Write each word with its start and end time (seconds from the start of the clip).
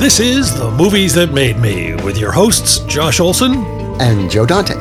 This 0.00 0.18
is 0.18 0.54
The 0.58 0.70
Movies 0.70 1.12
That 1.16 1.30
Made 1.30 1.58
Me 1.58 1.94
with 1.96 2.16
your 2.16 2.32
hosts, 2.32 2.78
Josh 2.86 3.20
Olson 3.20 3.66
and 4.00 4.30
Joe 4.30 4.46
Dante. 4.46 4.72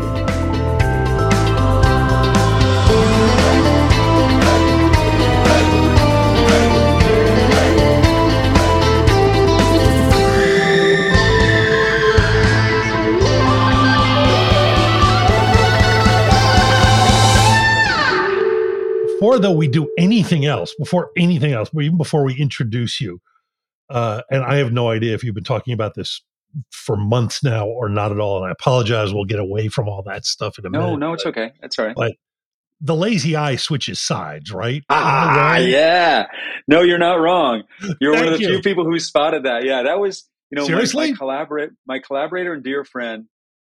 Before 19.04 19.38
though 19.38 19.52
we 19.52 19.68
do 19.68 19.92
anything 19.98 20.46
else, 20.46 20.74
before 20.76 21.12
anything 21.18 21.52
else, 21.52 21.70
even 21.74 21.98
before 21.98 22.24
we 22.24 22.40
introduce 22.40 23.02
you, 23.02 23.20
uh, 23.90 24.22
and 24.30 24.44
I 24.44 24.58
have 24.58 24.72
no 24.72 24.90
idea 24.90 25.14
if 25.14 25.24
you've 25.24 25.36
been 25.36 25.44
talking 25.44 25.74
about 25.74 25.96
this 25.96 26.22
for 26.72 26.96
months 26.96 27.44
now 27.44 27.68
or 27.68 27.90
not 27.90 28.12
at 28.12 28.20
all. 28.20 28.38
And 28.38 28.48
I 28.48 28.52
apologize. 28.52 29.14
We'll 29.14 29.26
get 29.26 29.40
away 29.40 29.68
from 29.68 29.88
all 29.88 30.04
that 30.04 30.26
stuff 30.26 30.58
in 30.58 30.66
a 30.66 30.70
no, 30.70 30.80
minute. 30.80 30.92
No, 30.92 31.08
no, 31.08 31.14
it's 31.14 31.26
okay. 31.26 31.52
It's 31.62 31.78
all 31.78 31.86
right. 31.86 31.96
But 31.96 32.14
the 32.82 32.96
lazy 32.96 33.36
eye 33.36 33.56
switches 33.56 34.00
sides, 34.00 34.52
right? 34.52 34.84
Ah, 34.90 35.58
yeah. 35.58 36.28
No, 36.68 36.82
you're 36.82 36.98
not 36.98 37.16
wrong. 37.16 37.64
You're 38.00 38.14
one 38.14 38.28
of 38.28 38.34
the 38.34 38.40
you. 38.40 38.48
few 38.48 38.62
people 38.62 38.86
who 38.86 39.00
spotted 39.00 39.44
that. 39.44 39.64
Yeah, 39.66 39.84
that 39.84 40.00
was 40.00 40.28
you 40.52 40.56
know 40.56 40.66
Seriously? 40.66 41.08
my, 41.08 41.12
my 41.12 41.18
collaborate 41.18 41.70
my 41.86 42.00
collaborator 42.00 42.54
and 42.54 42.64
dear 42.64 42.84
friend 42.84 43.26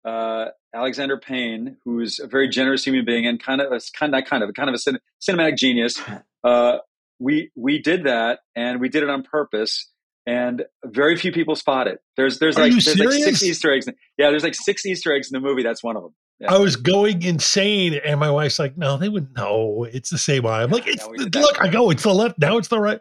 uh, 0.05 0.45
Alexander 0.73 1.17
Payne, 1.17 1.77
who's 1.83 2.19
a 2.19 2.27
very 2.27 2.47
generous 2.47 2.85
human 2.85 3.05
being 3.05 3.25
and 3.25 3.41
kind 3.41 3.61
of 3.61 3.71
a 3.71 3.79
kind 3.97 4.15
of 4.15 4.23
kind 4.25 4.43
of 4.43 4.53
kind 4.53 4.69
of 4.69 4.75
a 4.75 4.79
cin- 4.79 4.99
cinematic 5.21 5.57
genius. 5.57 6.01
Uh, 6.43 6.77
we 7.17 7.49
we 7.55 7.81
did 7.81 8.03
that 8.03 8.41
and 8.55 8.79
we 8.79 8.87
did 8.87 9.01
it 9.01 9.09
on 9.09 9.23
purpose 9.23 9.91
and 10.25 10.65
very 10.83 11.15
few 11.15 11.31
people 11.31 11.55
spot 11.55 11.87
it. 11.87 11.99
There's 12.17 12.39
there's 12.39 12.57
like 12.57 12.71
there's 12.71 12.99
like 12.99 13.11
six 13.23 13.43
Easter 13.43 13.71
eggs. 13.73 13.87
Yeah, 14.17 14.29
there's 14.31 14.43
like 14.43 14.55
six 14.55 14.85
Easter 14.85 15.13
eggs 15.13 15.31
in 15.31 15.39
the 15.41 15.45
movie. 15.47 15.63
That's 15.63 15.83
one 15.83 15.95
of 15.95 16.03
them. 16.03 16.15
Yeah. 16.39 16.53
I 16.53 16.57
was 16.57 16.75
going 16.75 17.21
insane, 17.23 17.93
and 18.03 18.19
my 18.19 18.29
wife's 18.29 18.59
like, 18.59 18.77
"No, 18.77 18.97
they 18.97 19.07
wouldn't 19.07 19.37
know. 19.37 19.87
It's 19.89 20.09
the 20.09 20.17
same 20.17 20.45
eye." 20.45 20.63
I'm 20.63 20.69
like, 20.71 20.85
"It's 20.87 21.05
Yeah, 21.17 21.25
the, 21.31 21.39
look." 21.39 21.61
I 21.61 21.69
go, 21.69 21.89
"It's 21.91 22.03
the 22.03 22.13
left. 22.13 22.39
Now 22.39 22.57
it's 22.57 22.67
the 22.67 22.79
right." 22.79 22.99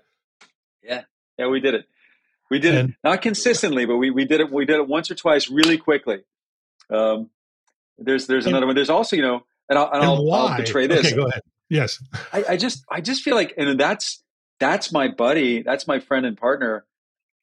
Yeah, 0.83 1.03
yeah, 1.39 1.49
we 1.49 1.59
did 1.61 1.75
it. 1.75 1.87
We 2.51 2.59
did 2.61 2.75
And- 2.75 2.91
it 2.91 2.97
not 3.03 3.23
consistently, 3.23 3.87
but 3.87 3.97
we, 3.97 4.11
we 4.11 4.25
did 4.25 4.41
it. 4.41 4.53
We 4.53 4.67
did 4.67 4.77
it 4.77 4.87
once 4.87 5.11
or 5.11 5.15
twice, 5.17 5.51
really 5.51 5.79
quickly. 5.79 6.19
Um, 6.91 7.31
there's 7.99 8.27
there's 8.27 8.45
And- 8.47 8.53
another 8.53 8.67
one. 8.67 8.77
There's 8.77 8.91
also 8.91 9.17
you 9.17 9.23
know, 9.23 9.45
and 9.69 9.79
I'll, 9.79 9.87
and 9.87 9.95
And 9.97 10.05
I'll. 10.05 10.33
I'll 10.33 10.57
betray 10.57 10.87
this. 10.87 11.07
Okay, 11.07 11.17
go 11.17 11.27
ahead. 11.27 11.43
Yes. 11.71 12.01
I, 12.33 12.45
I 12.51 12.57
just 12.57 12.85
I 12.91 13.01
just 13.01 13.23
feel 13.23 13.35
like, 13.35 13.55
and 13.57 13.81
that's 13.81 14.23
that's 14.61 14.93
my 14.93 15.09
buddy. 15.09 15.63
That's 15.63 15.89
my 15.89 15.99
friend 15.99 16.25
and 16.27 16.37
partner, 16.37 16.85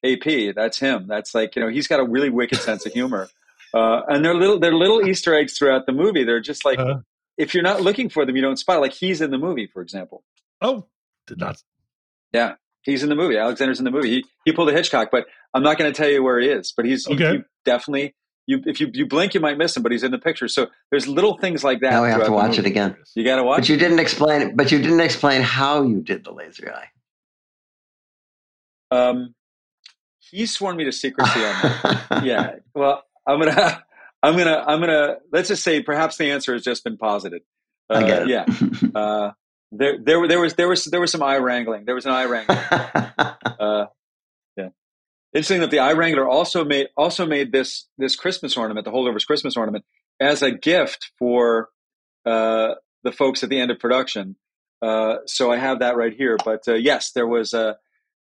AP. 0.04 0.54
That's 0.54 0.78
him. 0.78 1.06
That's 1.06 1.34
like 1.34 1.54
you 1.56 1.62
know, 1.62 1.68
he's 1.68 1.86
got 1.88 2.00
a 2.00 2.04
really 2.04 2.30
wicked 2.30 2.58
sense 2.58 2.84
of 2.86 2.92
humor. 2.92 3.28
Uh, 3.74 4.02
and 4.08 4.24
they're 4.24 4.34
little 4.34 4.58
they're 4.58 4.74
little 4.74 5.06
Easter 5.06 5.34
eggs 5.34 5.56
throughout 5.56 5.86
the 5.86 5.92
movie. 5.92 6.24
They're 6.24 6.40
just 6.40 6.64
like 6.64 6.78
Uh, 6.78 6.96
if 7.38 7.54
you're 7.54 7.62
not 7.62 7.80
looking 7.80 8.08
for 8.10 8.26
them, 8.26 8.36
you 8.36 8.42
don't 8.42 8.58
spot. 8.58 8.76
it. 8.78 8.80
Like 8.80 8.92
he's 8.92 9.20
in 9.20 9.30
the 9.30 9.38
movie, 9.38 9.66
for 9.66 9.80
example. 9.82 10.22
oh, 10.60 10.84
did 11.26 11.38
not. 11.38 11.62
Yeah, 12.32 12.54
he's 12.82 13.02
in 13.02 13.08
the 13.08 13.14
movie. 13.16 13.36
Alexander's 13.38 13.78
in 13.78 13.84
the 13.84 13.90
movie. 13.90 14.10
He 14.10 14.24
he 14.44 14.52
pulled 14.52 14.68
a 14.68 14.72
Hitchcock, 14.72 15.08
but 15.10 15.26
I'm 15.54 15.62
not 15.62 15.78
going 15.78 15.90
to 15.92 15.96
tell 15.96 16.10
you 16.10 16.22
where 16.22 16.38
he 16.40 16.48
is. 16.48 16.72
But 16.76 16.84
he's 16.86 17.06
he- 17.06 17.14
Okay. 17.14 17.36
he 17.38 17.42
definitely. 17.64 18.14
You 18.46 18.60
if 18.66 18.80
you 18.80 18.90
you 18.92 19.06
blink, 19.06 19.34
you 19.34 19.40
might 19.40 19.56
miss 19.56 19.76
him, 19.76 19.82
but 19.84 19.92
he's 19.92 20.02
in 20.02 20.10
the 20.10 20.18
picture. 20.18 20.48
So 20.48 20.66
there's 20.90 21.06
little 21.06 21.38
things 21.38 21.62
like 21.62 21.80
that. 21.80 21.90
Now 21.92 22.02
we 22.02 22.10
have 22.10 22.24
to 22.24 22.32
watch 22.32 22.58
it 22.58 22.66
again. 22.66 22.96
You 23.14 23.22
got 23.24 23.36
to 23.36 23.44
watch. 23.44 23.60
But 23.60 23.68
you 23.68 23.76
didn't 23.76 24.00
explain. 24.00 24.56
But 24.56 24.72
you 24.72 24.78
didn't 24.82 25.00
explain 25.00 25.42
how 25.42 25.82
you 25.84 26.00
did 26.02 26.24
the 26.24 26.32
laser 26.32 26.74
eye. 26.74 26.88
Um, 28.90 29.34
he 30.32 30.46
sworn 30.46 30.76
me 30.76 30.84
to 30.84 30.92
secrecy 30.92 31.44
on 31.44 31.62
that. 31.62 32.20
yeah. 32.24 32.56
Well, 32.74 33.04
I'm 33.26 33.38
gonna, 33.38 33.84
I'm 34.22 34.36
gonna, 34.36 34.64
I'm 34.66 34.80
gonna. 34.80 35.16
Let's 35.30 35.48
just 35.48 35.62
say, 35.62 35.82
perhaps 35.82 36.16
the 36.16 36.30
answer 36.30 36.54
has 36.54 36.64
just 36.64 36.82
been 36.82 36.96
posited. 36.96 37.42
Uh, 37.88 37.94
I 37.94 38.02
get 38.02 38.22
it. 38.22 38.28
Yeah. 38.28 38.46
Uh, 38.94 39.32
there, 39.74 39.96
there, 39.98 40.28
there 40.28 40.38
was, 40.38 40.52
there 40.54 40.68
was, 40.68 40.84
there 40.84 41.00
was 41.00 41.10
some 41.10 41.22
eye 41.22 41.38
wrangling. 41.38 41.86
There 41.86 41.94
was 41.94 42.04
an 42.04 42.12
eye 42.12 42.26
wrangling. 42.26 42.58
Uh, 43.18 43.86
yeah. 44.54 44.68
Interesting 45.32 45.60
that 45.60 45.70
the 45.70 45.78
eye 45.78 45.92
wrangler 45.92 46.28
also 46.28 46.62
made 46.62 46.88
also 46.94 47.24
made 47.24 47.52
this 47.52 47.88
this 47.96 48.14
Christmas 48.14 48.56
ornament, 48.56 48.84
the 48.84 48.90
holdovers 48.90 49.26
Christmas 49.26 49.56
ornament, 49.56 49.86
as 50.20 50.42
a 50.42 50.50
gift 50.50 51.12
for 51.18 51.70
uh, 52.26 52.74
the 53.02 53.12
folks 53.12 53.42
at 53.42 53.48
the 53.48 53.58
end 53.58 53.70
of 53.70 53.78
production. 53.78 54.36
Uh, 54.82 55.18
so 55.26 55.50
I 55.50 55.56
have 55.56 55.78
that 55.78 55.96
right 55.96 56.12
here. 56.12 56.36
But 56.44 56.68
uh, 56.68 56.74
yes, 56.74 57.12
there 57.12 57.26
was 57.26 57.54
a 57.54 57.78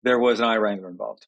there 0.03 0.19
was 0.19 0.41
an 0.41 0.47
eye 0.47 0.57
wrangler 0.57 0.89
involved. 0.89 1.27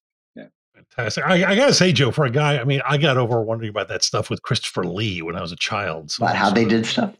Fantastic. 0.90 1.24
I, 1.24 1.52
I 1.52 1.56
gotta 1.56 1.74
say, 1.74 1.92
Joe, 1.92 2.10
for 2.10 2.24
a 2.24 2.30
guy, 2.30 2.58
I 2.58 2.64
mean, 2.64 2.80
I 2.88 2.96
got 2.98 3.16
over 3.16 3.42
wondering 3.42 3.70
about 3.70 3.88
that 3.88 4.02
stuff 4.04 4.30
with 4.30 4.42
Christopher 4.42 4.84
Lee 4.84 5.22
when 5.22 5.36
I 5.36 5.40
was 5.40 5.52
a 5.52 5.56
child. 5.56 6.10
So 6.10 6.24
About 6.24 6.36
how 6.36 6.50
they 6.50 6.64
did 6.64 6.86
stuff. 6.86 7.14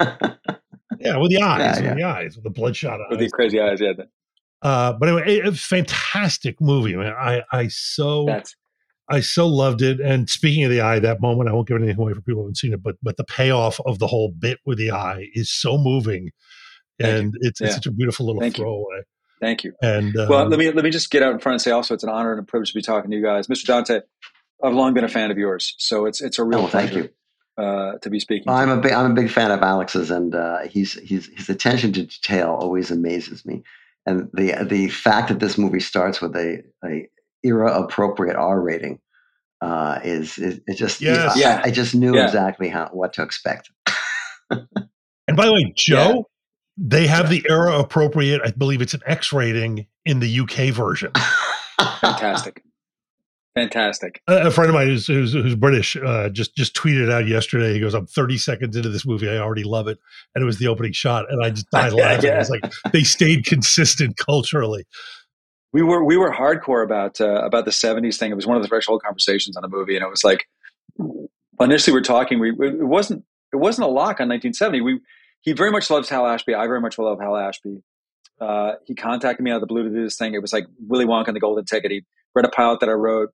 Yeah, 0.98 1.18
with 1.18 1.30
the 1.30 1.42
eyes, 1.42 1.78
Yeah, 1.80 1.88
with 1.90 1.98
the 1.98 2.04
eyes, 2.04 2.34
with 2.36 2.44
the 2.44 2.50
bloodshot 2.50 3.00
eyes. 3.00 3.06
With 3.10 3.20
these 3.20 3.30
crazy 3.30 3.60
eyes, 3.60 3.80
yeah. 3.80 3.92
Uh, 4.62 4.92
but 4.94 5.08
anyway, 5.08 5.36
it, 5.36 5.46
it's 5.46 5.58
a 5.64 5.68
fantastic 5.68 6.60
movie. 6.60 6.94
I 6.94 6.98
mean, 6.98 7.06
I, 7.06 7.42
I 7.52 7.68
so, 7.68 8.24
That's 8.24 8.56
I 9.08 9.20
so 9.20 9.46
loved 9.46 9.82
it. 9.82 10.00
And 10.00 10.28
speaking 10.28 10.64
of 10.64 10.70
the 10.70 10.80
eye, 10.80 10.98
that 11.00 11.20
moment, 11.20 11.48
I 11.48 11.52
won't 11.52 11.68
give 11.68 11.76
anything 11.76 11.98
away 12.00 12.14
for 12.14 12.22
people 12.22 12.40
who 12.40 12.46
haven't 12.46 12.56
seen 12.56 12.72
it, 12.72 12.82
but, 12.82 12.96
but 13.02 13.18
the 13.18 13.24
payoff 13.24 13.78
of 13.86 13.98
the 13.98 14.06
whole 14.06 14.32
bit 14.36 14.58
with 14.64 14.78
the 14.78 14.90
eye 14.90 15.28
is 15.34 15.50
so 15.50 15.76
moving, 15.78 16.30
Thank 16.98 17.12
you. 17.12 17.18
and 17.20 17.34
it's, 17.40 17.60
Yeah. 17.60 17.66
it's 17.68 17.76
such 17.76 17.86
a 17.86 17.92
beautiful 17.92 18.26
little 18.26 18.40
Thank 18.40 18.58
you. 18.58 18.64
Throwaway. 19.38 19.50
thank 19.52 19.64
you. 19.64 19.72
And 19.82 20.16
um, 20.16 20.28
Well, 20.28 20.46
let 20.48 20.58
me 20.58 20.70
let 20.70 20.84
me 20.84 20.90
just 20.90 21.10
get 21.10 21.22
out 21.22 21.32
in 21.32 21.38
front 21.38 21.54
and 21.54 21.62
say 21.62 21.70
also 21.70 21.94
it's 21.94 22.04
an 22.04 22.10
honor 22.10 22.32
and 22.32 22.40
a 22.40 22.42
privilege 22.44 22.70
to 22.70 22.74
be 22.74 22.82
talking 22.82 23.10
to 23.10 23.16
you 23.16 23.22
guys, 23.22 23.46
Mr. 23.46 23.64
Dante. 23.66 24.00
I've 24.62 24.74
long 24.74 24.94
been 24.94 25.04
a 25.04 25.08
fan 25.08 25.30
of 25.30 25.38
yours, 25.38 25.74
so 25.78 26.06
it's 26.06 26.20
it's 26.20 26.38
a 26.38 26.44
real 26.44 26.60
Oh, 26.60 26.66
thank 26.66 26.94
you. 26.94 27.10
uh, 27.58 27.98
to 27.98 28.08
be 28.10 28.18
speaking. 28.20 28.44
Well, 28.46 28.56
to 28.56 28.62
I'm 28.62 28.68
you. 28.70 28.74
a 28.74 28.80
big, 28.80 28.92
I'm 28.92 29.10
a 29.10 29.14
big 29.14 29.30
fan 29.30 29.50
of 29.50 29.62
Alex's, 29.62 30.10
and 30.10 30.34
uh, 30.34 30.60
he's 30.68 30.94
he's 30.94 31.26
his 31.36 31.48
attention 31.48 31.92
to 31.94 32.04
detail 32.04 32.56
always 32.58 32.90
amazes 32.90 33.44
me. 33.44 33.62
And 34.06 34.28
the 34.32 34.64
the 34.68 34.88
fact 34.88 35.28
that 35.28 35.40
this 35.40 35.58
movie 35.58 35.80
starts 35.80 36.20
with 36.22 36.34
a, 36.36 36.62
a 36.84 37.08
era 37.42 37.82
appropriate 37.82 38.36
R 38.36 38.60
rating 38.60 39.00
uh, 39.60 40.00
is, 40.04 40.38
is 40.38 40.60
it 40.66 40.76
just 40.76 41.00
Yes. 41.00 41.36
Yeah. 41.36 41.60
I, 41.64 41.70
just 41.70 41.94
knew 41.94 42.14
Yeah. 42.14 42.24
exactly 42.24 42.68
how 42.68 42.88
what 42.92 43.12
to 43.14 43.22
expect. 43.22 43.70
and 44.50 45.36
by 45.36 45.46
the 45.46 45.52
way, 45.52 45.72
Joe, 45.76 46.28
they 46.76 47.06
have 47.06 47.30
the 47.30 47.44
era 47.48 47.78
appropriate. 47.78 48.40
I 48.44 48.50
believe 48.50 48.82
it's 48.82 48.94
an 48.94 49.00
X 49.06 49.32
rating 49.32 49.86
in 50.04 50.20
the 50.20 50.40
UK 50.40 50.74
version. 50.74 51.12
Fantastic, 52.00 52.62
fantastic. 53.54 54.20
A 54.28 54.46
a 54.46 54.50
friend 54.50 54.68
of 54.68 54.74
mine 54.74 54.88
who's 54.88 55.06
who's, 55.06 55.32
who's 55.32 55.54
British 55.54 55.96
uh, 55.96 56.28
just 56.28 56.54
just 56.54 56.74
tweeted 56.74 57.10
out 57.10 57.26
yesterday. 57.26 57.72
He 57.72 57.80
goes, 57.80 57.94
"I'm 57.94 58.06
30 58.06 58.38
seconds 58.38 58.76
into 58.76 58.88
this 58.88 59.06
movie. 59.06 59.28
I 59.28 59.38
already 59.38 59.64
love 59.64 59.88
it," 59.88 59.98
and 60.34 60.42
it 60.42 60.46
was 60.46 60.58
the 60.58 60.68
opening 60.68 60.92
shot, 60.92 61.26
and 61.30 61.44
I 61.44 61.50
just 61.50 61.70
died 61.70 61.92
laughing. 61.92 62.26
yeah. 62.26 62.40
It's 62.40 62.50
like 62.50 62.70
they 62.92 63.02
stayed 63.04 63.46
consistent 63.46 64.16
culturally. 64.16 64.84
We 65.72 65.82
were 65.82 66.04
we 66.04 66.16
were 66.16 66.32
hardcore 66.32 66.84
about 66.84 67.20
uh, 67.20 67.44
about 67.44 67.64
the 67.64 67.70
'70s 67.70 68.18
thing. 68.18 68.30
It 68.30 68.36
was 68.36 68.46
one 68.46 68.56
of 68.56 68.62
the 68.62 68.68
threshold 68.68 69.02
conversations 69.02 69.56
on 69.56 69.62
the 69.62 69.68
movie, 69.68 69.96
and 69.96 70.04
it 70.04 70.10
was 70.10 70.24
like 70.24 70.46
initially 71.60 71.94
we're 71.94 72.02
talking. 72.02 72.38
We 72.38 72.50
it 72.50 72.86
wasn't 72.86 73.24
it 73.52 73.56
wasn't 73.56 73.86
a 73.86 73.90
lock 73.90 74.20
on 74.20 74.28
1970. 74.28 74.80
We 74.80 75.00
he 75.46 75.52
very 75.52 75.70
much 75.70 75.88
loves 75.88 76.10
Hal 76.10 76.26
Ashby. 76.26 76.54
I 76.54 76.66
very 76.66 76.80
much 76.82 76.98
love 76.98 77.18
Hal 77.20 77.36
Ashby. 77.36 77.82
Uh, 78.38 78.72
he 78.84 78.94
contacted 78.94 79.42
me 79.42 79.50
out 79.50 79.56
of 79.56 79.60
the 79.62 79.66
blue 79.66 79.84
to 79.84 79.88
do 79.88 80.02
this 80.02 80.16
thing. 80.18 80.34
It 80.34 80.42
was 80.42 80.52
like 80.52 80.66
Willy 80.86 81.06
Wonka 81.06 81.28
and 81.28 81.36
the 81.36 81.40
Golden 81.40 81.64
Ticket. 81.64 81.90
He 81.90 82.04
read 82.34 82.44
a 82.44 82.50
pilot 82.50 82.80
that 82.80 82.90
I 82.90 82.92
wrote, 82.92 83.30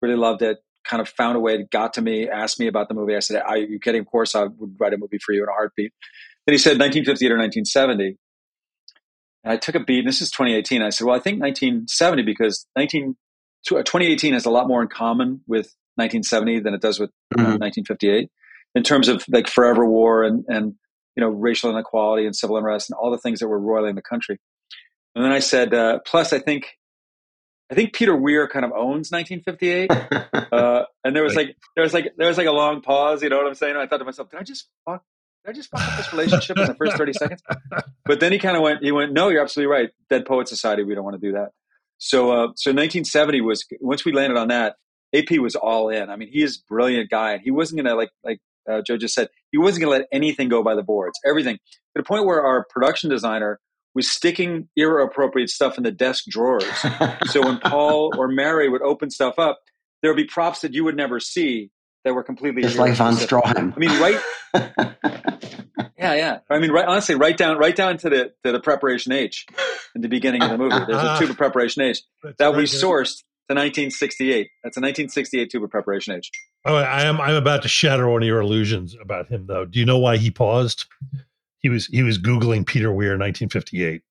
really 0.00 0.14
loved 0.14 0.42
it. 0.42 0.58
Kind 0.84 1.00
of 1.00 1.08
found 1.08 1.36
a 1.36 1.40
way, 1.40 1.56
to 1.56 1.64
got 1.64 1.94
to 1.94 2.02
me, 2.02 2.28
asked 2.28 2.60
me 2.60 2.68
about 2.68 2.86
the 2.88 2.94
movie. 2.94 3.16
I 3.16 3.18
said, 3.18 3.42
"Are 3.42 3.56
you 3.58 3.80
kidding? 3.80 4.02
Of 4.02 4.06
course, 4.06 4.36
I 4.36 4.44
would 4.44 4.76
write 4.78 4.92
a 4.92 4.98
movie 4.98 5.18
for 5.18 5.32
you 5.32 5.42
in 5.42 5.48
a 5.48 5.52
heartbeat." 5.52 5.92
Then 6.46 6.52
he 6.52 6.58
said 6.58 6.78
1958 6.78 7.32
or 7.32 7.38
1970. 7.38 8.16
And 9.42 9.52
I 9.52 9.56
took 9.56 9.74
a 9.74 9.80
beat, 9.80 10.00
and 10.00 10.08
this 10.08 10.20
is 10.20 10.30
2018. 10.30 10.82
I 10.82 10.90
said, 10.90 11.06
Well, 11.06 11.16
I 11.16 11.18
think 11.18 11.40
1970 11.40 12.22
because 12.22 12.66
19 12.76 13.16
2018 13.66 14.32
has 14.32 14.46
a 14.46 14.50
lot 14.50 14.68
more 14.68 14.80
in 14.80 14.86
common 14.88 15.40
with 15.48 15.74
1970 15.96 16.60
than 16.60 16.72
it 16.74 16.80
does 16.80 17.00
with 17.00 17.10
uh, 17.36 17.42
Mhm. 17.42 17.58
1958 17.58 18.30
in 18.76 18.82
terms 18.84 19.08
of 19.08 19.24
like 19.28 19.48
forever 19.48 19.84
war 19.84 20.22
and 20.22 20.44
and 20.46 20.74
you 21.16 21.22
know 21.22 21.28
racial 21.28 21.70
inequality 21.70 22.26
and 22.26 22.36
civil 22.36 22.56
unrest 22.56 22.90
and 22.90 22.96
all 22.96 23.10
the 23.10 23.18
things 23.18 23.40
that 23.40 23.48
were 23.48 23.58
roiling 23.58 23.94
the 23.94 24.02
country. 24.02 24.38
And 25.14 25.24
then 25.24 25.32
I 25.32 25.38
said, 25.38 25.72
uh, 25.72 26.00
plus 26.04 26.32
I 26.32 26.38
think 26.38 26.76
I 27.70 27.74
think 27.74 27.94
Peter 27.94 28.14
Weir 28.14 28.46
kind 28.48 28.64
of 28.64 28.72
owns 28.72 29.10
1958. 29.10 29.90
Uh, 30.52 30.84
and 31.02 31.14
there 31.14 31.24
was 31.24 31.34
like 31.34 31.56
there 31.74 31.82
was 31.82 31.92
like 31.92 32.12
there 32.16 32.28
was 32.28 32.38
like 32.38 32.46
a 32.46 32.52
long 32.52 32.80
pause. 32.80 33.22
You 33.22 33.28
know 33.28 33.36
what 33.36 33.46
I'm 33.46 33.54
saying? 33.54 33.76
I 33.76 33.86
thought 33.86 33.98
to 33.98 34.04
myself, 34.04 34.30
did 34.30 34.38
I 34.38 34.42
just 34.42 34.68
fuck? 34.84 35.02
Did 35.44 35.50
I 35.50 35.54
just 35.54 35.70
fuck 35.70 35.80
up 35.80 35.96
this 35.96 36.12
relationship 36.12 36.56
in 36.56 36.66
the 36.66 36.74
first 36.74 36.96
30 36.96 37.12
seconds? 37.12 37.42
But 38.04 38.20
then 38.20 38.32
he 38.32 38.38
kind 38.38 38.56
of 38.56 38.62
went. 38.62 38.82
He 38.82 38.92
went, 38.92 39.12
no, 39.12 39.28
you're 39.28 39.42
absolutely 39.42 39.72
right. 39.72 39.90
Dead 40.08 40.24
Poet 40.24 40.48
Society. 40.48 40.84
We 40.84 40.94
don't 40.94 41.04
want 41.04 41.20
to 41.20 41.26
do 41.26 41.32
that. 41.32 41.50
So 41.98 42.30
uh, 42.30 42.46
so 42.54 42.70
1970 42.70 43.40
was 43.40 43.66
once 43.80 44.04
we 44.04 44.12
landed 44.12 44.38
on 44.38 44.48
that. 44.48 44.76
AP 45.14 45.38
was 45.38 45.56
all 45.56 45.88
in. 45.88 46.10
I 46.10 46.16
mean, 46.16 46.28
he 46.30 46.42
is 46.42 46.58
a 46.58 46.60
brilliant 46.68 47.10
guy, 47.10 47.32
and 47.32 47.42
he 47.42 47.50
wasn't 47.50 47.82
gonna 47.82 47.96
like 47.96 48.10
like 48.24 48.38
uh, 48.70 48.82
Joe 48.86 48.96
just 48.96 49.14
said. 49.14 49.28
He 49.52 49.58
wasn't 49.58 49.82
gonna 49.84 49.92
let 49.98 50.06
anything 50.12 50.48
go 50.48 50.62
by 50.62 50.74
the 50.74 50.82
boards. 50.82 51.18
Everything 51.26 51.56
to 51.56 51.60
the 51.96 52.02
point 52.02 52.24
where 52.26 52.44
our 52.44 52.64
production 52.70 53.10
designer 53.10 53.60
was 53.94 54.10
sticking 54.10 54.68
era 54.76 55.04
appropriate 55.06 55.48
stuff 55.48 55.78
in 55.78 55.82
the 55.84 55.90
desk 55.92 56.24
drawers. 56.28 56.64
So 57.28 57.40
when 57.44 57.58
Paul 57.58 58.12
or 58.18 58.28
Mary 58.28 58.68
would 58.68 58.82
open 58.82 59.10
stuff 59.10 59.38
up, 59.38 59.58
there 60.02 60.10
would 60.10 60.16
be 60.16 60.24
props 60.26 60.60
that 60.60 60.74
you 60.74 60.84
would 60.84 60.96
never 60.96 61.18
see 61.18 61.70
that 62.04 62.14
were 62.14 62.22
completely 62.22 62.62
Just 62.62 62.76
like 62.78 62.94
Von. 62.94 63.14
Stroheim. 63.14 63.72
I 63.74 63.78
mean, 63.78 64.00
right? 64.00 64.94
Yeah, 65.98 66.14
yeah. 66.14 66.38
I 66.50 66.58
mean, 66.58 66.70
right. 66.70 66.84
Honestly, 66.86 67.14
right 67.14 67.36
down, 67.36 67.56
right 67.58 67.74
down 67.74 67.96
to 67.98 68.10
the 68.10 68.32
to 68.44 68.52
the 68.52 68.60
preparation 68.60 69.12
H 69.12 69.46
in 69.94 70.02
the 70.02 70.08
beginning 70.08 70.42
of 70.42 70.50
the 70.50 70.58
movie. 70.58 70.76
There's 70.86 71.02
a 71.02 71.16
tube 71.18 71.30
of 71.30 71.36
preparation 71.36 71.82
H 71.82 72.00
That's 72.22 72.36
that 72.38 72.50
we 72.54 72.62
good. 72.62 72.70
sourced 72.70 73.22
to 73.48 73.54
1968. 73.54 74.48
That's 74.64 74.76
a 74.76 74.80
1968 74.80 75.50
tube 75.50 75.62
of 75.62 75.70
preparation 75.70 76.14
H. 76.14 76.30
Oh, 76.64 76.74
I 76.74 77.02
am. 77.02 77.20
I'm 77.20 77.36
about 77.36 77.62
to 77.62 77.68
shatter 77.68 78.08
one 78.08 78.22
of 78.22 78.26
your 78.26 78.40
illusions 78.40 78.96
about 79.00 79.28
him, 79.28 79.46
though. 79.46 79.64
Do 79.64 79.78
you 79.78 79.86
know 79.86 79.98
why 79.98 80.16
he 80.16 80.30
paused? 80.30 80.86
He 81.60 81.68
was 81.68 81.86
he 81.86 82.02
was 82.02 82.18
googling 82.18 82.66
Peter 82.66 82.92
Weir, 82.92 83.10
1958. 83.10 84.02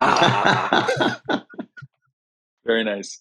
Ah, 0.00 1.20
very 2.66 2.82
nice. 2.82 3.20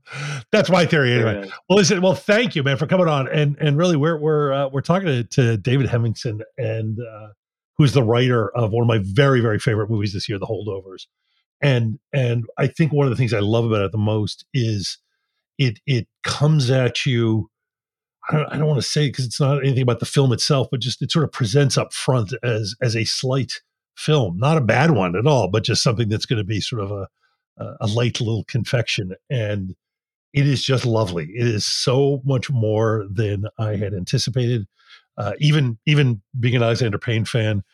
That's 0.52 0.70
my 0.70 0.86
theory, 0.86 1.12
anyway. 1.12 1.42
nice. 1.42 1.50
Well, 1.68 1.76
listen. 1.76 2.00
Well, 2.00 2.14
thank 2.14 2.56
you, 2.56 2.62
man, 2.62 2.78
for 2.78 2.86
coming 2.86 3.08
on. 3.08 3.28
And 3.28 3.56
and 3.60 3.76
really, 3.76 3.96
we're 3.96 4.16
we're 4.16 4.52
uh, 4.52 4.68
we're 4.68 4.80
talking 4.80 5.06
to, 5.06 5.24
to 5.24 5.56
David 5.58 5.88
Hemingson, 5.88 6.40
and 6.56 6.98
uh, 7.00 7.28
who's 7.76 7.92
the 7.92 8.02
writer 8.02 8.50
of 8.56 8.72
one 8.72 8.82
of 8.82 8.88
my 8.88 9.00
very 9.02 9.40
very 9.40 9.58
favorite 9.58 9.90
movies 9.90 10.14
this 10.14 10.28
year, 10.28 10.38
The 10.38 10.46
Holdovers. 10.46 11.06
And 11.60 11.98
and 12.12 12.46
I 12.56 12.66
think 12.68 12.92
one 12.92 13.06
of 13.06 13.10
the 13.10 13.16
things 13.16 13.34
I 13.34 13.40
love 13.40 13.64
about 13.64 13.84
it 13.84 13.92
the 13.92 13.98
most 13.98 14.44
is 14.54 14.98
it 15.58 15.80
it 15.86 16.06
comes 16.24 16.70
at 16.70 17.04
you. 17.04 17.50
I 18.30 18.36
don't, 18.36 18.52
I 18.52 18.58
don't 18.58 18.68
want 18.68 18.80
to 18.80 18.88
say 18.88 19.08
because 19.08 19.24
it's 19.24 19.40
not 19.40 19.64
anything 19.64 19.82
about 19.82 20.00
the 20.00 20.06
film 20.06 20.32
itself, 20.32 20.68
but 20.70 20.80
just 20.80 21.00
it 21.02 21.10
sort 21.10 21.24
of 21.24 21.32
presents 21.32 21.76
up 21.78 21.92
front 21.92 22.32
as 22.42 22.74
as 22.80 22.94
a 22.94 23.04
slight 23.04 23.60
film, 23.96 24.38
not 24.38 24.56
a 24.56 24.62
bad 24.62 24.92
one 24.92 25.16
at 25.16 25.26
all, 25.26 25.48
but 25.48 25.64
just 25.64 25.82
something 25.82 26.08
that's 26.08 26.26
going 26.26 26.38
to 26.38 26.44
be 26.44 26.60
sort 26.60 26.82
of 26.82 26.90
a 26.90 27.08
a 27.80 27.88
light 27.88 28.20
little 28.20 28.44
confection 28.44 29.16
and 29.28 29.74
it 30.32 30.46
is 30.46 30.62
just 30.62 30.84
lovely. 30.84 31.26
It 31.34 31.46
is 31.46 31.66
so 31.66 32.20
much 32.24 32.50
more 32.50 33.06
than 33.10 33.46
I 33.58 33.76
had 33.76 33.94
anticipated. 33.94 34.66
Uh, 35.16 35.32
even 35.40 35.78
even 35.86 36.22
being 36.38 36.54
an 36.54 36.62
Alexander 36.62 36.98
Payne 36.98 37.24
fan, 37.24 37.64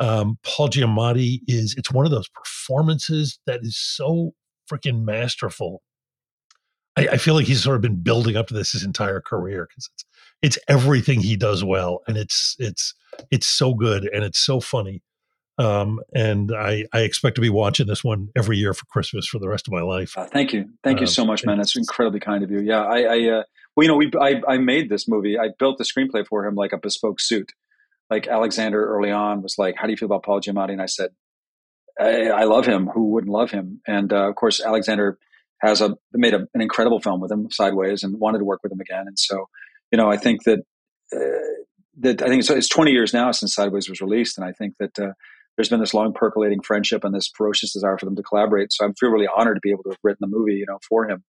um, 0.00 0.38
Paul 0.42 0.68
Giamatti 0.68 1.40
is 1.46 1.74
it's 1.78 1.92
one 1.92 2.06
of 2.06 2.10
those 2.10 2.28
performances 2.28 3.38
that 3.46 3.60
is 3.62 3.76
so 3.78 4.32
freaking 4.70 5.04
masterful. 5.04 5.82
I, 6.96 7.08
I 7.12 7.16
feel 7.18 7.34
like 7.34 7.46
he's 7.46 7.62
sort 7.62 7.76
of 7.76 7.82
been 7.82 8.02
building 8.02 8.36
up 8.36 8.48
to 8.48 8.54
this 8.54 8.72
his 8.72 8.82
entire 8.82 9.20
career 9.20 9.68
because 9.68 9.90
it's 9.94 10.04
it's 10.42 10.58
everything 10.68 11.20
he 11.20 11.36
does 11.36 11.62
well, 11.62 12.00
and 12.08 12.16
it's 12.16 12.56
it's 12.58 12.94
it's 13.30 13.46
so 13.46 13.74
good 13.74 14.08
and 14.12 14.24
it's 14.24 14.38
so 14.38 14.58
funny. 14.58 15.02
Um, 15.58 16.00
and 16.14 16.52
I, 16.56 16.86
I 16.94 17.00
expect 17.00 17.34
to 17.34 17.42
be 17.42 17.50
watching 17.50 17.86
this 17.86 18.02
one 18.02 18.30
every 18.34 18.56
year 18.56 18.72
for 18.72 18.86
Christmas 18.86 19.26
for 19.26 19.38
the 19.38 19.48
rest 19.48 19.68
of 19.68 19.74
my 19.74 19.82
life. 19.82 20.16
Uh, 20.16 20.24
thank 20.24 20.54
you, 20.54 20.70
thank 20.82 21.00
you 21.00 21.04
Um, 21.04 21.12
so 21.12 21.24
much, 21.26 21.44
man. 21.44 21.58
That's 21.58 21.76
incredibly 21.76 22.20
kind 22.20 22.42
of 22.42 22.50
you. 22.50 22.60
Yeah, 22.60 22.82
I, 22.82 23.00
I 23.00 23.28
uh, 23.28 23.42
well, 23.76 23.84
you 23.84 23.88
know, 23.88 23.96
we 23.96 24.10
I, 24.18 24.40
I 24.48 24.56
made 24.56 24.88
this 24.88 25.06
movie. 25.06 25.38
I 25.38 25.50
built 25.58 25.76
the 25.76 25.84
screenplay 25.84 26.26
for 26.26 26.46
him 26.46 26.54
like 26.54 26.72
a 26.72 26.78
bespoke 26.78 27.20
suit. 27.20 27.52
Like 28.10 28.26
Alexander 28.26 28.84
early 28.84 29.10
on 29.10 29.42
was 29.42 29.56
like, 29.58 29.76
"How 29.76 29.86
do 29.86 29.92
you 29.92 29.96
feel 29.96 30.06
about 30.06 30.24
Paul 30.24 30.40
Giamatti?" 30.40 30.72
And 30.72 30.82
I 30.82 30.86
said, 30.86 31.10
"I, 31.98 32.28
I 32.28 32.44
love 32.44 32.66
him. 32.66 32.88
Who 32.88 33.10
wouldn't 33.10 33.32
love 33.32 33.50
him?" 33.50 33.80
And 33.86 34.12
uh, 34.12 34.28
of 34.28 34.34
course, 34.34 34.60
Alexander 34.60 35.18
has 35.60 35.80
a 35.80 35.96
made 36.12 36.34
a, 36.34 36.46
an 36.54 36.60
incredible 36.60 37.00
film 37.00 37.20
with 37.20 37.30
him, 37.30 37.48
Sideways, 37.50 38.02
and 38.02 38.18
wanted 38.18 38.38
to 38.38 38.44
work 38.44 38.60
with 38.62 38.72
him 38.72 38.80
again. 38.80 39.04
And 39.06 39.18
so, 39.18 39.48
you 39.92 39.98
know, 39.98 40.10
I 40.10 40.16
think 40.16 40.44
that 40.44 40.60
uh, 41.14 41.18
that 41.98 42.22
I 42.22 42.26
think 42.26 42.40
it's, 42.40 42.50
it's 42.50 42.68
20 42.68 42.90
years 42.90 43.12
now 43.14 43.30
since 43.30 43.54
Sideways 43.54 43.88
was 43.88 44.00
released, 44.00 44.38
and 44.38 44.46
I 44.46 44.52
think 44.52 44.74
that 44.80 44.98
uh, 44.98 45.12
there's 45.56 45.68
been 45.68 45.80
this 45.80 45.94
long 45.94 46.12
percolating 46.12 46.62
friendship 46.62 47.04
and 47.04 47.14
this 47.14 47.30
ferocious 47.36 47.72
desire 47.72 47.98
for 47.98 48.06
them 48.06 48.16
to 48.16 48.22
collaborate. 48.22 48.72
So 48.72 48.86
I 48.86 48.88
feel 48.98 49.10
really 49.10 49.28
honored 49.34 49.56
to 49.56 49.60
be 49.62 49.70
able 49.70 49.82
to 49.84 49.90
have 49.90 49.98
written 50.02 50.18
the 50.20 50.26
movie, 50.26 50.54
you 50.54 50.66
know, 50.66 50.78
for 50.88 51.08
him. 51.08 51.22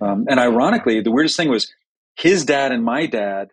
Um, 0.00 0.26
and 0.28 0.38
ironically, 0.38 1.00
the 1.00 1.10
weirdest 1.10 1.36
thing 1.36 1.48
was 1.48 1.72
his 2.16 2.44
dad 2.44 2.72
and 2.72 2.84
my 2.84 3.06
dad 3.06 3.48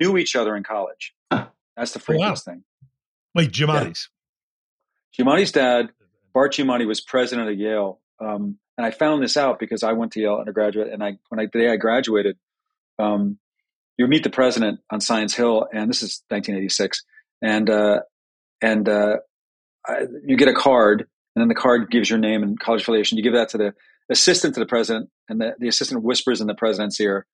knew 0.00 0.16
each 0.16 0.36
other 0.36 0.56
in 0.56 0.62
college. 0.62 1.14
That's 1.30 1.92
the 1.92 2.00
Oh, 2.08 2.16
wow. 2.16 2.34
thing. 2.34 2.64
Wait, 3.34 3.50
Giamatti's. 3.52 4.08
Giamatti's 5.18 5.52
dad, 5.52 5.90
Bart 6.32 6.52
Giamatti, 6.54 6.86
was 6.86 7.00
president 7.00 7.48
of 7.48 7.58
Yale, 7.58 8.00
um, 8.20 8.58
and 8.78 8.86
I 8.86 8.90
found 8.90 9.22
this 9.22 9.36
out 9.36 9.58
because 9.58 9.82
I 9.82 9.92
went 9.92 10.12
to 10.12 10.20
Yale 10.20 10.36
undergraduate, 10.36 10.92
and 10.92 11.02
I 11.02 11.18
when 11.28 11.40
I 11.40 11.46
the 11.52 11.58
day 11.60 11.70
I 11.70 11.76
graduated, 11.76 12.36
um, 12.98 13.38
you 13.98 14.06
meet 14.06 14.22
the 14.24 14.30
president 14.30 14.80
on 14.90 15.00
Science 15.00 15.34
Hill, 15.34 15.66
and 15.72 15.88
this 15.88 16.02
is 16.02 16.22
1986, 16.28 17.02
and 17.42 17.70
uh, 17.70 18.00
and 18.62 18.88
uh, 18.88 19.16
I, 19.86 20.06
you 20.26 20.36
get 20.36 20.48
a 20.48 20.54
card, 20.54 21.00
and 21.34 21.42
then 21.42 21.48
the 21.48 21.54
card 21.54 21.90
gives 21.90 22.08
your 22.10 22.18
name 22.18 22.42
and 22.42 22.58
college 22.60 22.82
affiliation. 22.82 23.16
You 23.16 23.24
give 23.24 23.32
that 23.34 23.50
to 23.50 23.58
the 23.58 23.74
assistant 24.10 24.54
to 24.54 24.60
the 24.60 24.66
president, 24.66 25.10
and 25.28 25.40
the, 25.40 25.54
the 25.58 25.68
assistant 25.68 26.02
whispers 26.02 26.40
in 26.40 26.46
the 26.46 26.54
president's 26.54 27.00
ear, 27.00 27.26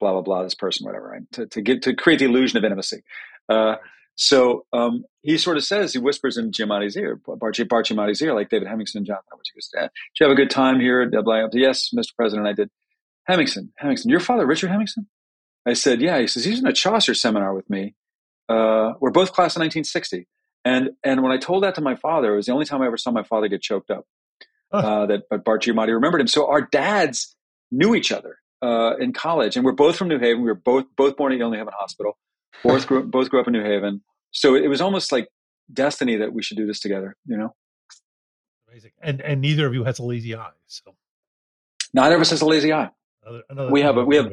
blah 0.00 0.12
blah 0.12 0.22
blah, 0.22 0.42
this 0.42 0.54
person, 0.54 0.86
whatever, 0.86 1.08
right? 1.08 1.22
To 1.32 1.46
to 1.46 1.60
get 1.60 1.82
to 1.82 1.94
create 1.94 2.18
the 2.18 2.24
illusion 2.26 2.58
of 2.58 2.64
intimacy. 2.64 3.02
Uh, 3.48 3.76
so 4.16 4.66
um, 4.74 5.04
he 5.22 5.38
sort 5.38 5.56
of 5.56 5.64
says, 5.64 5.94
he 5.94 5.98
whispers 5.98 6.36
in 6.36 6.50
Giamatti's 6.50 6.96
ear, 6.96 7.16
Bart, 7.24 7.40
Bart 7.68 7.86
Giamatti's 7.86 8.20
ear, 8.20 8.34
like 8.34 8.50
David 8.50 8.68
Hemingson 8.68 8.96
and 8.96 9.06
John 9.06 9.18
Roberts. 9.30 9.50
He 9.54 9.58
goes, 9.58 9.70
"Did 9.72 9.90
you 10.20 10.26
have 10.26 10.32
a 10.32 10.36
good 10.36 10.50
time 10.50 10.78
here? 10.78 11.08
Blah. 11.08 11.46
Yes, 11.52 11.90
Mr. 11.96 12.14
President, 12.16 12.46
I 12.46 12.52
did. 12.52 12.68
Hemingson, 13.28 13.68
Hemingson, 13.82 14.06
your 14.06 14.20
father, 14.20 14.44
Richard 14.46 14.70
Hemingson? 14.70 15.06
I 15.66 15.74
said, 15.74 16.00
yeah. 16.00 16.18
He 16.18 16.26
says, 16.26 16.44
he's 16.44 16.58
in 16.58 16.66
a 16.66 16.72
Chaucer 16.72 17.14
seminar 17.14 17.54
with 17.54 17.68
me. 17.70 17.94
Uh, 18.48 18.94
we're 19.00 19.10
both 19.10 19.32
class 19.32 19.54
of 19.56 19.60
1960. 19.60 20.26
And, 20.64 20.90
and 21.04 21.22
when 21.22 21.30
I 21.32 21.36
told 21.38 21.62
that 21.62 21.74
to 21.76 21.80
my 21.80 21.94
father, 21.94 22.32
it 22.32 22.36
was 22.36 22.46
the 22.46 22.52
only 22.52 22.64
time 22.66 22.82
I 22.82 22.86
ever 22.86 22.96
saw 22.96 23.10
my 23.12 23.22
father 23.22 23.48
get 23.48 23.62
choked 23.62 23.90
up, 23.90 24.04
Huh. 24.72 24.78
uh, 24.78 25.06
that 25.06 25.22
but 25.30 25.44
Bart 25.44 25.62
Giamatti 25.62 25.92
remembered 25.94 26.20
him. 26.20 26.26
So 26.26 26.46
our 26.48 26.62
dads 26.62 27.34
knew 27.70 27.94
each 27.94 28.10
other 28.12 28.38
uh, 28.62 28.96
in 28.98 29.12
college, 29.12 29.56
and 29.56 29.64
we're 29.64 29.72
both 29.72 29.96
from 29.96 30.08
New 30.08 30.18
Haven. 30.18 30.42
We 30.42 30.48
were 30.48 30.54
both 30.54 30.84
both 30.96 31.16
born 31.16 31.32
at 31.32 31.38
Yale 31.38 31.50
New 31.50 31.58
Haven 31.58 31.72
Hospital. 31.78 32.18
Both 32.62 32.86
grew, 32.86 33.02
both 33.04 33.30
grew 33.30 33.40
up 33.40 33.46
in 33.46 33.52
New 33.52 33.64
Haven. 33.64 34.02
So 34.32 34.54
it 34.54 34.68
was 34.68 34.80
almost 34.80 35.12
like 35.12 35.28
destiny 35.72 36.16
that 36.16 36.32
we 36.32 36.42
should 36.42 36.56
do 36.56 36.66
this 36.66 36.80
together. 36.80 37.16
You 37.26 37.36
know, 37.36 37.54
Amazing. 38.70 38.92
And 39.02 39.20
and 39.22 39.40
neither 39.40 39.66
of 39.66 39.74
you 39.74 39.84
has 39.84 39.98
a 39.98 40.04
lazy 40.04 40.36
eye. 40.36 40.50
So 40.66 40.94
neither 41.92 42.14
of 42.14 42.20
us 42.20 42.30
has 42.30 42.40
a 42.40 42.46
lazy 42.46 42.72
eye. 42.72 42.90
another, 43.24 43.42
another 43.48 43.70
We 43.72 43.82
have 43.82 43.96
a, 43.96 44.04
we 44.04 44.16
have 44.16 44.32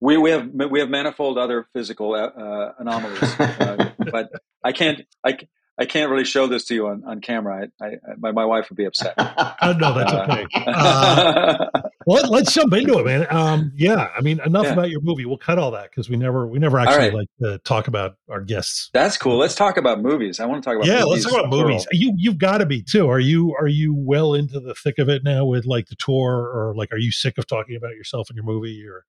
we 0.00 0.16
we 0.16 0.30
have 0.30 0.48
we 0.70 0.80
have 0.80 0.88
manifold 0.88 1.38
other 1.38 1.66
physical 1.72 2.14
uh, 2.14 2.72
anomalies, 2.78 3.22
uh, 3.22 3.90
but 4.10 4.30
I 4.64 4.72
can't 4.72 5.02
I, 5.24 5.38
I 5.78 5.84
can't 5.84 6.10
really 6.10 6.24
show 6.24 6.48
this 6.48 6.64
to 6.66 6.74
you 6.74 6.88
on, 6.88 7.04
on 7.04 7.20
camera. 7.20 7.68
I, 7.80 7.84
I, 7.84 7.90
my 8.18 8.32
my 8.32 8.44
wife 8.44 8.70
would 8.70 8.76
be 8.76 8.86
upset. 8.86 9.14
Oh, 9.60 9.72
no, 9.72 9.94
that's 9.94 10.12
Uh, 10.12 10.44
okay. 10.44 10.64
Uh, 10.66 11.66
well, 12.06 12.30
let's 12.30 12.52
jump 12.52 12.72
into 12.72 12.98
it, 12.98 13.04
man. 13.04 13.26
Um, 13.30 13.72
yeah, 13.74 14.08
I 14.16 14.20
mean, 14.20 14.40
enough 14.44 14.66
Yeah. 14.66 14.72
about 14.72 14.90
your 14.90 15.00
movie. 15.00 15.24
We'll 15.24 15.36
cut 15.36 15.58
all 15.58 15.72
that 15.72 15.90
because 15.90 16.08
we 16.08 16.16
never 16.16 16.46
we 16.46 16.58
never 16.58 16.78
actually 16.78 17.08
right. 17.08 17.14
like 17.14 17.28
to 17.42 17.58
talk 17.58 17.88
about 17.88 18.16
our 18.30 18.40
guests. 18.40 18.90
That's 18.92 19.16
cool. 19.16 19.36
Let's 19.36 19.54
talk 19.54 19.76
about 19.76 20.00
movies. 20.00 20.38
I 20.40 20.46
want 20.46 20.62
to 20.62 20.68
talk 20.68 20.76
about 20.76 20.86
yeah, 20.86 21.04
let's 21.04 21.24
talk 21.24 21.32
about 21.32 21.50
movies. 21.50 21.86
You 21.90 22.14
you've 22.16 22.38
got 22.38 22.58
to 22.58 22.66
be 22.66 22.82
too. 22.82 23.08
Are 23.08 23.20
you 23.20 23.54
are 23.60 23.66
you 23.66 23.94
well 23.94 24.34
into 24.34 24.60
the 24.60 24.74
thick 24.74 24.98
of 24.98 25.08
it 25.08 25.24
now 25.24 25.44
with 25.44 25.66
like 25.66 25.88
the 25.88 25.96
tour, 25.96 26.34
or 26.34 26.74
like 26.76 26.92
are 26.92 26.98
you 26.98 27.10
sick 27.10 27.36
of 27.36 27.46
talking 27.46 27.76
about 27.76 27.90
yourself 27.90 28.30
and 28.30 28.36
your 28.36 28.44
movie? 28.44 28.86
Or 28.86 29.04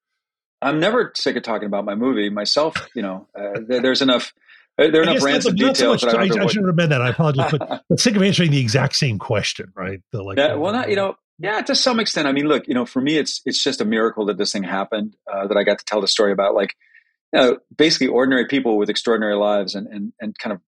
I'm 0.61 0.79
never 0.79 1.11
sick 1.15 1.35
of 1.35 1.43
talking 1.43 1.67
about 1.67 1.85
my 1.85 1.95
movie 1.95 2.29
myself. 2.29 2.89
You 2.95 3.03
know, 3.03 3.27
uh, 3.37 3.59
there's 3.67 4.01
enough. 4.01 4.33
Uh, 4.77 4.89
there 4.89 5.01
are 5.01 5.03
enough 5.03 5.23
rants 5.23 5.45
and 5.45 5.57
not 5.59 5.75
so 5.77 5.83
details 5.83 6.03
much. 6.03 6.13
that 6.13 6.19
I 6.19 6.23
I, 6.23 6.43
I 6.43 6.47
shouldn't 6.47 6.67
have 6.67 6.75
meant 6.75 6.89
that. 6.89 7.01
I 7.01 7.09
apologize, 7.09 7.51
but 7.51 7.83
but 7.89 7.99
sick 7.99 8.15
of 8.15 8.23
answering 8.23 8.51
the 8.51 8.59
exact 8.59 8.95
same 8.95 9.19
question, 9.19 9.71
right? 9.75 10.01
The 10.11 10.23
like, 10.23 10.37
Yeah, 10.37 10.55
well, 10.55 10.73
not 10.73 10.89
you 10.89 10.95
know, 10.95 11.15
yeah, 11.39 11.61
to 11.61 11.75
some 11.75 11.99
extent. 11.99 12.27
I 12.27 12.33
mean, 12.33 12.47
look, 12.47 12.67
you 12.67 12.73
know, 12.73 12.85
for 12.85 13.01
me, 13.01 13.17
it's 13.17 13.41
it's 13.45 13.63
just 13.63 13.81
a 13.81 13.85
miracle 13.85 14.25
that 14.25 14.37
this 14.37 14.51
thing 14.51 14.63
happened. 14.63 15.15
Uh, 15.31 15.47
that 15.47 15.57
I 15.57 15.63
got 15.63 15.79
to 15.79 15.85
tell 15.85 16.01
the 16.01 16.07
story 16.07 16.31
about, 16.31 16.53
like, 16.53 16.75
you 17.33 17.39
know, 17.39 17.57
basically 17.75 18.07
ordinary 18.07 18.45
people 18.45 18.77
with 18.77 18.89
extraordinary 18.89 19.35
lives, 19.35 19.73
and 19.73 19.87
and 19.87 20.13
and 20.19 20.37
kind 20.37 20.53
of 20.53 20.61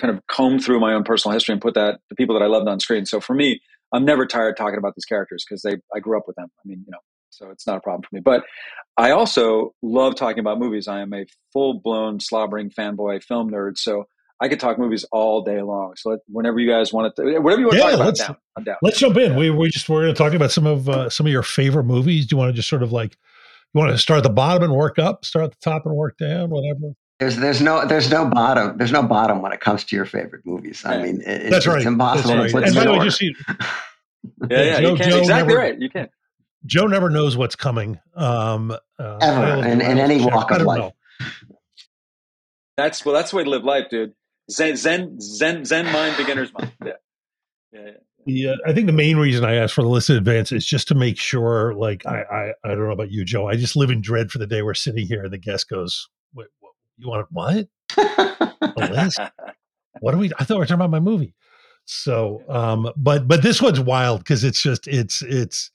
kind 0.00 0.16
of 0.16 0.26
comb 0.26 0.58
through 0.58 0.80
my 0.80 0.94
own 0.94 1.04
personal 1.04 1.34
history 1.34 1.52
and 1.52 1.60
put 1.60 1.74
that 1.74 2.00
the 2.08 2.14
people 2.14 2.34
that 2.38 2.44
I 2.44 2.46
loved 2.46 2.68
on 2.68 2.80
screen. 2.80 3.04
So 3.04 3.20
for 3.20 3.34
me, 3.34 3.60
I'm 3.92 4.04
never 4.04 4.26
tired 4.26 4.56
talking 4.56 4.78
about 4.78 4.94
these 4.96 5.04
characters 5.04 5.44
because 5.46 5.62
they 5.62 5.76
I 5.94 6.00
grew 6.00 6.16
up 6.16 6.24
with 6.26 6.36
them. 6.36 6.48
I 6.58 6.62
mean, 6.64 6.82
you 6.86 6.90
know, 6.90 6.98
so 7.28 7.50
it's 7.50 7.66
not 7.66 7.76
a 7.76 7.80
problem 7.80 8.02
for 8.02 8.14
me. 8.14 8.20
But 8.20 8.44
I 8.96 9.10
also 9.10 9.74
love 9.82 10.14
talking 10.16 10.38
about 10.38 10.58
movies. 10.58 10.88
I 10.88 11.00
am 11.00 11.12
a 11.12 11.26
full 11.52 11.80
blown 11.80 12.18
slobbering 12.18 12.70
fanboy 12.70 13.22
film 13.24 13.50
nerd. 13.50 13.76
So 13.76 14.06
I 14.42 14.48
could 14.48 14.58
talk 14.60 14.78
movies 14.78 15.04
all 15.12 15.42
day 15.42 15.62
long. 15.62 15.94
So 15.96 16.10
let, 16.10 16.18
whenever 16.28 16.58
you 16.58 16.68
guys 16.68 16.92
want 16.92 17.14
to, 17.16 17.38
whatever 17.40 17.60
you 17.62 17.68
want 17.68 17.78
Yeah, 17.78 17.84
to 17.84 17.90
talk 17.90 17.94
about, 17.94 18.00
I'm 18.00 18.06
let's- 18.06 18.18
down. 18.26 18.36
I'm 18.56 18.64
down. 18.64 18.76
Let's 18.82 18.98
jump 18.98 19.16
in. 19.16 19.36
We 19.36 19.50
we 19.50 19.70
just 19.70 19.88
we're 19.88 20.02
going 20.02 20.14
to 20.14 20.18
talk 20.18 20.34
about 20.34 20.50
some 20.50 20.66
of 20.66 20.88
uh, 20.88 21.08
some 21.08 21.24
of 21.26 21.32
your 21.32 21.42
favorite 21.44 21.84
movies. 21.84 22.26
Do 22.26 22.34
you 22.34 22.38
want 22.38 22.50
to 22.50 22.52
just 22.52 22.68
sort 22.68 22.82
of 22.82 22.92
like 22.92 23.16
you 23.72 23.78
want 23.78 23.90
to 23.92 23.98
start 23.98 24.18
at 24.18 24.24
the 24.24 24.30
bottom 24.30 24.62
and 24.64 24.74
work 24.74 24.98
up, 24.98 25.24
start 25.24 25.44
at 25.46 25.50
the 25.52 25.58
top 25.62 25.86
and 25.86 25.94
work 25.94 26.18
down, 26.18 26.50
whatever? 26.50 26.92
There's 27.20 27.36
there's 27.36 27.62
no 27.62 27.86
there's 27.86 28.10
no 28.10 28.26
bottom 28.28 28.76
there's 28.78 28.90
no 28.92 29.02
bottom 29.04 29.40
when 29.42 29.52
it 29.52 29.60
comes 29.60 29.84
to 29.84 29.96
your 29.96 30.04
favorite 30.06 30.42
movies. 30.44 30.82
I 30.84 31.00
mean, 31.02 31.20
it, 31.22 31.44
That's 31.50 31.58
it's, 31.58 31.66
right. 31.68 31.76
it's 31.78 31.86
impossible 31.86 32.34
That's 32.36 32.52
to 32.52 32.58
right. 32.58 32.64
put 32.64 32.66
And 32.66 32.74
by 32.74 32.84
the 32.84 32.90
way, 32.90 32.96
order. 32.98 33.04
just 33.08 33.18
so 33.20 33.24
you, 33.26 33.34
Yeah, 34.50 34.62
yeah, 34.62 34.80
Joe- 34.80 34.90
you 34.90 34.96
can. 34.96 35.10
Joe 35.10 35.18
exactly 35.18 35.54
never- 35.54 35.58
right. 35.60 35.78
You 35.80 35.88
can. 35.88 36.08
Joe 36.66 36.86
never 36.86 37.10
knows 37.10 37.36
what's 37.36 37.56
coming. 37.56 37.98
Um, 38.16 38.70
uh, 38.98 39.18
Ever, 39.20 39.66
in- 39.68 39.80
in 39.80 39.98
any 39.98 40.24
walk 40.24 40.50
of 40.50 40.62
life. 40.62 40.78
know. 40.78 40.92
That's 42.76 43.04
well. 43.04 43.14
That's 43.14 43.30
the 43.30 43.36
way 43.36 43.44
to 43.44 43.50
live 43.50 43.64
life, 43.64 43.86
dude. 43.90 44.14
Zen, 44.52 44.76
Zen, 44.76 45.20
Zen, 45.20 45.64
Zen 45.64 45.86
mind, 45.92 46.16
beginner's 46.16 46.52
mind. 46.52 46.72
Yeah, 46.84 46.92
yeah. 47.72 47.80
yeah. 47.84 47.92
The, 48.26 48.48
uh, 48.48 48.56
I 48.66 48.72
think 48.72 48.86
the 48.86 48.92
main 48.92 49.16
reason 49.16 49.44
I 49.44 49.54
asked 49.54 49.74
for 49.74 49.82
the 49.82 49.88
list 49.88 50.10
in 50.10 50.16
advance 50.16 50.52
is 50.52 50.66
just 50.66 50.88
to 50.88 50.94
make 50.94 51.18
sure. 51.18 51.74
Like, 51.74 52.06
I, 52.06 52.22
I, 52.22 52.52
I 52.64 52.68
don't 52.68 52.86
know 52.86 52.90
about 52.90 53.10
you, 53.10 53.24
Joe. 53.24 53.48
I 53.48 53.56
just 53.56 53.76
live 53.76 53.90
in 53.90 54.00
dread 54.00 54.30
for 54.30 54.38
the 54.38 54.46
day 54.46 54.62
we're 54.62 54.74
sitting 54.74 55.06
here 55.06 55.24
and 55.24 55.32
the 55.32 55.38
guest 55.38 55.68
goes, 55.68 56.08
"Wait, 56.34 56.48
what, 56.60 56.72
you 56.98 57.08
want 57.08 57.26
what? 57.30 57.66
A 57.98 58.88
list? 58.90 59.18
What 60.00 60.14
are 60.14 60.18
we? 60.18 60.30
I 60.38 60.44
thought 60.44 60.54
we 60.54 60.58
were 60.60 60.66
talking 60.66 60.76
about 60.76 60.90
my 60.90 61.00
movie." 61.00 61.34
So, 61.84 62.42
um, 62.48 62.90
but 62.96 63.28
but 63.28 63.42
this 63.42 63.60
one's 63.60 63.80
wild 63.80 64.20
because 64.20 64.44
it's 64.44 64.62
just 64.62 64.88
it's 64.88 65.22
it's 65.22 65.70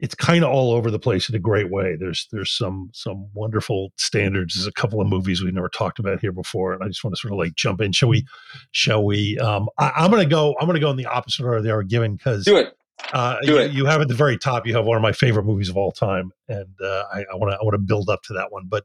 it's 0.00 0.14
kind 0.14 0.44
of 0.44 0.50
all 0.50 0.72
over 0.72 0.90
the 0.90 0.98
place 0.98 1.28
in 1.28 1.34
a 1.34 1.38
great 1.38 1.70
way. 1.70 1.96
There's 1.96 2.26
there's 2.32 2.50
some 2.50 2.90
some 2.92 3.28
wonderful 3.32 3.92
standards. 3.96 4.54
There's 4.54 4.66
a 4.66 4.72
couple 4.72 5.00
of 5.00 5.06
movies 5.06 5.42
we've 5.42 5.54
never 5.54 5.68
talked 5.68 5.98
about 5.98 6.20
here 6.20 6.32
before, 6.32 6.72
and 6.72 6.82
I 6.82 6.88
just 6.88 7.04
want 7.04 7.14
to 7.14 7.20
sort 7.20 7.32
of 7.32 7.38
like 7.38 7.54
jump 7.54 7.80
in. 7.80 7.92
Shall 7.92 8.08
we? 8.08 8.26
Shall 8.72 9.04
we? 9.04 9.38
Um, 9.38 9.68
I, 9.78 9.92
I'm 9.96 10.10
gonna 10.10 10.26
go. 10.26 10.54
I'm 10.60 10.66
gonna 10.66 10.80
go 10.80 10.90
in 10.90 10.96
the 10.96 11.06
opposite 11.06 11.44
order 11.44 11.62
they 11.62 11.70
are 11.70 11.82
given 11.84 12.16
because 12.16 12.44
Do 12.44 12.56
it. 12.56 12.76
uh, 13.12 13.36
Do 13.42 13.52
you, 13.52 13.58
it. 13.58 13.72
you 13.72 13.86
have 13.86 14.00
at 14.00 14.08
the 14.08 14.14
very 14.14 14.36
top. 14.36 14.66
You 14.66 14.74
have 14.74 14.84
one 14.84 14.96
of 14.96 15.02
my 15.02 15.12
favorite 15.12 15.44
movies 15.44 15.68
of 15.68 15.76
all 15.76 15.92
time, 15.92 16.32
and 16.48 16.74
uh, 16.82 17.04
I 17.12 17.24
want 17.34 17.52
to 17.52 17.56
I 17.58 17.62
want 17.62 17.74
to 17.74 17.78
build 17.78 18.10
up 18.10 18.22
to 18.24 18.32
that 18.34 18.50
one. 18.50 18.64
But 18.68 18.84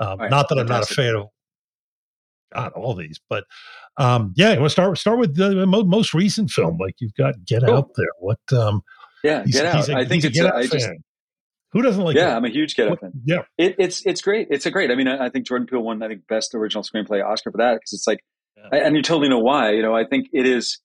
um, 0.00 0.18
right, 0.18 0.30
not 0.30 0.48
that 0.48 0.58
I'm 0.58 0.66
not 0.66 0.90
a 0.90 0.94
fan 0.94 1.14
of 1.14 1.28
God 2.52 2.72
all 2.72 2.94
these, 2.94 3.20
but 3.28 3.44
um, 3.96 4.32
yeah, 4.36 4.52
you 4.54 4.58
want 4.60 4.70
to 4.70 4.72
start 4.72 4.98
start 4.98 5.18
with 5.18 5.36
the 5.36 5.66
most 5.66 6.14
recent 6.14 6.50
film. 6.50 6.78
Like 6.78 6.96
you've 6.98 7.14
got 7.14 7.44
Get 7.44 7.62
Cool. 7.62 7.74
Out 7.76 7.90
there. 7.96 8.06
What? 8.18 8.40
Um, 8.52 8.82
Yeah, 9.28 9.42
he's, 9.44 9.54
get 9.54 9.66
out. 9.66 9.76
he's 9.76 9.88
a- 9.88 9.96
I 9.96 10.04
think 10.04 10.22
he's 10.22 10.24
a 10.24 10.28
it's. 10.28 10.38
Get 10.38 10.46
a- 10.46 10.54
Out 10.54 10.56
I 10.60 10.66
just. 10.66 10.86
fan. 10.86 10.96
Who 11.72 11.82
doesn't 11.82 12.02
like? 12.02 12.16
Yeah, 12.16 12.22
Get 12.28 12.36
I'm 12.36 12.44
a 12.44 12.48
huge 12.50 12.74
Get 12.76 12.86
Out? 12.86 12.92
Out 12.92 13.00
fan. 13.00 13.12
Yeah, 13.24 13.42
It, 13.58 13.76
it's 13.78 14.04
it's 14.06 14.22
great. 14.22 14.48
It's 14.50 14.64
a 14.66 14.70
great. 14.70 14.90
I 14.90 14.94
mean, 14.94 15.06
I, 15.08 15.26
I 15.26 15.28
think 15.28 15.46
Jordan 15.46 15.66
Peele 15.66 15.80
won. 15.82 16.02
I 16.02 16.08
think 16.08 16.26
best 16.26 16.54
original 16.54 16.82
screenplay 16.82 17.24
Oscar 17.24 17.50
for 17.52 17.58
that 17.58 17.74
because 17.74 17.92
it's 17.92 18.06
like, 18.06 18.20
Yeah. 18.56 18.86
and 18.86 18.96
you 18.96 19.02
totally 19.02 19.28
know 19.28 19.38
why. 19.40 19.72
You 19.72 19.82
know, 19.82 19.94
I 19.94 20.04
think 20.04 20.28
it 20.32 20.46
is. 20.46 20.80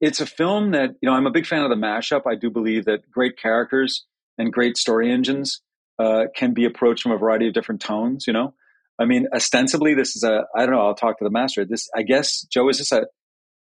It's 0.00 0.20
a 0.20 0.26
film 0.26 0.70
that 0.70 0.90
you 1.02 1.08
know. 1.10 1.14
I'm 1.14 1.26
a 1.26 1.30
big 1.32 1.46
fan 1.46 1.62
of 1.62 1.68
the 1.70 1.76
mashup. 1.76 2.22
I 2.26 2.34
do 2.36 2.48
believe 2.50 2.84
that 2.86 3.10
great 3.10 3.36
characters 3.38 4.06
and 4.38 4.52
great 4.52 4.76
story 4.76 5.10
engines 5.12 5.60
uh, 5.98 6.24
can 6.36 6.54
be 6.54 6.64
approached 6.64 7.02
from 7.02 7.12
a 7.12 7.18
variety 7.18 7.48
of 7.48 7.52
different 7.54 7.80
tones. 7.82 8.26
You 8.26 8.32
know, 8.32 8.54
I 9.00 9.04
mean, 9.06 9.26
ostensibly, 9.34 9.94
this 9.94 10.14
is 10.16 10.22
a. 10.22 10.44
I 10.56 10.60
don't 10.64 10.74
know. 10.76 10.80
I'll 10.80 10.94
talk 10.94 11.18
to 11.18 11.24
the 11.24 11.30
master. 11.30 11.64
This, 11.66 11.88
I 11.94 12.02
guess, 12.02 12.42
Joe, 12.52 12.68
is 12.68 12.78
this 12.78 12.92
a? 12.92 13.06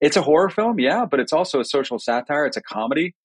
It's 0.02 0.16
a 0.16 0.22
horror 0.22 0.50
film, 0.50 0.80
yeah, 0.80 1.04
but 1.10 1.20
it's 1.20 1.34
also 1.34 1.60
a 1.60 1.66
social 1.66 2.00
satire. 2.00 2.46
It's 2.46 2.56
a 2.56 2.62
comedy. 2.62 3.16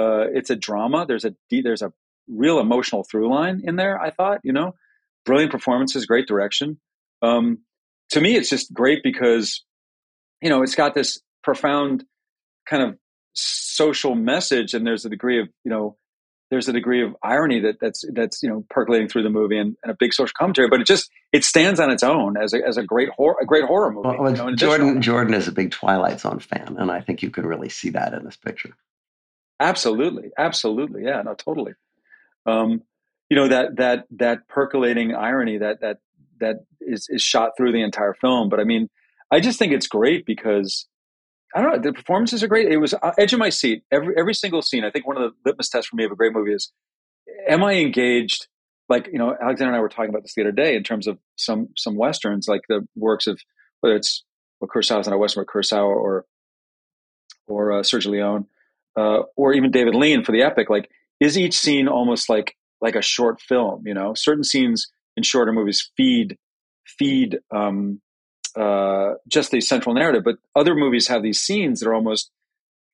Uh, 0.00 0.26
it's 0.32 0.50
a 0.50 0.56
drama. 0.56 1.04
There's 1.06 1.24
a 1.24 1.34
there's 1.50 1.82
a 1.82 1.92
real 2.28 2.58
emotional 2.58 3.04
through 3.04 3.30
line 3.30 3.60
in 3.64 3.76
there. 3.76 4.00
I 4.00 4.10
thought, 4.10 4.40
you 4.42 4.52
know, 4.52 4.74
brilliant 5.26 5.52
performances, 5.52 6.06
great 6.06 6.26
direction. 6.26 6.80
Um, 7.22 7.58
to 8.10 8.20
me, 8.20 8.36
it's 8.36 8.48
just 8.48 8.72
great 8.72 9.02
because, 9.02 9.64
you 10.40 10.48
know, 10.48 10.62
it's 10.62 10.74
got 10.74 10.94
this 10.94 11.20
profound 11.42 12.04
kind 12.68 12.82
of 12.82 12.96
social 13.34 14.14
message, 14.14 14.74
and 14.74 14.86
there's 14.86 15.04
a 15.04 15.10
degree 15.10 15.40
of, 15.40 15.48
you 15.64 15.70
know, 15.70 15.96
there's 16.50 16.68
a 16.68 16.72
degree 16.72 17.02
of 17.04 17.14
irony 17.22 17.60
that 17.60 17.76
that's 17.80 18.04
that's 18.12 18.42
you 18.42 18.48
know 18.48 18.64
percolating 18.70 19.08
through 19.08 19.22
the 19.22 19.30
movie 19.30 19.56
and, 19.56 19.76
and 19.84 19.92
a 19.92 19.96
big 19.98 20.12
social 20.12 20.32
commentary. 20.36 20.68
But 20.68 20.80
it 20.80 20.86
just 20.86 21.08
it 21.32 21.44
stands 21.44 21.78
on 21.78 21.90
its 21.90 22.02
own 22.02 22.36
as 22.36 22.52
a 22.52 22.58
as 22.66 22.76
a 22.76 22.82
great 22.82 23.08
horror 23.10 23.36
a 23.40 23.46
great 23.46 23.64
horror 23.64 23.92
movie. 23.92 24.08
Well, 24.18 24.30
you 24.30 24.36
know, 24.36 24.48
in 24.48 24.54
addition 24.54 24.56
to- 24.56 24.56
Jordan 24.58 25.02
Jordan 25.02 25.34
is 25.34 25.46
a 25.46 25.52
big 25.52 25.70
Twilight 25.70 26.20
Zone 26.20 26.40
fan, 26.40 26.76
and 26.78 26.90
I 26.90 27.00
think 27.00 27.22
you 27.22 27.30
can 27.30 27.46
really 27.46 27.68
see 27.68 27.90
that 27.90 28.14
in 28.14 28.24
this 28.24 28.36
picture. 28.36 28.74
Absolutely, 29.60 30.30
absolutely, 30.38 31.04
yeah, 31.04 31.22
no, 31.22 31.34
totally. 31.34 31.74
Um, 32.46 32.82
you 33.28 33.36
know 33.36 33.46
that 33.48 33.76
that 33.76 34.06
that 34.12 34.48
percolating 34.48 35.14
irony 35.14 35.58
that 35.58 35.80
that 35.82 35.98
that 36.40 36.64
is 36.80 37.06
is 37.10 37.22
shot 37.22 37.52
through 37.56 37.72
the 37.72 37.82
entire 37.82 38.14
film. 38.14 38.48
But 38.48 38.58
I 38.58 38.64
mean, 38.64 38.88
I 39.30 39.40
just 39.40 39.58
think 39.58 39.72
it's 39.72 39.86
great 39.86 40.26
because 40.26 40.88
I 41.54 41.62
don't 41.62 41.72
know 41.72 41.78
the 41.78 41.92
performances 41.92 42.42
are 42.42 42.48
great. 42.48 42.72
It 42.72 42.78
was 42.78 42.94
uh, 42.94 43.12
edge 43.18 43.32
of 43.32 43.38
my 43.38 43.50
seat 43.50 43.84
every 43.92 44.14
every 44.18 44.34
single 44.34 44.62
scene. 44.62 44.84
I 44.84 44.90
think 44.90 45.06
one 45.06 45.16
of 45.16 45.22
the 45.22 45.50
litmus 45.50 45.68
tests 45.68 45.88
for 45.88 45.96
me 45.96 46.04
of 46.04 46.10
a 46.10 46.16
great 46.16 46.32
movie 46.32 46.52
is 46.54 46.72
am 47.48 47.62
I 47.62 47.74
engaged? 47.74 48.48
Like 48.88 49.08
you 49.12 49.18
know, 49.18 49.36
Alexander 49.40 49.72
and 49.72 49.76
I 49.76 49.80
were 49.80 49.88
talking 49.88 50.10
about 50.10 50.22
this 50.22 50.34
the 50.34 50.42
other 50.42 50.52
day 50.52 50.74
in 50.74 50.82
terms 50.82 51.06
of 51.06 51.18
some 51.36 51.68
some 51.76 51.96
westerns, 51.96 52.48
like 52.48 52.62
the 52.68 52.86
works 52.96 53.26
of 53.26 53.38
whether 53.80 53.94
it's 53.94 54.24
well, 54.60 54.68
Kurosawa's 54.68 55.06
not 55.06 55.14
a 55.14 55.18
western, 55.18 55.44
but 55.44 55.52
Kurosawa 55.52 55.86
or 55.86 56.24
or 57.46 57.72
uh, 57.72 57.82
Sergio 57.82 58.10
Leone, 58.10 58.46
uh, 58.96 59.22
or 59.36 59.52
even 59.52 59.70
David 59.70 59.94
Lean 59.94 60.24
for 60.24 60.32
the 60.32 60.42
epic. 60.42 60.70
Like, 60.70 60.90
is 61.20 61.38
each 61.38 61.58
scene 61.58 61.88
almost 61.88 62.28
like 62.28 62.56
like 62.80 62.96
a 62.96 63.02
short 63.02 63.40
film? 63.40 63.86
You 63.86 63.94
know, 63.94 64.14
certain 64.14 64.44
scenes 64.44 64.90
in 65.16 65.22
shorter 65.22 65.52
movies 65.52 65.90
feed 65.96 66.38
feed 66.86 67.38
um, 67.50 68.00
uh, 68.56 69.14
just 69.28 69.50
the 69.50 69.60
central 69.60 69.94
narrative, 69.94 70.24
but 70.24 70.36
other 70.56 70.74
movies 70.74 71.08
have 71.08 71.22
these 71.22 71.40
scenes 71.40 71.80
that 71.80 71.88
are 71.88 71.94
almost 71.94 72.30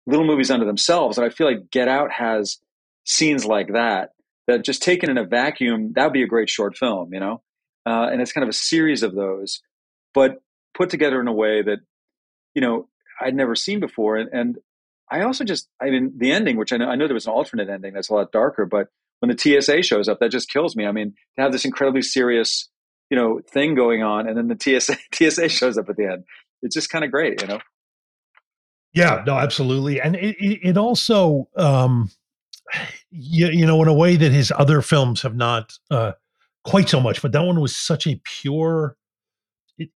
little 0.07 0.27
movies 0.27 0.51
unto 0.51 0.67
themselves. 0.67 1.19
And 1.19 1.27
I 1.27 1.31
feel 1.31 1.47
like 1.47 1.71
Get 1.71 1.89
Out 1.89 2.13
has 2.13 2.59
scenes 3.05 3.45
like 3.45 3.73
that 3.73 4.11
that 4.47 4.65
just 4.65 4.83
taken 4.83 5.11
in 5.11 5.19
a 5.19 5.25
vacuum, 5.25 5.93
that 5.95 6.05
would 6.05 6.13
be 6.13 6.23
a 6.23 6.29
great 6.29 6.49
short 6.49 6.77
film, 6.77 7.13
you 7.13 7.21
know? 7.21 7.43
Uh, 7.85 8.09
and 8.11 8.21
it's 8.21 8.33
kind 8.33 8.43
of 8.43 8.49
a 8.49 8.53
series 8.53 9.03
of 9.03 9.15
those, 9.15 9.61
but 10.13 10.43
put 10.75 10.91
together 10.91 11.21
in 11.21 11.29
a 11.29 11.33
way 11.33 11.63
that, 11.63 11.79
you 12.55 12.61
know, 12.61 12.89
I'd 13.21 13.35
never 13.35 13.55
seen 13.55 13.81
before. 13.81 14.17
And, 14.17 14.31
and 14.33 14.59
I 15.11 15.23
also 15.23 15.45
just, 15.45 15.69
I 15.81 15.91
mean, 15.91 16.13
the 16.17 16.33
ending, 16.33 16.57
which 16.57 16.73
I 16.73 16.79
know, 16.79 16.89
I 16.89 16.97
know 16.97 17.07
there 17.07 17.15
was 17.15 17.27
an 17.27 17.33
alternate 17.33 17.69
ending 17.69 17.95
that's 17.95 18.09
a 18.09 18.15
lot 18.15 18.33
darker, 18.33 18.67
but 18.67 18.89
when 19.21 19.35
the 19.35 19.39
TSA 19.39 19.83
shows 19.83 20.09
up, 20.09 20.21
that 20.21 20.31
just 20.31 20.51
kills 20.51 20.77
me. 20.77 20.87
I 20.87 20.93
mean, 20.93 21.15
to 21.37 21.43
have 21.43 21.53
this 21.53 21.65
incredibly 21.65 22.03
serious, 22.03 22.69
you 23.11 23.17
know, 23.17 23.41
thing 23.51 23.75
going 23.75 24.03
on, 24.03 24.29
and 24.29 24.37
then 24.37 24.49
the 24.49 24.59
TSA 24.59 24.97
TSA 25.15 25.49
shows 25.49 25.79
up 25.79 25.89
at 25.89 25.97
the 25.97 26.05
end, 26.05 26.25
it's 26.63 26.75
just 26.75 26.91
kind 26.91 27.05
of 27.05 27.11
great, 27.11 27.41
you 27.41 27.49
know. 27.49 27.61
Yeah, 28.93 29.23
no, 29.27 29.37
absolutely, 29.37 30.01
and 30.01 30.17
it 30.17 30.37
it, 30.39 30.77
also, 30.79 31.49
um, 31.57 32.11
you, 33.11 33.49
you 33.49 33.67
know, 33.67 33.83
in 33.83 33.89
a 33.89 33.95
way 33.95 34.17
that 34.17 34.33
his 34.33 34.51
other 34.57 34.81
films 34.81 35.21
have 35.21 35.37
not 35.37 35.75
uh, 35.91 36.13
quite 36.65 36.89
so 36.89 36.99
much, 36.99 37.21
but 37.21 37.33
that 37.33 37.43
one 37.43 37.61
was 37.61 37.77
such 37.77 38.07
a 38.07 38.19
pure. 38.25 38.97
It, 39.77 39.91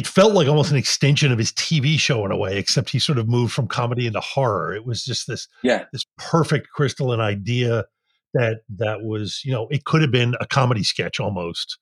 it 0.00 0.06
felt 0.06 0.32
like 0.32 0.48
almost 0.48 0.70
an 0.70 0.78
extension 0.78 1.30
of 1.30 1.36
his 1.36 1.52
TV 1.52 2.00
show 2.00 2.24
in 2.24 2.32
a 2.32 2.36
way, 2.36 2.56
except 2.56 2.88
he 2.88 2.98
sort 2.98 3.18
of 3.18 3.28
moved 3.28 3.52
from 3.52 3.68
comedy 3.68 4.06
into 4.06 4.18
horror. 4.18 4.74
It 4.74 4.86
was 4.86 5.04
just 5.04 5.26
this 5.26 5.46
Yeah, 5.62 5.84
this 5.92 6.06
perfect 6.16 6.70
crystalline 6.70 7.20
idea 7.20 7.84
that 8.32 8.62
that 8.78 9.02
was, 9.02 9.42
you 9.44 9.52
know, 9.52 9.68
it 9.70 9.84
could 9.84 10.00
have 10.00 10.10
been 10.10 10.36
a 10.40 10.46
comedy 10.46 10.84
sketch 10.84 11.20
almost 11.20 11.76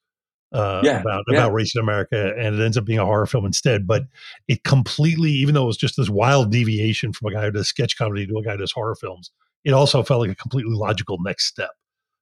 uh, 0.52 0.82
Yeah, 0.84 1.00
about 1.00 1.22
yeah. 1.30 1.38
about 1.38 1.52
race 1.52 1.76
in 1.76 1.80
America, 1.80 2.34
and 2.36 2.58
it 2.58 2.64
ends 2.64 2.76
up 2.76 2.84
being 2.84 2.98
a 2.98 3.04
horror 3.04 3.26
film 3.26 3.46
instead. 3.46 3.86
But 3.86 4.02
it 4.48 4.64
completely, 4.64 5.30
even 5.30 5.54
though 5.54 5.62
it 5.62 5.66
was 5.66 5.76
just 5.76 5.96
this 5.96 6.10
wild 6.10 6.50
deviation 6.50 7.12
from 7.12 7.28
a 7.28 7.34
guy 7.34 7.44
who 7.44 7.52
does 7.52 7.68
sketch 7.68 7.96
comedy 7.96 8.26
to 8.26 8.36
a 8.36 8.42
guy 8.42 8.52
who 8.52 8.58
does 8.58 8.72
horror 8.72 8.96
films, 8.96 9.30
it 9.62 9.74
also 9.74 10.02
felt 10.02 10.22
like 10.22 10.30
a 10.30 10.34
completely 10.34 10.74
logical 10.74 11.18
next 11.22 11.44
step 11.44 11.70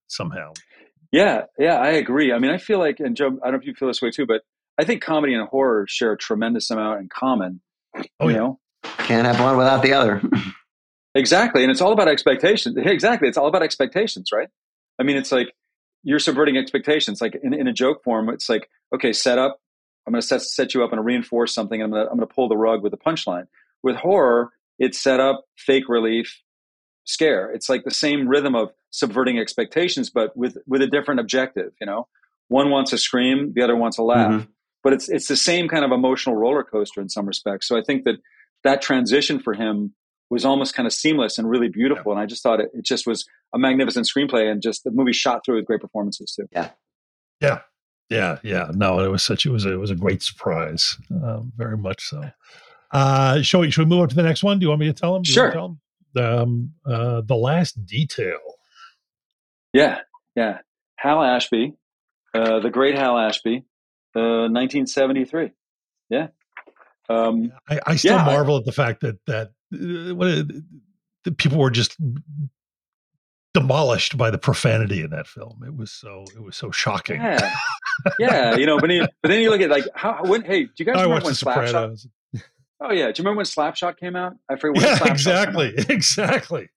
somehow. 0.09 0.53
yeah, 1.11 1.45
yeah. 1.59 1.77
I 1.77 1.93
agree. 1.93 2.35
I 2.35 2.39
mean, 2.39 2.51
I 2.51 2.59
feel 2.59 2.81
like, 2.81 3.01
and 3.01 3.17
Joe, 3.17 3.39
I 3.43 3.47
don't 3.47 3.53
know 3.53 3.59
if 3.61 3.67
you 3.67 3.73
feel 3.73 3.89
this 3.89 4.03
way 4.03 4.11
too, 4.11 4.27
but 4.27 4.43
I 4.79 4.85
think 4.85 5.03
comedy 5.03 5.35
and 5.35 5.47
horror 5.49 5.87
share 5.89 6.13
a 6.13 6.19
tremendous 6.19 6.71
amount 6.71 7.01
in 7.01 7.09
common. 7.09 7.61
Oh, 8.21 8.29
you 8.29 8.35
yeah. 8.35 8.37
know, 8.39 8.61
Can't 8.83 9.27
have 9.27 9.41
one 9.41 9.57
without 9.57 9.83
the 9.83 9.93
other. 9.93 10.23
Exactly. 11.17 11.63
And 11.63 11.71
it's 11.71 11.81
all 11.81 11.93
about 11.93 12.09
expectations. 12.09 12.77
Exactly. 12.79 13.27
It's 13.27 13.39
all 13.39 13.47
about 13.47 13.63
expectations, 13.63 14.29
right? 14.33 14.49
I 14.99 15.03
mean, 15.03 15.17
it's 15.17 15.33
like 15.33 15.55
you're 16.03 16.19
subverting 16.19 16.59
expectations. 16.59 17.23
Like 17.23 17.39
in, 17.43 17.55
in 17.55 17.67
a 17.67 17.73
joke 17.73 18.05
form, 18.05 18.29
it's 18.29 18.49
like, 18.51 18.69
okay, 18.95 19.13
set 19.15 19.39
up. 19.39 19.59
I'm 20.07 20.13
going 20.13 20.21
to 20.21 20.27
set, 20.27 20.43
set 20.43 20.75
you 20.75 20.85
up 20.85 20.93
and 20.93 21.03
reinforce 21.03 21.55
something. 21.55 21.81
And 21.81 21.87
I'm 21.87 21.91
going 21.93 22.05
to, 22.05 22.11
I'm 22.11 22.19
going 22.19 22.29
to 22.29 22.35
pull 22.35 22.49
the 22.49 22.57
rug 22.59 22.83
with 22.83 22.93
a 22.93 22.99
punchline. 22.99 23.47
With 23.83 23.97
horror, 23.97 24.51
it's 24.79 25.01
set 25.01 25.19
up, 25.19 25.45
fake 25.57 25.89
relief, 25.89 26.43
scare. 27.05 27.51
It's 27.51 27.71
like 27.71 27.85
the 27.85 27.91
same 27.91 28.29
rhythm 28.29 28.55
of 28.55 28.73
subverting 28.91 29.39
expectations, 29.39 30.11
but 30.11 30.37
with, 30.37 30.59
with 30.67 30.83
a 30.83 30.87
different 30.87 31.21
objective, 31.21 31.73
you 31.81 31.87
know? 31.87 32.09
One 32.49 32.69
wants 32.71 32.93
a 32.93 32.99
scream, 32.99 33.55
the 33.57 33.63
other 33.63 33.75
wants 33.75 33.97
a 33.97 34.03
laugh. 34.03 34.33
Mhm. 34.43 34.49
But 34.87 34.93
it's, 34.93 35.09
it's 35.09 35.27
the 35.27 35.35
same 35.35 35.67
kind 35.67 35.85
of 35.85 35.91
emotional 35.91 36.37
roller 36.37 36.63
coaster 36.63 37.01
in 37.01 37.09
some 37.09 37.27
respects. 37.27 37.67
So 37.67 37.77
I 37.77 37.83
think 37.83 38.05
that 38.05 38.19
that 38.63 38.81
transition 38.81 39.41
for 39.41 39.53
him 39.53 39.93
was 40.31 40.45
almost 40.45 40.77
kind 40.77 40.87
of 40.87 40.93
seamless 40.93 41.39
and 41.39 41.51
really 41.51 41.69
beautiful. 41.69 42.13
And 42.13 42.21
I 42.21 42.25
just 42.25 42.41
thought 42.41 42.61
it, 42.61 42.71
it 42.73 42.85
just 42.85 43.05
was 43.05 43.27
a 43.53 43.59
magnificent 43.59 44.07
screenplay 44.07 44.49
and 44.49 44.63
just 44.63 44.85
the 44.85 44.93
movie 44.93 45.13
shot 45.13 45.45
through 45.45 45.57
with 45.57 45.65
great 45.65 45.81
performances 45.81 46.31
too. 46.37 46.47
Yeah. 46.53 46.71
Yeah. 47.41 47.63
Yeah. 48.11 48.39
Yeah. 48.45 48.71
No, 48.75 49.01
it 49.01 49.09
was 49.09 49.25
such, 49.25 49.45
it 49.45 49.51
was, 49.51 49.67
it 49.67 49.75
was 49.75 49.91
a 49.91 49.97
great 49.97 50.23
surprise. 50.23 50.97
Um, 51.11 51.53
very 51.57 51.77
much 51.77 52.05
so. 52.05 52.23
Uh, 52.93 53.43
shall 53.43 53.63
we, 53.63 53.73
should 53.73 53.89
we 53.89 53.91
move 53.91 54.03
on 54.03 54.09
to 54.11 54.15
the 54.15 54.23
next 54.23 54.45
one? 54.45 54.61
Do 54.61 54.67
you 54.67 54.69
want 54.69 54.83
me 54.83 54.87
to 54.87 54.93
tell 54.93 55.17
him? 55.17 55.25
sure. 55.25 55.51
Tell 55.51 55.81
him? 56.15 56.25
Um, 56.25 56.75
uh, 56.87 57.23
the 57.23 57.35
last 57.35 57.85
detail. 57.87 58.39
Yeah. 59.73 60.03
Yeah. 60.37 60.59
Hal 60.95 61.25
Ashby, 61.25 61.75
uh, 62.35 62.61
the 62.61 62.71
great 62.71 62.95
Hal 62.95 63.19
Ashby, 63.19 63.65
uh, 64.17 64.49
1973. 64.49 65.53
Yeah. 66.09 66.29
Um, 67.09 67.53
I, 67.69 67.81
I 67.87 67.97
still 67.97 68.15
yeah, 68.15 68.23
I- 68.23 68.27
marvel 68.27 68.57
at 68.57 68.65
the 68.65 68.73
fact 68.73 69.03
that 69.03 69.19
that 69.27 69.49
uh, 69.73 70.15
what 70.15 70.29
uh, 70.29 70.45
the 71.25 71.33
people 71.33 71.59
were 71.59 71.71
just 71.71 71.97
demolished 73.55 74.19
by 74.19 74.31
the 74.31 74.39
profanity 74.39 75.03
in 75.03 75.11
that 75.11 75.27
film. 75.27 75.63
It 75.67 75.75
was 75.75 75.91
so 75.91 76.25
it 76.35 76.43
was 76.43 76.57
so 76.57 76.71
shocking. 76.71 77.21
yeah. 77.21 77.55
yeah. 78.19 78.57
You 78.57 78.67
know, 78.67 78.79
but, 78.79 78.89
then 78.89 78.97
you, 78.97 79.09
but 79.23 79.29
then 79.29 79.41
you 79.41 79.51
look 79.51 79.61
at 79.61 79.71
like, 79.71 79.85
how, 79.95 80.23
when, 80.25 80.43
hey, 80.43 80.65
do 80.65 80.71
you 80.79 80.85
guys 80.85 80.97
I 80.97 81.03
remember 81.03 81.25
watched 81.27 81.45
when 81.45 81.55
Slapshot? 81.55 82.07
Oh, 82.79 82.93
yeah. 82.93 83.07
Do 83.07 83.09
you 83.09 83.25
remember 83.25 83.39
when 83.39 83.47
Slapshot 83.47 83.97
came 83.97 84.17
out? 84.17 84.35
I 84.51 84.57
forget 84.57 84.83
when 84.83 84.85
Yeah, 84.85 85.13
exactly, 85.13 85.75
exactly. 85.89 86.69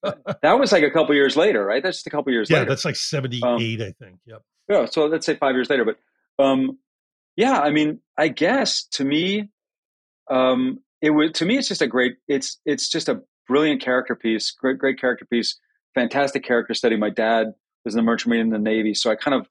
That 0.41 0.53
was 0.57 0.71
like 0.71 0.83
a 0.83 0.91
couple 0.91 1.13
years 1.13 1.35
later, 1.35 1.65
right? 1.65 1.83
That's 1.83 1.97
just 1.97 2.07
a 2.07 2.09
couple 2.09 2.31
years 2.31 2.49
later. 2.49 2.59
yeah, 2.59 2.61
later. 2.61 2.69
that's 2.71 2.85
like 2.85 2.95
seventy 2.95 3.41
eight, 3.59 3.81
I 3.81 3.91
think. 4.01 4.19
Yep. 4.25 4.41
Yeah, 4.69 4.85
so 4.85 5.07
let's 5.07 5.25
say 5.25 5.35
five 5.35 5.55
years 5.55 5.69
later. 5.69 5.83
But 5.83 5.97
um, 6.41 6.77
yeah, 7.39 7.61
I 7.61 7.71
mean, 7.71 8.01
I 8.17 8.27
guess 8.27 8.83
to 8.91 9.05
me, 9.05 9.49
um, 10.29 10.79
it 11.01 11.11
would 11.11 11.33
to 11.35 11.45
me 11.45 11.57
it's 11.57 11.69
just 11.69 11.81
a 11.81 11.87
great. 11.87 12.17
It's 12.27 12.59
it's 12.65 12.89
just 12.89 13.07
a 13.07 13.21
brilliant 13.47 13.81
character 13.81 14.13
piece. 14.13 14.51
Great 14.51 14.77
great 14.77 14.99
character 14.99 15.23
piece. 15.23 15.57
Fantastic 15.95 16.43
character 16.43 16.73
study. 16.73 16.97
My 16.97 17.09
dad 17.09 17.53
was 17.85 17.95
in 17.95 17.97
the 17.97 18.03
merchant 18.03 18.31
marine 18.31 18.41
in 18.41 18.49
the 18.49 18.59
Navy, 18.59 18.93
so 18.93 19.09
I 19.09 19.15
kind 19.15 19.35
of 19.35 19.47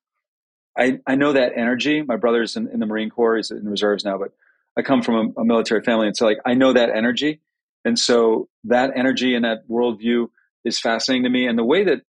I 0.77 0.99
I 1.07 1.15
know 1.15 1.33
that 1.33 1.53
energy. 1.57 2.03
My 2.03 2.17
brother's 2.17 2.57
in, 2.57 2.69
in 2.69 2.79
the 2.79 2.85
Marine 2.85 3.09
Corps. 3.09 3.37
He's 3.37 3.51
in 3.51 3.65
the 3.65 3.71
reserves 3.71 4.05
now, 4.05 4.19
but 4.19 4.33
I 4.77 4.83
come 4.83 5.01
from 5.01 5.15
a, 5.15 5.41
a 5.41 5.45
military 5.47 5.83
family, 5.83 6.09
and 6.09 6.15
so 6.17 6.27
like 6.27 6.41
I 6.45 6.53
know 6.53 6.75
that 6.75 6.91
energy, 6.91 7.41
and 7.87 7.99
so 7.99 8.51
that 8.65 8.91
energy 8.97 9.35
and 9.35 9.47
that 9.47 9.67
worldview 9.67 10.27
is 10.63 10.79
fascinating 10.79 11.25
to 11.25 11.31
me. 11.31 11.47
And 11.47 11.59
the 11.59 11.65
way 11.65 11.85
that 11.85 12.03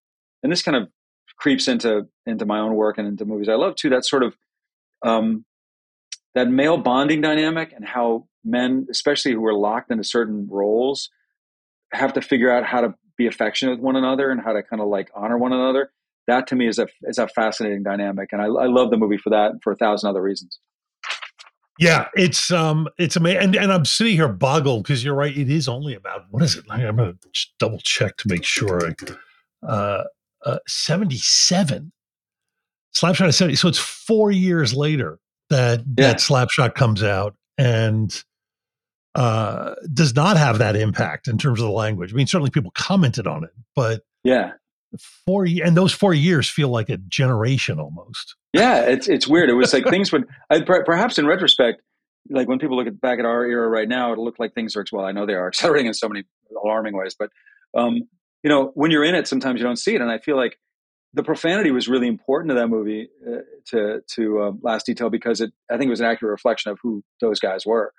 and 0.44 0.52
this 0.52 0.62
kind 0.62 0.76
of 0.76 0.90
creeps 1.38 1.70
into 1.70 2.10
into 2.26 2.46
my 2.46 2.60
own 2.60 2.76
work 2.76 2.98
and 2.98 3.08
into 3.08 3.24
movies 3.24 3.48
I 3.48 3.56
love 3.56 3.76
too. 3.76 3.90
That 3.90 4.04
sort 4.04 4.24
of 4.24 4.36
um, 5.06 5.46
that 6.39 6.50
male 6.50 6.77
bonding 6.77 7.19
dynamic 7.19 7.74
and 7.75 7.86
how 7.86 8.25
men, 8.46 8.88
especially 8.89 9.34
who 9.34 9.46
are 9.46 9.53
locked 9.53 9.91
into 9.91 10.05
certain 10.05 10.48
roles, 10.50 11.10
have 11.91 12.13
to 12.13 12.22
figure 12.22 12.50
out 12.50 12.65
how 12.65 12.79
to 12.79 12.93
be 13.17 13.27
affectionate 13.27 13.72
with 13.72 13.81
one 13.81 13.98
another 13.98 14.31
and 14.31 14.41
how 14.41 14.53
to 14.53 14.63
kind 14.63 14.81
of 14.81 14.88
like 14.88 15.10
honor 15.13 15.38
one 15.38 15.51
another. 15.51 15.91
That 16.27 16.48
to 16.48 16.55
me 16.55 16.67
is 16.67 16.79
a 16.79 16.88
is 17.03 17.17
a 17.17 17.27
fascinating 17.27 17.84
dynamic, 17.84 18.29
and 18.31 18.41
I, 18.41 18.46
I 18.46 18.67
love 18.67 18.89
the 18.89 18.98
movie 18.98 19.17
for 19.17 19.31
that 19.31 19.51
and 19.51 19.62
for 19.62 19.74
a 19.74 19.75
thousand 19.75 20.10
other 20.10 20.22
reasons. 20.22 20.60
Yeah, 21.77 22.08
it's 22.13 22.51
um, 22.51 22.88
it's 22.98 23.15
amazing, 23.17 23.41
and 23.41 23.55
and 23.55 23.74
I'm 23.74 23.84
sitting 23.84 24.13
here 24.13 24.29
boggled 24.29 24.84
because 24.84 25.03
you're 25.03 25.15
right. 25.15 25.36
It 25.36 25.50
is 25.50 25.67
only 25.67 25.96
about 25.96 26.25
what 26.29 26.41
is 26.43 26.55
it? 26.55 26.65
I'm 26.69 26.96
gonna 26.96 27.15
double 27.58 27.79
check 27.79 28.15
to 28.17 28.29
make 28.29 28.46
sure. 28.46 28.93
Uh, 29.67 30.03
uh, 30.46 30.60
77. 30.67 31.91
Slapshot 32.96 33.27
is 33.27 33.36
70. 33.36 33.55
So 33.58 33.67
it's 33.67 33.77
four 33.77 34.31
years 34.31 34.74
later 34.74 35.19
that 35.50 35.79
Yeah. 35.98 36.08
that 36.08 36.18
Slapshot 36.18 36.75
comes 36.75 37.03
out 37.03 37.36
and 37.58 38.24
uh, 39.15 39.74
does 39.94 40.15
not 40.15 40.38
have 40.38 40.60
that 40.60 40.75
impact 40.75 41.27
in 41.27 41.38
terms 41.38 41.60
of 41.60 41.65
the 41.65 41.72
language. 41.72 42.13
I 42.13 42.15
mean, 42.15 42.27
certainly 42.27 42.51
people 42.51 42.72
commented 42.75 43.27
on 43.27 43.44
it, 43.44 43.50
but 43.75 44.03
Yeah, 44.24 44.51
four 45.25 45.46
and 45.46 45.75
those 45.75 45.91
four 45.94 46.13
years 46.13 46.50
feel 46.50 46.70
like 46.70 46.89
a 46.89 46.98
generation 46.98 47.79
almost. 47.79 48.36
yeah, 48.53 48.82
it's 48.82 49.08
it's 49.10 49.27
weird. 49.27 49.50
It 49.50 49.53
was 49.56 49.74
like 49.74 49.86
things 49.89 50.12
would 50.12 50.25
I, 50.50 50.62
per- 50.62 50.84
perhaps 50.84 51.18
in 51.18 51.25
retrospect, 51.25 51.82
like 52.30 52.47
when 52.47 52.60
people 52.60 52.78
look 52.78 52.88
at 52.88 53.02
back 53.02 53.19
at 53.19 53.26
our 53.26 53.43
era 53.45 53.67
right 53.67 53.88
now, 53.89 54.12
it'll 54.12 54.24
look 54.26 54.39
like 54.39 54.54
things 54.54 54.76
are 54.76 54.86
well. 54.91 55.06
I 55.06 55.12
know 55.12 55.26
they 55.26 55.34
are 55.34 55.47
accelerating 55.54 55.88
in 55.88 55.93
so 55.95 56.08
many 56.08 56.24
alarming 56.63 56.95
ways, 56.95 57.15
but 57.17 57.30
um, 57.76 57.95
you 58.43 58.50
know, 58.50 58.71
when 58.76 58.91
you're 58.91 59.04
in 59.04 59.15
it, 59.15 59.28
sometimes 59.28 59.60
you 59.60 59.65
don't 59.65 59.78
see 59.80 59.95
it, 59.95 60.02
and 60.02 60.12
I 60.12 60.19
feel 60.19 60.38
like 60.38 60.58
the 61.13 61.24
profanity 61.24 61.72
was 61.72 61.88
really 61.88 62.08
important 62.08 62.50
to 62.50 62.56
that 62.56 62.67
movie 62.67 63.10
uh, 63.28 63.39
to 63.67 64.02
to 64.15 64.39
uh, 64.41 64.52
Last 64.62 64.86
Detail 64.86 65.10
because 65.10 65.41
it 65.41 65.52
I 65.72 65.78
think 65.78 65.88
it 65.88 65.91
was 65.91 66.00
an 66.02 66.06
accurate 66.08 66.32
reflection 66.32 66.72
of 66.72 66.80
who 66.84 67.04
those 67.22 67.39
guys 67.39 67.65
were. 67.65 67.93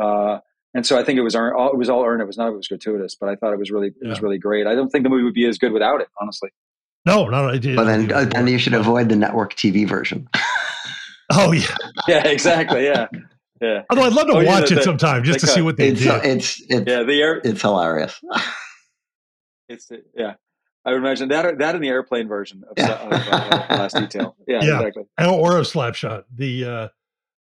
Uh, 0.00 0.38
and 0.76 0.84
so 0.84 0.98
I 0.98 1.04
think 1.04 1.18
it 1.18 1.22
was 1.22 1.36
all, 1.36 1.70
it 1.70 1.76
was 1.76 1.88
all 1.88 2.04
earned. 2.04 2.20
It 2.20 2.26
was 2.26 2.36
not 2.36 2.48
it 2.48 2.56
was 2.56 2.66
gratuitous, 2.66 3.14
but 3.20 3.28
I 3.28 3.36
thought 3.36 3.52
it 3.52 3.58
was 3.58 3.70
really 3.70 3.88
it 4.00 4.08
was 4.08 4.20
really 4.22 4.38
great. 4.38 4.66
I 4.66 4.74
don't 4.74 4.88
think 4.90 5.04
the 5.04 5.10
movie 5.10 5.22
would 5.24 5.34
be 5.34 5.46
as 5.46 5.56
good 5.58 5.72
without 5.72 6.00
it, 6.00 6.08
honestly. 6.20 6.50
No, 7.06 7.26
no, 7.26 7.42
no. 7.46 7.48
It, 7.48 7.64
it- 7.66 7.76
But 7.76 7.84
then, 7.84 8.04
it- 8.06 8.12
uh, 8.12 8.24
then 8.24 8.46
you 8.48 8.58
should 8.58 8.72
avoid 8.74 9.08
the 9.10 9.16
network 9.16 9.54
TV 9.54 9.86
version. 9.88 10.28
Oh 11.32 11.52
yeah. 11.52 11.74
Yeah, 12.08 12.26
exactly. 12.26 12.84
Yeah, 12.84 13.06
yeah, 13.60 13.82
Although 13.88 14.02
I'd 14.02 14.12
love 14.12 14.26
to 14.26 14.34
Oh, 14.34 14.40
yeah, 14.40 14.60
watch 14.60 14.68
the- 14.68 14.78
it 14.80 14.84
sometime 14.84 15.24
just 15.24 15.40
the 15.40 15.46
to 15.46 15.52
see 15.54 15.62
what 15.62 15.78
they 15.78 15.88
It's 15.88 16.00
did. 16.00 16.10
uh, 16.10 16.20
it's 16.22 16.60
it's 16.68 16.90
yeah. 16.90 17.02
The 17.02 17.22
air, 17.22 17.40
it's 17.42 17.62
hilarious. 17.62 18.20
it's 19.68 19.90
yeah. 20.16 20.34
I 20.86 20.90
would 20.92 20.98
imagine 20.98 21.28
that 21.28 21.58
that 21.58 21.74
in 21.74 21.80
the 21.80 21.88
airplane 21.88 22.28
version 22.28 22.62
of, 22.68 22.76
of, 22.84 23.12
uh, 23.12 23.66
Last 23.70 23.96
Detail. 23.96 24.36
Yeah, 24.46 24.62
Yeah. 24.62 24.78
exactly. 24.80 25.04
or 25.18 25.56
of 25.56 25.66
Slapshot. 25.66 26.24
The 26.34 26.64
uh, 26.64 26.88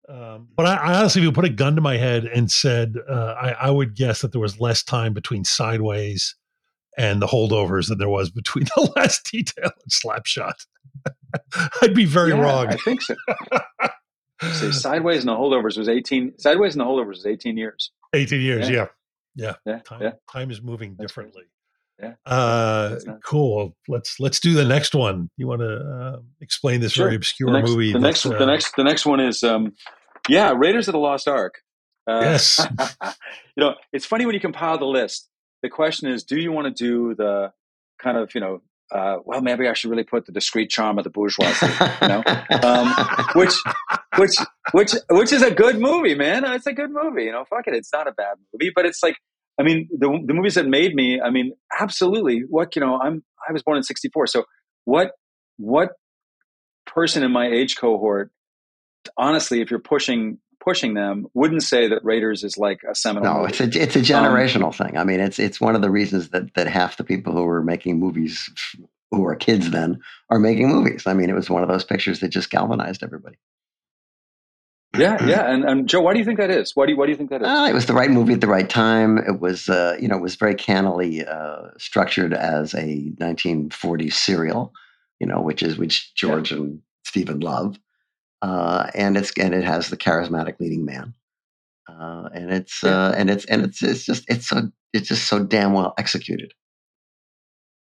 um, 0.10 0.50
but 0.56 0.66
I, 0.66 0.76
I 0.76 0.94
honestly, 1.00 1.22
if 1.22 1.26
you 1.26 1.32
put 1.32 1.46
a 1.46 1.50
gun 1.50 1.76
to 1.76 1.82
my 1.82 1.98
head 1.98 2.26
and 2.26 2.52
said, 2.52 2.96
uh, 3.10 3.36
I, 3.40 3.52
I 3.52 3.70
would 3.72 3.96
guess 3.96 4.22
that 4.22 4.32
there 4.32 4.42
was 4.42 4.60
less 4.60 4.84
time 4.84 5.14
between 5.14 5.44
Sideways 5.46 6.36
and 6.98 7.22
the 7.22 7.28
holdovers 7.28 7.88
than 7.88 7.98
there 7.98 8.10
was 8.10 8.30
between 8.30 8.66
the 8.76 8.92
last 8.98 9.30
detail 9.32 9.72
and 9.84 9.92
Slapshot. 9.92 10.66
I'd 11.82 11.96
be 11.96 12.06
very 12.06 12.32
Yeah, 12.32 12.42
wrong. 12.42 12.68
I 12.68 12.76
think 12.76 13.02
so. 13.02 13.16
so 14.54 14.72
Sideways 14.72 15.20
and 15.20 15.30
the 15.30 15.34
Holdovers 15.36 15.78
was 15.78 15.88
eighteen. 15.88 16.34
Sideways 16.38 16.74
and 16.76 16.82
the 16.82 16.86
Holdovers 16.86 17.08
was 17.08 17.26
eighteen 17.26 17.58
years. 17.58 17.92
18 18.14 18.42
years, 18.42 18.70
Yeah. 18.70 18.76
yeah. 18.76 18.86
Yeah. 19.34 19.54
Yeah, 19.66 19.80
Time, 19.86 20.02
yeah. 20.02 20.12
time 20.30 20.52
is 20.52 20.62
moving 20.62 20.96
That's 21.00 21.10
differently. 21.14 21.44
Yeah. 22.02 22.14
Uh, 22.26 22.98
cool. 23.24 23.76
Let's 23.88 24.20
let's 24.20 24.40
do 24.40 24.54
the 24.54 24.66
next 24.66 24.96
one. 24.96 25.30
You 25.38 25.48
want 25.48 25.62
to 25.62 25.76
uh, 25.76 26.20
explain 26.42 26.82
this 26.82 26.94
Sure. 26.94 27.06
very 27.06 27.16
obscure 27.16 27.52
The 27.52 27.60
next, 27.60 27.70
movie? 27.70 27.94
the 27.94 28.00
next, 28.00 28.24
that's, 28.24 28.38
the 28.38 28.44
uh, 28.44 28.46
next, 28.48 28.76
the 28.76 28.84
next 28.84 29.06
one 29.06 29.20
is, 29.20 29.44
um, 29.44 29.74
yeah, 30.28 30.54
Raiders 30.56 30.88
of 30.88 30.94
the 30.94 31.00
Lost 31.00 31.28
Ark. 31.28 31.60
Uh, 32.10 32.22
Yes. 32.24 32.60
you 33.04 33.64
know, 33.64 33.76
it's 33.94 34.06
funny 34.06 34.26
when 34.26 34.34
you 34.34 34.42
compile 34.42 34.78
the 34.78 34.86
list. 34.86 35.30
The 35.62 35.70
question 35.70 36.10
is, 36.10 36.24
do 36.24 36.40
you 36.40 36.52
want 36.52 36.76
to 36.76 36.84
do 36.84 37.14
the 37.14 37.52
kind 38.02 38.18
of, 38.18 38.34
you 38.34 38.42
know, 38.42 38.62
uh, 38.92 39.18
well, 39.24 39.42
maybe 39.42 39.68
I 39.70 39.74
should 39.74 39.90
really 39.90 40.04
put 40.04 40.26
the 40.26 40.32
discreet 40.34 40.70
charm 40.70 40.98
of 40.98 41.04
the 41.04 41.10
bourgeoisie, 41.10 41.66
you 42.02 42.08
know, 42.08 42.24
um, 42.64 42.94
which, 43.36 43.54
which, 44.18 44.32
which, 44.74 44.92
which 45.12 45.32
is 45.32 45.42
a 45.44 45.52
good 45.52 45.80
movie, 45.80 46.16
man. 46.16 46.44
It's 46.46 46.66
a 46.68 46.74
good 46.74 46.90
movie. 46.92 47.26
You 47.26 47.32
know, 47.32 47.46
fuck 47.46 47.68
it, 47.68 47.74
it's 47.76 47.94
not 47.94 48.08
a 48.08 48.12
bad 48.12 48.36
movie, 48.54 48.72
but 48.76 48.86
it's 48.86 49.02
like, 49.04 49.16
I 49.62 49.64
mean, 49.64 49.88
the 49.92 50.08
the 50.26 50.34
movies 50.34 50.56
that 50.56 50.66
made 50.66 50.96
me. 50.96 51.22
I 51.22 51.30
mean, 51.30 51.54
absolutely. 51.80 52.40
What 52.50 52.76
you 52.76 52.82
know, 52.82 53.00
I'm 53.00 53.24
I 53.48 53.54
was 53.54 53.62
born 53.62 53.78
in 53.78 53.84
'64, 53.84 54.28
so 54.28 54.46
what 54.86 55.12
what 55.58 55.92
person 56.88 57.22
in 57.22 57.32
my 57.32 57.48
age 57.48 57.78
cohort, 57.78 58.32
honestly, 59.18 59.62
if 59.62 59.70
you're 59.70 59.80
pushing 59.80 60.40
pushing 60.60 60.96
them, 60.96 61.28
wouldn't 61.36 61.62
say 61.62 61.88
that 61.90 62.04
Raiders 62.04 62.44
is 62.44 62.58
like 62.58 62.82
a 62.90 62.96
seminal. 62.96 63.32
no, 63.32 63.42
movie. 63.42 63.54
it's 63.64 63.76
a 63.76 63.82
it's 63.82 63.96
a 63.96 64.00
um, 64.00 64.26
generational 64.26 64.76
thing. 64.76 64.98
I 64.98 65.04
mean, 65.04 65.20
it's 65.20 65.38
it's 65.38 65.62
one 65.62 65.76
of 65.76 65.84
the 65.84 65.92
reasons 65.92 66.30
that 66.30 66.56
that 66.56 66.68
half 66.68 66.98
the 66.98 67.04
people 67.04 67.34
who 67.34 67.44
were 67.44 67.64
making 67.64 68.00
movies 68.00 68.50
who 69.12 69.22
were 69.22 69.36
kids 69.36 69.70
then 69.70 70.02
are 70.32 70.40
making 70.40 70.70
movies. 70.70 71.06
I 71.06 71.14
mean, 71.14 71.30
it 71.30 71.36
was 71.36 71.52
one 71.52 71.62
of 71.62 71.70
those 71.70 71.84
pictures 71.84 72.20
that 72.22 72.30
just 72.30 72.50
galvanized 72.50 73.04
everybody. 73.04 73.38
Yeah, 74.98 75.26
yeah. 75.26 75.52
And, 75.52 75.64
and 75.64 75.88
Joe, 75.88 76.02
why 76.02 76.14
do 76.14 76.20
you 76.20 76.26
think 76.26 76.38
that 76.40 76.50
is? 76.50 76.76
Why 76.76 76.86
do 76.86 76.92
you, 76.92 76.98
why 76.98 77.06
do 77.06 77.12
you 77.12 77.18
think 77.18 77.30
that 77.30 77.42
is? 77.42 77.48
Uh, 77.48 77.68
it 77.70 77.74
was 77.74 77.86
the 77.86 77.94
right 77.94 78.12
movie 78.12 78.34
at 78.34 78.42
the 78.42 78.48
right 78.48 78.70
time. 78.70 79.18
It 79.18 79.40
was, 79.40 79.70
uh, 79.70 79.96
you 80.00 80.08
know, 80.08 80.18
it 80.18 80.22
was 80.22 80.36
very 80.36 80.56
cannily 80.56 81.26
uh, 81.26 81.70
structured 81.78 82.34
as 82.34 82.74
a 82.74 83.12
1940s 83.20 84.14
serial, 84.14 84.74
you 85.20 85.28
know, 85.28 85.42
which 85.42 85.64
is 85.64 85.78
which 85.78 86.14
George 86.16 86.52
and 86.52 86.82
Stephen 87.06 87.40
love, 87.40 87.80
uh, 88.42 88.90
and 88.94 89.16
it's 89.16 89.32
and 89.38 89.54
it 89.54 89.64
has 89.64 89.90
the 89.90 89.98
charismatic 89.98 90.60
leading 90.60 90.84
man, 90.84 91.14
uh, 91.88 92.30
and 92.34 92.52
it's 92.52 92.84
uh, 92.84 93.14
and 93.18 93.30
it's 93.30 93.46
and 93.46 93.64
it's 93.64 93.82
it's 93.82 94.06
just 94.06 94.26
it's 94.28 94.50
so 94.50 94.72
it's 94.94 95.08
just 95.08 95.28
so 95.28 95.42
damn 95.44 95.72
well 95.72 95.94
executed. 95.98 96.54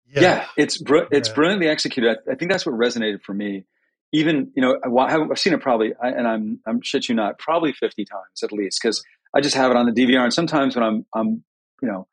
yeah, 0.09 0.45
it's 0.57 0.77
br- 0.79 1.05
it's 1.11 1.29
brilliantly 1.29 1.67
executed. 1.67 2.17
I, 2.27 2.31
I 2.31 2.35
think 2.35 2.51
that's 2.51 2.65
what 2.65 2.75
resonated 2.75 3.21
for 3.21 3.33
me. 3.35 3.65
Even 4.13 4.51
you 4.55 4.61
know, 4.61 4.79
I, 4.97 5.11
have 5.11 5.31
I've 5.31 5.39
seen 5.39 5.53
it 5.53 5.61
probably, 5.61 5.93
and 6.01 6.27
I'm 6.27 6.59
I'm 6.65 6.81
shit 6.81 7.09
you 7.09 7.15
not, 7.15 7.39
probably 7.39 7.73
fifty 7.73 8.05
times 8.05 8.43
at 8.43 8.51
least, 8.51 8.79
because 8.81 9.03
I 9.35 9.41
just 9.41 9.55
have 9.55 9.71
it 9.71 9.77
on 9.77 9.85
the 9.85 9.91
DVR. 9.91 10.23
And 10.23 10.33
sometimes 10.33 10.75
when 10.75 10.83
I'm 10.83 11.05
I'm 11.13 11.43
you 11.81 11.87
know 11.87 12.07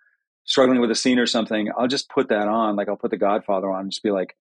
struggling 0.45 0.81
with 0.81 0.91
a 0.91 0.95
scene 0.95 1.19
or 1.19 1.27
something, 1.27 1.71
I'll 1.77 1.89
just 1.89 2.09
put 2.11 2.29
that 2.29 2.49
on. 2.49 2.77
Like 2.77 2.89
I'll 2.89 2.97
put 2.97 3.11
The 3.11 3.17
Godfather 3.17 3.71
on 3.71 3.83
and 3.83 3.91
just 3.91 4.03
be 4.03 4.11
like, 4.11 4.37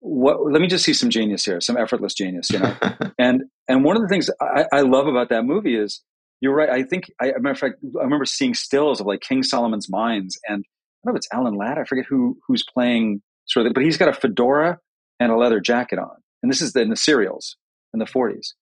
what? 0.00 0.50
Let 0.50 0.60
me 0.60 0.68
just 0.68 0.84
see 0.84 0.92
some 0.92 1.10
genius 1.10 1.44
here, 1.44 1.60
some 1.60 1.76
effortless 1.76 2.14
genius, 2.14 2.50
you 2.50 2.58
know. 2.58 2.74
and 3.18 3.44
and 3.68 3.84
one 3.84 3.96
of 3.96 4.02
the 4.02 4.08
things 4.08 4.30
I, 4.40 4.66
I 4.72 4.80
love 4.82 5.06
about 5.06 5.28
that 5.30 5.44
movie 5.44 5.76
is 5.76 6.02
you're 6.40 6.54
right. 6.54 6.68
I 6.68 6.82
think 6.82 7.10
I, 7.20 7.28
as 7.28 7.36
a 7.36 7.40
matter 7.40 7.52
of 7.52 7.58
fact, 7.58 7.74
I 7.98 8.04
remember 8.04 8.24
seeing 8.24 8.54
stills 8.54 9.00
of 9.00 9.06
like 9.06 9.20
King 9.20 9.42
Solomon's 9.42 9.88
Mines 9.88 10.38
and 10.48 10.64
I 10.64 11.06
don't 11.06 11.14
know 11.14 11.16
if 11.16 11.20
it's 11.20 11.28
Alan 11.32 11.54
Ladd. 11.54 11.78
I 11.78 11.84
forget 11.84 12.04
who 12.08 12.38
who's 12.46 12.64
playing 12.64 13.22
sort 13.46 13.66
of, 13.66 13.72
but 13.72 13.82
he's 13.82 13.96
got 13.96 14.08
a 14.08 14.12
fedora 14.12 14.78
and 15.20 15.32
a 15.32 15.36
leather 15.36 15.60
jacket 15.60 15.98
on, 15.98 16.16
and 16.42 16.50
this 16.50 16.60
is 16.60 16.74
in 16.76 16.90
the 16.90 16.96
serials 16.96 17.56
in 17.92 17.98
the 17.98 18.06
40s. 18.06 18.54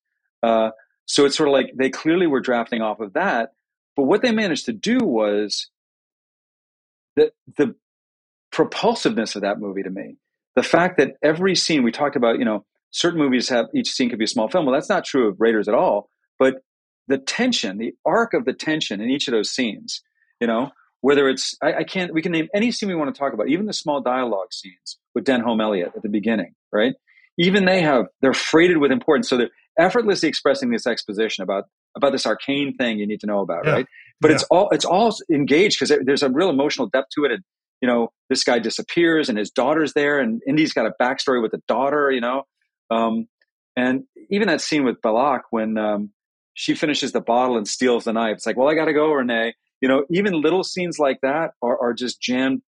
Uh, 0.42 0.70
so 1.06 1.24
it's 1.24 1.36
sort 1.36 1.48
of 1.48 1.52
like 1.52 1.72
they 1.76 1.90
clearly 1.90 2.26
were 2.26 2.40
drafting 2.40 2.82
off 2.82 3.00
of 3.00 3.12
that, 3.14 3.52
but 3.96 4.04
what 4.04 4.22
they 4.22 4.32
managed 4.32 4.66
to 4.66 4.72
do 4.72 4.98
was 4.98 5.70
the 7.14 7.32
the 7.56 7.74
propulsiveness 8.52 9.36
of 9.36 9.42
that 9.42 9.60
movie 9.60 9.82
to 9.82 9.90
me. 9.90 10.16
The 10.54 10.62
fact 10.62 10.98
that 10.98 11.16
every 11.22 11.54
scene 11.54 11.82
we 11.82 11.92
talked 11.92 12.16
about, 12.16 12.38
you 12.38 12.44
know, 12.44 12.64
certain 12.90 13.18
movies 13.18 13.48
have 13.50 13.66
each 13.74 13.90
scene 13.90 14.08
could 14.08 14.18
be 14.18 14.24
a 14.24 14.28
small 14.28 14.48
film. 14.48 14.64
Well, 14.64 14.74
that's 14.74 14.88
not 14.88 15.04
true 15.04 15.28
of 15.28 15.40
Raiders 15.40 15.68
at 15.68 15.74
all. 15.74 16.08
But 16.38 16.62
the 17.08 17.18
tension, 17.18 17.78
the 17.78 17.94
arc 18.04 18.34
of 18.34 18.44
the 18.44 18.52
tension 18.52 19.00
in 19.00 19.10
each 19.10 19.28
of 19.28 19.32
those 19.32 19.50
scenes, 19.50 20.02
you 20.40 20.46
know, 20.46 20.70
whether 21.00 21.28
it's 21.28 21.56
I, 21.62 21.74
I, 21.74 21.84
can't 21.84 22.12
we 22.12 22.22
can 22.22 22.32
name 22.32 22.48
any 22.54 22.72
scene 22.72 22.88
we 22.88 22.94
want 22.94 23.14
to 23.14 23.18
talk 23.18 23.32
about, 23.32 23.48
even 23.48 23.66
the 23.66 23.72
small 23.72 24.00
dialogue 24.00 24.52
scenes 24.52 24.98
with 25.14 25.24
Denholm 25.24 25.62
Elliott 25.62 25.92
at 25.94 26.02
the 26.02 26.08
beginning, 26.08 26.54
right? 26.72 26.94
Even 27.38 27.64
they 27.64 27.82
have 27.82 28.06
they're 28.22 28.34
freighted 28.34 28.78
with 28.78 28.90
importance. 28.90 29.28
So 29.28 29.36
they're 29.36 29.50
effortlessly 29.78 30.28
expressing 30.28 30.70
this 30.70 30.86
exposition 30.86 31.42
about 31.42 31.64
about 31.96 32.12
this 32.12 32.26
arcane 32.26 32.74
thing 32.76 32.98
you 32.98 33.06
need 33.06 33.20
to 33.20 33.26
know 33.26 33.40
about, 33.40 33.64
yeah. 33.64 33.72
right? 33.72 33.86
But 34.20 34.30
yeah. 34.30 34.34
it's 34.34 34.44
all 34.44 34.68
it's 34.70 34.84
all 34.84 35.14
engaged 35.32 35.78
because 35.78 35.98
there's 36.04 36.22
a 36.22 36.30
real 36.30 36.50
emotional 36.50 36.88
depth 36.88 37.08
to 37.16 37.24
it. 37.24 37.32
And 37.32 37.42
you 37.80 37.88
know, 37.88 38.08
this 38.30 38.42
guy 38.42 38.58
disappears 38.58 39.28
and 39.28 39.36
his 39.36 39.50
daughter's 39.50 39.92
there, 39.92 40.18
and 40.18 40.40
Indy's 40.46 40.72
got 40.72 40.86
a 40.86 40.92
backstory 41.00 41.42
with 41.42 41.52
the 41.52 41.62
daughter, 41.68 42.10
you 42.10 42.20
know. 42.20 42.44
Um, 42.90 43.26
and 43.76 44.04
even 44.30 44.48
that 44.48 44.60
scene 44.60 44.84
with 44.84 45.00
Belloq 45.02 45.40
when 45.50 45.76
um, 45.76 46.10
she 46.54 46.74
finishes 46.74 47.12
the 47.12 47.20
bottle 47.20 47.58
and 47.58 47.68
steals 47.68 48.04
the 48.04 48.12
knife. 48.12 48.36
It's 48.36 48.46
like, 48.46 48.56
well, 48.56 48.68
I 48.68 48.74
got 48.74 48.86
to 48.86 48.94
go, 48.94 49.12
Renee. 49.12 49.54
You 49.82 49.88
know, 49.88 50.04
even 50.10 50.40
little 50.40 50.64
scenes 50.64 50.98
like 50.98 51.18
that 51.20 51.50
are, 51.62 51.78
are 51.80 51.92
just 51.92 52.20
jam, 52.20 52.62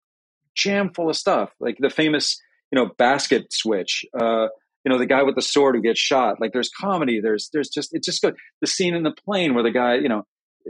jam 0.55 0.91
full 0.91 1.09
of 1.09 1.15
stuff. 1.15 1.51
Like 1.59 1.77
the 1.79 1.91
famous, 1.91 2.41
you 2.71 2.75
know, 2.75 2.91
basket 2.97 3.51
switch. 3.51 4.05
Uh, 4.19 4.47
you 4.83 4.91
know, 4.91 4.99
the 4.99 5.05
guy 5.05 5.23
with 5.23 5.35
the 5.35 5.41
sword 5.41 5.75
who 5.75 5.81
gets 5.81 5.99
shot. 5.99 6.39
Like 6.39 6.53
there's 6.53 6.69
comedy. 6.69 7.19
There's 7.19 7.49
there's 7.51 7.69
just 7.69 7.93
it 7.93 8.03
just 8.03 8.21
good. 8.21 8.35
The 8.61 8.67
scene 8.67 8.93
in 8.93 9.03
the 9.03 9.13
plane 9.25 9.53
where 9.53 9.63
the 9.63 9.71
guy, 9.71 9.95
you 9.95 10.09
know, 10.09 10.23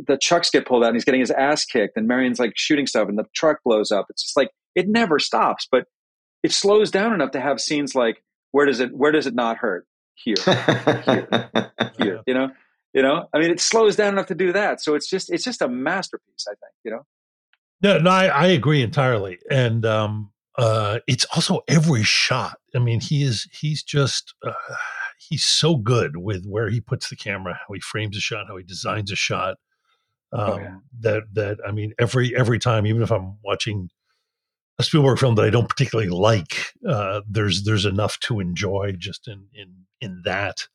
the 0.07 0.17
trucks 0.17 0.49
get 0.49 0.65
pulled 0.65 0.83
out 0.83 0.87
and 0.87 0.95
he's 0.95 1.05
getting 1.05 1.19
his 1.19 1.31
ass 1.31 1.65
kicked, 1.65 1.97
and 1.97 2.07
Marion's 2.07 2.39
like 2.39 2.53
shooting 2.55 2.87
stuff, 2.87 3.09
and 3.09 3.17
the 3.17 3.25
truck 3.35 3.57
blows 3.63 3.91
up. 3.91 4.05
It's 4.09 4.23
just 4.23 4.37
like 4.37 4.49
it 4.73 4.87
never 4.87 5.19
stops, 5.19 5.67
but 5.69 5.85
it 6.43 6.51
slows 6.51 6.91
down 6.91 7.13
enough 7.13 7.31
to 7.31 7.41
have 7.41 7.59
scenes 7.59 7.95
like 7.95 8.23
where 8.51 8.65
does 8.65 8.79
it 8.79 8.95
where 8.95 9.11
does 9.11 9.27
it 9.27 9.35
not 9.35 9.57
hurt 9.57 9.85
here, 10.15 10.35
here, 10.45 11.49
here. 11.97 12.21
You 12.25 12.33
know, 12.33 12.49
you 12.93 13.01
know, 13.01 13.27
I 13.33 13.39
mean, 13.39 13.51
it 13.51 13.59
slows 13.59 13.95
down 13.95 14.13
enough 14.13 14.27
to 14.27 14.35
do 14.35 14.53
that. 14.53 14.81
So 14.81 14.95
it's 14.95 15.09
just 15.09 15.31
it's 15.31 15.43
just 15.43 15.61
a 15.61 15.67
masterpiece. 15.67 16.45
I 16.47 16.51
think. 16.51 16.73
You 16.83 16.91
know. 16.91 17.05
No, 17.81 17.97
no, 17.99 18.09
I, 18.09 18.27
I 18.27 18.45
agree 18.47 18.81
entirely, 18.81 19.39
and 19.51 19.85
um, 19.85 20.31
uh, 20.57 20.99
it's 21.07 21.25
also 21.35 21.61
every 21.67 22.03
shot. 22.03 22.57
I 22.75 22.79
mean, 22.79 22.99
he 23.01 23.23
is 23.23 23.47
he's 23.51 23.83
just 23.83 24.33
uh, 24.45 24.53
he's 25.17 25.45
so 25.45 25.75
good 25.75 26.17
with 26.17 26.45
where 26.45 26.69
he 26.69 26.81
puts 26.81 27.09
the 27.09 27.15
camera, 27.15 27.59
how 27.67 27.73
he 27.73 27.79
frames 27.79 28.17
a 28.17 28.21
shot, 28.21 28.47
how 28.47 28.57
he 28.57 28.63
designs 28.63 29.11
a 29.11 29.15
shot. 29.15 29.57
Oh, 30.31 30.39
um, 30.39 30.51
oh, 30.51 30.59
yeah. 30.59 30.75
That 31.01 31.23
that 31.33 31.57
I 31.67 31.71
mean, 31.71 31.93
every 31.99 32.35
every 32.35 32.59
time, 32.59 32.85
even 32.85 33.01
if 33.01 33.11
I'm 33.11 33.37
watching 33.43 33.89
a 34.77 34.83
Spielberg 34.83 35.19
film 35.19 35.35
that 35.35 35.45
I 35.45 35.49
don't 35.49 35.69
particularly 35.69 36.09
like, 36.09 36.73
uh, 36.87 37.21
there's 37.29 37.63
there's 37.63 37.85
enough 37.85 38.19
to 38.21 38.39
enjoy 38.39 38.93
just 38.97 39.27
in 39.27 39.47
in 39.53 39.85
in 40.01 40.21
that 40.25 40.67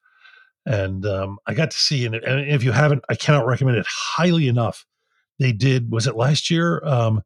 and 0.67 1.07
um, 1.07 1.39
I 1.47 1.55
got 1.55 1.71
to 1.71 1.77
see 1.77 2.05
and 2.07 2.15
if 2.15 2.63
you 2.63 2.73
haven't, 2.73 3.05
I 3.09 3.15
cannot 3.15 3.47
recommend 3.47 3.79
it 3.79 3.87
highly 3.89 4.49
enough. 4.49 4.85
They 5.39 5.53
did 5.53 5.91
was 5.91 6.07
it 6.07 6.17
last 6.17 6.51
year? 6.51 6.83
Um, 6.85 7.23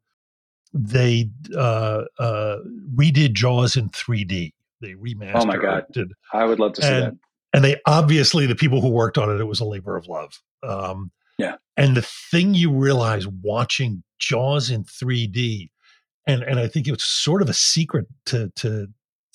they 0.73 1.29
uh, 1.55 2.03
uh, 2.19 2.57
redid 2.95 3.33
Jaws 3.33 3.75
in 3.75 3.89
3D. 3.89 4.53
They 4.81 4.93
remastered. 4.93 5.31
Oh 5.35 5.45
my 5.45 5.57
god! 5.57 5.85
Did, 5.91 6.11
I 6.33 6.45
would 6.45 6.59
love 6.59 6.73
to 6.73 6.81
see 6.81 6.87
and, 6.87 7.03
that. 7.03 7.13
And 7.53 7.63
they 7.63 7.79
obviously 7.85 8.45
the 8.45 8.55
people 8.55 8.81
who 8.81 8.89
worked 8.89 9.17
on 9.17 9.29
it, 9.29 9.39
it 9.39 9.45
was 9.45 9.59
a 9.59 9.65
labor 9.65 9.95
of 9.95 10.07
love. 10.07 10.33
Um, 10.63 11.11
yeah. 11.37 11.55
And 11.77 11.95
the 11.95 12.01
thing 12.01 12.53
you 12.53 12.71
realize 12.71 13.27
watching 13.27 14.03
Jaws 14.19 14.69
in 14.69 14.83
3D, 14.83 15.69
and 16.27 16.43
and 16.43 16.59
I 16.59 16.67
think 16.67 16.87
it 16.87 16.91
was 16.91 17.03
sort 17.03 17.41
of 17.41 17.49
a 17.49 17.53
secret 17.53 18.07
to 18.27 18.51
to 18.57 18.87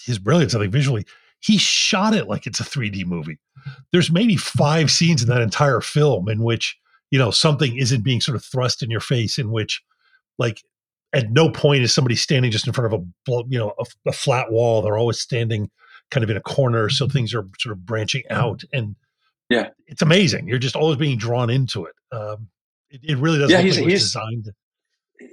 his 0.05 0.19
brilliance. 0.19 0.55
I 0.55 0.61
think 0.61 0.73
visually, 0.73 1.05
he 1.41 1.59
shot 1.59 2.15
it 2.15 2.29
like 2.29 2.47
it's 2.47 2.61
a 2.61 2.65
3D 2.65 3.07
movie. 3.07 3.39
There's 3.93 4.11
maybe 4.11 4.37
five 4.37 4.91
scenes 4.91 5.23
in 5.23 5.29
that 5.29 5.41
entire 5.41 5.81
film 5.81 6.29
in 6.29 6.43
which, 6.43 6.79
you 7.11 7.19
know, 7.19 7.31
something 7.31 7.77
isn't 7.77 8.05
being 8.05 8.21
sort 8.21 8.37
of 8.37 8.45
thrust 8.45 8.83
in 8.83 8.91
your 8.91 9.01
face, 9.01 9.39
in 9.39 9.51
which, 9.51 9.83
like, 10.39 10.63
at 11.13 11.31
no 11.31 11.51
point 11.51 11.83
is 11.83 11.95
somebody 11.95 12.17
standing 12.17 12.51
just 12.51 12.67
in 12.67 12.73
front 12.73 12.93
of 12.93 13.01
a, 13.01 13.43
you 13.49 13.59
know, 13.59 13.75
a, 13.79 13.85
a 14.09 14.13
flat 14.13 14.53
wall. 14.53 14.83
They're 14.83 14.99
always 14.99 15.21
standing 15.21 15.71
kind 16.11 16.25
of 16.25 16.31
in 16.31 16.37
a 16.37 16.41
corner. 16.41 16.89
So 16.89 17.09
things 17.09 17.35
are 17.35 17.47
sort 17.59 17.73
of 17.73 17.85
branching 17.85 18.23
out. 18.31 18.63
And 18.73 18.97
yeah, 19.49 19.69
it's 19.87 20.03
amazing. 20.03 20.47
You're 20.49 20.59
just 20.59 20.77
always 20.77 20.97
being 20.97 21.19
drawn 21.19 21.51
into 21.51 21.87
it. 21.87 21.95
Um, 22.13 22.49
it, 22.91 23.01
it, 23.03 23.19
really 23.19 23.39
does. 23.39 23.51
Yeah, 23.51 23.61
he's, 23.61 23.79
like 23.79 23.89
he's 23.89 24.03
designed. 24.03 24.51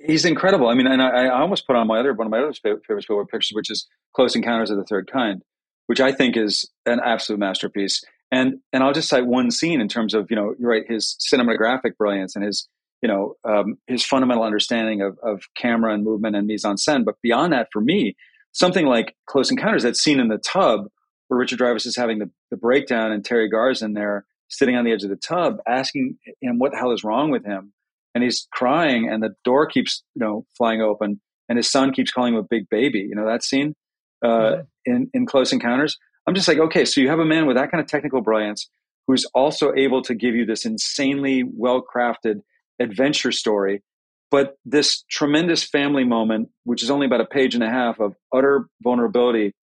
He's 0.06 0.26
incredible. 0.26 0.68
I 0.68 0.74
mean, 0.74 0.88
and 0.88 1.02
I, 1.02 1.26
I 1.26 1.42
almost 1.42 1.66
put 1.66 1.76
on 1.76 1.88
my 1.88 2.00
other 2.00 2.14
one 2.14 2.28
of 2.28 2.32
my 2.32 2.40
other 2.40 2.54
favorite 2.54 3.04
Spielberg 3.04 3.28
pictures, 3.30 3.52
which 3.54 3.70
is 3.72 3.88
Close 4.16 4.36
Encounters 4.36 4.70
of 4.70 4.78
the 4.78 4.84
Third 4.84 5.10
Kind 5.12 5.44
which 5.88 6.00
I 6.00 6.12
think 6.12 6.38
is 6.38 6.70
an 6.86 7.00
absolute 7.04 7.40
masterpiece. 7.40 8.04
And 8.32 8.60
and 8.72 8.84
I'll 8.84 8.94
just 8.94 9.10
cite 9.10 9.26
one 9.26 9.50
scene 9.50 9.82
in 9.82 9.88
terms 9.88 10.14
of 10.14 10.28
you 10.30 10.36
know 10.36 10.54
you're 10.60 10.70
right 10.70 10.84
his 10.88 11.18
cinematographic 11.34 11.98
brilliance 11.98 12.36
and 12.36 12.46
his 12.46 12.68
you 13.02 13.08
know 13.08 13.36
um, 13.44 13.78
his 13.88 14.06
fundamental 14.06 14.44
understanding 14.44 15.02
of 15.02 15.18
of 15.24 15.44
camera 15.56 15.94
and 15.94 16.04
movement 16.04 16.36
and 16.36 16.48
mise 16.48 16.66
en 16.66 16.76
scène. 16.76 17.06
But 17.06 17.16
beyond 17.22 17.54
that, 17.54 17.68
for 17.72 17.82
me, 17.82 18.16
something 18.52 18.86
like 18.86 19.16
Close 19.28 19.52
Encounters, 19.52 19.84
that 19.84 19.96
scene 19.96 20.20
in 20.20 20.28
the 20.28 20.38
tub 20.38 20.88
where 21.28 21.40
Richard 21.40 21.60
Dreyfuss 21.60 21.86
is 21.86 21.98
having 21.98 22.20
the, 22.20 22.30
the 22.52 22.58
breakdown 22.58 23.12
and 23.12 23.24
Teri 23.24 23.52
Garr's 23.52 23.82
in 23.82 23.94
there 23.94 24.26
sitting 24.50 24.76
on 24.76 24.86
the 24.86 24.92
edge 24.92 25.04
of 25.04 25.10
the 25.10 25.18
tub 25.18 25.58
asking 25.68 26.18
him 26.42 26.58
what 26.58 26.72
the 26.72 26.78
hell 26.78 26.94
is 26.94 27.04
wrong 27.04 27.32
with 27.32 27.46
him, 27.46 27.74
and 28.16 28.24
he's 28.24 28.48
crying 28.52 29.10
and 29.10 29.22
the 29.22 29.36
door 29.44 29.68
keeps 29.68 30.04
you 30.16 30.26
know 30.26 30.46
flying 30.58 30.82
open 30.82 31.22
and 31.50 31.58
his 31.58 31.70
son 31.70 31.92
keeps 31.94 32.12
calling 32.12 32.34
him 32.34 32.40
a 32.40 32.44
big 32.44 32.70
baby. 32.70 33.00
You 33.00 33.16
know 33.16 33.26
that 33.26 33.44
scene 33.44 33.76
uh, 34.24 34.28
mm-hmm. 34.28 34.62
in 34.86 35.10
in 35.14 35.26
Close 35.26 35.54
Encounters. 35.54 35.98
I'm 36.26 36.36
just 36.36 36.48
like, 36.48 36.58
okay, 36.58 36.84
so 36.84 37.00
you 37.00 37.08
have 37.08 37.20
a 37.20 37.26
man 37.26 37.46
with 37.46 37.56
that 37.56 37.72
kind 37.72 37.82
of 37.82 37.88
technical 37.88 38.22
brilliance 38.22 38.70
who's 39.08 39.26
also 39.34 39.74
able 39.74 40.02
to 40.02 40.14
give 40.14 40.36
you 40.36 40.46
this 40.46 40.66
insanely 40.66 41.44
well 41.46 41.82
crafted 41.82 42.42
adventure 42.80 43.32
story, 43.32 43.84
but 44.32 44.58
this 44.66 45.04
tremendous 45.10 45.64
family 45.64 46.04
moment, 46.04 46.50
which 46.64 46.84
is 46.84 46.90
only 46.92 47.06
about 47.06 47.22
a 47.22 47.26
page 47.26 47.56
and 47.56 47.64
a 47.64 47.70
half 47.70 48.00
of 48.00 48.16
utter 48.34 48.68
vulnerability, 48.84 49.54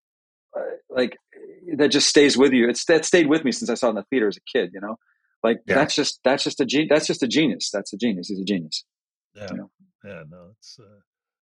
uh, 0.57 0.62
like 0.90 1.16
that 1.77 1.88
just 1.88 2.09
stays 2.09 2.37
with 2.37 2.53
you. 2.53 2.68
It's 2.68 2.85
that 2.87 3.05
stayed 3.05 3.29
with 3.29 3.44
me 3.44 3.53
since 3.53 3.70
I 3.70 3.74
saw 3.74 3.88
it 3.88 3.90
in 3.90 3.96
the 3.96 4.05
theater 4.05 4.29
as 4.29 4.37
a 4.37 4.59
kid. 4.59 4.70
You 4.72 4.81
know, 4.81 4.96
like 5.42 5.59
yeah. 5.66 5.74
that's 5.74 5.94
just 5.94 6.20
that's 6.24 6.44
just 6.44 6.61
a 6.61 6.87
that's 6.88 7.07
just 7.07 7.22
a 7.22 7.29
genius. 7.29 7.70
That's 7.72 7.92
a 7.92 7.96
genius. 7.96 8.29
He's 8.29 8.40
a 8.40 8.44
genius. 8.44 8.85
Yeah, 9.35 9.48
you 9.50 9.57
know? 9.57 9.70
yeah, 10.05 10.22
no, 10.29 10.50
it's. 10.57 10.79
Uh 10.81 11.00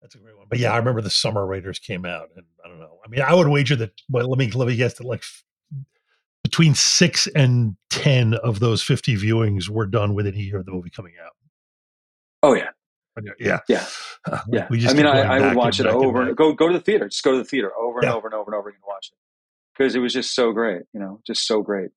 that's 0.06 0.14
a 0.14 0.20
great 0.20 0.38
one. 0.38 0.46
But 0.48 0.60
yeah, 0.60 0.72
I 0.72 0.78
remember 0.78 1.02
the 1.02 1.10
Summer 1.10 1.48
Raiders 1.48 1.80
came 1.80 2.06
out, 2.06 2.30
and 2.36 2.46
I 2.64 2.68
don't 2.70 2.80
know. 2.80 3.00
I 3.04 3.10
mean, 3.10 3.22
I 3.22 3.34
would 3.34 3.48
wager 3.48 3.76
that. 3.78 3.90
Well, 4.08 4.30
let 4.30 4.38
me 4.38 4.52
let 4.52 4.68
me 4.68 4.76
guess 4.76 4.94
that 4.96 5.04
like 5.04 5.24
between 6.44 6.76
six 6.76 7.26
and 7.36 7.76
ten 7.90 8.36
of 8.36 8.60
those 8.60 8.84
fifty 8.84 9.16
viewings 9.16 9.68
were 9.68 9.88
done 9.88 10.14
within 10.14 10.36
a 10.36 10.38
year 10.38 10.60
of 10.60 10.68
the 10.68 10.72
movie 10.72 10.92
coming 10.92 11.14
out. 11.26 11.32
Oh 12.46 12.54
yeah, 12.54 12.70
yeah, 13.40 13.60
yeah, 13.68 13.86
uh, 14.32 14.40
yeah. 14.52 14.68
We 14.70 14.80
just 14.80 14.94
I 14.94 14.98
mean, 14.98 15.08
I, 15.08 15.22
I 15.22 15.40
would 15.40 15.56
watch 15.56 15.80
it 15.80 15.86
over 15.86 16.22
and 16.22 16.38
go 16.38 16.54
go 16.54 16.68
to 16.68 16.74
the 16.74 16.84
theater. 16.84 17.08
Just 17.08 17.24
go 17.24 17.32
to 17.32 17.38
the 17.38 17.46
theater 17.46 17.72
over 17.76 18.00
and 18.00 18.10
over 18.10 18.28
and 18.28 18.34
over 18.34 18.52
and 18.52 18.56
over 18.56 18.70
again 18.70 18.80
and 18.84 18.88
watch 18.88 19.10
it 19.12 19.18
because 19.74 19.96
it 19.96 20.00
was 20.00 20.14
just 20.14 20.36
so 20.36 20.52
great. 20.52 20.84
You 20.94 21.00
know, 21.00 21.22
just 21.26 21.48
so 21.48 21.62
great. 21.62 21.92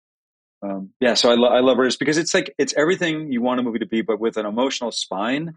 Um, 0.62 0.90
yeah, 1.00 1.14
so 1.14 1.30
I, 1.30 1.34
lo- 1.34 1.50
I 1.50 1.60
love 1.60 1.78
Raiders 1.78 1.96
because 1.96 2.18
it's 2.18 2.34
like 2.34 2.54
it's 2.58 2.74
everything 2.76 3.30
you 3.30 3.40
want 3.42 3.60
a 3.60 3.62
movie 3.62 3.78
to 3.78 3.86
be, 3.86 4.02
but 4.02 4.18
with 4.18 4.36
an 4.36 4.46
emotional 4.46 4.90
spine 4.90 5.54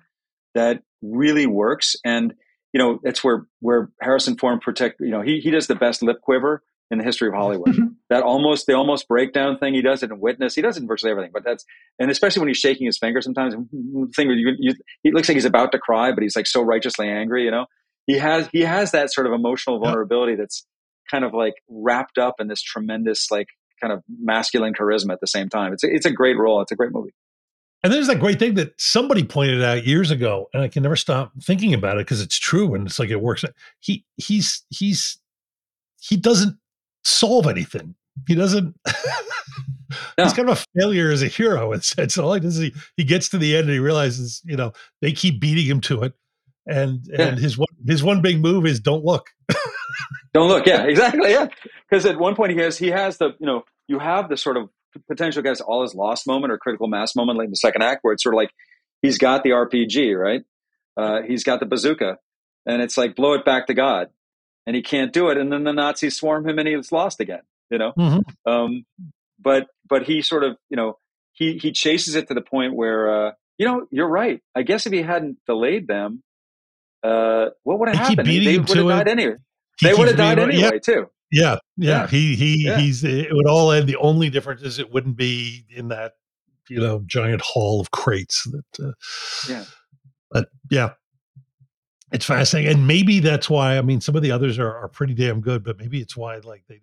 that 0.54 0.84
really 1.02 1.48
works. 1.48 1.96
And 2.06 2.36
you 2.74 2.80
know, 2.80 3.00
that's 3.04 3.24
where 3.24 3.48
where 3.60 3.90
Harrison 4.00 4.38
Ford 4.38 4.62
protect. 4.62 5.00
You 5.00 5.10
know, 5.10 5.22
he 5.22 5.40
he 5.40 5.50
does 5.52 5.68
the 5.68 5.76
best 5.76 6.04
lip 6.04 6.22
quiver 6.22 6.64
in 6.90 6.98
the 6.98 7.04
history 7.04 7.28
of 7.28 7.34
Hollywood. 7.34 7.76
That 8.12 8.24
almost 8.24 8.68
the 8.68 8.74
almost 8.74 9.08
breakdown 9.08 9.58
thing. 9.58 9.74
He 9.74 9.82
does 9.82 10.04
it 10.04 10.12
in 10.12 10.20
Witness. 10.20 10.54
He 10.54 10.62
does 10.62 10.76
it 10.76 10.82
in 10.82 10.88
virtually 10.88 11.12
everything. 11.12 11.32
But 11.34 11.46
that's 11.46 11.66
and 11.98 12.12
especially 12.12 12.42
when 12.42 12.50
he's 12.50 12.58
shaking 12.58 12.86
his 12.86 12.98
finger. 12.98 13.22
Sometimes 13.22 13.54
thing 14.16 14.30
you, 14.30 14.52
you, 14.60 14.74
he 15.02 15.12
looks 15.14 15.30
like 15.30 15.36
he's 15.36 15.46
about 15.46 15.72
to 15.72 15.80
cry, 15.80 16.12
but 16.12 16.22
he's 16.22 16.36
like 16.36 16.46
so 16.46 16.62
righteously 16.62 17.08
angry. 17.08 17.46
You 17.46 17.52
know, 17.52 17.66
he 18.06 18.18
has 18.18 18.50
he 18.52 18.62
has 18.62 18.92
that 18.92 19.14
sort 19.14 19.28
of 19.28 19.34
emotional 19.34 19.80
vulnerability 19.80 20.36
that's 20.36 20.68
kind 21.10 21.24
of 21.24 21.34
like 21.34 21.54
wrapped 21.70 22.18
up 22.18 22.36
in 22.40 22.50
this 22.50 22.62
tremendous 22.62 23.32
like 23.32 23.48
kind 23.80 23.94
of 23.94 24.04
masculine 24.20 24.74
charisma 24.74 25.14
at 25.14 25.22
the 25.22 25.28
same 25.28 25.48
time. 25.48 25.72
It's 25.72 25.84
a, 25.84 25.88
it's 25.90 26.06
a 26.06 26.12
great 26.12 26.38
role. 26.38 26.62
It's 26.62 26.72
a 26.72 26.76
great 26.76 26.92
movie. 26.92 27.14
And 27.84 27.92
there's 27.92 28.08
that 28.08 28.20
great 28.20 28.40
thing 28.40 28.56
that 28.56 28.80
somebody 28.80 29.24
pointed 29.24 29.64
out 29.64 29.88
years 29.88 30.12
ago, 30.12 30.50
and 30.54 30.62
I 30.62 30.68
can 30.68 30.84
never 30.84 30.96
stop 30.96 31.32
thinking 31.42 31.74
about 31.74 31.98
it 31.98 32.02
because 32.02 32.22
it's 32.22 32.38
true 32.38 32.76
and 32.76 32.86
it's 32.86 33.00
like 33.00 33.10
it 33.10 33.22
works. 33.22 33.44
He 33.80 34.06
he's 34.18 34.64
he's 34.70 35.18
he 36.00 36.18
doesn't 36.18 36.58
solve 37.04 37.48
anything. 37.48 37.96
He 38.28 38.36
doesn't. 38.36 38.76
no. 40.18 40.24
He's 40.24 40.34
kind 40.34 40.50
of 40.50 40.58
a 40.58 40.80
failure 40.80 41.12
as 41.12 41.22
a 41.24 41.28
hero. 41.28 41.72
It's, 41.74 41.94
it's 41.98 42.18
all 42.18 42.34
he 42.34 42.40
does. 42.40 42.58
He, 42.58 42.74
he 42.98 43.04
gets 43.04 43.30
to 43.30 43.38
the 43.38 43.56
end 43.56 43.66
and 43.66 43.74
he 43.74 43.80
realizes, 43.80 44.42
you 44.46 44.56
know, 44.56 44.74
they 45.02 45.12
keep 45.12 45.40
beating 45.40 45.66
him 45.66 45.82
to 45.82 46.04
it. 46.04 46.14
and 46.68 47.00
Yeah. 47.08 47.28
and 47.30 47.40
his 47.40 47.58
one 47.58 47.68
his 47.88 48.04
one 48.04 48.22
big 48.22 48.40
move 48.42 48.66
is 48.66 48.80
don't 48.80 49.04
look. 49.06 49.28
Don't 50.34 50.48
look. 50.48 50.66
Yeah, 50.66 50.84
exactly. 50.84 51.30
Yeah, 51.32 51.48
because 51.90 52.06
at 52.06 52.18
one 52.18 52.36
point 52.36 52.54
he 52.54 52.58
has 52.60 52.78
he 52.78 52.88
has 52.88 53.18
the 53.18 53.32
you 53.40 53.46
know 53.46 53.64
you 53.90 54.00
have 54.00 54.30
the 54.30 54.38
sort 54.38 54.56
of 54.56 54.70
potential 55.10 55.42
guess 55.42 55.60
all 55.60 55.84
is 55.84 55.94
lost 55.94 56.26
moment 56.26 56.54
or 56.54 56.58
critical 56.58 56.88
mass 56.88 57.18
moment 57.18 57.38
late 57.38 57.46
in 57.46 57.52
the 57.52 57.58
second 57.58 57.82
act 57.82 58.00
where 58.04 58.14
it's 58.14 58.24
sort 58.24 58.34
of 58.34 58.38
like 58.38 58.52
he's 59.02 59.18
got 59.18 59.44
the 59.44 59.50
RPG 59.50 60.18
right, 60.18 60.42
uh, 60.96 61.22
he's 61.28 61.44
got 61.44 61.60
the 61.60 61.66
bazooka, 61.66 62.18
and 62.66 62.82
it's 62.82 62.98
like 62.98 63.14
blow 63.14 63.34
it 63.34 63.44
back 63.44 63.68
to 63.68 63.74
God, 63.74 64.08
and 64.66 64.74
he 64.74 64.82
can't 64.82 65.12
do 65.12 65.28
it, 65.30 65.38
and 65.38 65.52
then 65.52 65.66
the 65.66 65.74
Nazis 65.74 66.16
swarm 66.16 66.48
him 66.48 66.58
and 66.60 66.66
he's 66.68 66.94
lost 66.94 67.20
again. 67.20 67.42
You 67.72 67.78
know, 67.78 67.94
Mhm. 67.98 68.24
um, 68.46 68.84
but 69.40 69.68
but 69.90 70.04
he 70.04 70.22
sort 70.22 70.44
of 70.44 70.58
you 70.70 70.76
know 70.78 70.98
he 71.32 71.58
he 71.58 71.72
chases 71.72 72.16
it 72.16 72.28
to 72.28 72.34
the 72.34 72.42
point 72.42 72.76
where 72.76 73.28
uh, 73.28 73.32
you 73.58 73.66
know 73.66 73.88
you're 73.92 74.10
right. 74.10 74.42
I 74.56 74.64
guess 74.64 74.86
if 74.86 74.92
he 74.94 75.02
hadn't 75.02 75.38
delayed 75.48 75.88
them, 75.88 76.22
uh, 77.04 77.46
what 77.64 77.80
would 77.80 77.90
have 77.90 77.98
happened? 77.98 78.28
They 78.28 78.58
would 78.58 78.68
have 78.78 78.88
died 78.88 79.08
anyway. 79.08 79.36
He 79.80 79.88
They 79.88 79.94
would 79.94 80.08
have 80.10 80.18
died 80.18 80.36
being- 80.36 80.52
yeah, 80.52 80.66
anyway 80.68 80.80
too. 80.80 81.08
Yeah, 81.32 81.58
yeah. 81.78 82.02
Yeah. 82.02 82.08
He 82.08 82.36
he 82.36 82.66
Yeah. 82.66 82.78
he's 82.78 83.04
it 83.06 83.30
would 83.32 83.48
all 83.48 83.72
end. 83.72 83.88
The 83.88 83.96
only 83.96 84.30
difference 84.30 84.62
is 84.64 84.78
it 84.80 84.92
wouldn't 84.92 85.16
be 85.16 85.66
in 85.74 85.88
that 85.88 86.14
you 86.70 86.80
know 86.82 87.02
giant 87.08 87.42
hall 87.42 87.80
of 87.80 87.90
crates. 87.92 88.44
That 88.52 88.86
uh, 88.86 88.92
Yeah. 89.50 89.64
but 90.30 90.50
yeah, 90.70 90.90
it's 92.12 92.26
fascinating, 92.26 92.74
and 92.74 92.86
maybe 92.86 93.20
that's 93.20 93.50
why. 93.50 93.78
I 93.78 93.82
mean, 93.82 94.02
some 94.02 94.18
of 94.18 94.22
the 94.24 94.32
others 94.32 94.60
are 94.60 94.76
are 94.76 94.90
pretty 94.90 95.14
damn 95.14 95.40
good, 95.40 95.64
but 95.64 95.80
maybe 95.80 96.02
it's 96.02 96.18
why 96.18 96.36
like 96.40 96.66
they 96.68 96.82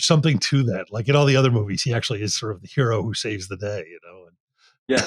there's 0.00 0.06
something 0.06 0.38
to 0.38 0.62
that. 0.64 0.86
Like 0.90 1.08
in 1.08 1.16
all 1.16 1.26
the 1.26 1.36
other 1.36 1.50
movies, 1.50 1.82
he 1.82 1.92
actually 1.92 2.22
is 2.22 2.34
sort 2.38 2.52
of 2.52 2.62
the 2.62 2.68
hero 2.68 3.02
who 3.02 3.14
saves 3.14 3.48
the 3.48 3.56
day. 3.56 3.84
You 3.88 3.98
know. 4.04 4.26
And 4.26 4.36
Yeah. 4.88 5.06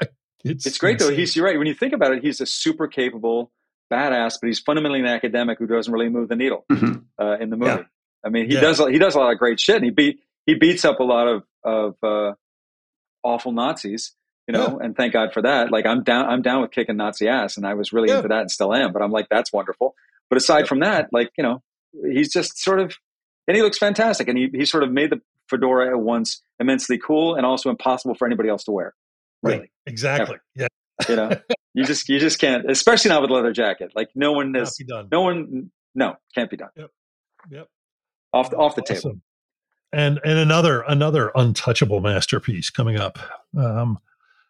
it's 0.44 0.66
It's 0.66 0.78
great 0.78 0.98
though. 0.98 1.10
He's 1.10 1.34
you're 1.36 1.44
right. 1.44 1.58
When 1.58 1.66
you 1.66 1.74
think 1.74 1.92
about 1.92 2.12
it, 2.12 2.22
he's 2.22 2.40
a 2.40 2.46
super 2.46 2.86
capable 2.86 3.50
badass, 3.92 4.38
but 4.40 4.46
he's 4.46 4.60
fundamentally 4.60 5.00
an 5.00 5.06
academic 5.06 5.58
who 5.58 5.66
doesn't 5.66 5.92
really 5.92 6.08
move 6.08 6.28
the 6.28 6.36
needle 6.36 6.64
Mhm. 6.70 7.04
uh, 7.20 7.38
in 7.40 7.50
the 7.50 7.56
movie. 7.56 7.70
Yeah. 7.72 7.82
I 8.24 8.28
mean, 8.28 8.46
he 8.48 8.54
Yeah. 8.54 8.60
does 8.60 8.78
he 8.78 8.98
does 8.98 9.14
a 9.14 9.18
lot 9.18 9.32
of 9.32 9.38
great 9.38 9.58
shit. 9.58 9.76
And 9.76 9.84
he 9.84 9.90
beat 9.90 10.20
he 10.46 10.54
beats 10.54 10.84
up 10.84 11.00
a 11.00 11.04
lot 11.04 11.26
of 11.28 11.42
of 11.64 11.96
uh, 12.02 12.34
awful 13.24 13.52
Nazis, 13.52 14.14
you 14.46 14.52
know, 14.52 14.78
and 14.78 14.96
thank 14.96 15.12
God 15.12 15.32
for 15.32 15.42
that. 15.42 15.70
Like 15.72 15.86
I'm 15.86 16.02
down 16.04 16.26
I'm 16.26 16.42
down 16.42 16.62
with 16.62 16.70
kicking 16.70 16.96
Nazi 16.96 17.28
ass, 17.28 17.56
and 17.56 17.66
I 17.66 17.74
was 17.74 17.92
really 17.92 18.08
Yeah. 18.08 18.16
into 18.18 18.28
that 18.28 18.40
and 18.42 18.50
still 18.50 18.72
am. 18.74 18.92
But 18.92 19.02
I'm 19.02 19.10
like, 19.10 19.28
that's 19.28 19.52
wonderful. 19.52 19.94
But 20.30 20.36
aside 20.36 20.60
Yeah. 20.60 20.66
from 20.66 20.80
that, 20.80 21.08
like 21.12 21.30
you 21.36 21.42
know, 21.42 21.62
he's 22.12 22.32
just 22.32 22.58
sort 22.62 22.78
of 22.80 22.94
and 23.48 23.56
he 23.56 23.62
looks 23.62 23.78
fantastic, 23.78 24.28
and 24.28 24.38
he 24.38 24.48
he 24.52 24.64
sort 24.64 24.84
of 24.84 24.92
made 24.92 25.10
the 25.10 25.20
fedora 25.48 25.88
at 25.88 25.98
once 25.98 26.42
immensely 26.60 26.98
cool 26.98 27.34
and 27.34 27.44
also 27.44 27.70
impossible 27.70 28.14
for 28.14 28.26
anybody 28.26 28.48
else 28.48 28.62
to 28.64 28.70
wear. 28.70 28.94
Really 29.42 29.58
right. 29.60 29.70
Exactly. 29.86 30.36
Yeah. 30.54 30.66
you 31.08 31.16
know 31.16 31.30
you 31.74 31.84
just 31.84 32.08
you 32.08 32.18
just 32.18 32.38
can't 32.40 32.68
especially 32.68 33.08
not 33.08 33.22
with 33.22 33.30
a 33.30 33.34
leather 33.34 33.52
jacket 33.52 33.92
like 33.94 34.08
no 34.16 34.32
one 34.32 34.52
done. 34.52 35.08
no 35.12 35.20
one 35.20 35.70
no 35.94 36.16
can't 36.34 36.50
be 36.50 36.56
done 36.56 36.70
Yep. 36.76 36.90
Yep. 37.50 37.68
Off 38.32 38.50
the, 38.50 38.56
off 38.56 38.74
the 38.74 38.82
table 38.82 39.20
And 39.92 40.18
and 40.24 40.38
another 40.38 40.80
another 40.82 41.30
untouchable 41.36 42.00
masterpiece 42.00 42.68
coming 42.70 42.98
up. 42.98 43.18
Um, 43.56 43.98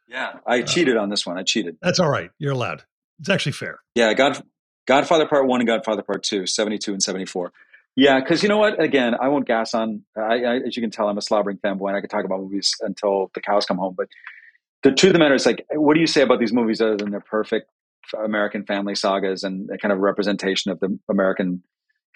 yeah 0.09 0.37
i 0.47 0.63
cheated 0.63 0.97
on 0.97 1.11
this 1.11 1.27
one 1.27 1.37
i 1.39 1.43
cheated 1.43 1.77
that's 1.83 2.01
all 2.01 2.09
right. 2.09 2.31
You're 2.39 2.53
allowed. 2.53 2.83
It's 3.21 3.29
actually 3.29 3.53
fair. 3.53 3.81
yeah 3.95 4.15
god 4.15 4.43
godfather 4.87 5.27
part 5.29 5.47
one 5.47 5.61
and 5.61 5.69
godfather 5.69 6.03
part 6.03 6.23
two 6.23 6.47
72 6.47 6.93
and 6.93 7.03
74 7.03 7.53
yeah 7.99 8.21
because 8.21 8.43
you 8.43 8.49
know 8.49 8.59
what 8.59 8.81
again 8.81 9.15
i 9.21 9.29
won't 9.29 9.47
gas 9.47 9.75
on 9.75 10.03
I, 10.17 10.45
I 10.45 10.57
as 10.67 10.77
you 10.77 10.83
can 10.83 10.91
tell 10.91 11.09
i'm 11.09 11.19
a 11.19 11.23
slobbering 11.23 11.59
fanboy 11.59 11.89
and 11.89 11.97
i 11.97 12.01
could 12.01 12.11
talk 12.11 12.25
about 12.25 12.41
movies 12.41 12.75
until 12.81 13.31
the 13.35 13.41
cows 13.41 13.67
come 13.67 13.77
home 13.79 13.95
but 13.97 14.09
the 14.85 14.93
truth 14.93 15.11
of 15.11 15.15
the 15.15 15.19
matter 15.19 15.35
is 15.35 15.45
like 15.45 15.65
what 15.73 15.95
do 15.95 16.01
you 16.01 16.07
say 16.07 16.23
about 16.23 16.39
these 16.39 16.53
movies 16.53 16.81
other 16.81 16.97
than 16.97 17.11
they're 17.11 17.21
perfect 17.21 17.67
american 18.25 18.65
family 18.65 18.95
sagas 18.95 19.43
and 19.43 19.69
a 19.71 19.79
kind 19.79 19.93
of 19.93 19.99
representation 19.99 20.71
of 20.71 20.79
the 20.81 20.97
american 21.11 21.63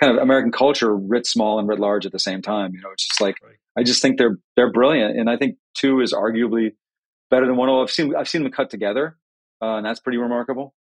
kind 0.00 0.16
of 0.16 0.22
american 0.22 0.52
culture 0.52 0.94
writ 0.96 1.26
small 1.26 1.58
and 1.58 1.66
writ 1.68 1.80
large 1.80 2.06
at 2.06 2.12
the 2.12 2.18
same 2.18 2.40
time 2.42 2.72
you 2.74 2.80
know 2.80 2.90
it's 2.92 3.06
just 3.06 3.20
like 3.20 3.36
Right. 3.42 3.56
i 3.76 3.82
just 3.82 4.00
think 4.00 4.18
they're 4.18 4.38
they're 4.56 4.72
brilliant 4.72 5.18
and 5.18 5.28
i 5.28 5.36
think 5.36 5.56
two 5.74 6.00
is 6.00 6.12
arguably 6.12 6.74
better 7.30 7.46
than 7.46 7.56
one 7.56 7.68
oh 7.68 7.82
i've 7.82 7.90
seen 7.90 8.14
i've 8.14 8.28
seen 8.28 8.42
them 8.44 8.52
cut 8.52 8.70
together 8.70 9.16
uh, 9.60 9.76
and 9.76 9.86
that's 9.86 10.00
pretty 10.00 10.18
remarkable 10.18 10.74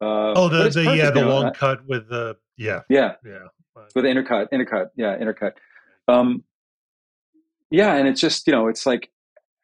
uh, 0.00 0.34
Oh, 0.36 0.48
the 0.48 0.68
the 0.68 0.96
yeah, 0.96 1.10
the 1.10 1.24
long 1.24 1.52
cut 1.54 1.86
with 1.86 2.08
the 2.08 2.36
yeah, 2.56 2.80
yeah 2.88 3.14
yeah. 3.24 3.46
With 3.94 4.04
intercut, 4.04 4.48
intercut, 4.52 4.86
yeah, 4.96 5.16
intercut. 5.16 5.52
Um, 6.08 6.44
yeah, 7.70 7.94
and 7.94 8.06
it's 8.06 8.20
just 8.20 8.46
you 8.46 8.52
know, 8.52 8.68
it's 8.68 8.86
like, 8.86 9.10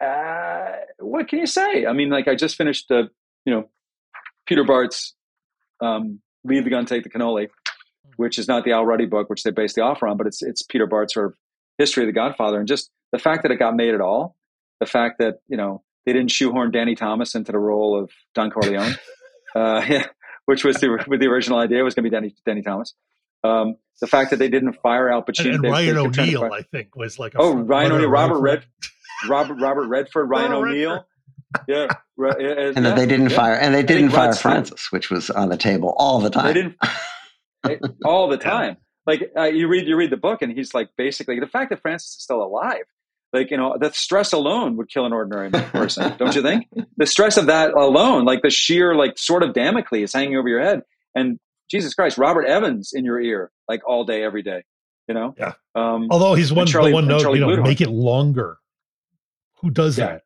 uh, 0.05 0.73
what 0.99 1.29
can 1.29 1.38
you 1.38 1.46
say? 1.46 1.87
I 1.87 1.92
mean, 1.92 2.11
like 2.11 2.29
I 2.29 2.35
just 2.35 2.57
finished 2.57 2.87
the, 2.88 3.09
you 3.44 3.53
know, 3.53 3.68
Peter 4.46 4.64
Bart's 4.64 5.14
um, 5.81 6.20
"Leave 6.44 6.64
the 6.64 6.70
Gun, 6.70 6.87
Take 6.87 7.05
the 7.05 7.11
Cannoli," 7.11 7.49
which 8.16 8.38
is 8.38 8.49
not 8.49 8.64
the 8.64 8.73
Al 8.73 8.85
Ruddy 8.85 9.07
book, 9.07 9.31
which 9.31 9.42
they 9.42 9.51
based 9.51 9.77
the 9.77 9.83
offer 9.83 10.07
on, 10.07 10.16
but 10.16 10.27
it's 10.27 10.42
it's 10.42 10.62
Peter 10.62 10.87
Bart's 10.87 11.14
sort 11.14 11.27
of 11.27 11.35
history 11.79 12.03
of 12.03 12.09
the 12.09 12.12
Godfather, 12.12 12.59
and 12.59 12.68
just 12.68 12.90
the 13.12 13.18
fact 13.18 13.42
that 13.42 13.53
it 13.53 13.57
got 13.57 13.75
made 13.77 13.94
at 13.94 14.01
all, 14.01 14.37
the 14.81 14.87
fact 14.87 15.18
that 15.18 15.37
you 15.49 15.57
know 15.57 15.83
they 16.07 16.12
didn't 16.12 16.31
shoehorn 16.31 16.70
Danny 16.70 16.94
Thomas 16.94 17.35
into 17.35 17.53
the 17.53 17.59
role 17.59 17.99
of 18.01 18.11
Don 18.35 18.51
Corleone, 18.51 18.94
uh, 19.55 19.85
yeah, 19.88 20.07
which 20.46 20.64
was 20.64 20.77
the 20.77 21.03
with 21.07 21.20
the 21.20 21.29
original 21.29 21.59
idea 21.59 21.85
was 21.85 21.94
going 21.94 22.05
to 22.05 22.11
be 22.11 22.14
Danny 22.14 22.35
Danny 22.44 22.62
Thomas. 22.62 22.94
Um, 23.44 23.77
the 24.00 24.06
fact 24.06 24.30
that 24.30 24.38
they 24.38 24.48
didn't 24.48 24.74
fire 24.82 25.08
Al 25.10 25.18
And, 25.18 25.26
Pacino, 25.26 25.54
and 25.54 25.64
they- 25.64 25.68
they 25.68 25.72
Ryan 25.72 26.02
kept 26.04 26.14
trying 26.14 26.30
to 26.30 26.36
O'Neal, 26.38 26.52
I 26.54 26.62
think, 26.62 26.96
was 26.96 27.18
like 27.18 27.34
a 27.34 27.38
Oh, 27.38 27.52
Ryan 27.54 27.66
runner 27.66 27.94
O'Neal, 27.96 28.08
Robert 28.10 28.38
right 28.40 28.52
Red, 28.58 28.64
Robert 29.28 29.54
Robert 29.60 29.86
Redford, 29.88 30.28
Ryan 30.30 30.50
Robert 30.52 30.68
O'Neal, 30.68 31.06
yeah, 31.68 31.86
right, 32.16 32.40
And 32.40 32.76
yeah, 32.76 32.80
that 32.82 32.96
they 32.96 33.06
didn't 33.06 33.30
yeah. 33.30 33.36
fire, 33.36 33.54
and 33.54 33.74
they 33.74 33.82
didn't 33.82 34.10
fire 34.10 34.26
Rod 34.26 34.34
Stewart- 34.34 34.52
Francis, 34.52 34.92
which 34.92 35.10
was 35.10 35.30
on 35.30 35.48
the 35.48 35.56
table 35.56 35.94
all 35.96 36.20
the 36.20 36.30
time. 36.30 36.46
They 36.46 36.52
didn't 36.54 36.76
eh, 37.68 37.76
all 38.04 38.28
the 38.28 38.38
time. 38.38 38.76
Like 39.06 39.32
uh, 39.36 39.44
you 39.44 39.66
read, 39.66 39.86
you 39.86 39.96
read 39.96 40.10
the 40.10 40.16
book, 40.16 40.42
and 40.42 40.52
he's 40.52 40.74
like 40.74 40.90
basically 40.96 41.40
the 41.40 41.46
fact 41.48 41.70
that 41.70 41.80
Francis 41.82 42.16
is 42.16 42.22
still 42.22 42.42
alive. 42.42 42.84
Like 43.32 43.50
you 43.50 43.56
know, 43.56 43.76
the 43.80 43.92
stress 43.92 44.32
alone 44.32 44.76
would 44.76 44.88
kill 44.90 45.06
an 45.06 45.12
ordinary 45.12 45.50
person, 45.72 46.14
don't 46.18 46.34
you 46.34 46.42
think? 46.42 46.66
The 46.96 47.06
stress 47.06 47.36
of 47.36 47.46
that 47.46 47.72
alone, 47.74 48.24
like 48.24 48.42
the 48.42 48.50
sheer, 48.50 48.94
like 48.94 49.18
sort 49.18 49.42
of 49.42 49.52
Damocles 49.54 50.12
hanging 50.12 50.36
over 50.36 50.48
your 50.48 50.60
head, 50.60 50.82
and 51.14 51.38
Jesus 51.70 51.94
Christ, 51.94 52.18
Robert 52.18 52.44
Evans 52.46 52.92
in 52.92 53.04
your 53.04 53.20
ear, 53.20 53.50
like 53.68 53.80
all 53.88 54.04
day, 54.04 54.22
every 54.22 54.42
day. 54.42 54.64
You 55.09 55.14
know, 55.14 55.35
Yeah. 55.38 55.54
Um, 55.74 56.06
Although 56.11 56.35
he's 56.35 56.52
one 56.52 56.66
Charlie- 56.68 56.90
the 56.90 56.94
one 56.94 57.09
note, 57.09 57.22
you 57.35 57.40
know, 57.40 57.48
Bluhdorn. 57.48 57.62
make 57.64 57.80
it 57.80 57.90
longer. 57.90 58.59
Who 59.61 59.70
does 59.70 59.98
Yeah. 59.98 60.06
that? 60.06 60.22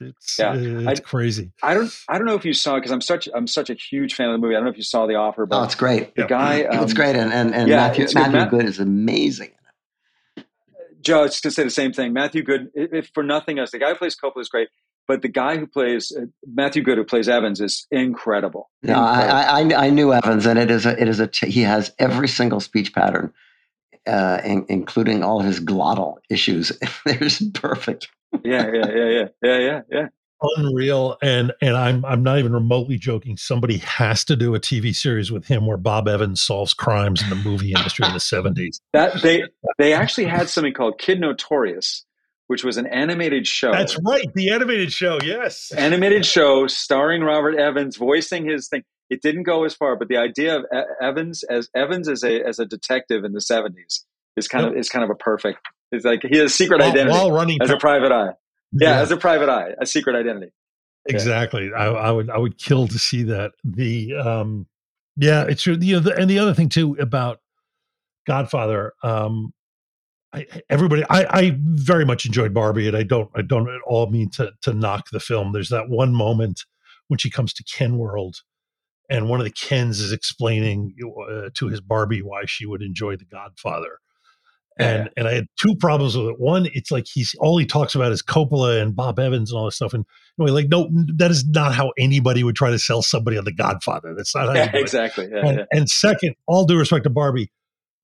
It's 0.00 0.38
Yeah. 0.38 0.50
uh, 0.50 0.90
it's 0.90 1.00
crazy. 1.00 1.52
I 1.62 1.74
don't, 1.74 1.90
I 2.08 2.18
don't 2.18 2.26
know 2.26 2.34
if 2.36 2.44
you 2.44 2.52
saw 2.52 2.74
because 2.76 2.90
I'm 2.92 3.00
such, 3.00 3.28
I'm 3.34 3.46
such 3.48 3.70
a 3.70 3.74
huge 3.74 4.14
fan 4.14 4.28
of 4.28 4.34
the 4.34 4.38
movie. 4.38 4.54
I 4.54 4.58
don't 4.58 4.64
know 4.66 4.70
if 4.70 4.76
you 4.76 4.82
saw 4.84 5.06
the 5.06 5.14
offer, 5.14 5.46
but 5.46 5.60
oh, 5.60 5.64
it's 5.64 5.74
great. 5.74 6.14
the 6.14 6.22
Yeah. 6.22 6.28
guy, 6.28 6.62
um, 6.64 6.84
it's 6.84 6.92
great, 6.92 7.16
and 7.16 7.32
and, 7.32 7.54
and 7.54 7.68
yeah, 7.68 7.76
Matthew 7.76 8.06
Goode. 8.06 8.14
Matthew 8.14 8.32
Matt- 8.38 8.50
Goode 8.50 8.64
is 8.66 8.78
amazing. 8.80 9.50
Joe, 11.00 11.20
I 11.20 11.22
was 11.22 11.40
to 11.40 11.50
say 11.50 11.64
the 11.64 11.70
same 11.70 11.92
thing. 11.92 12.12
Matthew 12.12 12.42
Goode, 12.42 12.70
if 12.74 12.92
if 12.92 13.10
for 13.14 13.22
nothing 13.22 13.58
else, 13.58 13.70
the 13.72 13.78
guy 13.78 13.90
who 13.90 13.94
plays 13.96 14.16
Coppola 14.16 14.40
is 14.40 14.48
great, 14.48 14.68
but 15.06 15.22
the 15.22 15.28
guy 15.28 15.56
who 15.56 15.66
plays 15.66 16.12
uh, 16.16 16.26
Matthew 16.46 16.82
Goode, 16.82 16.98
who 16.98 17.04
plays 17.04 17.28
Evans, 17.28 17.60
is 17.60 17.86
incredible. 17.90 18.70
No, 18.82 18.98
Incredible. 18.98 19.34
I, 19.34 19.62
I 19.82 19.86
I 19.86 19.90
knew 19.90 20.12
Evans, 20.12 20.46
and 20.46 20.58
it 20.58 20.70
is 20.70 20.86
a 20.86 21.00
it 21.00 21.08
is 21.08 21.20
a 21.20 21.26
t- 21.26 21.50
he 21.50 21.62
has 21.62 21.92
every 21.98 22.28
single 22.28 22.60
speech 22.60 22.92
pattern, 22.94 23.32
uh, 24.06 24.40
in, 24.44 24.66
including 24.68 25.22
all 25.22 25.40
his 25.40 25.60
glottal 25.60 26.16
issues. 26.30 26.72
They're 27.06 27.28
perfect. 27.52 28.08
yeah, 28.44 28.70
yeah, 28.72 28.86
yeah, 28.88 29.04
yeah, 29.04 29.28
yeah, 29.42 29.58
yeah, 29.58 29.80
yeah. 29.90 30.06
Unreal. 30.56 31.16
And 31.22 31.52
and 31.60 31.76
I'm 31.76 32.04
I'm 32.04 32.22
not 32.22 32.38
even 32.38 32.52
remotely 32.52 32.98
joking. 32.98 33.36
Somebody 33.36 33.78
has 33.78 34.24
to 34.26 34.36
do 34.36 34.54
a 34.54 34.60
TV 34.60 34.94
series 34.94 35.30
with 35.32 35.46
him 35.46 35.66
where 35.66 35.76
Bob 35.76 36.08
Evans 36.08 36.42
solves 36.42 36.74
crimes 36.74 37.22
in 37.22 37.30
the 37.30 37.36
movie 37.36 37.72
industry 37.72 38.06
in 38.06 38.12
the 38.12 38.18
70s. 38.18 38.80
That 38.92 39.22
they 39.22 39.44
they 39.78 39.92
actually 39.92 40.26
had 40.26 40.48
something 40.48 40.72
called 40.72 40.98
Kid 40.98 41.20
Notorious, 41.20 42.04
which 42.46 42.62
was 42.64 42.76
an 42.76 42.86
animated 42.86 43.46
show. 43.46 43.72
That's 43.72 43.98
right. 44.04 44.26
The 44.34 44.50
animated 44.50 44.92
show, 44.92 45.18
yes. 45.22 45.72
animated 45.76 46.26
show 46.26 46.66
starring 46.66 47.22
Robert 47.22 47.56
Evans 47.58 47.96
voicing 47.96 48.46
his 48.48 48.68
thing. 48.68 48.82
It 49.10 49.22
didn't 49.22 49.42
go 49.44 49.64
as 49.64 49.74
far, 49.74 49.96
but 49.96 50.08
the 50.08 50.16
idea 50.16 50.56
of 50.58 50.64
E- 50.74 50.78
Evans 51.00 51.42
as 51.44 51.68
Evans 51.74 52.08
as 52.08 52.22
a 52.24 52.42
as 52.42 52.58
a 52.58 52.64
detective 52.66 53.24
in 53.24 53.32
the 53.32 53.40
seventies 53.40 54.04
is 54.36 54.48
kind 54.48 54.66
of 54.66 54.76
is 54.76 54.88
kind 54.88 55.04
of 55.04 55.10
a 55.10 55.14
perfect. 55.14 55.58
It's 55.92 56.04
like 56.04 56.22
he 56.22 56.38
has 56.38 56.46
a 56.46 56.54
secret 56.54 56.80
while, 56.80 56.90
identity 56.90 57.10
while 57.12 57.30
running 57.32 57.58
as 57.62 57.70
a 57.70 57.76
private 57.76 58.12
eye. 58.12 58.32
Yeah, 58.72 58.90
Yeah. 58.96 59.00
as 59.00 59.10
a 59.10 59.16
private 59.16 59.48
eye, 59.48 59.70
a 59.80 59.86
secret 59.86 60.16
identity. 60.16 60.52
exactly 61.06 61.70
I, 61.76 61.86
I 61.86 62.10
would 62.10 62.30
i 62.30 62.38
would 62.38 62.56
kill 62.58 62.88
to 62.88 62.98
see 62.98 63.24
that 63.24 63.52
the 63.62 64.14
um 64.14 64.66
yeah 65.16 65.44
it's 65.44 65.62
true 65.62 65.76
you 65.78 65.94
know 65.94 66.00
the, 66.00 66.14
and 66.16 66.28
the 66.30 66.38
other 66.38 66.54
thing 66.54 66.70
too 66.70 66.96
about 66.98 67.40
godfather 68.26 68.94
um 69.02 69.52
I, 70.34 70.46
everybody 70.68 71.04
I, 71.08 71.24
I 71.30 71.56
very 71.60 72.04
much 72.04 72.26
enjoyed 72.26 72.52
barbie 72.52 72.88
and 72.88 72.96
i 72.96 73.02
don't 73.02 73.30
i 73.36 73.42
don't 73.42 73.68
at 73.68 73.80
all 73.86 74.10
mean 74.10 74.30
to 74.32 74.52
to 74.62 74.72
knock 74.74 75.10
the 75.12 75.20
film 75.20 75.52
there's 75.52 75.70
that 75.70 75.88
one 75.88 76.14
moment 76.14 76.62
when 77.08 77.18
she 77.18 77.30
comes 77.30 77.52
to 77.54 77.64
ken 77.64 77.98
world 77.98 78.36
and 79.10 79.28
one 79.28 79.40
of 79.40 79.44
the 79.44 79.52
kens 79.52 80.00
is 80.00 80.12
explaining 80.12 80.94
uh, 81.30 81.50
to 81.54 81.68
his 81.68 81.80
barbie 81.80 82.22
why 82.22 82.42
she 82.46 82.66
would 82.66 82.82
enjoy 82.82 83.16
the 83.16 83.26
godfather 83.26 83.98
And 84.78 85.04
Yeah. 85.04 85.10
and 85.16 85.28
I 85.28 85.34
had 85.34 85.46
two 85.62 85.76
problems 85.76 86.16
with 86.16 86.26
it. 86.28 86.40
One, 86.40 86.66
it's 86.72 86.90
like 86.90 87.06
he's 87.06 87.34
all 87.38 87.58
he 87.58 87.66
talks 87.66 87.94
about 87.94 88.10
is 88.12 88.22
Coppola 88.22 88.82
and 88.82 88.96
Bob 88.96 89.20
Evans 89.20 89.52
and 89.52 89.58
all 89.58 89.66
this 89.66 89.76
stuff. 89.76 89.94
And 89.94 90.04
anyway, 90.40 90.50
like 90.62 90.68
no, 90.68 90.88
that 91.16 91.30
is 91.30 91.46
not 91.46 91.74
how 91.74 91.92
anybody 91.96 92.42
would 92.42 92.56
try 92.56 92.70
to 92.70 92.78
sell 92.78 93.00
somebody 93.02 93.38
on 93.38 93.44
The 93.44 93.52
Godfather. 93.52 94.14
That's 94.16 94.34
not 94.34 94.48
how 94.48 94.54
Yeah, 94.54 94.70
exactly. 94.74 95.28
Yeah, 95.30 95.46
And, 95.46 95.58
yeah. 95.58 95.64
and 95.70 95.88
second, 95.88 96.34
all 96.48 96.64
due 96.64 96.76
respect 96.78 97.04
to 97.04 97.10
Barbie, 97.10 97.52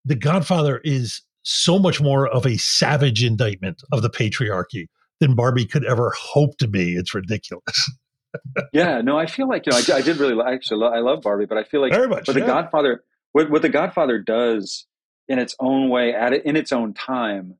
The 0.04 0.14
Godfather 0.14 0.80
is 0.84 1.22
so 1.42 1.78
much 1.78 2.00
more 2.00 2.28
of 2.28 2.46
a 2.46 2.56
savage 2.56 3.24
indictment 3.24 3.82
of 3.92 4.02
the 4.02 4.10
patriarchy 4.10 4.86
than 5.20 5.34
Barbie 5.34 5.66
could 5.66 5.84
ever 5.84 6.12
hope 6.18 6.56
to 6.58 6.68
be. 6.68 6.94
It's 6.94 7.14
ridiculous. 7.14 7.90
yeah. 8.72 9.00
No, 9.00 9.18
I 9.18 9.26
feel 9.26 9.48
like 9.48 9.66
you 9.66 9.72
know, 9.72 9.78
I, 9.78 9.98
I 9.98 10.02
did 10.02 10.18
really 10.18 10.36
actually. 10.46 10.86
I 10.86 11.00
love 11.00 11.22
Barbie, 11.22 11.46
but 11.46 11.58
I 11.58 11.64
feel 11.64 11.80
like 11.80 11.92
Very 11.92 12.08
much. 12.08 12.26
But 12.26 12.34
the. 12.34 12.40
Godfather, 12.40 13.04
what 13.32 13.50
what 13.50 13.62
the 13.62 13.68
Godfather 13.68 14.18
does 14.18 14.86
in 15.28 15.38
its 15.38 15.54
own 15.60 15.88
way, 15.88 16.14
at 16.14 16.32
it 16.32 16.44
in 16.44 16.56
its 16.56 16.72
own 16.72 16.94
time, 16.94 17.54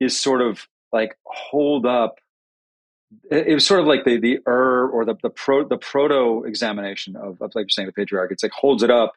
is 0.00 0.18
sort 0.18 0.40
of 0.42 0.66
like 0.92 1.16
hold 1.24 1.86
up. 1.86 2.16
It, 3.30 3.48
it 3.48 3.54
was 3.54 3.66
sort 3.66 3.80
of 3.80 3.86
like 3.86 4.04
the 4.04 4.18
the 4.18 4.38
er 4.46 4.88
or 4.88 5.04
the 5.04 5.14
the 5.22 5.30
pro 5.30 5.66
the 5.66 5.78
proto 5.78 6.44
examination 6.44 7.16
of, 7.16 7.40
of 7.40 7.52
like 7.54 7.64
you're 7.64 7.68
saying 7.70 7.86
the 7.86 7.92
patriarch. 7.92 8.30
It's 8.30 8.42
like 8.42 8.52
holds 8.52 8.82
it 8.82 8.90
up, 8.90 9.12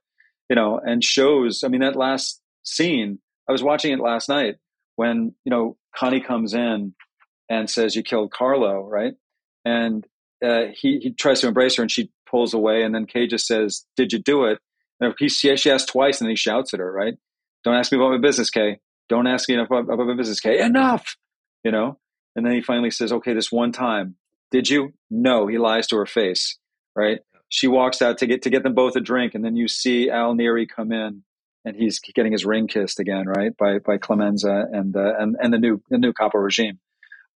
you 0.50 0.56
know, 0.56 0.80
and 0.84 1.04
shows. 1.04 1.64
I 1.64 1.68
mean, 1.68 1.82
that 1.82 1.96
last 1.96 2.42
scene, 2.64 3.20
I 3.52 3.54
was 3.54 3.64
watching 3.64 3.92
it 3.92 4.00
last 4.00 4.30
night 4.30 4.56
when 4.96 5.36
you 5.44 5.50
know 5.50 5.76
Connie 5.94 6.22
comes 6.22 6.54
in 6.54 6.94
and 7.50 7.70
says, 7.70 7.98
"You 7.98 8.02
killed 8.02 8.32
Carlo," 8.32 8.88
right? 8.88 9.14
And 9.66 10.08
uh, 10.42 10.68
he 10.74 11.00
he 11.00 11.12
tries 11.12 11.42
to 11.42 11.48
embrace 11.48 11.76
her, 11.76 11.82
and 11.82 11.92
she 11.92 12.12
pulls 12.26 12.54
away, 12.54 12.84
and 12.84 12.96
then 12.96 13.06
Kay 13.06 13.28
just 13.28 13.46
says, 13.46 13.86
"Did 13.98 14.14
you 14.14 14.20
do 14.20 14.46
it?" 14.46 14.60
And 15.02 15.14
he 15.20 15.28
she, 15.28 15.54
she 15.58 15.70
asks 15.70 15.92
twice, 15.92 16.22
and 16.22 16.28
then 16.28 16.32
he 16.32 16.38
shouts 16.38 16.74
at 16.74 16.80
her, 16.80 16.90
right? 16.90 17.16
Don't 17.66 17.76
ask 17.76 17.92
me 17.92 17.98
about 17.98 18.12
my 18.12 18.20
business, 18.20 18.50
Kay. 18.50 18.80
Don't 19.10 19.28
ask 19.28 19.50
me 19.50 19.56
about, 19.56 19.84
about 19.84 20.08
my 20.08 20.16
business, 20.16 20.40
Kay. 20.40 20.62
Enough, 20.62 21.18
you 21.66 21.72
know. 21.72 22.00
And 22.38 22.46
then 22.46 22.54
he 22.54 22.62
finally 22.62 22.90
says, 22.90 23.12
"Okay, 23.12 23.34
this 23.34 23.52
one 23.52 23.74
time, 23.74 24.16
did 24.50 24.70
you?" 24.70 24.94
No, 25.10 25.48
he 25.48 25.58
lies 25.58 25.88
to 25.88 25.98
her 25.98 26.06
face, 26.06 26.58
right? 26.96 27.20
She 27.50 27.68
walks 27.68 28.02
out 28.02 28.18
to 28.20 28.28
get 28.28 28.44
to 28.44 28.50
get 28.50 28.64
them 28.64 28.76
both 28.76 28.96
a 28.96 29.02
drink, 29.02 29.36
and 29.36 29.44
then 29.44 29.58
you 29.58 29.68
see 29.68 30.10
Al 30.10 30.36
Neri 30.36 30.66
come 30.66 30.94
in, 30.94 31.24
and 31.66 31.76
he's 31.76 32.00
getting 32.00 32.32
his 32.32 32.46
ring 32.46 32.68
kissed 32.68 33.00
again, 33.00 33.28
right, 33.28 33.56
by 33.58 33.80
by 33.80 33.98
Clemenza 33.98 34.66
and 34.72 34.96
uh, 34.96 35.14
and 35.18 35.36
and 35.42 35.54
the 35.54 35.60
new 35.60 35.82
the 35.90 35.98
new 35.98 36.14
Capo 36.14 36.40
regime. 36.40 36.80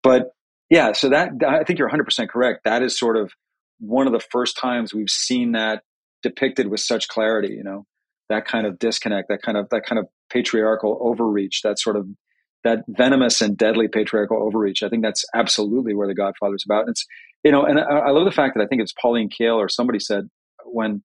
But 0.02 0.30
yeah, 0.70 0.92
so 0.92 1.08
that 1.10 1.30
I 1.46 1.64
think 1.64 1.78
you're 1.78 1.88
100 1.88 2.04
percent 2.04 2.30
correct. 2.30 2.64
That 2.64 2.82
is 2.82 2.98
sort 2.98 3.16
of 3.16 3.32
one 3.78 4.06
of 4.06 4.12
the 4.12 4.24
first 4.30 4.56
times 4.56 4.94
we've 4.94 5.10
seen 5.10 5.52
that 5.52 5.82
depicted 6.22 6.68
with 6.68 6.80
such 6.80 7.08
clarity. 7.08 7.54
You 7.54 7.64
know, 7.64 7.86
that 8.28 8.46
kind 8.46 8.66
of 8.66 8.78
disconnect, 8.78 9.28
that 9.28 9.42
kind 9.42 9.56
of 9.56 9.68
that 9.70 9.86
kind 9.86 9.98
of 9.98 10.06
patriarchal 10.30 10.98
overreach, 11.00 11.62
that 11.62 11.78
sort 11.78 11.96
of 11.96 12.06
that 12.64 12.80
venomous 12.88 13.40
and 13.40 13.56
deadly 13.56 13.86
patriarchal 13.86 14.42
overreach. 14.42 14.82
I 14.82 14.88
think 14.88 15.02
that's 15.02 15.24
absolutely 15.34 15.94
where 15.94 16.08
the 16.08 16.14
Godfather 16.14 16.56
is 16.56 16.64
about. 16.64 16.82
And 16.82 16.90
it's 16.90 17.06
you 17.44 17.52
know, 17.52 17.64
and 17.64 17.78
I, 17.78 17.82
I 17.82 18.10
love 18.10 18.24
the 18.24 18.32
fact 18.32 18.56
that 18.56 18.62
I 18.62 18.66
think 18.66 18.82
it's 18.82 18.92
Pauline 19.00 19.30
Kael 19.30 19.56
or 19.56 19.68
somebody 19.68 20.00
said 20.00 20.28
when 20.64 21.02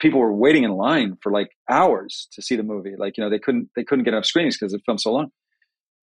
people 0.00 0.18
were 0.20 0.32
waiting 0.32 0.64
in 0.64 0.72
line 0.72 1.16
for 1.22 1.30
like 1.32 1.50
hours 1.68 2.28
to 2.32 2.42
see 2.42 2.56
the 2.56 2.62
movie, 2.62 2.94
like 2.96 3.16
you 3.16 3.24
know 3.24 3.30
they 3.30 3.38
couldn't 3.38 3.70
they 3.76 3.84
couldn't 3.84 4.04
get 4.04 4.14
enough 4.14 4.26
screenings 4.26 4.58
because 4.58 4.72
the 4.72 4.80
film's 4.86 5.02
so 5.04 5.12
long. 5.12 5.30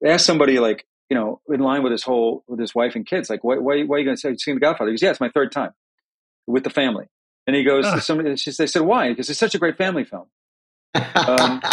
They 0.01 0.11
asked 0.11 0.27
somebody 0.27 0.59
like 0.59 0.87
you 1.11 1.17
know 1.17 1.41
in 1.49 1.61
line 1.61 1.83
with 1.83 1.93
his 1.93 2.03
whole 2.05 2.45
with 2.47 2.61
his 2.61 2.75
wife 2.75 2.95
and 2.95 3.07
kids, 3.07 3.29
like 3.31 3.43
why 3.43 3.57
why, 3.57 3.83
why 3.85 3.97
are 3.97 3.99
you 3.99 4.05
going 4.05 4.17
to 4.17 4.21
say 4.21 4.35
seeing 4.37 4.57
the 4.57 4.61
Godfather? 4.61 4.91
He 4.91 4.95
goes, 4.95 5.03
yeah, 5.03 5.11
it's 5.11 5.21
my 5.21 5.31
third 5.31 5.51
time 5.53 5.73
with 6.47 6.65
the 6.65 6.71
family. 6.71 7.07
And 7.47 7.55
he 7.55 7.63
goes, 7.63 8.05
somebody, 8.05 8.35
she, 8.37 8.51
they 8.51 8.67
said, 8.67 8.83
why? 8.83 9.11
Because 9.11 9.31
it's 9.31 9.39
such 9.39 9.55
a 9.55 9.59
great 9.59 9.77
family 9.79 10.05
film. 10.05 10.27
Um, 11.15 11.61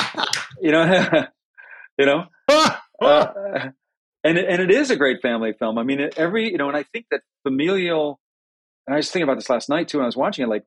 You 0.62 0.72
know, 0.72 1.10
you 1.98 2.06
know, 2.06 2.26
uh, 3.02 3.28
and 4.24 4.38
it- 4.38 4.46
and 4.48 4.62
it 4.62 4.72
is 4.72 4.92
a 4.92 4.96
great 4.96 5.22
family 5.22 5.52
film. 5.54 5.78
I 5.78 5.84
mean, 5.84 6.10
every 6.16 6.52
you 6.52 6.58
know, 6.58 6.68
and 6.70 6.78
I 6.78 6.84
think 6.84 7.08
that 7.12 7.22
familial. 7.46 8.20
And 8.88 8.94
I 8.94 8.98
was 8.98 9.10
thinking 9.12 9.24
about 9.24 9.36
this 9.36 9.50
last 9.50 9.68
night 9.68 9.88
too, 9.90 9.98
when 9.98 10.04
I 10.04 10.08
was 10.08 10.16
watching 10.16 10.44
it. 10.44 10.50
Like, 10.50 10.64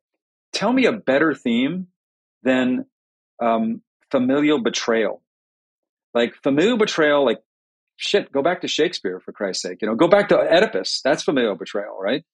tell 0.52 0.72
me 0.72 0.86
a 0.86 0.92
better 0.92 1.34
theme 1.34 1.88
than 2.42 2.86
um, 3.42 3.82
familial 4.10 4.62
betrayal. 4.62 5.22
Like 6.14 6.34
familial 6.42 6.78
betrayal, 6.78 7.24
like 7.24 7.40
shit. 7.96 8.32
Go 8.32 8.42
back 8.42 8.62
to 8.62 8.68
Shakespeare 8.68 9.20
for 9.20 9.32
Christ's 9.32 9.62
sake. 9.62 9.78
You 9.82 9.88
know, 9.88 9.94
go 9.94 10.08
back 10.08 10.28
to 10.30 10.38
Oedipus. 10.38 11.00
That's 11.04 11.22
familial 11.22 11.56
betrayal, 11.56 11.98
right? 12.00 12.24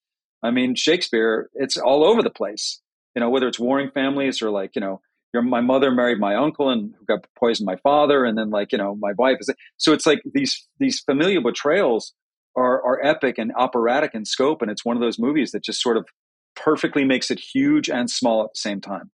I 0.42 0.51
mean, 0.51 0.75
Shakespeare. 0.75 1.51
It's 1.55 1.77
all 1.77 2.05
over 2.05 2.22
the 2.22 2.31
place. 2.31 2.81
You 3.14 3.20
know, 3.20 3.31
whether 3.31 3.48
it's 3.48 3.59
warring 3.59 3.90
families 3.92 4.40
or 4.40 4.51
like 4.51 4.72
you 4.75 4.81
know, 4.81 5.01
your 5.33 5.42
my 5.42 5.61
mother 5.61 5.90
married 5.90 6.20
my 6.20 6.37
uncle 6.37 6.70
and 6.70 6.94
got 7.07 7.27
poisoned 7.38 7.66
my 7.66 7.77
father, 7.77 8.25
and 8.25 8.38
then 8.38 8.51
like 8.51 8.72
you 8.72 8.79
know, 8.79 8.94
my 8.94 9.12
wife 9.18 9.38
is. 9.40 9.51
So 9.79 9.92
it's 9.92 10.07
like 10.07 10.22
these 10.33 10.66
these 10.79 11.01
familial 11.01 11.42
betrayals 11.42 12.12
are 12.57 12.83
are 12.85 13.05
epic 13.05 13.38
and 13.38 13.53
operatic 13.57 14.12
in 14.14 14.25
scope, 14.25 14.62
and 14.62 14.70
it's 14.70 14.85
one 14.85 14.96
of 14.96 15.03
those 15.03 15.18
movies 15.18 15.51
that 15.53 15.64
just 15.64 15.81
sort 15.81 15.96
of 15.96 16.07
perfectly 16.55 17.05
makes 17.05 17.31
it 17.31 17.38
huge 17.38 17.88
and 17.88 18.11
small 18.11 18.45
at 18.45 18.51
the 18.55 18.59
same 18.59 18.81
time. 18.81 19.11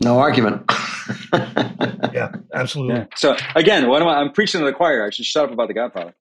no 0.00 0.18
argument. 0.18 0.62
yeah, 1.32 2.32
absolutely. 2.54 2.96
Yeah. 2.96 3.06
So 3.16 3.36
again, 3.54 3.88
what 3.88 4.02
am 4.02 4.08
I? 4.08 4.16
I'm 4.16 4.32
preaching 4.32 4.60
to 4.60 4.64
the 4.66 4.72
choir. 4.72 5.04
I 5.06 5.10
should 5.10 5.26
shut 5.26 5.44
up 5.44 5.52
about 5.52 5.68
the 5.68 5.74
Godfather. 5.74 6.14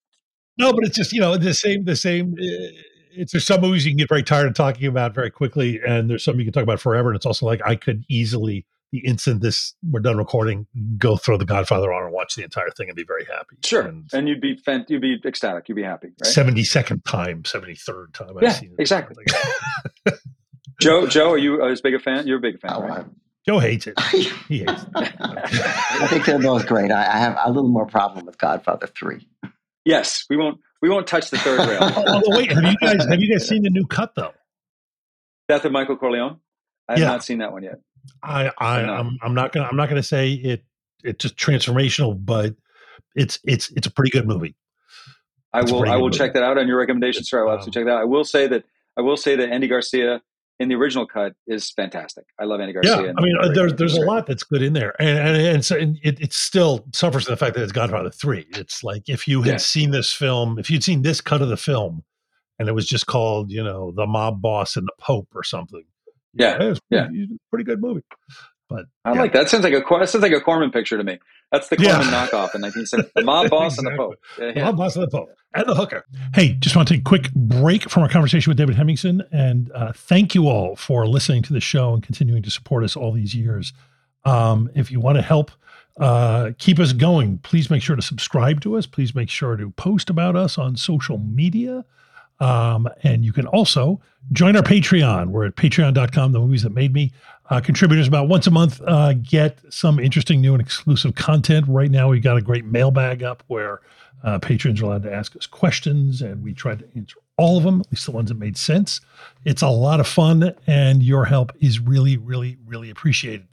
No, 0.58 0.72
but 0.72 0.84
it's 0.84 0.96
just 0.96 1.14
you 1.14 1.22
know 1.22 1.38
the 1.38 1.54
same. 1.54 1.86
The 1.86 1.96
same. 1.96 2.34
Uh, 2.34 2.72
it's 3.16 3.32
there's 3.32 3.46
some 3.46 3.62
movies 3.62 3.86
you 3.86 3.92
can 3.92 3.98
get 3.98 4.10
very 4.10 4.24
tired 4.24 4.48
of 4.48 4.56
talking 4.56 4.88
about 4.88 5.14
very 5.14 5.32
quickly, 5.32 5.80
and 5.86 6.10
there's 6.10 6.24
some 6.24 6.40
you 6.40 6.46
can 6.46 6.54
talk 6.54 6.64
about 6.64 6.80
forever. 6.80 7.10
And 7.10 7.16
it's 7.16 7.26
also 7.26 7.46
like 7.46 7.62
I 7.66 7.76
could 7.76 8.04
easily, 8.10 8.66
the 8.94 9.00
instant 9.00 9.42
this 9.42 9.74
we're 9.90 10.00
done 10.00 10.18
recording, 10.18 10.68
go 10.98 11.18
throw 11.18 11.36
The 11.36 11.46
Godfather 11.46 11.92
on 11.92 12.04
and 12.06 12.14
watch 12.14 12.36
the 12.36 12.44
entire 12.44 12.70
thing 12.70 12.88
and 12.90 12.96
be 12.96 13.04
very 13.04 13.26
happy. 13.26 13.58
Sure, 13.66 13.82
And 13.82 14.08
and 14.14 14.30
you'd 14.30 14.40
be 14.40 14.56
fan- 14.56 14.86
you'd 14.88 15.02
be 15.02 15.20
ecstatic. 15.26 15.68
You'd 15.68 15.76
be 15.76 15.84
happy, 15.84 16.10
right? 16.24 16.32
seventy 16.32 16.64
second 16.64 17.04
time, 17.04 17.44
seventy 17.44 17.76
third 17.76 18.14
time. 18.14 18.38
I've 18.38 18.44
Yeah, 18.44 18.50
seen 18.52 18.70
it. 18.78 18.80
exactly. 18.82 19.26
Joe, 20.80 21.08
Joe, 21.08 21.32
are 21.32 21.38
you 21.38 21.64
as 21.68 21.82
big 21.82 21.94
a 21.96 22.00
fan? 22.00 22.28
You're 22.28 22.38
a 22.38 22.42
big 22.42 22.60
fan, 22.60 22.72
Oh, 22.76 22.82
right? 22.82 23.06
Joe 23.48 23.60
hates 23.60 23.88
it. 23.88 23.96
I, 23.98 24.10
He 24.48 24.60
hates 24.60 24.84
it. 24.84 24.90
I 24.96 26.08
think 26.10 26.26
they're 26.26 26.40
both 26.40 26.66
great. 26.68 26.92
I, 26.92 27.02
I 27.02 27.18
have 27.18 27.38
a 27.44 27.50
little 27.52 27.70
more 27.70 27.86
problem 27.86 28.26
with 28.26 28.38
Godfather 28.38 28.88
Three. 28.88 29.28
Yes, 29.86 30.26
we 30.30 30.38
won't 30.38 30.60
we 30.82 30.90
won't 30.90 31.08
touch 31.08 31.30
the 31.30 31.38
third 31.38 31.60
rail. 31.68 31.80
Oh, 31.96 32.04
although 32.16 32.38
wait, 32.38 32.52
have 32.52 32.64
you 32.64 32.76
guys 32.80 33.06
have 33.06 33.20
you 33.22 33.32
guys 33.32 33.48
seen 33.48 33.64
the 33.64 33.70
new 33.70 33.86
cut 33.86 34.14
though? 34.16 34.34
Death 35.50 35.66
of 35.66 35.72
Michael 35.72 35.98
Corleone. 35.98 36.38
I 36.88 36.94
have 36.94 37.00
Yeah. 37.00 37.08
not 37.08 37.24
seen 37.24 37.40
that 37.40 37.52
one 37.52 37.64
yet. 37.64 37.80
I, 38.22 38.52
I 38.58 38.82
I'm 38.82 38.86
not. 38.88 39.14
I'm 39.24 39.34
not 39.34 39.52
gonna 39.54 39.68
I'm 39.68 39.78
not 39.78 39.90
gonna 39.90 40.04
say 40.04 40.32
it 40.34 40.64
it's 41.04 41.22
just 41.24 41.38
transformational, 41.38 42.18
but 42.24 42.56
it's 43.16 43.40
it's 43.44 43.70
it's 43.72 43.88
a 43.88 43.92
pretty 43.92 44.12
good 44.12 44.28
movie. 44.28 44.56
I 45.54 45.62
It's 45.62 45.72
a 45.72 45.74
will 45.74 45.90
I 45.90 45.96
will 45.98 46.06
movie. 46.08 46.18
check 46.18 46.34
that 46.34 46.44
out 46.44 46.58
on 46.58 46.68
your 46.68 46.78
recommendation, 46.78 47.24
sir. 47.24 47.42
I 47.42 47.44
will 47.44 47.52
Um, 47.52 47.56
absolutely 47.58 47.82
check 47.82 47.86
that 47.88 47.94
out. 47.94 48.02
I 48.02 48.06
will 48.06 48.24
say 48.26 48.48
that 48.48 48.64
I 48.98 49.02
will 49.02 49.18
say 49.18 49.36
that 49.36 49.50
Andy 49.50 49.68
Garcia 49.68 50.22
in 50.60 50.70
the 50.70 50.76
original 50.76 51.06
cut 51.08 51.34
is 51.48 51.72
fantastic. 51.72 52.26
I 52.40 52.46
love 52.46 52.60
Andy 52.62 52.74
Garcia. 52.74 53.08
Yeah, 53.08 53.14
I 53.18 53.22
mean, 53.22 53.36
uh, 53.42 53.50
there's 53.54 53.72
cut. 53.72 53.78
there's 53.80 53.98
a 53.98 54.02
lot 54.02 54.28
that's 54.28 54.44
good 54.44 54.62
in 54.62 54.74
there, 54.74 54.94
and 55.02 55.18
and, 55.18 55.38
and 55.38 55.66
so 55.66 55.78
and 55.78 55.98
it, 56.04 56.20
it 56.22 56.34
still 56.34 56.86
suffers 56.94 57.26
from 57.26 57.34
the 57.34 57.38
fact 57.38 57.56
that 57.56 57.64
it's 57.64 57.72
Godfather 57.72 58.10
three. 58.10 58.46
It's 58.52 58.84
like 58.84 59.10
if 59.10 59.28
you 59.28 59.42
had 59.42 59.52
Yeah. 59.54 59.58
seen 59.58 59.92
this 59.92 60.12
film, 60.14 60.58
if 60.60 60.70
you'd 60.70 60.84
seen 60.84 61.02
this 61.02 61.22
cut 61.22 61.42
of 61.42 61.50
the 61.50 61.58
film, 61.58 62.04
and 62.60 62.68
it 62.70 62.74
was 62.74 62.88
just 62.88 63.08
called, 63.08 63.52
you 63.52 63.64
know, 63.64 63.92
the 63.96 64.06
mob 64.06 64.42
boss 64.42 64.76
and 64.76 64.88
the 64.88 64.94
Pope 65.00 65.28
or 65.36 65.44
something. 65.44 65.84
Yeah, 66.34 66.74
yeah. 66.90 67.08
pretty, 67.50 67.64
good 67.64 67.82
movie. 67.82 68.02
But 68.70 68.86
I 69.06 69.14
yeah. 69.14 69.22
like 69.22 69.34
that. 69.34 69.50
Sounds 69.50 69.64
like 69.64 69.74
a 69.74 69.84
that 70.00 70.10
sounds 70.10 70.24
like 70.24 70.32
a 70.32 70.42
Corman 70.42 70.72
picture 70.72 70.98
to 70.98 71.04
me. 71.04 71.20
That's 71.52 71.70
the 71.70 71.76
Yeah. 71.80 71.92
Corman 71.96 72.08
knockoff 72.08 72.56
in 72.56 72.62
1970. 72.62 73.12
The 73.16 73.22
mob 73.24 73.50
boss 73.50 73.78
and 73.78 73.86
the 73.86 73.92
Exactly. 73.92 73.98
Pope. 73.98 74.20
Yeah, 74.40 74.52
yeah. 74.56 74.64
mob 74.66 74.78
boss 74.78 74.96
and 74.96 75.04
the 75.04 75.10
Pope 75.10 75.30
and 75.54 75.68
the 75.68 75.76
hooker. 75.76 76.06
Hey, 76.34 76.54
just 76.54 76.76
want 76.76 76.88
to 76.88 76.94
take 76.96 77.02
a 77.02 77.04
quick 77.04 77.32
break 77.34 77.90
from 77.90 78.04
our 78.04 78.10
conversation 78.10 78.50
with 78.50 78.58
David 78.58 78.76
Hemingson, 78.76 79.28
and 79.32 79.72
uh, 79.74 79.92
thank 79.94 80.34
you 80.34 80.48
all 80.48 80.76
for 80.76 81.08
listening 81.08 81.44
to 81.44 81.54
the 81.54 81.60
show 81.62 81.94
and 81.94 82.02
continuing 82.02 82.42
to 82.42 82.50
support 82.50 82.84
us 82.84 82.96
all 82.96 83.12
these 83.12 83.36
years. 83.36 83.74
Um, 84.26 84.72
if 84.74 84.90
you 84.90 85.00
want 85.00 85.18
to 85.18 85.22
help 85.22 85.52
uh, 86.00 86.52
keep 86.58 86.80
us 86.80 86.94
going, 86.94 87.38
please 87.40 87.70
make 87.70 87.84
sure 87.84 87.96
to 87.96 88.02
subscribe 88.02 88.62
to 88.62 88.76
us. 88.78 88.88
Please 88.88 89.14
make 89.14 89.30
sure 89.30 89.56
to 89.56 89.70
post 89.72 90.10
about 90.10 90.36
us 90.36 90.58
on 90.58 90.76
social 90.78 91.20
media. 91.20 91.86
Um, 92.40 92.90
and 93.04 93.24
you 93.24 93.34
can 93.34 93.48
also 93.48 94.02
join 94.32 94.56
our 94.56 94.64
Patreon. 94.64 95.28
We're 95.28 95.46
at 95.48 95.56
patreon.com, 95.56 96.32
the 96.32 96.40
movies 96.40 96.64
that 96.64 96.72
made 96.72 96.94
me. 96.94 97.12
Uh, 97.50 97.60
contributors 97.60 98.08
about 98.08 98.30
once 98.30 98.48
a 98.48 98.52
month 98.52 98.82
uh, 98.88 99.14
get 99.14 99.60
some 99.70 100.00
interesting 100.00 100.42
new 100.42 100.54
and 100.54 100.62
exclusive 100.62 101.16
content. 101.16 101.66
Right 101.68 101.92
now, 101.92 102.10
we've 102.10 102.24
got 102.24 102.38
a 102.38 102.42
great 102.42 102.66
mailbag 102.66 103.22
up 103.22 103.44
where 103.48 103.82
uh, 104.24 104.40
patrons 104.40 104.82
are 104.82 104.86
allowed 104.86 105.04
to 105.04 105.14
ask 105.14 105.36
us 105.36 105.46
questions, 105.46 106.22
and 106.22 106.42
we 106.42 106.54
try 106.54 106.76
to 106.76 106.86
answer 106.96 107.18
all 107.38 107.58
of 107.58 107.64
them, 107.64 107.82
at 107.82 107.92
least 107.92 108.06
the 108.06 108.12
ones 108.12 108.30
that 108.30 108.38
made 108.38 108.58
sense. 108.58 109.02
It's 109.44 109.62
a 109.62 109.68
lot 109.68 110.00
of 110.00 110.08
fun, 110.08 110.54
and 110.68 111.04
your 111.04 111.26
help 111.26 111.52
is 111.60 111.80
really, 111.80 112.16
really, 112.18 112.58
really 112.66 112.90
appreciated. 112.90 113.48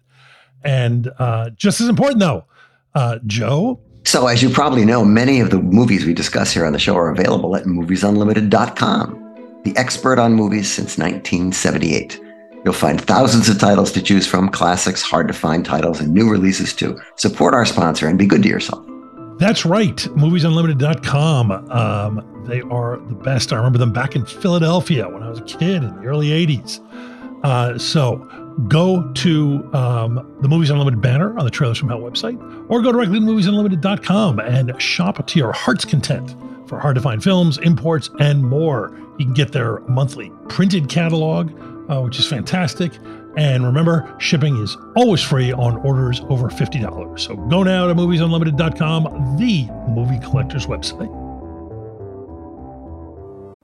And 0.63 1.11
uh, 1.19 1.51
just 1.51 1.81
as 1.81 1.89
important, 1.89 2.21
though, 2.21 2.45
uh, 2.95 3.19
Joe, 3.27 3.81
So, 4.11 4.27
as 4.27 4.43
you 4.43 4.51
probably 4.51 4.85
know, 4.85 5.05
many 5.05 5.39
of 5.39 5.51
the 5.51 5.61
movies 5.61 6.05
we 6.05 6.15
discuss 6.15 6.53
here 6.53 6.67
on 6.67 6.73
the 6.73 6.81
show 6.81 6.97
are 6.97 7.13
available 7.13 7.55
at 7.55 7.63
moviesunlimited.com, 7.63 9.61
the 9.63 9.77
expert 9.77 10.19
on 10.19 10.35
movies 10.35 10.69
since 10.69 10.99
1978. 10.99 12.21
You'll 12.65 12.75
find 12.75 13.01
thousands 13.01 13.49
of 13.49 13.61
titles 13.61 13.93
to 13.93 14.03
choose 14.03 14.27
from, 14.27 14.49
classics, 14.49 15.01
hard 15.01 15.29
to 15.29 15.33
find 15.33 15.65
titles, 15.65 16.01
and 16.01 16.13
new 16.13 16.29
releases 16.29 16.75
too. 16.75 16.99
Support 17.15 17.55
our 17.55 17.65
sponsor 17.65 18.09
and 18.09 18.19
be 18.19 18.27
good 18.27 18.43
to 18.43 18.49
yourself. 18.49 18.85
That's 19.39 19.65
right. 19.65 19.95
Moviesunlimited.com. 19.95 21.53
Um, 21.71 22.45
they 22.49 22.63
are 22.63 22.97
the 22.97 23.15
best. 23.15 23.53
I 23.53 23.59
remember 23.59 23.79
them 23.79 23.93
back 23.93 24.17
in 24.17 24.27
Philadelphia 24.27 25.09
when 25.09 25.23
I 25.23 25.31
was 25.31 25.39
a 25.39 25.45
kid 25.45 25.85
in 25.85 25.95
the 26.01 26.07
early 26.07 26.31
80s. 26.31 26.81
Uh, 27.43 27.79
so 27.79 28.17
go 28.69 29.11
to 29.15 29.69
um, 29.75 30.37
the 30.41 30.49
Movies 30.49 30.71
Unlimited 30.71 31.01
banner 31.01 31.37
on 31.39 31.45
the 31.45 31.51
Trailers 31.51 31.79
from 31.79 31.89
Hell 31.89 32.01
website 32.01 32.39
or 32.69 32.83
go 32.83 32.93
directly 32.93 33.19
to 33.19 33.25
moviesunlimited.com 33.25 34.41
and 34.41 34.81
shop 34.81 35.27
to 35.27 35.39
your 35.39 35.53
heart's 35.53 35.85
content 35.85 36.35
for 36.69 36.79
hard 36.79 36.95
to 36.95 37.01
find 37.01 37.23
films, 37.23 37.59
imports, 37.59 38.11
and 38.21 38.45
more. 38.45 38.97
You 39.19 39.25
can 39.25 39.35
get 39.35 39.53
their 39.53 39.81
monthly 39.81 40.31
printed 40.49 40.89
catalog, 40.89 41.51
uh, 41.91 42.01
which 42.01 42.19
is 42.19 42.27
fantastic. 42.27 42.93
And 43.37 43.65
remember, 43.65 44.15
shipping 44.19 44.57
is 44.63 44.77
always 44.97 45.23
free 45.23 45.53
on 45.53 45.77
orders 45.79 46.21
over 46.29 46.49
$50. 46.49 47.19
So 47.19 47.37
go 47.37 47.63
now 47.63 47.87
to 47.87 47.95
moviesunlimited.com, 47.95 49.37
the 49.39 49.67
movie 49.89 50.19
collector's 50.21 50.67
website. 50.67 51.11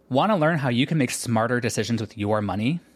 Want 0.09 0.31
to 0.31 0.37
learn 0.37 0.59
how 0.59 0.68
you 0.68 0.87
can 0.87 0.99
make 0.99 1.11
smarter 1.11 1.61
decisions 1.61 2.01
with 2.01 2.16
your 2.16 2.41
money? 2.41 2.81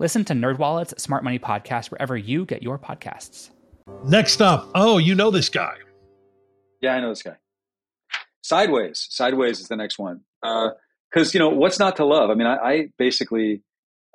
Listen 0.00 0.24
to 0.24 0.32
NerdWallet's 0.32 1.00
Smart 1.02 1.22
Money 1.24 1.38
Podcast 1.38 1.90
wherever 1.90 2.16
you 2.16 2.46
get 2.46 2.62
your 2.62 2.78
podcasts. 2.78 3.50
Next 4.02 4.40
up, 4.40 4.70
oh, 4.74 4.96
you 4.96 5.14
know 5.14 5.30
this 5.30 5.50
guy. 5.50 5.74
Yeah, 6.80 6.94
I 6.94 7.00
know 7.00 7.10
this 7.10 7.22
guy. 7.22 7.36
Sideways. 8.40 9.06
Sideways 9.10 9.60
is 9.60 9.68
the 9.68 9.76
next 9.76 9.98
one. 9.98 10.22
Because, 10.40 11.28
uh, 11.28 11.30
you 11.34 11.38
know, 11.38 11.50
what's 11.50 11.78
not 11.78 11.96
to 11.96 12.06
love? 12.06 12.30
I 12.30 12.34
mean, 12.34 12.46
I, 12.46 12.56
I 12.56 12.88
basically, 12.96 13.60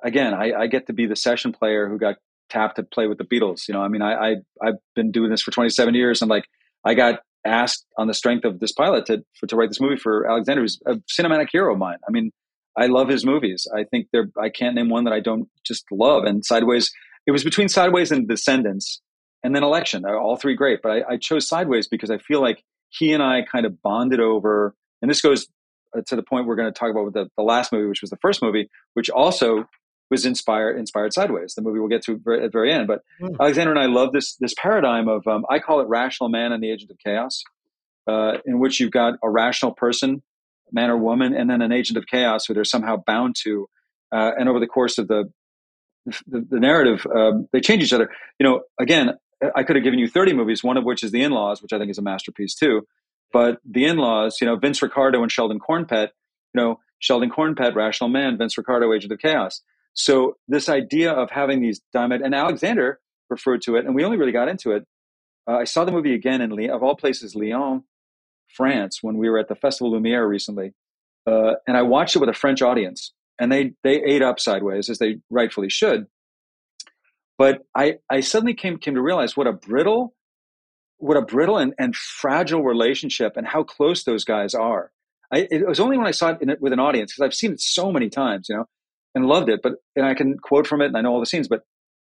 again, 0.02 0.34
I, 0.34 0.62
I, 0.62 0.66
get 0.66 0.88
to 0.88 0.92
be 0.92 1.06
the 1.06 1.14
session 1.14 1.52
player 1.52 1.88
who 1.88 1.98
got 1.98 2.16
tapped 2.50 2.76
to 2.76 2.82
play 2.82 3.06
with 3.06 3.18
the 3.18 3.24
Beatles. 3.24 3.68
You 3.68 3.74
know, 3.74 3.80
I 3.80 3.86
mean, 3.86 4.02
I, 4.02 4.14
I 4.14 4.36
I've 4.60 4.78
been 4.96 5.12
doing 5.12 5.30
this 5.30 5.40
for 5.40 5.52
27 5.52 5.94
years, 5.94 6.20
and 6.20 6.28
like 6.28 6.46
I 6.84 6.94
got 6.94 7.20
asked 7.44 7.86
on 7.96 8.08
the 8.08 8.14
strength 8.14 8.44
of 8.44 8.58
this 8.58 8.72
pilot 8.72 9.06
to 9.06 9.24
for, 9.38 9.46
to 9.46 9.54
write 9.54 9.70
this 9.70 9.80
movie 9.80 9.96
for 9.96 10.28
Alexander, 10.28 10.62
who's 10.62 10.80
a 10.84 10.96
cinematic 11.08 11.46
hero 11.52 11.72
of 11.72 11.78
mine. 11.78 11.98
I 12.08 12.10
mean, 12.10 12.32
I 12.78 12.86
love 12.86 13.08
his 13.08 13.24
movies. 13.24 13.66
I 13.74 13.84
think 13.84 14.08
they're 14.12 14.28
I 14.40 14.48
can't 14.48 14.74
name 14.74 14.88
one 14.88 15.04
that 15.04 15.12
I 15.12 15.20
don't 15.20 15.48
just 15.64 15.84
love. 15.90 16.24
And 16.24 16.44
Sideways, 16.44 16.90
it 17.26 17.30
was 17.30 17.44
between 17.44 17.68
Sideways 17.68 18.12
and 18.12 18.28
Descendants, 18.28 19.00
and 19.42 19.54
then 19.54 19.62
Election. 19.62 20.04
All 20.04 20.36
three 20.36 20.54
great, 20.54 20.80
but 20.82 20.90
I, 20.90 21.14
I 21.14 21.16
chose 21.16 21.48
Sideways 21.48 21.88
because 21.88 22.10
I 22.10 22.18
feel 22.18 22.40
like 22.40 22.62
he 22.90 23.12
and 23.12 23.22
I 23.22 23.42
kind 23.42 23.66
of 23.66 23.80
bonded 23.82 24.20
over. 24.20 24.74
And 25.02 25.10
this 25.10 25.20
goes 25.20 25.46
uh, 25.96 26.02
to 26.06 26.16
the 26.16 26.22
point 26.22 26.46
we're 26.46 26.56
going 26.56 26.72
to 26.72 26.78
talk 26.78 26.90
about 26.90 27.04
with 27.04 27.14
the, 27.14 27.28
the 27.36 27.42
last 27.42 27.72
movie, 27.72 27.86
which 27.86 28.00
was 28.00 28.10
the 28.10 28.18
first 28.18 28.42
movie, 28.42 28.68
which 28.94 29.10
also 29.10 29.66
was 30.10 30.24
inspired 30.24 30.78
inspired 30.78 31.12
sideways 31.12 31.54
the 31.54 31.62
movie 31.62 31.80
we'll 31.80 31.88
get 31.88 32.02
to 32.02 32.12
at 32.12 32.22
the 32.24 32.48
very 32.52 32.72
end 32.72 32.86
but 32.86 33.02
mm. 33.20 33.34
alexander 33.40 33.72
and 33.72 33.80
i 33.80 33.86
love 33.86 34.12
this 34.12 34.36
this 34.36 34.54
paradigm 34.56 35.08
of 35.08 35.26
um, 35.26 35.44
i 35.50 35.58
call 35.58 35.80
it 35.80 35.88
rational 35.88 36.28
man 36.28 36.52
and 36.52 36.62
the 36.62 36.70
agent 36.70 36.90
of 36.90 36.96
chaos 37.04 37.42
uh, 38.06 38.38
in 38.46 38.60
which 38.60 38.78
you've 38.78 38.92
got 38.92 39.14
a 39.24 39.28
rational 39.28 39.72
person 39.72 40.22
man 40.72 40.90
or 40.90 40.96
woman 40.96 41.34
and 41.34 41.48
then 41.48 41.62
an 41.62 41.72
agent 41.72 41.96
of 41.96 42.06
chaos 42.06 42.46
who 42.46 42.54
they're 42.54 42.64
somehow 42.64 42.96
bound 43.06 43.36
to 43.42 43.68
uh, 44.12 44.32
and 44.38 44.48
over 44.48 44.60
the 44.60 44.66
course 44.66 44.98
of 44.98 45.08
the 45.08 45.30
the, 46.26 46.46
the 46.48 46.60
narrative 46.60 47.06
um, 47.14 47.48
they 47.52 47.60
change 47.60 47.82
each 47.82 47.92
other 47.92 48.10
you 48.38 48.46
know 48.46 48.62
again 48.80 49.14
i 49.56 49.62
could 49.62 49.76
have 49.76 49.84
given 49.84 49.98
you 49.98 50.08
30 50.08 50.34
movies 50.34 50.62
one 50.62 50.76
of 50.76 50.84
which 50.84 51.02
is 51.02 51.10
the 51.10 51.22
in-laws 51.22 51.62
which 51.62 51.72
i 51.72 51.78
think 51.78 51.90
is 51.90 51.98
a 51.98 52.02
masterpiece 52.02 52.54
too 52.54 52.86
but 53.32 53.58
the 53.68 53.84
in-laws 53.84 54.38
you 54.40 54.46
know 54.46 54.56
vince 54.56 54.80
ricardo 54.82 55.22
and 55.22 55.32
sheldon 55.32 55.58
kornpett 55.58 56.10
you 56.54 56.60
know 56.60 56.78
sheldon 57.00 57.30
kornpett 57.30 57.74
rational 57.74 58.08
man 58.08 58.38
vince 58.38 58.56
ricardo 58.56 58.92
agent 58.92 59.12
of 59.12 59.18
chaos 59.18 59.62
so 59.96 60.36
this 60.46 60.68
idea 60.68 61.10
of 61.10 61.30
having 61.30 61.62
these 61.62 61.80
diamond 61.92 62.22
and 62.22 62.34
Alexander 62.34 63.00
referred 63.30 63.62
to 63.62 63.76
it, 63.76 63.86
and 63.86 63.94
we 63.94 64.04
only 64.04 64.18
really 64.18 64.32
got 64.32 64.48
into 64.48 64.72
it. 64.72 64.84
Uh, 65.48 65.56
I 65.56 65.64
saw 65.64 65.84
the 65.84 65.92
movie 65.92 66.14
again 66.14 66.40
in 66.42 66.70
of 66.70 66.82
all 66.82 66.94
places, 66.94 67.34
Lyon, 67.34 67.82
France, 68.56 68.98
when 69.02 69.18
we 69.18 69.28
were 69.28 69.38
at 69.38 69.48
the 69.48 69.54
Festival 69.54 69.92
Lumiere 69.92 70.26
recently, 70.26 70.72
uh, 71.26 71.54
and 71.66 71.76
I 71.76 71.82
watched 71.82 72.16
it 72.16 72.20
with 72.20 72.28
a 72.28 72.34
French 72.34 72.62
audience, 72.62 73.12
and 73.38 73.50
they 73.50 73.72
they 73.82 74.02
ate 74.02 74.22
up 74.22 74.40
sideways 74.40 74.88
as 74.88 74.98
they 74.98 75.18
rightfully 75.30 75.68
should. 75.68 76.06
But 77.38 77.62
I 77.74 77.98
I 78.10 78.20
suddenly 78.20 78.54
came 78.54 78.78
came 78.78 78.94
to 78.94 79.02
realize 79.02 79.36
what 79.36 79.46
a 79.46 79.52
brittle, 79.52 80.14
what 80.98 81.16
a 81.16 81.22
brittle 81.22 81.58
and, 81.58 81.74
and 81.78 81.94
fragile 81.94 82.62
relationship, 82.62 83.36
and 83.36 83.46
how 83.46 83.62
close 83.62 84.04
those 84.04 84.24
guys 84.24 84.54
are. 84.54 84.90
I, 85.32 85.48
it 85.50 85.66
was 85.66 85.80
only 85.80 85.98
when 85.98 86.06
I 86.06 86.12
saw 86.12 86.30
it, 86.30 86.38
it 86.48 86.60
with 86.60 86.72
an 86.72 86.80
audience 86.80 87.12
because 87.12 87.26
I've 87.26 87.34
seen 87.34 87.52
it 87.52 87.60
so 87.60 87.92
many 87.92 88.08
times, 88.08 88.48
you 88.48 88.56
know, 88.56 88.66
and 89.14 89.26
loved 89.26 89.48
it. 89.48 89.60
But 89.62 89.74
and 89.96 90.06
I 90.06 90.14
can 90.14 90.38
quote 90.38 90.66
from 90.66 90.80
it 90.80 90.86
and 90.86 90.96
I 90.96 91.00
know 91.00 91.12
all 91.12 91.20
the 91.20 91.26
scenes. 91.26 91.48
But 91.48 91.62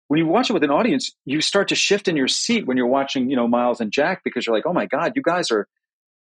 when 0.09 0.19
you 0.19 0.27
watch 0.27 0.49
it 0.49 0.53
with 0.53 0.63
an 0.63 0.71
audience, 0.71 1.11
you 1.25 1.41
start 1.41 1.67
to 1.69 1.75
shift 1.75 2.07
in 2.07 2.17
your 2.17 2.27
seat 2.27 2.67
when 2.67 2.77
you're 2.77 2.87
watching, 2.87 3.29
you 3.29 3.35
know, 3.35 3.47
Miles 3.47 3.79
and 3.79 3.91
Jack 3.91 4.21
because 4.23 4.45
you're 4.45 4.55
like, 4.55 4.65
oh 4.65 4.73
my 4.73 4.85
God, 4.85 5.13
you 5.15 5.21
guys 5.21 5.51
are 5.51 5.67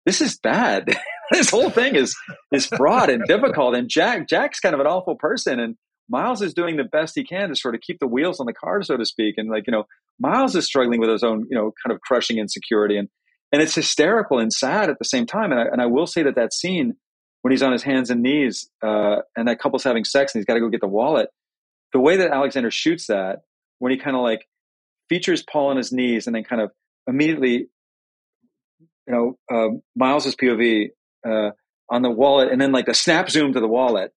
this 0.09 0.22
is 0.22 0.38
bad. 0.38 0.96
this 1.30 1.50
whole 1.50 1.68
thing 1.68 1.94
is 1.94 2.16
is 2.50 2.66
fraught 2.66 3.11
and 3.11 3.22
difficult. 3.26 3.76
And 3.76 3.90
Jack 3.90 4.26
Jack's 4.26 4.59
kind 4.59 4.74
of 4.74 4.80
an 4.80 4.86
awful 4.86 5.16
person 5.16 5.61
and 5.61 5.76
Miles 6.11 6.40
is 6.40 6.54
doing 6.54 6.76
the 6.76 6.84
best 6.84 7.14
he 7.14 7.22
can 7.22 7.50
to 7.50 7.54
sort 7.54 7.74
of 7.74 7.82
keep 7.82 7.98
the 8.00 8.06
wheels 8.06 8.40
on 8.40 8.46
the 8.46 8.54
car, 8.54 8.82
so 8.82 8.96
to 8.96 9.04
speak. 9.04 9.34
And 9.36 9.50
like, 9.50 9.64
you 9.66 9.72
know, 9.72 9.84
Miles 10.18 10.56
is 10.56 10.64
struggling 10.64 11.00
with 11.00 11.11
his 11.11 11.22
own, 11.22 11.46
you 11.50 11.54
know, 11.54 11.74
kind 11.84 11.94
of 11.94 12.00
crushing 12.00 12.38
insecurity. 12.38 12.96
And 12.96 13.09
and 13.52 13.61
it's 13.61 13.74
hysterical 13.74 14.38
and 14.38 14.50
sad 14.50 14.88
at 14.88 14.98
the 14.98 15.04
same 15.04 15.26
time. 15.26 15.52
And 15.52 15.61
I, 15.61 15.64
and 15.64 15.82
I 15.82 15.86
will 15.86 16.06
say 16.06 16.22
that 16.22 16.36
that 16.36 16.54
scene 16.54 16.94
when 17.42 17.50
he's 17.50 17.62
on 17.62 17.72
his 17.72 17.82
hands 17.82 18.09
and 18.09 18.22
knees 18.22 18.70
uh, 18.82 19.16
and 19.36 19.46
that 19.48 19.59
couple's 19.59 19.84
having 19.84 20.04
sex 20.04 20.34
and 20.34 20.40
he's 20.40 20.46
got 20.46 20.54
to 20.54 20.61
go 20.61 20.70
get 20.70 20.80
the 20.80 20.88
wallet. 20.88 21.28
The 21.92 22.00
way 22.00 22.16
that 22.16 22.30
Alexander 22.30 22.70
shoots 22.70 23.06
that, 23.09 23.40
when 23.78 23.92
he 23.92 23.98
kind 23.98 24.16
of 24.16 24.22
like 24.22 24.46
features 25.11 25.42
Paul 25.42 25.68
on 25.68 25.76
his 25.76 25.92
knees 25.92 26.26
and 26.26 26.34
then 26.34 26.44
kind 26.44 26.62
of 26.62 26.70
immediately, 27.06 27.68
you 29.09 29.14
know, 29.14 29.38
uh, 29.50 29.74
Miles's 29.96 30.36
POV 30.36 30.90
uh, 31.26 31.50
on 31.90 32.02
the 32.02 32.11
wallet 32.11 32.52
and 32.52 32.61
then 32.61 32.72
like 32.72 32.88
a 32.88 32.94
snap 32.94 33.30
zoom 33.30 33.54
to 33.54 33.61
the 33.61 33.68
wallet. 33.68 34.12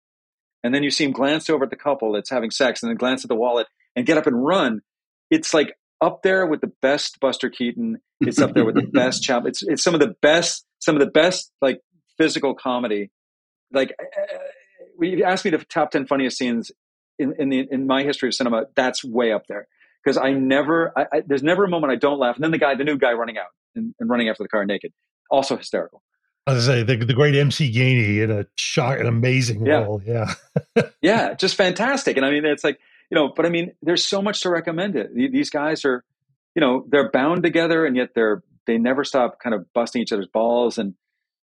And 0.64 0.76
then 0.76 0.84
you 0.84 0.92
see 0.92 1.06
him 1.06 1.12
glance 1.12 1.50
over 1.50 1.64
at 1.64 1.70
the 1.70 1.76
couple 1.76 2.12
that's 2.12 2.30
having 2.30 2.52
sex 2.52 2.84
and 2.84 2.90
then 2.90 2.98
glance 2.98 3.24
at 3.24 3.30
the 3.30 3.36
wallet 3.36 3.68
and 3.96 4.06
get 4.06 4.18
up 4.18 4.28
and 4.28 4.44
run. 4.44 4.82
It's 5.32 5.54
like 5.54 5.76
up 6.02 6.22
there 6.24 6.46
with 6.46 6.62
the 6.62 6.72
best 6.82 7.20
Buster 7.20 7.50
Keaton. 7.50 8.00
It's 8.20 8.40
up 8.40 8.54
there 8.54 8.66
with 8.66 8.76
the 8.76 8.86
best 8.86 9.24
Chap. 9.24 9.44
It's 9.46 9.64
it's 9.64 9.82
some 9.82 9.94
of 9.94 10.00
the 10.00 10.14
best, 10.22 10.66
some 10.80 10.96
of 10.96 11.00
the 11.00 11.10
best 11.10 11.52
like 11.62 11.80
physical 12.18 12.54
comedy. 12.54 13.10
Like, 13.74 13.96
when 14.98 15.12
you 15.12 15.24
ask 15.24 15.46
me 15.46 15.52
the 15.52 15.60
top 15.60 15.92
10 15.92 16.06
funniest 16.06 16.38
scenes 16.38 16.72
in, 17.18 17.34
in, 17.40 17.50
the, 17.50 17.66
in 17.72 17.88
my 17.88 18.04
history 18.04 18.28
of 18.28 18.36
cinema, 18.36 18.66
that's 18.76 19.04
way 19.04 19.32
up 19.32 19.48
there. 19.48 19.68
Because 20.04 20.18
I 20.18 20.34
never, 20.34 20.92
I, 20.98 21.06
I, 21.14 21.22
there's 21.26 21.44
never 21.44 21.64
a 21.64 21.70
moment 21.70 21.94
I 21.94 21.96
don't 21.96 22.20
laugh. 22.20 22.36
And 22.36 22.44
then 22.44 22.52
the 22.52 22.58
guy, 22.58 22.76
the 22.76 22.84
new 22.84 22.98
guy 22.98 23.14
running 23.14 23.38
out 23.38 23.48
and, 23.76 23.94
and 24.00 24.10
running 24.10 24.30
after 24.30 24.44
the 24.44 24.50
car 24.50 24.66
naked, 24.66 24.92
also 25.30 25.58
hysterical. 25.58 26.02
I 26.48 26.54
was 26.54 26.66
say 26.66 26.84
the, 26.84 26.98
the 26.98 27.14
great 27.14 27.36
MC 27.36 27.72
Gainey 27.72 28.24
in 28.24 28.32
a 28.32 28.46
shock, 28.56 29.00
an 29.00 29.06
amazing 29.06 29.66
yeah. 29.66 29.84
role. 29.84 30.02
Yeah, 30.04 30.34
yeah, 31.02 31.34
just 31.36 31.56
fantastic. 31.56 32.18
And 32.18 32.26
I 32.26 32.32
mean, 32.32 32.46
it's 32.46 32.64
like 32.64 32.80
you 33.10 33.16
know, 33.16 33.32
but 33.36 33.46
I 33.46 33.50
mean, 33.50 33.74
there's 33.82 34.06
so 34.06 34.22
much 34.22 34.42
to 34.42 34.50
recommend 34.50 34.96
it. 34.96 35.14
These 35.14 35.50
guys 35.50 35.86
are, 35.86 36.04
you 36.56 36.62
know, 36.62 36.86
they're 36.90 37.12
bound 37.12 37.44
together, 37.44 37.86
and 37.86 37.96
yet 37.96 38.10
they're 38.16 38.44
they 38.66 38.78
never 38.78 39.04
stop 39.04 39.40
kind 39.40 39.54
of 39.54 39.72
busting 39.74 40.02
each 40.02 40.12
other's 40.12 40.28
balls. 40.28 40.78
And 40.78 40.96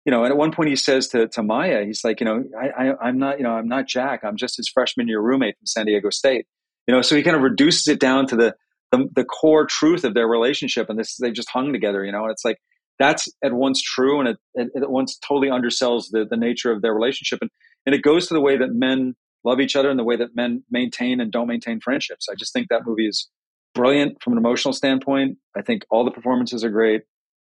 you 0.06 0.12
know, 0.12 0.24
and 0.24 0.32
at 0.32 0.38
one 0.38 0.52
point 0.52 0.70
he 0.70 0.76
says 0.76 1.08
to, 1.10 1.28
to 1.30 1.44
Maya, 1.44 1.86
he's 1.86 2.04
like, 2.04 2.20
you 2.20 2.26
know, 2.26 2.44
I, 2.60 2.90
I, 2.90 3.10
am 3.10 3.20
not, 3.20 3.38
you 3.38 3.44
know, 3.44 3.52
I'm 3.52 3.68
not 3.68 3.88
Jack. 3.88 4.22
I'm 4.24 4.36
just 4.36 4.58
his 4.58 4.68
freshman 4.68 5.08
year 5.08 5.22
roommate 5.22 5.58
from 5.60 5.68
San 5.68 5.86
Diego 5.86 6.10
State. 6.10 6.48
You 6.88 6.96
know, 6.96 7.04
so 7.04 7.16
he 7.16 7.22
kind 7.22 7.36
of 7.36 7.44
reduces 7.44 7.88
it 7.88 8.00
down 8.00 8.26
to 8.28 8.36
the 8.36 8.56
the, 8.92 9.08
the 9.16 9.24
core 9.24 9.66
truth 9.66 10.04
of 10.04 10.14
their 10.14 10.28
relationship, 10.28 10.90
and 10.90 11.00
this 11.00 11.18
they 11.18 11.32
just 11.32 11.50
hung 11.50 11.72
together, 11.72 12.04
you 12.04 12.12
know. 12.12 12.24
And 12.24 12.32
it's 12.32 12.46
like 12.46 12.58
that's 13.00 13.28
at 13.44 13.54
once 13.54 13.82
true 13.82 14.20
and 14.20 14.30
it, 14.30 14.38
it, 14.54 14.70
at 14.76 14.92
once 14.92 15.18
totally 15.28 15.50
undersells 15.50 16.06
the 16.12 16.26
the 16.30 16.38
nature 16.38 16.72
of 16.72 16.82
their 16.82 16.94
relationship, 16.94 17.40
and 17.42 17.50
and 17.86 17.96
it 17.96 18.02
goes 18.02 18.28
to 18.28 18.34
the 18.34 18.42
way 18.42 18.58
that 18.58 18.74
men 18.74 19.16
love 19.44 19.60
each 19.60 19.76
other 19.76 19.90
and 19.90 19.98
the 19.98 20.04
way 20.04 20.16
that 20.16 20.36
men 20.36 20.64
maintain 20.70 21.20
and 21.20 21.32
don't 21.32 21.48
maintain 21.48 21.80
friendships. 21.80 22.28
I 22.30 22.36
just 22.36 22.54
think 22.54 22.68
that 22.70 22.86
movie 22.86 23.08
is 23.08 23.28
brilliant 23.74 24.22
from 24.22 24.34
an 24.34 24.40
emotional 24.40 24.74
standpoint. 24.74 25.38
I 25.58 25.62
think 25.62 25.84
all 25.90 26.06
the 26.06 26.12
performances 26.12 26.64
are 26.64 26.70
great. 26.70 27.02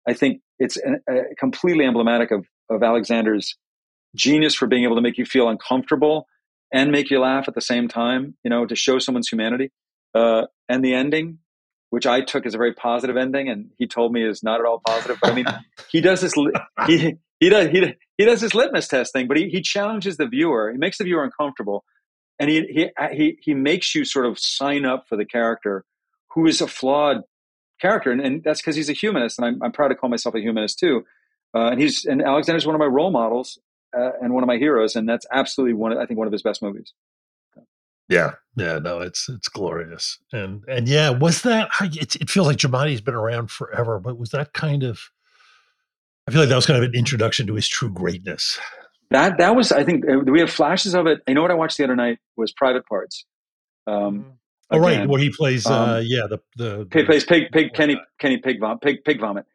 I 0.07 0.13
think 0.13 0.41
it's 0.59 0.77
an, 0.77 0.99
a 1.09 1.35
completely 1.39 1.85
emblematic 1.85 2.31
of 2.31 2.45
of 2.69 2.83
Alexander's 2.83 3.55
genius 4.15 4.55
for 4.55 4.67
being 4.67 4.83
able 4.83 4.95
to 4.95 5.01
make 5.01 5.17
you 5.17 5.25
feel 5.25 5.49
uncomfortable 5.49 6.25
and 6.73 6.91
make 6.91 7.09
you 7.09 7.19
laugh 7.19 7.47
at 7.47 7.55
the 7.55 7.61
same 7.61 7.87
time. 7.87 8.35
You 8.43 8.49
know, 8.49 8.65
to 8.65 8.75
show 8.75 8.99
someone's 8.99 9.29
humanity. 9.29 9.71
Uh, 10.13 10.43
and 10.67 10.83
the 10.83 10.93
ending, 10.93 11.39
which 11.89 12.05
I 12.05 12.21
took 12.21 12.45
as 12.45 12.53
a 12.53 12.57
very 12.57 12.73
positive 12.73 13.17
ending, 13.17 13.49
and 13.49 13.69
he 13.77 13.87
told 13.87 14.13
me 14.13 14.27
is 14.27 14.43
not 14.43 14.59
at 14.59 14.65
all 14.65 14.81
positive. 14.85 15.17
But 15.21 15.31
I 15.31 15.35
mean, 15.35 15.45
he 15.91 16.01
does 16.01 16.21
this. 16.21 16.33
He 16.87 17.15
he 17.39 17.49
does 17.49 17.69
he, 17.69 17.95
he 18.17 18.25
does 18.25 18.41
this 18.41 18.53
litmus 18.53 18.87
test 18.87 19.13
thing, 19.13 19.27
but 19.27 19.37
he 19.37 19.49
he 19.49 19.61
challenges 19.61 20.17
the 20.17 20.27
viewer. 20.27 20.71
He 20.71 20.77
makes 20.77 20.97
the 20.97 21.03
viewer 21.03 21.23
uncomfortable, 21.23 21.83
and 22.39 22.49
he 22.49 22.65
he 22.67 22.89
he 23.15 23.37
he 23.41 23.53
makes 23.53 23.95
you 23.95 24.05
sort 24.05 24.25
of 24.25 24.39
sign 24.39 24.85
up 24.85 25.05
for 25.07 25.15
the 25.15 25.25
character 25.25 25.85
who 26.31 26.45
is 26.45 26.61
a 26.61 26.67
flawed 26.67 27.21
character, 27.81 28.11
and, 28.11 28.21
and 28.21 28.43
that's 28.43 28.61
because 28.61 28.75
he's 28.75 28.89
a 28.89 28.93
humanist, 28.93 29.39
and 29.39 29.47
I'm 29.47 29.63
I'm 29.63 29.71
proud 29.71 29.89
to 29.89 29.95
call 29.95 30.09
myself 30.09 30.35
a 30.35 30.39
humanist 30.39 30.79
too. 30.79 31.05
Uh, 31.55 31.69
and 31.71 31.81
he's 31.81 32.05
and 32.05 32.21
Alexander's 32.21 32.65
one 32.65 32.75
of 32.75 32.79
my 32.79 32.85
role 32.85 33.11
models 33.11 33.57
uh, 33.97 34.11
and 34.21 34.33
one 34.33 34.43
of 34.43 34.47
my 34.47 34.57
heroes, 34.57 34.95
and 34.95 35.07
that's 35.07 35.25
absolutely 35.31 35.73
one. 35.73 35.91
Of, 35.91 35.97
I 35.97 36.05
think 36.05 36.17
one 36.17 36.27
of 36.27 36.33
his 36.33 36.43
best 36.43 36.61
movies. 36.61 36.93
Yeah, 38.09 38.33
yeah, 38.55 38.79
no, 38.79 38.99
it's 39.01 39.29
it's 39.29 39.47
glorious, 39.47 40.17
and 40.33 40.63
and 40.67 40.87
yeah, 40.87 41.11
was 41.11 41.43
that? 41.43 41.69
It, 41.81 42.15
it 42.15 42.29
feels 42.29 42.47
like 42.47 42.57
Giamatti's 42.57 43.01
been 43.01 43.13
around 43.13 43.51
forever, 43.51 43.99
but 43.99 44.17
was 44.17 44.31
that 44.31 44.53
kind 44.53 44.83
of? 44.83 44.99
I 46.27 46.31
feel 46.31 46.41
like 46.41 46.49
that 46.49 46.55
was 46.55 46.65
kind 46.65 46.83
of 46.83 46.89
an 46.89 46.95
introduction 46.95 47.45
to 47.47 47.55
his 47.55 47.67
true 47.67 47.91
greatness. 47.91 48.59
That 49.11 49.37
that 49.37 49.55
was, 49.55 49.71
I 49.71 49.83
think, 49.83 50.05
uh, 50.09 50.19
we 50.25 50.39
have 50.39 50.49
flashes 50.49 50.95
of 50.95 51.07
it. 51.07 51.19
You 51.27 51.35
know 51.35 51.41
what 51.41 51.51
I 51.51 51.55
watched 51.55 51.77
the 51.77 51.83
other 51.83 51.95
night 51.95 52.17
was 52.35 52.51
Private 52.51 52.85
Parts. 52.87 53.25
Um, 53.87 54.33
oh 54.71 54.79
right, 54.79 55.07
where 55.07 55.21
he 55.21 55.29
plays, 55.29 55.65
um, 55.67 55.89
uh, 55.89 55.97
yeah, 55.99 56.27
the 56.27 56.39
the, 56.55 56.87
he 56.91 57.03
plays 57.03 57.23
pig, 57.23 57.51
pig, 57.51 57.73
Kenny, 57.73 57.99
Kenny, 58.19 58.37
pig 58.37 58.59
vomit, 58.59 58.81
pig, 58.81 59.03
pig 59.03 59.19
vomit. 59.19 59.45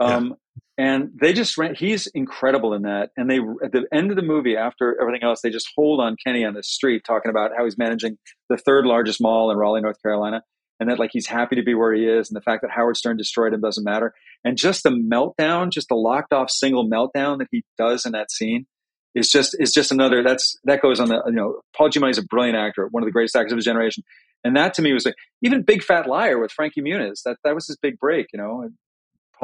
Um, 0.00 0.36
and 0.76 1.10
they 1.14 1.32
just 1.32 1.56
ran 1.56 1.74
he's 1.74 2.06
incredible 2.08 2.74
in 2.74 2.82
that. 2.82 3.10
And 3.16 3.30
they 3.30 3.38
at 3.62 3.72
the 3.72 3.86
end 3.92 4.10
of 4.10 4.16
the 4.16 4.22
movie 4.22 4.56
after 4.56 5.00
everything 5.00 5.22
else 5.22 5.40
they 5.40 5.50
just 5.50 5.68
hold 5.76 6.00
on 6.00 6.16
kenny 6.24 6.44
on 6.44 6.54
the 6.54 6.62
street 6.62 7.04
talking 7.04 7.30
about 7.30 7.52
how 7.56 7.64
he's 7.64 7.78
managing 7.78 8.18
the 8.48 8.56
third 8.56 8.86
largest 8.86 9.20
mall 9.20 9.50
in 9.50 9.56
raleigh 9.56 9.80
north 9.80 10.02
carolina 10.02 10.42
and 10.80 10.90
that 10.90 10.98
like 10.98 11.10
he's 11.12 11.26
happy 11.26 11.56
to 11.56 11.62
be 11.62 11.74
where 11.74 11.94
he 11.94 12.06
is 12.06 12.28
and 12.28 12.36
the 12.36 12.40
fact 12.40 12.62
that 12.62 12.70
howard 12.70 12.96
stern 12.96 13.16
destroyed 13.16 13.52
him 13.52 13.60
doesn't 13.60 13.84
matter. 13.84 14.14
And 14.44 14.56
just 14.56 14.82
the 14.82 14.90
meltdown 14.90 15.70
just 15.70 15.88
the 15.88 15.94
locked 15.94 16.32
off 16.32 16.50
single 16.50 16.88
meltdown 16.88 17.38
that 17.38 17.48
he 17.50 17.64
does 17.78 18.04
in 18.04 18.12
that 18.12 18.30
scene 18.30 18.66
is 19.14 19.30
just 19.30 19.56
is 19.60 19.72
just 19.72 19.92
another 19.92 20.22
that's 20.22 20.58
that 20.64 20.82
goes 20.82 20.98
on 20.98 21.08
the 21.08 21.22
you 21.26 21.32
know 21.32 21.60
paul 21.76 21.88
giamatti 21.88 22.10
is 22.10 22.18
a 22.18 22.24
brilliant 22.24 22.58
actor 22.58 22.88
one 22.90 23.02
of 23.02 23.06
the 23.06 23.12
greatest 23.12 23.36
actors 23.36 23.52
of 23.52 23.58
his 23.58 23.64
generation. 23.64 24.02
And 24.42 24.56
that 24.56 24.74
to 24.74 24.82
me 24.82 24.92
was 24.92 25.06
like 25.06 25.14
even 25.42 25.62
big 25.62 25.82
fat 25.82 26.08
liar 26.08 26.38
with 26.38 26.50
frankie 26.50 26.82
muniz 26.82 27.22
that 27.24 27.36
that 27.44 27.54
was 27.54 27.66
his 27.66 27.76
big 27.76 27.98
break 27.98 28.26
you 28.32 28.38
know 28.38 28.68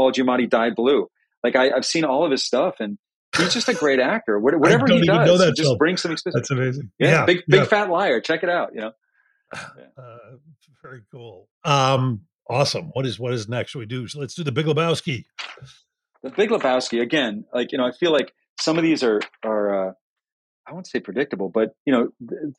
paul 0.00 0.12
giamatti 0.12 0.48
dyed 0.48 0.74
blue 0.74 1.06
like 1.42 1.56
I, 1.56 1.70
have 1.74 1.84
seen 1.84 2.04
all 2.04 2.24
of 2.24 2.30
his 2.30 2.44
stuff, 2.44 2.76
and 2.80 2.98
he's 3.36 3.52
just 3.52 3.68
a 3.68 3.74
great 3.74 4.00
actor. 4.00 4.38
Whatever 4.38 4.86
he 4.86 5.06
does, 5.06 5.40
just 5.54 5.60
film. 5.62 5.78
brings 5.78 6.02
some 6.02 6.12
experience. 6.12 6.48
That's 6.48 6.50
amazing. 6.50 6.90
Yeah, 6.98 7.08
yeah 7.08 7.24
big 7.26 7.42
big 7.48 7.60
yeah. 7.60 7.66
fat 7.66 7.90
liar. 7.90 8.20
Check 8.20 8.42
it 8.42 8.48
out. 8.48 8.74
You 8.74 8.80
know. 8.80 8.92
Uh, 9.98 10.16
very 10.82 11.02
cool. 11.12 11.48
Um, 11.64 12.22
awesome. 12.48 12.90
What 12.92 13.06
is 13.06 13.18
what 13.18 13.32
is 13.32 13.48
next? 13.48 13.74
we 13.74 13.86
do? 13.86 14.06
So 14.08 14.20
let's 14.20 14.34
do 14.34 14.44
the 14.44 14.52
Big 14.52 14.66
Lebowski. 14.66 15.24
The 16.22 16.30
Big 16.30 16.50
Lebowski 16.50 17.00
again. 17.00 17.44
Like 17.52 17.72
you 17.72 17.78
know, 17.78 17.84
I 17.86 17.92
feel 17.92 18.12
like 18.12 18.32
some 18.60 18.76
of 18.76 18.82
these 18.82 19.02
are 19.02 19.20
are 19.44 19.88
uh, 19.88 19.92
I 20.66 20.72
won't 20.72 20.86
say 20.86 21.00
predictable, 21.00 21.48
but 21.48 21.70
you 21.84 21.92
know, 21.92 22.08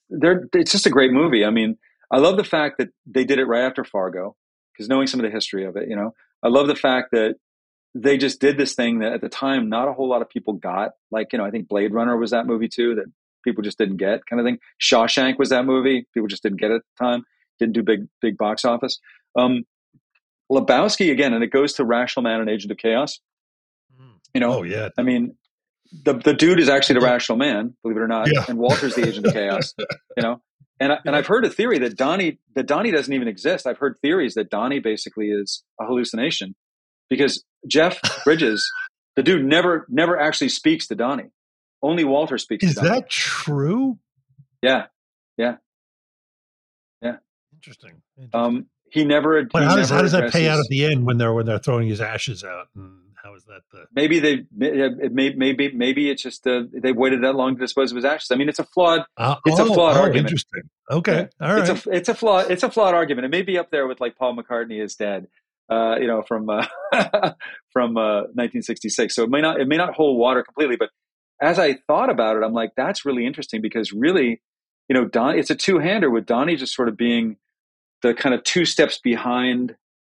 they're 0.09 0.47
it's 0.53 0.71
just 0.71 0.85
a 0.85 0.91
great 0.91 1.11
movie. 1.11 1.45
I 1.45 1.49
mean, 1.49 1.77
I 2.11 2.17
love 2.17 2.37
the 2.37 2.43
fact 2.43 2.77
that 2.79 2.89
they 3.05 3.23
did 3.23 3.39
it 3.39 3.45
right 3.45 3.63
after 3.63 3.83
Fargo 3.83 4.35
because 4.73 4.89
knowing 4.89 5.07
some 5.07 5.19
of 5.19 5.25
the 5.25 5.31
history 5.31 5.65
of 5.65 5.75
it, 5.75 5.89
you 5.89 5.95
know, 5.95 6.13
I 6.43 6.47
love 6.47 6.67
the 6.67 6.75
fact 6.75 7.09
that 7.11 7.35
they 7.93 8.17
just 8.17 8.39
did 8.39 8.57
this 8.57 8.73
thing 8.73 8.99
that 8.99 9.13
at 9.13 9.21
the 9.21 9.29
time 9.29 9.69
not 9.69 9.87
a 9.87 9.93
whole 9.93 10.09
lot 10.09 10.21
of 10.21 10.29
people 10.29 10.53
got. 10.53 10.91
Like, 11.11 11.33
you 11.33 11.39
know, 11.39 11.45
I 11.45 11.51
think 11.51 11.67
Blade 11.67 11.93
Runner 11.93 12.17
was 12.17 12.31
that 12.31 12.47
movie 12.47 12.69
too 12.69 12.95
that 12.95 13.05
people 13.43 13.63
just 13.63 13.77
didn't 13.77 13.97
get 13.97 14.25
kind 14.25 14.39
of 14.39 14.45
thing. 14.45 14.59
Shawshank 14.81 15.37
was 15.37 15.49
that 15.49 15.65
movie. 15.65 16.07
People 16.13 16.27
just 16.27 16.43
didn't 16.43 16.59
get 16.59 16.71
at 16.71 16.81
the 16.81 17.05
time. 17.05 17.23
Didn't 17.59 17.73
do 17.73 17.83
big, 17.83 18.07
big 18.21 18.37
box 18.37 18.65
office. 18.65 18.99
Um, 19.37 19.65
Lebowski 20.51 21.11
again, 21.11 21.33
and 21.33 21.43
it 21.43 21.51
goes 21.51 21.73
to 21.73 21.85
Rational 21.85 22.23
Man 22.23 22.41
and 22.41 22.49
Agent 22.49 22.71
of 22.71 22.77
Chaos. 22.77 23.19
You 24.33 24.39
know, 24.39 24.59
oh 24.59 24.63
yeah. 24.63 24.89
I 24.97 25.03
mean, 25.03 25.35
the 26.05 26.13
the 26.13 26.33
dude 26.33 26.59
is 26.59 26.69
actually 26.69 26.99
the 26.99 27.05
rational 27.05 27.37
man, 27.37 27.75
believe 27.83 27.97
it 27.97 28.01
or 28.01 28.07
not, 28.07 28.27
yeah. 28.31 28.45
and 28.47 28.57
Walter's 28.57 28.95
the 28.95 29.07
agent 29.07 29.27
of 29.27 29.33
chaos. 29.33 29.73
You 30.15 30.23
know, 30.23 30.41
and 30.81 30.93
and 31.05 31.15
I've 31.15 31.27
heard 31.27 31.45
a 31.45 31.49
theory 31.49 31.77
that 31.79 31.95
Donnie 31.95 32.39
that 32.55 32.65
Donnie 32.65 32.91
doesn't 32.91 33.13
even 33.13 33.27
exist. 33.27 33.67
I've 33.67 33.77
heard 33.77 33.97
theories 34.01 34.33
that 34.33 34.49
Donnie 34.49 34.79
basically 34.79 35.27
is 35.27 35.63
a 35.79 35.85
hallucination 35.85 36.55
because 37.09 37.43
Jeff 37.67 37.99
Bridges, 38.25 38.67
the 39.15 39.21
dude 39.21 39.45
never 39.45 39.85
never 39.87 40.19
actually 40.19 40.49
speaks 40.49 40.87
to 40.87 40.95
Donnie. 40.95 41.29
Only 41.83 42.03
Walter 42.03 42.37
speaks. 42.39 42.63
Is 42.63 42.73
to 42.75 42.81
Donnie. 42.81 42.89
Is 42.89 42.95
that 42.95 43.09
true? 43.09 43.99
Yeah, 44.63 44.85
yeah, 45.37 45.57
yeah. 47.01 47.17
Interesting. 47.53 48.01
Interesting. 48.17 48.41
Um, 48.41 48.65
he 48.91 49.05
never. 49.05 49.43
But 49.45 49.61
he 49.61 49.67
how 49.67 49.75
does 49.75 49.91
never 49.91 49.97
how 49.97 50.01
does 50.01 50.11
that 50.13 50.31
pay 50.31 50.49
out 50.49 50.59
at 50.59 50.65
the 50.69 50.85
end 50.85 51.05
when 51.05 51.19
they're 51.19 51.33
when 51.33 51.45
they're 51.45 51.59
throwing 51.59 51.87
his 51.87 52.01
ashes 52.01 52.43
out? 52.43 52.69
And 52.75 53.01
how 53.23 53.35
is 53.35 53.43
that 53.45 53.61
the? 53.71 53.85
Maybe 53.93 54.19
they 54.19 54.45
it 54.59 55.13
may, 55.13 55.33
maybe 55.33 55.71
maybe 55.73 56.09
it's 56.09 56.23
just 56.23 56.45
uh, 56.47 56.63
they 56.73 56.91
waited 56.91 57.23
that 57.23 57.35
long 57.35 57.55
to 57.55 57.59
dispose 57.59 57.91
of 57.91 57.95
his 57.95 58.05
ashes. 58.05 58.29
I 58.31 58.35
mean, 58.35 58.49
it's 58.49 58.59
a 58.59 58.63
flawed. 58.63 59.05
Uh, 59.17 59.35
it's 59.45 59.59
oh, 59.59 59.71
a 59.71 59.73
flawed 59.73 59.97
oh, 59.97 60.01
argument. 60.01 60.27
Interesting. 60.27 60.63
Okay, 60.89 61.27
all 61.39 61.53
right. 61.55 61.69
It's 61.69 61.85
a 61.85 61.89
it's 61.89 62.09
a 62.09 62.13
flawed 62.13 62.51
it's 62.51 62.63
a 62.63 62.71
flawed 62.71 62.93
argument. 62.93 63.25
It 63.25 63.31
may 63.31 63.41
be 63.41 63.57
up 63.57 63.71
there 63.71 63.87
with 63.87 64.01
like 64.01 64.17
Paul 64.17 64.35
McCartney 64.35 64.83
is 64.83 64.95
dead 64.95 65.27
uh, 65.71 65.95
you 65.99 66.07
know, 66.07 66.21
from 66.21 66.49
uh, 66.49 66.65
from 67.71 67.97
uh, 67.97 68.27
1966. 68.33 69.15
So 69.15 69.23
it 69.23 69.29
may 69.29 69.41
not 69.41 69.59
it 69.59 69.67
may 69.67 69.77
not 69.77 69.95
hold 69.95 70.19
water 70.19 70.43
completely, 70.43 70.75
but 70.75 70.89
as 71.41 71.57
I 71.57 71.75
thought 71.87 72.09
about 72.09 72.35
it, 72.35 72.43
I'm 72.43 72.53
like, 72.53 72.73
that's 72.75 73.05
really 73.05 73.25
interesting 73.25 73.61
because 73.61 73.91
really, 73.91 74.41
you 74.89 74.93
know, 74.93 75.05
Don, 75.05 75.39
it's 75.39 75.49
a 75.49 75.55
two 75.55 75.79
hander 75.79 76.09
with 76.09 76.25
Donnie 76.25 76.55
just 76.55 76.75
sort 76.75 76.89
of 76.89 76.97
being 76.97 77.37
the 78.03 78.13
kind 78.13 78.35
of 78.35 78.43
two 78.43 78.65
steps 78.65 78.99
behind. 78.99 79.75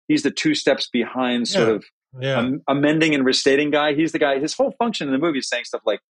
He's 0.08 0.24
the 0.24 0.32
two 0.32 0.56
steps 0.56 0.90
behind, 0.90 1.48
sort 1.48 1.68
yeah. 1.68 1.76
of 1.76 1.86
yeah. 2.20 2.50
amending 2.68 3.16
and 3.16 3.26
restating 3.26 3.72
guy. 3.72 3.94
He's 3.94 4.12
the 4.12 4.20
guy. 4.20 4.40
His 4.40 4.54
whole 4.54 4.72
function 4.72 5.08
in 5.08 5.14
the 5.14 5.20
movie 5.20 5.40
is 5.40 5.50
saying 5.50 5.66
stuff 5.66 5.82
like, 5.86 6.02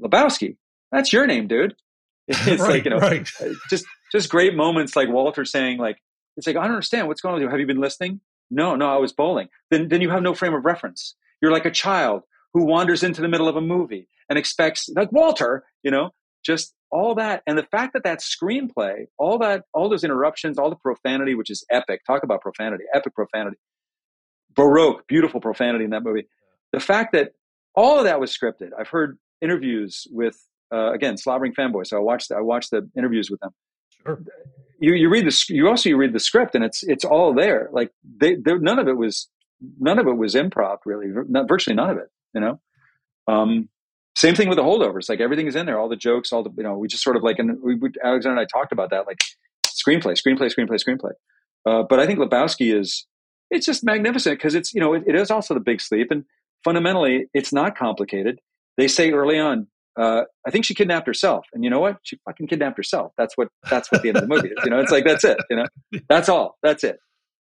"Lebowski, 0.00 0.56
that's 0.92 1.12
your 1.12 1.26
name, 1.26 1.46
dude." 1.46 1.74
It's 2.28 2.62
right, 2.62 2.70
like 2.70 2.84
you 2.84 2.90
know, 2.90 2.98
right. 2.98 3.28
Uh, 3.40 3.54
just 3.68 3.84
just 4.12 4.28
great 4.28 4.54
moments 4.54 4.94
like 4.94 5.08
Walter 5.08 5.44
saying 5.44 5.78
like, 5.78 5.98
"It's 6.36 6.46
like 6.46 6.56
I 6.56 6.62
don't 6.62 6.72
understand 6.72 7.08
what's 7.08 7.20
going 7.20 7.34
on 7.34 7.40
with 7.40 7.46
you. 7.46 7.50
Have 7.50 7.58
you 7.58 7.66
been 7.66 7.80
listening?" 7.80 8.20
No, 8.50 8.74
no, 8.74 8.88
I 8.88 8.96
was 8.96 9.12
bowling. 9.12 9.48
Then, 9.70 9.88
then 9.88 10.00
you 10.00 10.10
have 10.10 10.22
no 10.22 10.34
frame 10.34 10.54
of 10.54 10.64
reference. 10.64 11.14
You're 11.40 11.52
like 11.52 11.66
a 11.66 11.70
child 11.70 12.22
who 12.52 12.64
wanders 12.64 13.02
into 13.02 13.22
the 13.22 13.28
middle 13.28 13.48
of 13.48 13.56
a 13.56 13.60
movie 13.60 14.08
and 14.28 14.38
expects, 14.38 14.88
like 14.94 15.12
Walter, 15.12 15.64
you 15.82 15.90
know, 15.90 16.10
just 16.44 16.74
all 16.90 17.14
that. 17.14 17.42
And 17.46 17.56
the 17.56 17.66
fact 17.70 17.92
that 17.92 18.02
that 18.02 18.20
screenplay, 18.20 19.04
all 19.18 19.38
that, 19.38 19.64
all 19.72 19.88
those 19.88 20.02
interruptions, 20.02 20.58
all 20.58 20.68
the 20.68 20.76
profanity, 20.76 21.34
which 21.34 21.50
is 21.50 21.64
epic. 21.70 22.00
Talk 22.06 22.24
about 22.24 22.40
profanity, 22.40 22.84
epic 22.92 23.14
profanity, 23.14 23.56
baroque, 24.54 25.06
beautiful 25.06 25.40
profanity 25.40 25.84
in 25.84 25.90
that 25.90 26.02
movie. 26.02 26.26
The 26.72 26.80
fact 26.80 27.12
that 27.12 27.32
all 27.74 27.98
of 27.98 28.04
that 28.04 28.20
was 28.20 28.36
scripted. 28.36 28.70
I've 28.78 28.88
heard 28.88 29.18
interviews 29.40 30.06
with, 30.10 30.36
uh, 30.72 30.92
again, 30.92 31.16
slobbering 31.16 31.54
fanboy. 31.54 31.86
So 31.86 31.96
I 31.96 32.00
watched, 32.00 32.32
I 32.32 32.40
watched 32.40 32.70
the 32.70 32.88
interviews 32.96 33.30
with 33.30 33.40
them. 33.40 33.50
Sure 34.04 34.20
you 34.80 34.94
you 34.94 35.08
read 35.10 35.26
the 35.26 35.44
you 35.48 35.68
also 35.68 35.88
you 35.88 35.96
read 35.96 36.12
the 36.12 36.20
script 36.20 36.54
and 36.54 36.64
it's 36.64 36.82
it's 36.82 37.04
all 37.04 37.34
there. 37.34 37.68
Like 37.70 37.92
they, 38.18 38.36
none 38.36 38.78
of 38.78 38.88
it 38.88 38.96
was 38.96 39.28
none 39.78 39.98
of 39.98 40.06
it 40.06 40.16
was 40.16 40.34
improv 40.34 40.78
really, 40.86 41.06
not, 41.28 41.46
virtually 41.46 41.76
none 41.76 41.90
of 41.90 41.98
it. 41.98 42.08
You 42.34 42.40
know, 42.40 42.60
um, 43.28 43.68
same 44.16 44.34
thing 44.34 44.48
with 44.48 44.56
the 44.56 44.64
holdovers. 44.64 45.08
Like 45.08 45.20
everything 45.20 45.46
is 45.46 45.54
in 45.54 45.66
there, 45.66 45.78
all 45.78 45.88
the 45.88 45.96
jokes, 45.96 46.32
all 46.32 46.42
the 46.42 46.50
you 46.56 46.62
know. 46.62 46.78
We 46.78 46.88
just 46.88 47.04
sort 47.04 47.16
of 47.16 47.22
like 47.22 47.38
and 47.38 47.62
we, 47.62 47.74
we 47.74 47.90
Alexander 48.02 48.38
and 48.38 48.40
I 48.40 48.46
talked 48.46 48.72
about 48.72 48.90
that, 48.90 49.06
like 49.06 49.18
screenplay, 49.66 50.18
screenplay, 50.18 50.50
screenplay, 50.50 50.80
screenplay. 50.82 51.12
Uh, 51.66 51.84
but 51.88 52.00
I 52.00 52.06
think 52.06 52.18
Lebowski 52.18 52.74
is 52.74 53.06
it's 53.50 53.66
just 53.66 53.84
magnificent 53.84 54.38
because 54.38 54.54
it's 54.54 54.72
you 54.74 54.80
know 54.80 54.94
it, 54.94 55.04
it 55.06 55.14
is 55.14 55.30
also 55.30 55.54
the 55.54 55.60
big 55.60 55.80
sleep 55.80 56.10
and 56.10 56.24
fundamentally 56.64 57.26
it's 57.34 57.52
not 57.52 57.76
complicated. 57.76 58.40
They 58.76 58.88
say 58.88 59.12
early 59.12 59.38
on, 59.38 59.66
uh, 59.96 60.22
I 60.46 60.50
think 60.50 60.64
she 60.64 60.74
kidnapped 60.74 61.06
herself. 61.06 61.46
And 61.52 61.64
you 61.64 61.70
know 61.70 61.80
what? 61.80 61.98
She 62.02 62.18
fucking 62.24 62.46
kidnapped 62.46 62.76
herself. 62.76 63.12
That's 63.18 63.36
what 63.36 63.48
that's 63.68 63.90
what 63.90 64.02
the 64.02 64.08
end 64.08 64.18
of 64.18 64.22
the 64.22 64.28
movie 64.28 64.48
is. 64.48 64.64
You 64.64 64.70
know, 64.70 64.80
it's 64.80 64.92
like 64.92 65.04
that's 65.04 65.24
it. 65.24 65.38
You 65.50 65.56
know, 65.56 65.66
that's 66.08 66.28
all. 66.28 66.56
That's 66.62 66.84
it. 66.84 66.98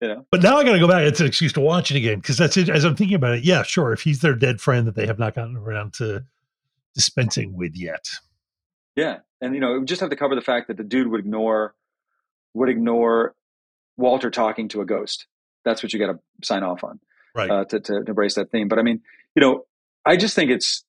You 0.01 0.09
know. 0.09 0.27
But 0.31 0.43
now 0.43 0.57
I 0.57 0.65
got 0.65 0.73
to 0.73 0.79
go 0.79 0.89
back. 0.89 1.03
It's 1.03 1.21
an 1.21 1.27
excuse 1.27 1.53
to 1.55 1.61
watch 1.61 1.91
it 1.91 1.97
again 1.97 2.19
because 2.19 2.39
that's 2.39 2.57
it. 2.57 2.69
As 2.69 2.85
I'm 2.85 2.97
thinking 2.97 3.17
about 3.17 3.35
it, 3.35 3.45
yeah, 3.45 3.63
sure. 3.63 3.93
If 3.93 4.03
he's 4.03 4.21
their 4.21 4.35
dead 4.35 4.61
friend 4.61 4.87
that 4.87 4.95
they 4.95 5.07
have 5.07 5.19
not 5.19 5.35
gotten 5.35 5.57
around 5.57 5.93
to 5.95 6.25
dispensing 6.95 7.55
with 7.55 7.77
yet. 7.77 8.09
Yeah, 8.97 9.19
and 9.41 9.55
you 9.55 9.61
know, 9.61 9.79
we 9.79 9.85
just 9.85 10.01
have 10.01 10.11
to 10.11 10.17
cover 10.17 10.35
the 10.35 10.41
fact 10.41 10.69
that 10.69 10.77
the 10.77 10.85
dude 10.85 11.09
would 11.09 11.21
ignore 11.21 11.75
would 12.55 12.69
ignore 12.69 13.35
Walter 13.97 14.31
talking 14.31 14.69
to 14.69 14.81
a 14.81 14.87
ghost. 14.87 15.27
That's 15.65 15.83
what 15.83 15.93
you 15.93 15.99
got 15.99 16.13
to 16.13 16.19
sign 16.43 16.63
off 16.63 16.85
on, 16.85 17.01
right? 17.35 17.51
Uh, 17.51 17.65
to, 17.67 17.81
to 17.81 18.03
embrace 18.07 18.35
that 18.35 18.51
theme. 18.51 18.69
But 18.69 18.79
I 18.79 18.83
mean, 18.83 19.01
you 19.35 19.41
know, 19.41 19.65
I 20.05 20.17
just 20.17 20.35
think 20.35 20.51
it's 20.51 20.85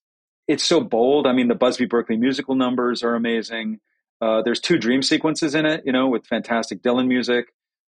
it's 0.48 0.64
so 0.64 0.82
bold. 0.82 1.28
I 1.28 1.34
mean, 1.34 1.48
the 1.48 1.56
Busby 1.56 1.86
Berkeley 1.86 2.18
musical 2.18 2.56
numbers 2.56 3.04
are 3.04 3.16
amazing. 3.16 3.80
Uh, 4.22 4.42
there's 4.44 4.60
two 4.60 4.78
dream 4.78 5.02
sequences 5.02 5.56
in 5.56 5.66
it, 5.66 5.84
you 5.86 5.92
know, 5.92 6.08
with 6.08 6.28
fantastic 6.28 6.84
Dylan 6.84 7.08
music. 7.08 7.48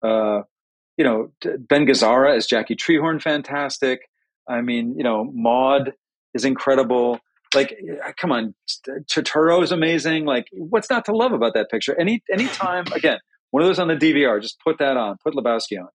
Uh, 0.03 0.43
you 0.97 1.05
know, 1.05 1.33
Ben 1.43 1.87
Gazzara 1.87 2.37
as 2.37 2.47
Jackie 2.47 2.77
Treehorn, 2.77 3.21
fantastic. 3.21 4.09
I 4.49 4.61
mean, 4.61 4.95
you 4.97 5.05
know, 5.05 5.25
Maud 5.33 5.93
is 6.35 6.45
incredible. 6.45 7.19
Like, 7.55 7.77
come 8.17 8.33
on, 8.33 8.55
Turturro 9.11 9.63
is 9.63 9.73
amazing. 9.73 10.25
Like, 10.25 10.47
what's 10.53 10.91
not 10.91 11.05
to 11.07 11.13
love 11.17 11.33
about 11.33 11.55
that 11.55 11.71
picture? 11.71 11.99
Any 11.99 12.23
any 12.33 12.47
time 12.47 12.85
again, 12.95 13.19
one 13.51 13.63
of 13.63 13.69
those 13.69 13.79
on 13.79 13.89
the 13.89 13.95
DVR, 13.95 14.41
just 14.41 14.59
put 14.61 14.79
that 14.79 14.97
on, 14.97 15.17
put 15.23 15.35
Lebowski 15.35 15.79
on. 15.81 15.89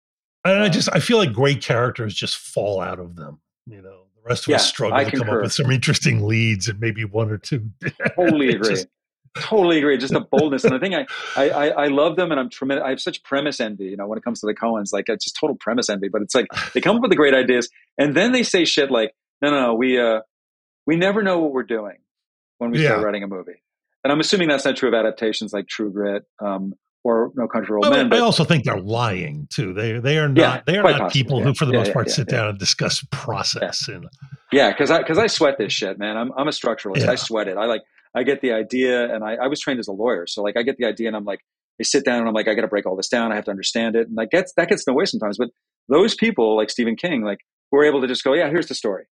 And 0.45 0.63
I 0.63 0.69
just 0.69 0.89
I 0.93 0.99
feel 0.99 1.17
like 1.17 1.33
great 1.33 1.61
characters 1.61 2.15
just 2.15 2.37
fall 2.37 2.81
out 2.81 2.99
of 2.99 3.15
them. 3.15 3.39
You 3.65 3.81
know, 3.81 4.03
the 4.15 4.21
rest 4.23 4.45
of 4.45 4.49
yeah, 4.49 4.55
us 4.55 4.67
struggle 4.67 4.97
I 4.97 5.03
to 5.03 5.11
concur. 5.11 5.25
come 5.25 5.35
up 5.35 5.41
with 5.43 5.53
some 5.53 5.71
interesting 5.71 6.25
leads 6.25 6.67
and 6.67 6.79
maybe 6.79 7.03
one 7.05 7.29
or 7.29 7.37
two. 7.37 7.69
Totally 8.15 8.49
agree. 8.55 8.69
Just, 8.69 8.87
totally 9.37 9.77
agree. 9.79 9.97
Just 9.97 10.13
the 10.13 10.21
boldness, 10.21 10.63
and 10.63 10.73
the 10.73 10.79
thing 10.79 10.95
I, 10.95 11.05
I 11.35 11.69
I 11.69 11.87
love 11.87 12.15
them, 12.15 12.31
and 12.31 12.39
I'm 12.39 12.49
tremendous. 12.49 12.85
I 12.85 12.89
have 12.89 13.01
such 13.01 13.21
premise 13.23 13.59
envy. 13.59 13.85
You 13.85 13.97
know, 13.97 14.07
when 14.07 14.17
it 14.17 14.23
comes 14.23 14.39
to 14.39 14.47
the 14.47 14.55
Coens, 14.55 14.93
like 14.93 15.09
it's 15.09 15.25
just 15.25 15.37
total 15.37 15.57
premise 15.57 15.89
envy. 15.89 16.07
But 16.07 16.21
it's 16.21 16.33
like 16.33 16.47
they 16.73 16.81
come 16.81 16.95
up 16.95 17.01
with 17.01 17.11
the 17.11 17.17
great 17.17 17.33
ideas, 17.33 17.69
and 17.97 18.15
then 18.15 18.31
they 18.31 18.43
say 18.43 18.63
shit 18.63 18.91
like, 18.91 19.13
"No, 19.41 19.51
no, 19.51 19.61
no, 19.67 19.73
we 19.75 19.99
uh, 19.99 20.21
we 20.85 20.95
never 20.95 21.21
know 21.21 21.39
what 21.39 21.51
we're 21.51 21.63
doing 21.63 21.97
when 22.59 22.71
we 22.71 22.79
yeah. 22.79 22.89
start 22.89 23.03
writing 23.03 23.23
a 23.23 23.27
movie." 23.27 23.61
And 24.03 24.13
I'm 24.13 24.19
assuming 24.19 24.47
that's 24.47 24.65
not 24.65 24.77
true 24.77 24.87
of 24.87 24.95
adaptations 24.95 25.51
like 25.51 25.67
True 25.67 25.91
Grit 25.91 26.23
um, 26.39 26.73
or 27.03 27.31
No 27.35 27.47
Country 27.47 27.67
for 27.67 27.77
Old 27.77 27.89
Men. 27.89 28.09
But 28.09 28.19
I 28.19 28.21
also 28.21 28.43
think 28.43 28.65
they're 28.65 28.79
lying 28.79 29.47
too. 29.51 29.73
They 29.73 29.99
they 29.99 30.17
are 30.17 30.27
not 30.27 30.37
yeah, 30.37 30.61
they 30.65 30.77
are 30.77 30.83
not 30.83 30.91
possible, 30.91 31.09
people 31.09 31.39
yeah. 31.39 31.45
who, 31.45 31.53
for 31.53 31.65
the 31.65 31.73
most 31.73 31.93
part, 31.93 32.09
sit 32.09 32.27
down 32.27 32.49
and 32.49 32.59
discuss 32.59 33.05
process 33.11 33.87
and. 33.87 34.07
Yeah, 34.51 34.71
because 34.71 34.89
I 34.91 34.99
because 34.99 35.17
I 35.17 35.27
sweat 35.27 35.57
this 35.57 35.71
shit, 35.73 35.99
man. 35.99 36.17
I'm 36.17 36.31
I'm 36.35 36.47
a 36.47 36.51
structuralist. 36.51 37.07
I 37.07 37.15
sweat 37.15 37.47
it. 37.47 37.57
I 37.57 37.65
like 37.65 37.83
I 38.15 38.23
get 38.23 38.41
the 38.41 38.53
idea, 38.53 39.13
and 39.13 39.23
I, 39.23 39.35
I 39.35 39.47
was 39.47 39.59
trained 39.59 39.79
as 39.79 39.87
a 39.87 39.91
lawyer, 39.91 40.25
so 40.27 40.41
like 40.41 40.57
I 40.57 40.63
get 40.63 40.77
the 40.77 40.85
idea, 40.85 41.07
and 41.07 41.15
I'm 41.15 41.25
like, 41.25 41.41
I 41.79 41.83
sit 41.83 42.03
down 42.03 42.19
and 42.19 42.27
I'm 42.27 42.33
like, 42.33 42.47
I 42.47 42.55
got 42.55 42.61
to 42.61 42.67
break 42.67 42.85
all 42.85 42.95
this 42.95 43.07
down. 43.07 43.31
I 43.31 43.35
have 43.35 43.45
to 43.45 43.51
understand 43.51 43.95
it, 43.95 44.07
and 44.07 44.17
that 44.17 44.31
gets 44.31 44.53
that 44.57 44.69
gets 44.69 44.85
in 44.85 44.93
the 44.93 44.97
way 44.97 45.05
sometimes. 45.05 45.37
But 45.37 45.49
those 45.87 46.15
people, 46.15 46.55
like 46.55 46.69
Stephen 46.69 46.95
King, 46.95 47.23
like 47.23 47.39
were 47.71 47.85
able 47.85 48.01
to 48.01 48.07
just 48.07 48.23
go, 48.23 48.33
yeah, 48.33 48.49
here's 48.49 48.67
the 48.67 48.75
story. 48.75 49.05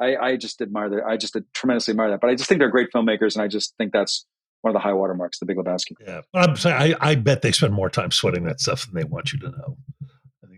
I, 0.00 0.16
I 0.16 0.36
just 0.36 0.60
admire 0.60 0.90
that. 0.90 1.04
I 1.06 1.16
just 1.16 1.36
tremendously 1.54 1.92
admire 1.92 2.10
that. 2.10 2.20
But 2.20 2.30
I 2.30 2.34
just 2.34 2.48
think 2.48 2.58
they're 2.58 2.70
great 2.70 2.88
filmmakers, 2.94 3.34
and 3.34 3.42
I 3.42 3.48
just 3.48 3.74
think 3.78 3.92
that's 3.92 4.26
one 4.64 4.70
of 4.70 4.74
the 4.74 4.80
high 4.80 4.94
watermarks, 4.94 5.38
The 5.38 5.46
Big 5.46 5.58
Lebowski. 5.58 5.92
Yeah, 6.00 6.22
but 6.32 6.48
I'm 6.48 6.56
saying 6.56 6.96
I, 7.00 7.10
I 7.10 7.14
bet 7.16 7.42
they 7.42 7.52
spend 7.52 7.74
more 7.74 7.90
time 7.90 8.10
sweating 8.10 8.44
that 8.44 8.60
stuff 8.60 8.86
than 8.86 8.94
they 8.94 9.04
want 9.04 9.32
you 9.32 9.38
to 9.40 9.50
know. 9.50 9.76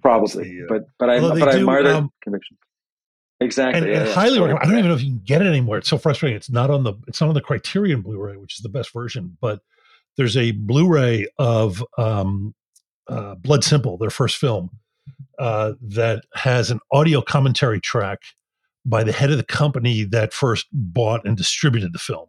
Probably, 0.00 0.44
the, 0.44 0.62
uh, 0.62 0.66
but 0.68 0.82
but 0.98 1.10
I 1.10 1.20
but 1.20 1.48
I 1.48 1.56
admire 1.56 1.84
um, 1.88 2.10
conviction. 2.22 2.56
Exactly. 3.40 3.80
And, 3.80 3.90
yeah, 3.90 3.98
and 3.98 4.08
yeah. 4.08 4.14
highly 4.14 4.38
recommend. 4.38 4.60
I 4.60 4.64
don't 4.66 4.78
even 4.78 4.88
know 4.88 4.94
if 4.94 5.02
you 5.02 5.10
can 5.10 5.22
get 5.24 5.42
it 5.42 5.46
anymore. 5.46 5.78
It's 5.78 5.88
so 5.88 5.98
frustrating. 5.98 6.36
It's 6.36 6.48
not 6.48 6.70
on 6.70 6.84
the 6.84 6.94
it's 7.08 7.20
not 7.20 7.28
on 7.28 7.34
the 7.34 7.40
Criterion 7.40 8.00
Blu-ray, 8.00 8.36
which 8.36 8.54
is 8.54 8.62
the 8.62 8.68
best 8.68 8.92
version, 8.92 9.36
but 9.40 9.60
there's 10.16 10.36
a 10.36 10.52
Blu-ray 10.52 11.26
of 11.38 11.84
um, 11.98 12.54
uh, 13.08 13.34
Blood 13.34 13.64
Simple, 13.64 13.98
their 13.98 14.10
first 14.10 14.36
film, 14.36 14.70
uh, 15.40 15.72
that 15.82 16.22
has 16.34 16.70
an 16.70 16.78
audio 16.92 17.20
commentary 17.20 17.80
track 17.80 18.20
by 18.84 19.02
the 19.02 19.12
head 19.12 19.32
of 19.32 19.36
the 19.36 19.44
company 19.44 20.04
that 20.04 20.32
first 20.32 20.66
bought 20.72 21.26
and 21.26 21.36
distributed 21.36 21.92
the 21.92 21.98
film 21.98 22.28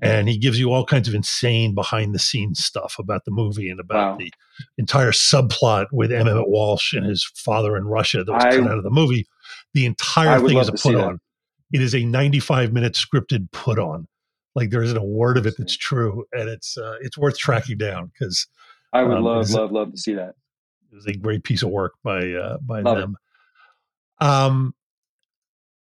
and 0.00 0.28
he 0.28 0.38
gives 0.38 0.58
you 0.58 0.72
all 0.72 0.84
kinds 0.84 1.08
of 1.08 1.14
insane 1.14 1.74
behind 1.74 2.14
the 2.14 2.18
scenes 2.18 2.64
stuff 2.64 2.96
about 2.98 3.24
the 3.24 3.30
movie 3.30 3.68
and 3.68 3.80
about 3.80 4.12
wow. 4.12 4.16
the 4.16 4.32
entire 4.76 5.10
subplot 5.10 5.86
with 5.92 6.12
Emmett 6.12 6.48
Walsh 6.48 6.92
and 6.92 7.04
his 7.04 7.24
father 7.34 7.76
in 7.76 7.86
Russia 7.86 8.22
that 8.22 8.32
was 8.32 8.44
I, 8.44 8.56
cut 8.56 8.70
out 8.70 8.78
of 8.78 8.84
the 8.84 8.90
movie. 8.90 9.26
The 9.74 9.86
entire 9.86 10.40
thing 10.40 10.56
is 10.56 10.68
a 10.68 10.72
put 10.72 10.94
on. 10.94 11.20
It 11.72 11.82
is 11.82 11.94
a 11.94 12.04
95 12.04 12.72
minute 12.72 12.94
scripted 12.94 13.50
put 13.50 13.78
on. 13.78 14.06
Like 14.54 14.70
there 14.70 14.82
isn't 14.82 14.96
a 14.96 15.04
word 15.04 15.36
of 15.36 15.46
it 15.46 15.54
that's 15.58 15.76
true, 15.76 16.24
and 16.32 16.48
it's 16.48 16.76
uh, 16.76 16.96
it's 17.00 17.16
worth 17.16 17.38
tracking 17.38 17.78
down 17.78 18.10
because 18.12 18.46
I 18.92 19.04
would 19.04 19.18
um, 19.18 19.22
love 19.22 19.50
love 19.50 19.70
love 19.70 19.92
to 19.92 19.98
see 19.98 20.14
that. 20.14 20.34
It 20.90 20.96
was 20.96 21.06
a 21.06 21.12
great 21.12 21.44
piece 21.44 21.62
of 21.62 21.68
work 21.68 21.92
by 22.02 22.32
uh, 22.32 22.58
by 22.58 22.80
love 22.80 22.98
them. 22.98 23.16
It. 24.20 24.26
Um, 24.26 24.74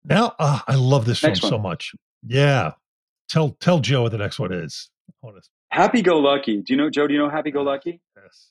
now 0.05 0.35
uh, 0.39 0.61
I 0.67 0.77
love 0.77 1.05
this 1.05 1.23
Next 1.23 1.41
film 1.41 1.53
one. 1.53 1.59
so 1.61 1.63
much. 1.63 1.95
Yeah, 2.27 2.73
tell 3.33 3.51
tell 3.61 3.81
Joe 3.81 4.03
what 4.03 4.13
the 4.13 4.19
next 4.19 4.39
one 4.39 4.53
is. 4.53 4.91
Happy 5.71 6.03
Go 6.03 6.19
Lucky. 6.19 6.59
Do 6.59 6.73
you 6.73 6.77
know 6.77 6.91
Joe? 6.91 7.07
Do 7.07 7.15
you 7.15 7.19
know 7.19 7.31
Happy 7.31 7.51
Go 7.51 7.63
Lucky? 7.63 8.01
Yes. 8.15 8.51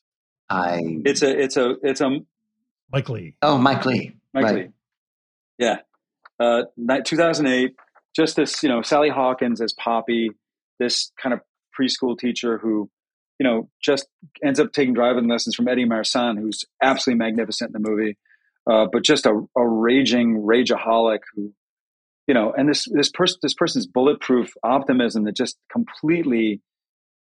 I. 0.49 0.82
It's 1.05 1.21
a 1.21 1.39
it's 1.39 1.55
a 1.55 1.75
it's 1.84 2.01
a 2.01 2.17
Mike 2.91 3.07
Leigh. 3.07 3.36
Oh, 3.41 3.57
Mike 3.57 3.86
Leigh. 3.86 4.15
Mike 4.34 4.43
right. 4.43 4.55
Leigh. 4.55 4.69
Yeah. 5.57 5.77
Uh, 6.39 6.63
2008. 7.05 7.75
Just 8.13 8.36
this, 8.36 8.61
you 8.61 8.67
know, 8.67 8.82
Sally 8.82 9.09
Hawkins 9.09 9.61
as 9.61 9.71
Poppy, 9.71 10.32
this 10.79 11.13
kind 11.21 11.32
of 11.32 11.39
preschool 11.79 12.19
teacher 12.19 12.57
who, 12.57 12.89
you 13.39 13.45
know, 13.45 13.69
just 13.82 14.07
ends 14.43 14.59
up 14.59 14.73
taking 14.73 14.93
driving 14.93 15.29
lessons 15.29 15.55
from 15.55 15.69
Eddie 15.69 15.86
Marsan, 15.86 16.38
who's 16.38 16.65
absolutely 16.84 17.19
magnificent 17.19 17.73
in 17.73 17.82
the 17.82 17.89
movie, 17.89 18.17
uh, 18.69 18.88
but 18.91 19.03
just 19.03 19.25
a, 19.25 19.41
a 19.55 19.65
raging 19.65 20.41
rageaholic 20.41 21.19
who 21.34 21.53
you 22.32 22.34
know, 22.34 22.53
and 22.55 22.69
this 22.69 22.88
this 22.93 23.11
person 23.11 23.39
this 23.41 23.53
person's 23.53 23.86
bulletproof 23.86 24.53
optimism 24.63 25.25
that 25.25 25.36
just 25.36 25.57
completely 25.69 26.61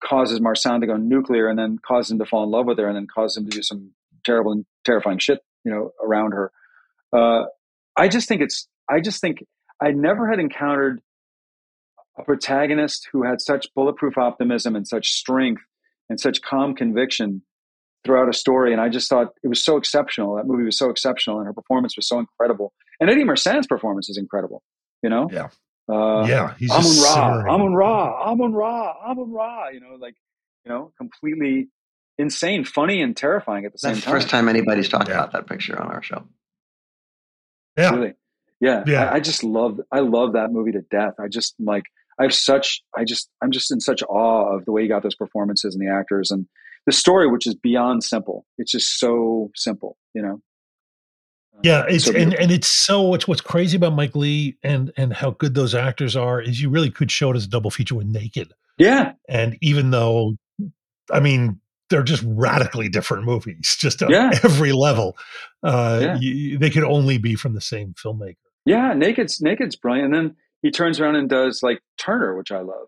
causes 0.02 0.40
Marsan 0.40 0.80
to 0.80 0.88
go 0.88 0.96
nuclear 0.96 1.50
and 1.50 1.60
then 1.60 1.78
causes 1.86 2.12
him 2.12 2.20
to 2.20 2.26
fall 2.26 2.46
in 2.46 2.52
love 2.52 2.68
with 2.68 2.78
her 2.78 2.88
and 2.88 2.96
then 2.96 3.06
causes 3.14 3.36
him 3.36 3.44
to 3.44 3.50
do 3.50 3.62
some 3.62 3.92
terrible 4.24 4.54
and 4.54 4.66
terrifying 4.86 5.20
shit, 5.20 5.40
you 5.66 5.72
know, 5.74 5.92
around 6.02 6.32
her. 6.32 6.54
Uh, 7.12 7.44
I 7.98 8.08
just 8.08 8.30
think 8.30 8.40
it's 8.42 8.70
I 8.90 9.02
just 9.02 9.20
think 9.20 9.44
I 9.82 9.92
never 9.92 10.30
had 10.30 10.40
encountered 10.40 11.02
a 12.18 12.24
protagonist 12.24 13.10
who 13.12 13.24
had 13.24 13.42
such 13.42 13.68
bulletproof 13.76 14.18
optimism 14.18 14.74
and 14.74 14.88
such 14.88 15.10
strength 15.10 15.64
and 16.10 16.18
such 16.18 16.42
calm 16.42 16.76
conviction 16.76 17.42
throughout 18.06 18.30
a 18.30 18.34
story. 18.34 18.72
And 18.72 18.80
I 18.80 18.88
just 18.88 19.10
thought 19.10 19.34
it 19.44 19.50
was 19.50 19.66
so 19.66 19.76
exceptional. 19.76 20.38
That 20.38 20.48
movie 20.48 20.64
was 20.64 20.78
so 20.78 20.90
exceptional 20.90 21.40
and 21.40 21.46
her 21.46 21.54
performance 21.54 21.98
was 21.98 22.08
so 22.08 22.20
incredible. 22.20 22.72
And 23.02 23.10
Eddie 23.10 23.26
Marsan's 23.26 23.68
performance 23.68 24.10
is 24.10 24.18
incredible 24.18 24.64
you 25.04 25.10
know? 25.10 25.30
Yeah. 25.32 25.50
Uh, 25.88 26.26
yeah. 26.26 26.54
He's 26.58 26.72
Amun 26.72 27.04
Ra, 27.04 27.54
Amun 27.54 27.74
Ra, 27.74 28.32
Amun 28.32 28.54
Ra, 28.54 29.12
Amun 29.12 29.32
Ra, 29.32 29.68
you 29.68 29.82
know, 29.82 29.96
like, 30.00 30.16
you 30.66 30.72
know, 30.72 30.94
completely 30.98 31.68
insane, 32.18 32.64
funny, 32.64 33.02
and 33.02 33.16
terrifying 33.16 33.66
at 33.66 33.74
the 33.74 33.80
That's 33.82 33.82
same 33.82 33.90
time. 33.90 33.96
That's 33.96 34.06
the 34.06 34.12
first 34.12 34.30
time 34.30 34.48
anybody's 34.48 34.88
talked 34.88 35.10
yeah. 35.10 35.16
about 35.16 35.34
that 35.34 35.48
picture 35.48 35.80
on 35.80 35.92
our 35.92 36.02
show. 36.02 36.24
Yeah. 37.78 37.96
Really. 37.96 38.14
Yeah. 38.62 38.84
yeah. 38.88 39.10
I, 39.10 39.16
I, 39.16 39.20
just 39.20 39.44
love, 39.44 39.82
I 39.92 40.00
love 40.00 40.34
that 40.34 40.52
movie 40.52 40.72
to 40.72 40.82
death. 40.82 41.16
I 41.20 41.28
just 41.28 41.54
like, 41.60 41.84
I 42.18 42.24
have 42.24 42.34
such, 42.34 42.82
I 42.96 43.04
just, 43.04 43.30
I'm 43.42 43.52
just 43.52 43.72
in 43.72 43.82
such 43.82 44.04
awe 44.04 44.56
of 44.56 44.64
the 44.64 44.72
way 44.72 44.84
he 44.84 44.88
got 44.88 45.04
those 45.04 45.16
performances 45.16 45.76
and 45.76 45.86
the 45.86 45.92
actors 45.92 46.32
and 46.32 46.48
the 46.86 46.94
story, 46.94 47.28
which 47.30 47.46
is 47.46 47.56
beyond 47.56 48.04
simple. 48.04 48.46
It's 48.58 48.72
just 48.72 49.00
so 49.00 49.52
simple, 49.56 49.98
you 50.14 50.22
know? 50.22 50.42
Yeah, 51.62 51.86
it's 51.88 52.06
so 52.06 52.16
and, 52.16 52.34
and 52.34 52.52
it's 52.52 52.68
so 52.68 53.02
what's 53.02 53.28
what's 53.28 53.42
crazy 53.42 53.78
about 53.78 53.94
Mike 53.94 54.16
Leigh 54.16 54.58
and 54.64 54.92
and 54.98 55.14
how 55.14 55.32
good 55.32 55.54
those 55.54 55.76
actors 55.76 56.16
are 56.16 56.42
is 56.42 56.62
you 56.62 56.70
really 56.70 56.90
could 56.90 57.12
show 57.12 57.32
it 57.32 57.38
as 57.38 57.46
a 57.46 57.50
double 57.50 57.70
feature 57.70 57.96
with 57.96 58.08
Naked. 58.08 58.54
Yeah, 58.78 59.14
and 59.30 59.58
even 59.62 59.92
though, 59.92 60.36
I 61.12 61.20
mean, 61.20 61.60
they're 61.90 62.04
just 62.04 62.24
radically 62.26 62.90
different 62.90 63.24
movies, 63.24 63.78
just 63.80 64.02
on 64.02 64.10
yeah. 64.10 64.32
every 64.44 64.72
level. 64.72 65.16
Uh, 65.62 66.00
yeah. 66.02 66.18
you, 66.20 66.58
they 66.58 66.70
could 66.70 66.84
only 66.84 67.18
be 67.18 67.36
from 67.36 67.54
the 67.54 67.62
same 67.62 67.94
filmmaker. 67.94 68.36
Yeah, 68.66 68.94
Naked's 68.94 69.42
Naked's 69.42 69.76
brilliant, 69.76 70.06
and 70.06 70.14
then 70.14 70.36
he 70.62 70.72
turns 70.72 71.00
around 71.00 71.18
and 71.18 71.30
does 71.30 71.62
like 71.62 71.82
Turner, 71.98 72.36
which 72.36 72.52
I 72.52 72.62
love. 72.62 72.88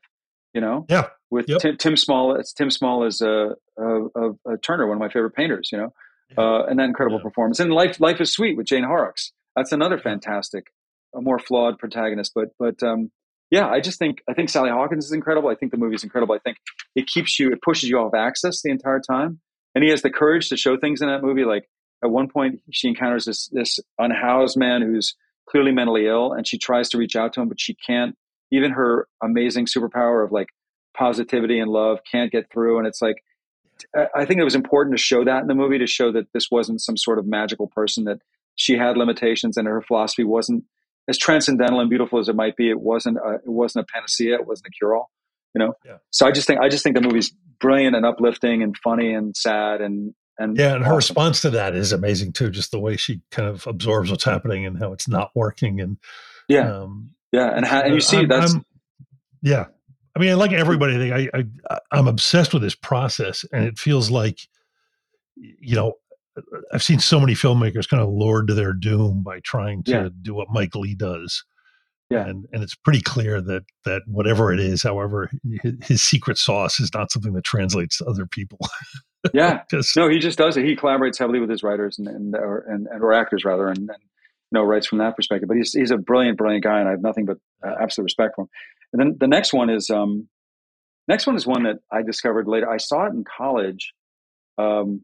You 0.54 0.62
know, 0.62 0.86
yeah, 0.90 1.10
with 1.30 1.50
yep. 1.50 1.60
Tim, 1.60 1.78
Tim 1.78 1.98
Spall. 1.98 2.36
It's 2.36 2.54
Tim 2.54 2.72
Spall 2.72 3.06
is 3.06 3.22
a, 3.22 3.56
a, 3.78 4.32
a, 4.48 4.58
Turner, 4.62 4.88
one 4.88 4.96
of 4.96 5.02
my 5.02 5.10
favorite 5.10 5.36
painters. 5.36 5.70
You 5.72 5.80
know, 5.80 5.94
uh, 6.38 6.66
and 6.66 6.80
that 6.80 6.86
incredible 6.86 7.18
yeah. 7.18 7.24
performance. 7.24 7.60
And 7.60 7.72
life, 7.72 8.00
life 8.00 8.22
is 8.22 8.32
sweet 8.32 8.58
with 8.58 8.68
Jane 8.68 8.84
Horrocks. 8.84 9.32
That's 9.56 9.72
another 9.72 9.98
fantastic, 9.98 10.68
a 11.16 11.22
more 11.22 11.40
flawed 11.40 11.80
protagonist. 11.80 12.32
But, 12.36 12.50
but 12.60 12.82
um, 12.84 13.12
yeah, 13.52 13.68
I 13.68 13.80
just 13.80 14.00
think 14.00 14.20
I 14.30 14.34
think 14.34 14.50
Sally 14.50 14.70
Hawkins 14.70 15.06
is 15.06 15.12
incredible. 15.12 15.50
I 15.50 15.56
think 15.56 15.72
the 15.72 15.78
movie 15.78 15.96
is 15.96 16.04
incredible. 16.04 16.36
I 16.36 16.40
think 16.40 16.58
it 16.96 17.08
keeps 17.08 17.40
you, 17.40 17.52
it 17.52 17.62
pushes 17.62 17.90
you 17.90 17.98
off 18.00 18.14
axis 18.14 18.62
the 18.62 18.72
entire 18.72 19.00
time. 19.00 19.40
And 19.76 19.84
he 19.84 19.90
has 19.90 20.02
the 20.02 20.10
courage 20.10 20.50
to 20.50 20.58
show 20.58 20.78
things 20.78 21.02
in 21.02 21.10
that 21.10 21.22
movie. 21.22 21.46
Like 21.46 21.70
at 22.04 22.10
one 22.10 22.30
point, 22.30 22.62
she 22.72 22.88
encounters 22.88 23.26
this 23.26 23.50
this 23.52 23.80
unhoused 24.00 24.58
man 24.58 24.82
who's 24.82 25.16
clearly 25.50 25.72
mentally 25.72 26.08
ill, 26.08 26.34
and 26.34 26.48
she 26.48 26.58
tries 26.58 26.90
to 26.90 26.98
reach 26.98 27.16
out 27.16 27.34
to 27.34 27.42
him, 27.42 27.50
but 27.50 27.60
she 27.60 27.76
can't. 27.76 28.16
Even 28.52 28.72
her 28.72 29.08
amazing 29.24 29.66
superpower 29.66 30.24
of 30.24 30.32
like 30.32 30.48
positivity 30.96 31.60
and 31.60 31.70
love 31.70 32.00
can't 32.10 32.32
get 32.32 32.52
through. 32.52 32.78
And 32.78 32.88
it's 32.88 33.02
like 33.02 33.18
I 34.16 34.26
think 34.26 34.40
it 34.40 34.44
was 34.44 34.56
important 34.56 34.98
to 34.98 35.02
show 35.02 35.24
that 35.26 35.42
in 35.42 35.48
the 35.48 35.56
movie 35.56 35.80
to 35.80 35.88
show 35.88 36.12
that 36.12 36.32
this 36.34 36.50
wasn't 36.52 36.82
some 36.82 36.98
sort 36.98 37.20
of 37.20 37.26
magical 37.28 37.68
person 37.68 38.06
that 38.06 38.20
she 38.56 38.78
had 38.78 38.98
limitations 38.98 39.58
and 39.58 39.68
her 39.68 39.82
philosophy 39.82 40.24
wasn't 40.24 40.64
as 41.08 41.18
transcendental 41.18 41.80
and 41.80 41.90
beautiful 41.90 42.20
as 42.20 42.30
it 42.30 42.36
might 42.36 42.56
be. 42.56 42.70
It 42.70 42.80
wasn't 42.80 43.18
a, 43.18 43.36
it 43.36 43.42
wasn't 43.48 43.86
a 43.86 43.94
panacea. 43.94 44.36
It 44.36 44.48
wasn't 44.48 44.68
a 44.68 44.72
cure 44.72 44.96
all. 44.96 45.12
You 45.54 45.60
know. 45.60 45.74
Yeah. 45.86 45.98
So 46.12 46.26
I 46.26 46.32
just 46.32 46.48
think 46.48 46.60
I 46.62 46.70
just 46.70 46.84
think 46.84 46.96
the 46.96 47.02
movie's 47.02 47.34
brilliant 47.60 47.96
and 47.96 48.06
uplifting 48.06 48.64
and 48.64 48.76
funny 48.78 49.14
and 49.14 49.36
sad 49.36 49.82
and 49.82 50.14
and 50.38 50.58
yeah, 50.58 50.76
and 50.76 50.84
her 50.86 50.96
response 50.96 51.42
to 51.42 51.50
that 51.52 51.76
is 51.76 51.94
amazing 51.94 52.34
too. 52.34 52.50
Just 52.50 52.72
the 52.72 52.80
way 52.80 52.98
she 52.98 53.22
kind 53.32 53.48
of 53.48 53.66
absorbs 53.68 54.12
what's 54.12 54.26
happening 54.26 54.66
and 54.66 54.78
how 54.78 54.92
it's 54.92 55.08
not 55.08 55.32
working, 55.34 55.80
and 55.80 55.98
yeah, 56.50 56.76
um, 56.82 57.12
yeah, 57.32 57.56
and 57.56 57.66
ha- 57.66 57.84
and 57.86 57.94
you 57.94 58.02
see 58.02 58.18
I'm- 58.18 58.28
that's 58.28 58.54
I'm- 58.54 58.66
yeah. 59.42 59.66
I 60.16 60.20
mean, 60.20 60.38
like 60.38 60.54
everybody, 60.54 60.96
I 60.96 60.98
think 60.98 61.30
I, 61.34 61.74
I 61.74 61.80
I'm 61.92 62.08
obsessed 62.08 62.54
with 62.54 62.62
this 62.64 62.76
process, 62.76 63.46
and 63.52 63.66
it 63.66 63.78
feels 63.78 64.10
like, 64.10 64.40
you 65.36 65.76
know, 65.76 65.94
I've 66.74 66.84
seen 66.84 67.00
so 67.00 67.20
many 67.20 67.34
filmmakers 67.34 67.88
kind 67.90 68.02
of 68.04 68.10
lured 68.10 68.48
to 68.48 68.54
their 68.54 68.74
doom 68.74 69.24
by 69.24 69.40
trying 69.42 69.84
to 69.84 69.92
Yeah. 69.92 70.10
do 70.22 70.34
what 70.34 70.50
Mike 70.50 70.76
Leigh 70.76 70.96
does. 70.96 71.44
Yeah. 72.12 72.28
and 72.28 72.46
and 72.54 72.62
it's 72.62 72.76
pretty 72.76 73.02
clear 73.02 73.42
that 73.42 73.64
that 73.84 74.04
whatever 74.06 74.54
it 74.54 74.60
is, 74.60 74.84
however, 74.84 75.32
his, 75.64 75.74
his 75.84 76.04
secret 76.04 76.38
sauce 76.38 76.80
is 76.80 76.94
not 76.94 77.12
something 77.12 77.34
that 77.34 77.44
translates 77.44 77.98
to 77.98 78.06
other 78.06 78.28
people. 78.28 78.60
yeah. 79.34 79.62
No, 79.98 80.08
he 80.08 80.20
just 80.20 80.38
does 80.38 80.56
it. 80.56 80.66
He 80.66 80.76
collaborates 80.76 81.18
heavily 81.18 81.40
with 81.40 81.50
his 81.50 81.64
writers 81.64 81.98
and 81.98 82.08
and 82.08 82.36
or, 82.36 82.60
and, 82.70 82.86
and 82.88 83.02
or 83.02 83.12
actors 83.12 83.44
rather, 83.44 83.68
and, 83.70 83.80
and 83.80 83.90
you 83.90 84.52
know 84.52 84.64
writes 84.64 84.86
from 84.86 85.00
that 85.00 85.16
perspective. 85.16 85.48
But 85.48 85.58
he's 85.58 85.74
he's 85.74 85.90
a 85.90 85.98
brilliant, 85.98 86.38
brilliant 86.38 86.64
guy, 86.64 86.80
and 86.80 86.88
I 86.88 86.92
have 86.92 87.02
nothing 87.02 87.26
but 87.26 87.38
uh, 87.66 87.74
absolute 87.82 88.04
respect 88.06 88.36
for 88.36 88.44
him. 88.44 88.50
And 88.94 89.00
then 89.00 89.18
the 89.20 89.28
next 89.28 89.54
one 89.54 89.70
is 89.70 89.90
um, 89.90 90.28
next 91.08 91.28
one 91.28 91.36
is 91.36 91.46
one 91.46 91.64
that 91.64 91.80
I 91.92 92.02
discovered 92.02 92.48
later. 92.48 92.70
I 92.70 92.78
saw 92.78 93.06
it 93.06 93.14
in 93.14 93.24
college, 93.24 93.94
um, 94.58 95.04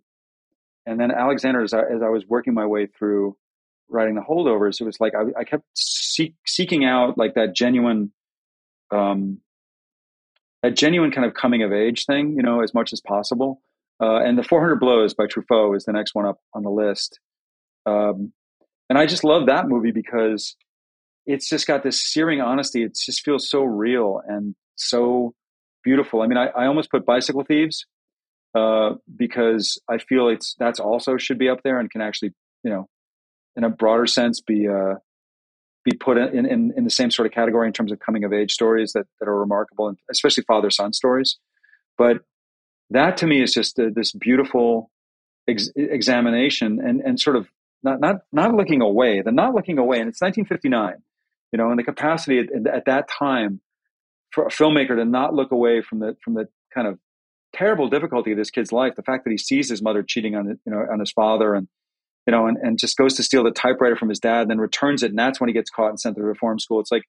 and 0.86 1.00
then 1.00 1.12
Alexander, 1.12 1.62
as 1.62 1.74
I, 1.74 1.82
as 1.82 2.02
I 2.04 2.10
was 2.10 2.26
working 2.28 2.54
my 2.54 2.66
way 2.66 2.88
through 2.88 3.38
writing 3.90 4.16
the 4.16 4.22
holdovers, 4.22 4.80
it 4.80 4.86
was 4.86 5.00
like 5.00 5.14
I, 5.16 5.40
I 5.40 5.44
kept 5.44 5.64
seek, 5.76 6.36
seeking 6.46 6.86
out 6.86 7.18
like 7.18 7.36
that 7.36 7.56
genuine. 7.56 8.12
Um, 8.92 9.40
that 10.64 10.76
genuine 10.76 11.12
kind 11.12 11.26
of 11.26 11.34
coming 11.34 11.64
of 11.64 11.72
age 11.72 12.06
thing, 12.06 12.36
you 12.36 12.44
know, 12.44 12.62
as 12.62 12.74
much 12.74 12.94
as 12.94 13.02
possible. 13.02 13.62
Uh, 14.02 14.18
and 14.18 14.38
the 14.38 14.44
400 14.44 14.80
Blows 14.80 15.14
by 15.14 15.26
Truffaut 15.26 15.76
is 15.76 15.86
the 15.86 15.94
next 15.94 16.16
one 16.16 16.26
up 16.26 16.40
on 16.54 16.64
the 16.64 16.70
list. 16.70 17.20
Um, 17.86 18.34
and 18.90 18.98
I 18.98 19.06
just 19.06 19.24
love 19.24 19.46
that 19.46 19.68
movie 19.68 19.92
because 19.92 20.56
it's 21.26 21.50
just 21.50 21.68
got 21.68 21.84
this 21.84 22.02
searing 22.02 22.42
honesty. 22.42 22.84
It 22.84 22.98
just 22.98 23.24
feels 23.24 23.50
so 23.50 23.64
real 23.64 24.22
and 24.28 24.56
so 24.76 25.34
beautiful. 25.84 26.22
I 26.22 26.28
mean, 26.28 26.38
I, 26.38 26.48
I 26.48 26.68
almost 26.68 26.92
put 26.92 27.06
Bicycle 27.06 27.44
Thieves 27.44 27.86
uh, 28.56 28.92
because 29.16 29.80
I 29.90 29.98
feel 29.98 30.28
it's 30.28 30.56
that's 30.60 30.80
also 30.80 31.18
should 31.18 31.38
be 31.38 31.50
up 31.50 31.60
there 31.64 31.80
and 31.80 31.90
can 31.90 32.02
actually, 32.02 32.34
you 32.64 32.72
know, 32.72 32.88
in 33.56 33.64
a 33.64 33.70
broader 33.70 34.08
sense, 34.08 34.42
be 34.42 34.68
uh, 34.68 34.96
be 35.84 35.96
put 35.96 36.18
in, 36.18 36.46
in 36.46 36.74
in 36.76 36.84
the 36.84 36.90
same 36.90 37.12
sort 37.12 37.26
of 37.26 37.34
category 37.34 37.68
in 37.68 37.74
terms 37.74 37.92
of 37.92 38.00
coming 38.00 38.24
of 38.24 38.34
age 38.34 38.52
stories 38.52 38.94
that 38.94 39.06
that 39.20 39.28
are 39.28 39.40
remarkable, 39.40 39.88
and 39.88 39.98
especially 40.10 40.44
father 40.44 40.70
son 40.70 40.94
stories. 40.94 41.38
But 41.98 42.18
that 42.90 43.18
to 43.18 43.28
me 43.28 43.42
is 43.42 43.54
just 43.54 43.80
uh 43.80 43.86
this 43.94 44.12
beautiful 44.12 44.92
ex- 45.48 45.72
examination 45.76 46.80
and 46.84 47.02
and 47.02 47.20
sort 47.20 47.36
of 47.36 47.48
not 47.84 48.00
not 48.00 48.18
not 48.32 48.54
looking 48.54 48.82
away. 48.82 49.22
The 49.22 49.32
not 49.32 49.54
looking 49.54 49.78
away, 49.78 50.00
and 50.00 50.10
it's 50.10 50.22
1959, 50.22 51.02
you 51.52 51.58
know, 51.58 51.70
and 51.70 51.80
the 51.80 51.84
capacity 51.84 52.40
at, 52.40 52.68
at 52.68 52.86
that 52.86 53.08
time 53.10 53.62
for 54.32 54.46
a 54.46 54.50
filmmaker 54.50 54.96
to 54.96 55.06
not 55.06 55.34
look 55.34 55.52
away 55.52 55.82
from 55.82 56.00
the 56.00 56.16
from 56.24 56.34
the 56.34 56.48
kind 56.74 56.88
of 56.88 57.00
terrible 57.54 57.90
difficulty 57.90 58.32
of 58.32 58.38
this 58.38 58.50
kid's 58.50 58.72
life. 58.72 58.96
The 58.96 59.04
fact 59.04 59.26
that 59.26 59.32
he 59.32 59.38
sees 59.38 59.70
his 59.70 59.82
mother 59.82 60.04
cheating 60.04 60.36
on 60.36 60.48
you 60.48 60.72
know 60.72 60.86
on 60.92 61.00
his 61.00 61.12
father 61.12 61.54
and 61.54 61.68
you 62.26 62.32
know 62.32 62.48
and, 62.48 62.58
and 62.58 62.80
just 62.80 62.98
goes 62.98 63.16
to 63.16 63.24
steal 63.24 63.44
the 63.44 63.52
typewriter 63.52 63.96
from 63.96 64.10
his 64.10 64.20
dad, 64.20 64.42
and 64.42 64.52
then 64.52 64.60
returns 64.60 65.04
it, 65.04 65.12
and 65.12 65.20
that's 65.20 65.40
when 65.40 65.50
he 65.50 65.54
gets 65.54 65.70
caught 65.70 65.90
and 65.90 66.00
sent 66.00 66.16
to 66.16 66.24
reform 66.24 66.60
school. 66.60 66.80
It's 66.80 66.92
like 66.92 67.04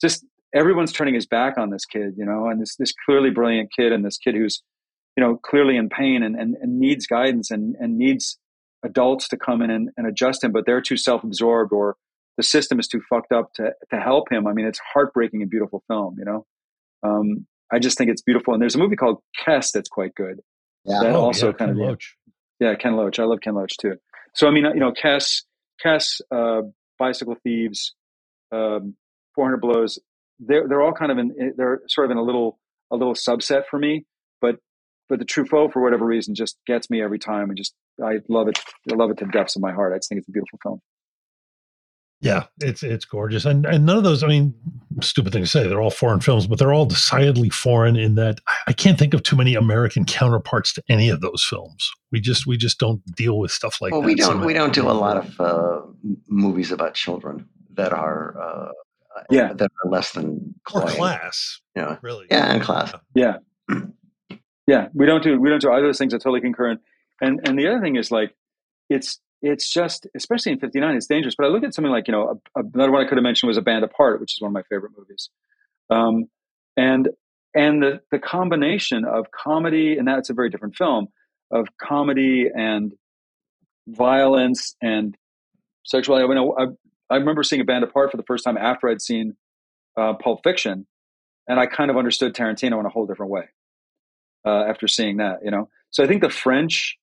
just 0.00 0.24
everyone's 0.54 0.92
turning 0.92 1.14
his 1.14 1.26
back 1.26 1.58
on 1.58 1.70
this 1.70 1.84
kid, 1.84 2.14
you 2.16 2.24
know, 2.24 2.46
and 2.46 2.60
this 2.60 2.76
this 2.76 2.92
clearly 3.04 3.30
brilliant 3.30 3.70
kid 3.76 3.92
and 3.92 4.04
this 4.04 4.18
kid 4.18 4.34
who's 4.34 4.62
you 5.16 5.22
know 5.22 5.36
clearly 5.36 5.76
in 5.76 5.88
pain 5.88 6.22
and 6.22 6.36
and, 6.36 6.56
and 6.60 6.78
needs 6.78 7.06
guidance 7.06 7.50
and 7.50 7.76
and 7.78 7.98
needs 7.98 8.38
adults 8.84 9.28
to 9.28 9.36
come 9.36 9.62
in 9.62 9.70
and, 9.70 9.90
and 9.96 10.06
adjust 10.06 10.42
him, 10.42 10.50
but 10.50 10.66
they're 10.66 10.80
too 10.80 10.96
self-absorbed 10.96 11.72
or 11.72 11.96
the 12.36 12.42
system 12.42 12.78
is 12.80 12.88
too 12.88 13.00
fucked 13.10 13.32
up 13.32 13.52
to 13.54 13.72
to 13.90 14.00
help 14.00 14.30
him. 14.32 14.46
I 14.46 14.52
mean, 14.52 14.66
it's 14.66 14.80
heartbreaking 14.92 15.42
and 15.42 15.50
beautiful 15.50 15.82
film, 15.88 16.16
you 16.18 16.24
know. 16.24 16.46
Um, 17.02 17.46
I 17.72 17.78
just 17.78 17.96
think 17.98 18.10
it's 18.10 18.22
beautiful. 18.22 18.52
And 18.54 18.60
there's 18.62 18.74
a 18.74 18.78
movie 18.78 18.96
called 18.96 19.18
Kes 19.44 19.70
that's 19.72 19.88
quite 19.88 20.14
good. 20.14 20.40
Yeah. 20.84 21.00
That 21.02 21.12
Oh, 21.14 21.20
also 21.20 21.46
yeah, 21.48 21.52
kind 21.52 21.58
Ken 21.58 21.70
of 21.70 21.76
Loach. 21.88 22.16
yeah, 22.60 22.74
Ken 22.74 22.96
Loach. 22.96 23.18
I 23.18 23.24
love 23.24 23.40
Ken 23.40 23.54
Loach 23.54 23.76
too. 23.78 23.94
So 24.34 24.46
I 24.46 24.50
mean, 24.50 24.64
you 24.64 24.80
know, 24.80 24.92
Kes, 24.92 25.42
Kes, 25.84 26.20
uh, 26.30 26.62
Bicycle 26.98 27.36
Thieves, 27.42 27.94
um, 28.52 28.94
400 29.34 29.58
Blows. 29.58 29.98
They're 30.38 30.66
they're 30.68 30.82
all 30.82 30.92
kind 30.92 31.12
of 31.12 31.18
in 31.18 31.52
they're 31.56 31.82
sort 31.88 32.06
of 32.06 32.10
in 32.10 32.16
a 32.18 32.22
little 32.22 32.58
a 32.90 32.96
little 32.96 33.14
subset 33.14 33.64
for 33.70 33.78
me. 33.78 34.04
But 34.40 34.56
but 35.08 35.18
the 35.18 35.24
Truffaut 35.24 35.72
for 35.72 35.82
whatever 35.82 36.04
reason 36.06 36.34
just 36.34 36.56
gets 36.66 36.88
me 36.90 37.02
every 37.02 37.18
time, 37.18 37.48
and 37.48 37.56
just 37.56 37.74
I 38.02 38.18
love 38.28 38.48
it. 38.48 38.58
I 38.90 38.94
love 38.94 39.10
it 39.10 39.18
to 39.18 39.24
the 39.26 39.30
depths 39.32 39.54
of 39.56 39.62
my 39.62 39.72
heart. 39.72 39.92
I 39.92 39.98
just 39.98 40.08
think 40.08 40.18
it's 40.20 40.28
a 40.28 40.32
beautiful 40.32 40.58
film. 40.62 40.80
Yeah, 42.22 42.44
it's 42.60 42.82
it's 42.84 43.04
gorgeous, 43.04 43.44
and 43.44 43.66
and 43.66 43.84
none 43.84 43.96
of 43.98 44.04
those. 44.04 44.22
I 44.22 44.28
mean, 44.28 44.54
stupid 45.02 45.32
thing 45.32 45.42
to 45.42 45.48
say. 45.48 45.66
They're 45.66 45.80
all 45.82 45.90
foreign 45.90 46.20
films, 46.20 46.46
but 46.46 46.56
they're 46.58 46.72
all 46.72 46.86
decidedly 46.86 47.50
foreign 47.50 47.96
in 47.96 48.14
that 48.14 48.38
I- 48.46 48.56
I 48.68 48.72
can't 48.72 48.96
think 48.96 49.12
of 49.12 49.24
too 49.24 49.34
many 49.34 49.56
American 49.56 50.04
counterparts 50.04 50.72
to 50.74 50.82
any 50.88 51.08
of 51.08 51.20
those 51.20 51.42
films. 51.42 51.90
We 52.12 52.20
just 52.20 52.46
we 52.46 52.56
just 52.56 52.78
don't 52.78 53.04
deal 53.16 53.38
with 53.38 53.50
stuff 53.50 53.80
like 53.80 53.90
well, 53.90 54.02
that. 54.02 54.06
we 54.06 54.14
don't 54.14 54.40
So- 54.40 54.46
we 54.46 54.54
don't 54.54 54.72
do 54.72 54.88
a 54.88 54.92
lot 54.92 55.16
of 55.16 55.40
uh, 55.40 55.80
movies 56.28 56.70
about 56.70 56.94
children 56.94 57.48
that 57.74 57.92
are 57.92 58.40
uh, 58.40 58.72
Yeah. 59.30 59.52
that 59.54 59.70
are 59.84 59.90
less 59.90 60.12
than 60.12 60.54
or 60.72 60.82
class, 60.82 61.60
Yeah, 61.74 61.96
really. 62.02 62.26
yeah, 62.30 62.52
and 62.52 62.62
class. 62.62 62.92
Yeah, 63.16 63.38
yeah. 64.68 64.88
We 64.94 65.06
don't 65.06 65.22
do 65.24 65.40
we 65.40 65.50
don't 65.50 65.60
do 65.60 65.70
either 65.72 65.84
of 65.86 65.88
those 65.88 65.98
things. 65.98 66.14
I 66.14 66.18
totally 66.18 66.40
concur. 66.40 66.70
And 66.70 66.80
and 67.20 67.40
and 67.48 67.58
the 67.58 67.66
other 67.66 67.80
thing 67.80 67.96
is 67.96 68.10
like 68.12 68.34
it's 68.88 69.20
it's 69.42 69.72
just 69.72 70.06
especially 70.14 70.52
in 70.52 70.58
'59, 70.60 70.96
it's 70.96 71.06
dangerous. 71.06 71.34
But 71.36 71.46
I 71.46 71.50
look 71.50 71.64
at 71.64 71.74
something 71.74 71.92
like 71.92 72.08
you 72.08 72.12
know 72.12 72.40
a, 72.56 72.60
another 72.60 72.92
one 72.92 73.04
I 73.04 73.08
could 73.08 73.18
have 73.18 73.24
mentioned 73.24 73.48
was 73.48 73.58
A 73.58 73.62
Band 73.62 73.84
Apart, 73.84 74.20
which 74.20 74.34
is 74.34 74.40
one 74.40 74.50
of 74.50 74.54
my 74.54 74.62
favorite 74.70 74.92
movies. 74.96 75.30
Um, 75.90 76.26
and 76.76 77.08
and 77.54 77.82
the 77.82 78.00
the 78.10 78.18
combination 78.18 79.04
of 79.04 79.26
comedy 79.30 79.98
and 79.98 80.08
that's 80.08 80.30
a 80.30 80.34
very 80.34 80.48
different 80.48 80.76
film 80.76 81.08
of 81.50 81.68
comedy 81.80 82.48
and 82.54 82.92
violence 83.86 84.74
and 84.80 85.16
sexuality. 85.84 86.24
I, 86.24 86.34
mean, 86.34 86.52
I, 86.58 87.14
I 87.14 87.18
remember 87.18 87.42
seeing 87.42 87.60
A 87.60 87.64
Band 87.64 87.84
Apart 87.84 88.10
for 88.10 88.16
the 88.16 88.22
first 88.22 88.44
time 88.44 88.56
after 88.56 88.88
I'd 88.88 89.02
seen 89.02 89.36
uh, 89.96 90.14
Pulp 90.14 90.40
Fiction, 90.42 90.86
and 91.46 91.60
I 91.60 91.66
kind 91.66 91.90
of 91.90 91.96
understood 91.96 92.34
Tarantino 92.34 92.80
in 92.80 92.86
a 92.86 92.88
whole 92.88 93.06
different 93.06 93.32
way 93.32 93.48
uh, 94.46 94.64
after 94.64 94.88
seeing 94.88 95.18
that. 95.18 95.40
You 95.44 95.50
know, 95.50 95.68
so 95.90 96.02
I 96.02 96.06
think 96.06 96.22
the 96.22 96.30
French 96.30 96.96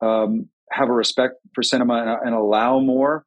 um, 0.00 0.48
have 0.72 0.88
a 0.88 0.92
respect 0.92 1.34
for 1.54 1.62
cinema 1.62 1.94
and, 2.22 2.28
and 2.28 2.34
allow 2.34 2.80
more 2.80 3.24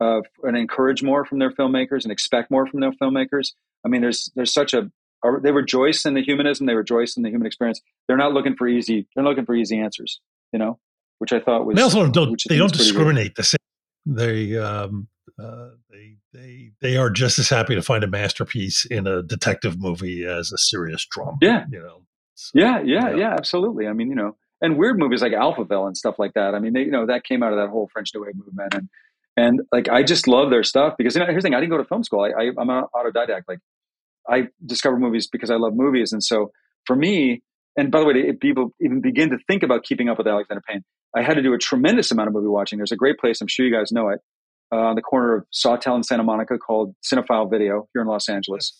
uh, 0.00 0.20
and 0.42 0.56
encourage 0.56 1.02
more 1.02 1.24
from 1.24 1.38
their 1.38 1.50
filmmakers 1.50 2.02
and 2.04 2.12
expect 2.12 2.50
more 2.50 2.66
from 2.66 2.80
their 2.80 2.92
filmmakers. 2.92 3.52
I 3.84 3.88
mean, 3.88 4.00
there's 4.02 4.30
there's 4.34 4.52
such 4.52 4.74
a 4.74 4.90
they 5.42 5.50
rejoice 5.50 6.04
in 6.04 6.14
the 6.14 6.22
humanism, 6.22 6.66
they 6.66 6.74
rejoice 6.74 7.16
in 7.16 7.22
the 7.22 7.30
human 7.30 7.46
experience. 7.46 7.80
They're 8.06 8.16
not 8.16 8.32
looking 8.32 8.54
for 8.56 8.68
easy. 8.68 9.08
They're 9.14 9.24
looking 9.24 9.44
for 9.46 9.54
easy 9.54 9.78
answers. 9.78 10.20
You 10.52 10.58
know, 10.58 10.78
which 11.18 11.32
I 11.32 11.40
thought 11.40 11.66
was 11.66 11.76
They 11.76 11.82
also 11.82 12.08
don't 12.10 12.40
they 12.48 12.56
don't 12.58 12.70
is 12.74 12.76
pretty 12.76 12.90
good. 12.92 12.96
discriminate 12.98 13.34
the 13.36 13.42
same. 13.42 13.58
They 14.04 14.56
um 14.58 15.08
uh, 15.42 15.70
they 15.90 16.16
they 16.32 16.70
they 16.80 16.96
are 16.96 17.10
just 17.10 17.38
as 17.38 17.48
happy 17.48 17.74
to 17.74 17.82
find 17.82 18.04
a 18.04 18.06
masterpiece 18.06 18.84
in 18.84 19.06
a 19.06 19.22
detective 19.22 19.78
movie 19.80 20.24
as 20.24 20.52
a 20.52 20.58
serious 20.58 21.04
drama. 21.10 21.36
Yeah. 21.42 21.64
you 21.70 21.80
know. 21.80 22.02
So, 22.34 22.52
Yeah, 22.54 22.82
yeah, 22.84 23.10
Yeah. 23.10 23.16
yeah, 23.16 23.32
absolutely. 23.32 23.86
I 23.86 23.92
mean, 23.94 24.08
you 24.08 24.14
know, 24.14 24.36
and 24.60 24.78
weird 24.78 24.98
movies 24.98 25.22
like 25.22 25.32
Alphaville 25.32 25.86
and 25.86 25.96
stuff 25.96 26.16
like 26.18 26.34
that. 26.34 26.54
I 26.54 26.58
mean, 26.58 26.72
they, 26.72 26.80
you 26.80 26.90
know, 26.90 27.06
that 27.06 27.24
came 27.24 27.42
out 27.42 27.52
of 27.52 27.58
that 27.58 27.68
whole 27.68 27.88
French 27.92 28.10
New 28.14 28.22
Wave 28.22 28.36
movement, 28.36 28.74
and 28.74 28.88
and 29.36 29.60
like 29.72 29.88
I 29.88 30.02
just 30.02 30.26
love 30.26 30.50
their 30.50 30.62
stuff 30.62 30.94
because 30.98 31.14
you 31.14 31.20
know, 31.20 31.26
here's 31.26 31.42
the 31.42 31.48
thing: 31.48 31.54
I 31.54 31.60
didn't 31.60 31.70
go 31.70 31.78
to 31.78 31.84
film 31.84 32.04
school. 32.04 32.20
I, 32.20 32.30
I 32.30 32.50
I'm 32.58 32.70
an 32.70 32.84
autodidact. 32.94 33.42
Like 33.48 33.58
I 34.28 34.48
discover 34.64 34.98
movies 34.98 35.28
because 35.28 35.50
I 35.50 35.56
love 35.56 35.74
movies, 35.74 36.12
and 36.12 36.22
so 36.22 36.50
for 36.86 36.96
me, 36.96 37.42
and 37.76 37.90
by 37.90 38.00
the 38.00 38.06
way, 38.06 38.14
if 38.16 38.40
people 38.40 38.74
even 38.80 39.00
begin 39.00 39.30
to 39.30 39.38
think 39.46 39.62
about 39.62 39.84
keeping 39.84 40.08
up 40.08 40.18
with 40.18 40.26
Alexander 40.26 40.62
Payne, 40.68 40.82
I 41.14 41.22
had 41.22 41.34
to 41.34 41.42
do 41.42 41.52
a 41.52 41.58
tremendous 41.58 42.10
amount 42.10 42.28
of 42.28 42.34
movie 42.34 42.48
watching. 42.48 42.78
There's 42.78 42.92
a 42.92 42.96
great 42.96 43.18
place, 43.18 43.40
I'm 43.40 43.48
sure 43.48 43.66
you 43.66 43.72
guys 43.72 43.92
know 43.92 44.08
it, 44.08 44.20
uh, 44.72 44.78
on 44.78 44.94
the 44.94 45.02
corner 45.02 45.36
of 45.36 45.46
Sawtell 45.50 45.94
and 45.94 46.06
Santa 46.06 46.22
Monica 46.22 46.58
called 46.58 46.94
Cinephile 47.04 47.50
Video 47.50 47.88
here 47.92 48.02
in 48.02 48.08
Los 48.08 48.28
Angeles 48.28 48.72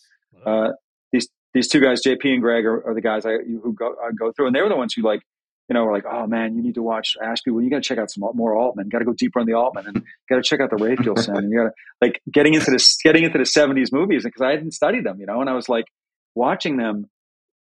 uh, 0.45 0.69
these 1.13 1.29
these 1.55 1.69
two 1.69 1.81
guys, 1.81 2.03
JP 2.03 2.35
and 2.35 2.43
Greg, 2.43 2.67
are, 2.67 2.87
are 2.87 2.95
the 2.95 3.01
guys 3.01 3.25
I 3.25 3.37
who 3.63 3.73
go 3.73 3.95
I 4.03 4.11
go 4.19 4.33
through, 4.33 4.49
and 4.49 4.57
they 4.57 4.61
were 4.61 4.69
the 4.69 4.77
ones 4.77 4.95
who 4.95 5.03
like, 5.03 5.21
you 5.69 5.75
know, 5.75 5.85
were 5.85 5.93
like, 5.93 6.05
oh 6.11 6.27
man, 6.27 6.55
you 6.55 6.63
need 6.63 6.75
to 6.75 6.83
watch 6.83 7.17
Ashby. 7.23 7.51
Well, 7.51 7.63
you 7.63 7.71
got 7.71 7.83
to 7.83 7.89
check 7.89 7.99
out 7.99 8.11
some 8.11 8.25
more 8.35 8.57
Altman. 8.57 8.89
Got 8.89 9.01
to 9.01 9.05
go 9.05 9.13
deeper 9.13 9.41
on 9.41 9.47
the 9.47 9.55
Altman, 9.55 9.87
and 9.87 10.05
got 10.29 10.37
to 10.37 10.43
check 10.43 10.61
out 10.61 10.71
the 10.71 10.77
Rafelson, 10.77 11.37
and 11.37 11.51
you 11.51 11.59
got 11.59 11.65
to 11.65 11.73
like 12.01 12.21
getting 12.33 12.55
into 12.55 12.71
this, 12.71 12.97
getting 13.03 13.25
into 13.25 13.39
the 13.39 13.45
'70s 13.45 13.93
movies 13.93 14.25
because 14.25 14.43
I 14.43 14.51
hadn't 14.51 14.73
studied 14.73 15.05
them, 15.05 15.19
you 15.19 15.27
know, 15.27 15.41
and 15.41 15.51
I 15.51 15.55
was 15.55 15.69
like 15.69 15.87
watching 16.35 16.77
them 16.77 17.07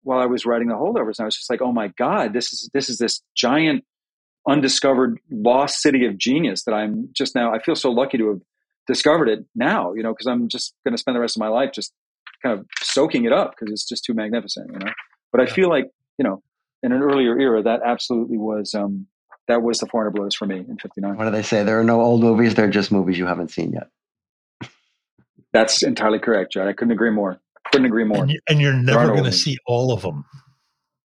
while 0.02 0.20
I 0.20 0.26
was 0.26 0.46
writing 0.46 0.68
the 0.68 0.74
holdovers, 0.74 1.18
and 1.18 1.24
I 1.24 1.24
was 1.24 1.36
just 1.36 1.50
like, 1.50 1.60
oh 1.62 1.72
my 1.72 1.88
god, 1.98 2.32
this 2.32 2.52
is 2.52 2.70
this 2.72 2.88
is 2.88 2.98
this 2.98 3.22
giant 3.36 3.84
undiscovered 4.48 5.18
lost 5.30 5.82
city 5.82 6.06
of 6.06 6.16
genius 6.16 6.62
that 6.64 6.72
I'm 6.72 7.08
just 7.12 7.34
now. 7.34 7.52
I 7.52 7.60
feel 7.60 7.74
so 7.74 7.90
lucky 7.90 8.18
to 8.18 8.28
have 8.28 8.40
discovered 8.86 9.28
it 9.28 9.44
now, 9.56 9.94
you 9.94 10.04
know, 10.04 10.12
because 10.12 10.28
I'm 10.28 10.48
just 10.48 10.74
going 10.84 10.94
to 10.94 10.98
spend 10.98 11.16
the 11.16 11.20
rest 11.20 11.36
of 11.36 11.40
my 11.40 11.48
life 11.48 11.72
just 11.72 11.92
kind 12.40 12.56
of 12.56 12.64
soaking 12.82 13.24
it 13.24 13.32
up 13.32 13.54
because 13.58 13.72
it's 13.72 13.88
just 13.88 14.04
too 14.04 14.14
magnificent, 14.14 14.70
you 14.72 14.78
know. 14.78 14.92
But 15.32 15.40
I 15.40 15.46
feel 15.46 15.68
like 15.68 15.86
you 16.18 16.24
know, 16.24 16.42
in 16.82 16.92
an 16.92 17.02
earlier 17.02 17.38
era, 17.38 17.62
that 17.62 17.80
absolutely 17.84 18.36
was 18.38 18.74
um, 18.74 19.06
that 19.48 19.62
was 19.62 19.78
the 19.78 19.86
400 19.86 20.10
blows 20.10 20.34
for 20.34 20.46
me 20.46 20.58
in 20.58 20.76
59 20.78 21.16
What 21.16 21.24
do 21.24 21.30
they 21.30 21.42
say? 21.42 21.62
There 21.62 21.78
are 21.80 21.84
no 21.84 22.00
old 22.00 22.20
movies. 22.22 22.54
They're 22.54 22.70
just 22.70 22.90
movies 22.92 23.18
you 23.18 23.26
haven't 23.26 23.50
seen 23.50 23.72
yet. 23.72 23.88
that's 25.52 25.82
entirely 25.82 26.18
correct 26.18 26.52
Judd. 26.52 26.66
i 26.68 26.72
couldn't 26.72 26.92
agree 26.92 27.10
more 27.10 27.40
couldn't 27.72 27.86
agree 27.86 28.04
more 28.04 28.22
And, 28.22 28.30
you, 28.30 28.40
and 28.48 28.60
you're 28.60 28.72
never 28.74 29.08
going 29.08 29.24
to 29.24 29.32
see 29.32 29.56
all 29.66 29.92
of 29.92 30.02
them. 30.02 30.24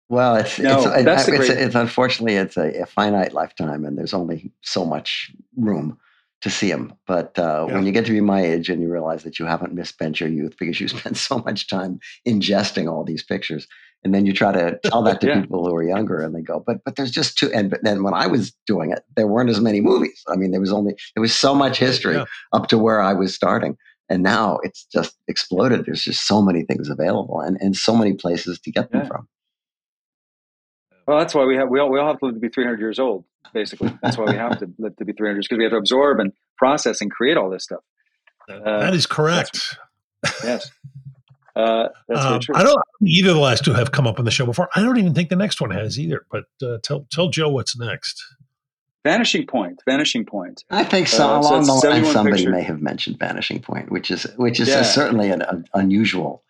Well, 0.09 0.35
it's 0.35 0.59
No, 0.59 0.79
it's, 0.91 1.05
that's 1.05 1.25
the 1.25 1.35
it's, 1.35 1.47
great- 1.47 1.57
it's 1.57 1.75
unfortunately 1.75 2.35
it's 2.35 2.57
a, 2.57 2.81
a 2.81 2.85
finite 2.85 3.31
lifetime, 3.31 3.85
and 3.85 3.97
there's 3.97 4.13
only 4.13 4.51
so 4.61 4.83
much 4.83 5.31
room 5.55 5.97
to 6.41 6.49
see 6.49 6.69
them. 6.69 6.93
But 7.07 7.39
uh, 7.39 7.67
Yeah. 7.69 7.75
when 7.75 7.85
you 7.85 7.93
get 7.93 8.05
to 8.07 8.11
be 8.11 8.19
my 8.19 8.41
age 8.43 8.67
and 8.69 8.81
you 8.81 8.91
realize 8.91 9.23
that 9.23 9.39
you 9.39 9.45
haven't 9.45 9.73
misspent 9.73 10.19
your 10.19 10.27
youth 10.27 10.55
because 10.59 10.81
you 10.81 10.87
spent 10.97 11.15
so 11.15 11.37
much 11.39 11.69
time 11.69 12.01
ingesting 12.27 12.91
all 12.91 13.05
these 13.05 13.23
pictures, 13.23 13.65
and 14.03 14.13
then 14.13 14.25
you 14.25 14.33
try 14.33 14.51
to 14.51 14.79
tell 14.83 15.01
that 15.03 15.21
to 15.21 15.27
Yeah. 15.31 15.41
people 15.41 15.65
who 15.67 15.75
are 15.75 15.83
younger, 15.83 16.19
and 16.21 16.33
they 16.35 16.41
go, 16.41 16.59
"But 16.65 16.83
but 16.85 16.95
there's 16.95 17.11
just 17.11 17.37
two." 17.37 17.51
And 17.53 17.69
but 17.69 17.83
then 17.83 18.03
when 18.03 18.13
I 18.13 18.27
was 18.27 18.51
doing 18.65 18.91
it, 18.91 19.03
there 19.15 19.27
weren't 19.27 19.49
as 19.49 19.59
many 19.61 19.81
movies. 19.81 20.23
I 20.27 20.35
mean, 20.35 20.51
there 20.51 20.59
was 20.61 20.71
only 20.71 20.95
there 21.15 21.21
was 21.21 21.35
so 21.35 21.53
much 21.55 21.77
history 21.77 22.15
Yeah. 22.15 22.25
up 22.53 22.67
to 22.69 22.77
where 22.77 23.01
I 23.01 23.13
was 23.13 23.33
starting. 23.35 23.77
And 24.09 24.23
now 24.23 24.57
it's 24.63 24.83
just 24.91 25.15
exploded. 25.29 25.85
There's 25.85 26.01
just 26.03 26.27
so 26.27 26.41
many 26.41 26.63
things 26.63 26.89
available 26.89 27.39
and, 27.39 27.57
and 27.61 27.77
so 27.77 27.95
many 27.95 28.11
places 28.13 28.59
to 28.59 28.69
get 28.71 28.91
them 28.91 29.01
Yeah. 29.03 29.07
from. 29.07 29.27
well 31.07 31.17
that's 31.19 31.33
why 31.33 31.45
we 31.45 31.55
have 31.55 31.69
we 31.69 31.79
all, 31.79 31.89
we 31.89 31.97
all 31.99 32.07
have 32.07 32.19
to 32.19 32.25
live 32.25 32.35
to 32.35 32.39
be 32.41 32.49
300 32.49 32.79
years 32.79 32.99
old 32.99 33.23
basically 33.53 33.89
that's 34.01 34.17
why 34.17 34.25
we 34.25 34.35
have 34.35 34.57
to 34.59 34.67
live 34.79 34.95
to 34.97 35.05
be 35.05 35.13
300 35.13 35.35
years 35.37 35.47
because 35.47 35.57
we 35.57 35.63
have 35.63 35.71
to 35.71 35.77
absorb 35.77 36.19
and 36.19 36.31
process 36.57 36.99
and 37.01 37.09
create 37.11 37.37
all 37.37 37.49
this 37.49 37.63
stuff 37.63 37.79
Uh, 38.49 38.79
that 38.79 38.93
is 38.93 39.05
correct. 39.05 39.77
yes 40.43 40.71
uh, 41.55 41.89
that's 42.07 42.25
Um, 42.25 42.39
true 42.39 42.55
I 42.55 42.63
don't 42.63 42.79
either 43.05 43.29
of 43.29 43.35
the 43.35 43.41
last 43.41 43.63
two 43.65 43.73
have 43.73 43.91
come 43.91 44.07
up 44.07 44.19
on 44.19 44.25
the 44.25 44.31
show 44.31 44.45
before. 44.45 44.69
I 44.75 44.81
don't 44.81 44.97
even 44.97 45.13
think 45.13 45.29
the 45.29 45.35
next 45.35 45.59
one 45.61 45.71
has 45.71 45.99
either. 45.99 46.25
But 46.31 46.45
uh, 46.63 46.77
tell 46.83 47.05
tell 47.11 47.29
Joe 47.29 47.49
what's 47.49 47.77
next. 47.77 48.23
vanishing 49.03 49.47
point 49.47 49.81
vanishing 49.85 50.23
point 50.25 50.63
I 50.69 50.83
think 50.83 51.07
so. 51.07 51.27
Uh, 51.27 51.39
along 51.39 51.59
it's 51.61 51.67
the 51.67 51.89
line, 51.89 52.05
somebody 52.05 52.37
picture. 52.37 52.51
may 52.51 52.61
have 52.63 52.81
mentioned 52.81 53.17
Vanishing 53.19 53.59
Point, 53.59 53.91
which 53.91 54.11
is 54.11 54.23
which 54.37 54.59
is 54.59 54.67
Yeah. 54.67 54.83
certainly 54.83 55.31
an, 55.31 55.41
an 55.41 55.65
unusual 55.73 56.43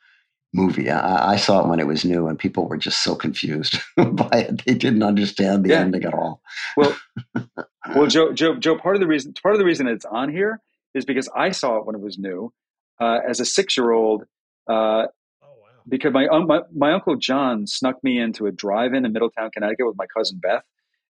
movie. 0.53 0.89
I, 0.89 1.33
I 1.33 1.35
saw 1.37 1.61
it 1.61 1.67
when 1.69 1.79
it 1.79 1.87
was 1.87 2.03
new, 2.03 2.27
and 2.27 2.37
people 2.37 2.67
were 2.67 2.75
just 2.77 3.03
so 3.03 3.15
confused 3.15 3.79
by 3.95 4.29
it; 4.49 4.65
they 4.65 4.73
didn't 4.73 5.01
understand 5.03 5.63
the 5.63 5.69
Yeah. 5.69 5.79
ending 5.79 6.03
at 6.03 6.13
all. 6.13 6.41
well 6.75 6.93
well 7.95 8.07
joe 8.07 8.33
joe 8.33 8.55
joe 8.57 8.77
part 8.77 8.95
of 8.95 8.99
the 9.01 9.07
reason 9.07 9.33
part 9.41 9.55
of 9.55 9.59
the 9.59 9.65
reason 9.65 9.87
it's 9.87 10.05
on 10.05 10.29
here 10.29 10.59
is 10.93 11.03
because 11.05 11.27
i 11.35 11.49
saw 11.51 11.77
it 11.77 11.85
when 11.85 11.95
it 11.95 12.01
was 12.01 12.17
new 12.19 12.53
uh, 12.99 13.19
as 13.27 13.39
a 13.39 13.45
six 13.45 13.75
year 13.77 13.91
old 13.91 14.25
uh, 14.71 15.07
Oh 15.43 15.47
wow! 15.61 15.67
because 15.87 16.13
my, 16.13 16.27
un- 16.27 16.47
my 16.47 16.61
my 16.75 16.93
uncle 16.93 17.15
John 17.15 17.67
snuck 17.67 18.03
me 18.03 18.19
into 18.19 18.45
a 18.45 18.51
drive-in 18.51 19.05
in 19.05 19.11
Middletown, 19.13 19.49
Connecticut, 19.51 19.87
with 19.87 19.97
my 19.97 20.05
cousin 20.15 20.39
Beth, 20.41 20.63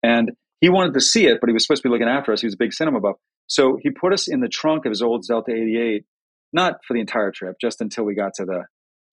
and 0.02 0.32
he 0.60 0.68
wanted 0.68 0.94
to 0.94 1.00
see 1.00 1.26
it, 1.26 1.38
but 1.40 1.48
he 1.48 1.52
was 1.52 1.64
supposed 1.64 1.82
to 1.82 1.88
be 1.88 1.92
looking 1.92 2.08
after 2.08 2.32
us. 2.32 2.40
He 2.40 2.46
was 2.46 2.54
a 2.54 2.58
big 2.58 2.72
cinema 2.72 3.00
buff, 3.00 3.16
so 3.46 3.78
he 3.82 3.90
put 3.90 4.12
us 4.12 4.28
in 4.28 4.40
the 4.40 4.48
trunk 4.48 4.84
of 4.86 4.90
his 4.90 5.02
old 5.02 5.24
Delta 5.26 5.52
'88, 5.52 6.04
not 6.52 6.76
for 6.86 6.94
the 6.94 7.00
entire 7.00 7.30
trip, 7.30 7.56
just 7.60 7.80
until 7.80 8.04
we 8.04 8.14
got 8.14 8.34
to 8.34 8.44
the, 8.44 8.64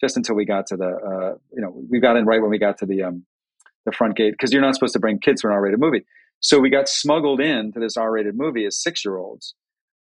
just 0.02 0.18
until 0.18 0.36
we 0.36 0.46
got 0.46 0.68
to 0.68 0.78
the, 0.78 0.88
uh, 0.88 1.38
you 1.52 1.62
know, 1.62 1.74
we 1.90 2.00
got 2.00 2.18
in 2.18 2.26
right 2.26 2.42
when 2.42 2.50
we 2.50 2.60
got 2.60 2.78
to 2.80 2.86
the 2.86 3.04
um, 3.04 3.26
the 3.86 3.92
front 3.92 4.16
gate 4.16 4.34
because 4.34 4.52
you're 4.52 4.62
not 4.62 4.74
supposed 4.76 4.94
to 4.94 5.00
bring 5.00 5.20
kids 5.20 5.42
for 5.42 5.50
an 5.50 5.56
R-rated 5.56 5.80
movie. 5.80 6.06
So 6.40 6.60
we 6.60 6.70
got 6.70 6.90
smuggled 6.90 7.40
into 7.40 7.80
this 7.80 7.96
R-rated 7.96 8.36
movie 8.36 8.66
as 8.66 8.82
six-year-olds 8.82 9.56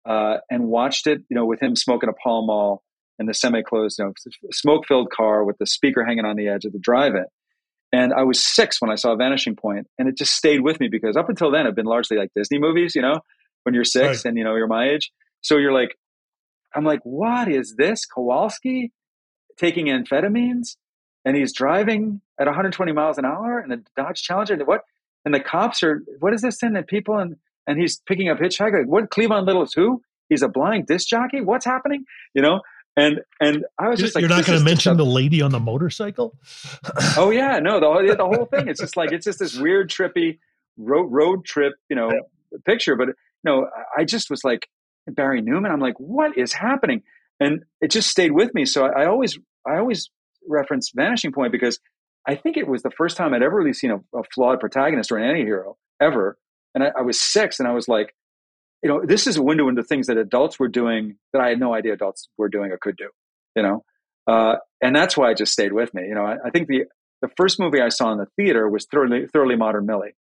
uh, 0.05 0.37
and 0.49 0.67
watched 0.67 1.07
it, 1.07 1.21
you 1.29 1.35
know, 1.35 1.45
with 1.45 1.61
him 1.61 1.75
smoking 1.75 2.09
a 2.09 2.13
Pall 2.13 2.45
Mall 2.45 2.83
in 3.23 3.27
the 3.27 3.33
semi-closed, 3.33 3.97
you 3.99 4.05
know, 4.05 4.13
smoke-filled 4.51 5.09
car 5.09 5.43
with 5.45 5.57
the 5.57 5.65
speaker 5.65 6.03
hanging 6.03 6.25
on 6.25 6.35
the 6.35 6.47
edge 6.49 6.65
of 6.65 6.73
the 6.73 6.79
drive-in. 6.79 7.25
And 7.93 8.11
I 8.13 8.23
was 8.23 8.43
six 8.43 8.81
when 8.81 8.91
I 8.91 8.95
saw 8.95 9.15
Vanishing 9.15 9.55
Point, 9.55 9.87
and 9.97 10.09
it 10.09 10.17
just 10.17 10.33
stayed 10.35 10.61
with 10.61 10.79
me 10.79 10.87
because 10.89 11.15
up 11.15 11.29
until 11.29 11.51
then, 11.51 11.65
I've 11.67 11.75
been 11.75 11.85
largely 11.85 12.17
like 12.17 12.31
Disney 12.35 12.59
movies, 12.59 12.95
you 12.95 13.01
know, 13.01 13.21
when 13.63 13.73
you're 13.73 13.83
six 13.85 14.25
Right. 14.25 14.25
and 14.29 14.37
you 14.37 14.43
know 14.43 14.55
you're 14.55 14.67
my 14.67 14.89
age. 14.89 15.11
So 15.41 15.57
you're 15.57 15.71
like, 15.71 15.95
I'm 16.75 16.83
like, 16.83 17.01
what 17.03 17.47
is 17.47 17.75
this? 17.77 18.05
Kowalski 18.05 18.91
taking 19.57 19.85
amphetamines, 19.87 20.75
and 21.23 21.37
he's 21.37 21.53
driving 21.53 22.19
at 22.39 22.47
120 22.47 22.91
miles 22.91 23.17
an 23.17 23.25
hour 23.25 23.61
in 23.63 23.71
a 23.71 23.77
Dodge 23.95 24.21
Challenger. 24.23 24.55
And 24.55 24.67
what? 24.67 24.81
And 25.23 25.33
the 25.33 25.39
cops 25.39 25.83
are, 25.83 26.03
what 26.19 26.33
is 26.33 26.41
this 26.41 26.57
thing? 26.59 26.75
And 26.75 26.85
people 26.87 27.17
and 27.17 27.35
and 27.65 27.79
he's 27.79 28.01
picking 28.07 28.27
up 28.27 28.39
hitchhiker. 28.39 28.79
Like, 28.79 28.87
what? 28.87 29.09
Cleavon 29.09 29.45
Little 29.45 29.63
is 29.63 29.71
who? 29.73 30.01
He's 30.29 30.41
a 30.41 30.49
blind 30.49 30.87
disc 30.87 31.07
jockey. 31.07 31.41
What's 31.41 31.65
happening? 31.65 32.05
You 32.33 32.41
know. 32.41 32.61
And 32.95 33.21
and 33.39 33.65
I 33.79 33.89
was 33.89 33.99
just 33.99 34.13
like, 34.15 34.21
You're 34.21 34.29
not 34.29 34.45
going 34.45 34.59
to 34.59 34.63
mention 34.65 34.97
the 34.97 35.05
lady 35.05 35.41
on 35.41 35.51
the 35.51 35.59
motorcycle? 35.59 36.37
Oh 37.17 37.29
yeah, 37.31 37.59
no, 37.59 37.79
the 37.79 37.87
whole, 37.87 38.05
the 38.05 38.37
whole 38.37 38.45
thing. 38.45 38.67
It's 38.67 38.79
just 38.79 38.95
like 38.97 39.11
it's 39.11 39.25
just 39.25 39.39
this 39.39 39.57
weird, 39.57 39.89
trippy 39.89 40.39
road 40.77 41.07
road 41.11 41.45
trip, 41.45 41.73
you 41.89 41.95
know, 41.95 42.11
picture. 42.65 42.95
But 42.95 43.09
no, 43.43 43.65
I- 43.97 44.01
I 44.01 44.03
just 44.05 44.29
was 44.29 44.43
like 44.43 44.67
Barry 45.07 45.41
Newman. 45.41 45.71
I'm 45.71 45.79
like, 45.79 45.99
what 45.99 46.37
is 46.37 46.53
happening? 46.53 47.01
And 47.39 47.63
it 47.81 47.89
just 47.91 48.09
stayed 48.09 48.31
with 48.31 48.53
me. 48.53 48.65
So 48.65 48.85
I, 48.85 49.03
I 49.03 49.05
always 49.07 49.37
I 49.67 49.77
always 49.77 50.09
reference 50.47 50.91
Vanishing 50.95 51.31
Point 51.31 51.51
because 51.51 51.79
I 52.27 52.35
think 52.35 52.57
it 52.57 52.67
was 52.67 52.83
the 52.83 52.91
first 52.91 53.17
time 53.17 53.33
I'd 53.33 53.41
ever 53.43 53.55
really 53.57 53.73
seen 53.73 53.91
a, 53.91 53.97
a 54.17 54.23
flawed 54.33 54.59
protagonist 54.59 55.11
or 55.11 55.17
an 55.17 55.27
anti-hero 55.29 55.77
ever. 55.99 56.37
And 56.75 56.83
I, 56.83 56.91
I 56.99 57.01
was 57.01 57.19
six, 57.21 57.59
and 57.59 57.67
I 57.67 57.71
was 57.73 57.87
like, 57.87 58.13
you 58.83 58.89
know, 58.89 59.01
this 59.03 59.27
is 59.27 59.37
a 59.37 59.41
window 59.41 59.69
into 59.69 59.81
things 59.81 60.07
that 60.07 60.17
adults 60.17 60.59
were 60.59 60.67
doing 60.67 61.15
that 61.31 61.41
I 61.41 61.49
had 61.49 61.59
no 61.59 61.73
idea 61.73 61.93
adults 61.93 62.27
were 62.37 62.49
doing 62.49 62.71
or 62.71 62.77
could 62.77 62.97
do. 62.97 63.09
You 63.55 63.63
know, 63.63 63.85
uh, 64.27 64.55
and 64.81 64.95
that's 64.95 65.15
why 65.15 65.31
it 65.31 65.37
just 65.37 65.53
stayed 65.53 65.73
with 65.73 65.93
me. 65.93 66.03
You 66.03 66.15
know, 66.15 66.25
I, 66.25 66.37
I 66.45 66.49
think 66.49 66.67
the 66.67 66.85
the 67.21 67.29
first 67.37 67.59
movie 67.59 67.79
I 67.81 67.89
saw 67.89 68.11
in 68.11 68.17
the 68.17 68.27
theater 68.35 68.69
was 68.69 68.85
Thoroughly, 68.85 69.27
Thoroughly 69.27 69.55
Modern 69.55 69.85
Millie, 69.85 70.15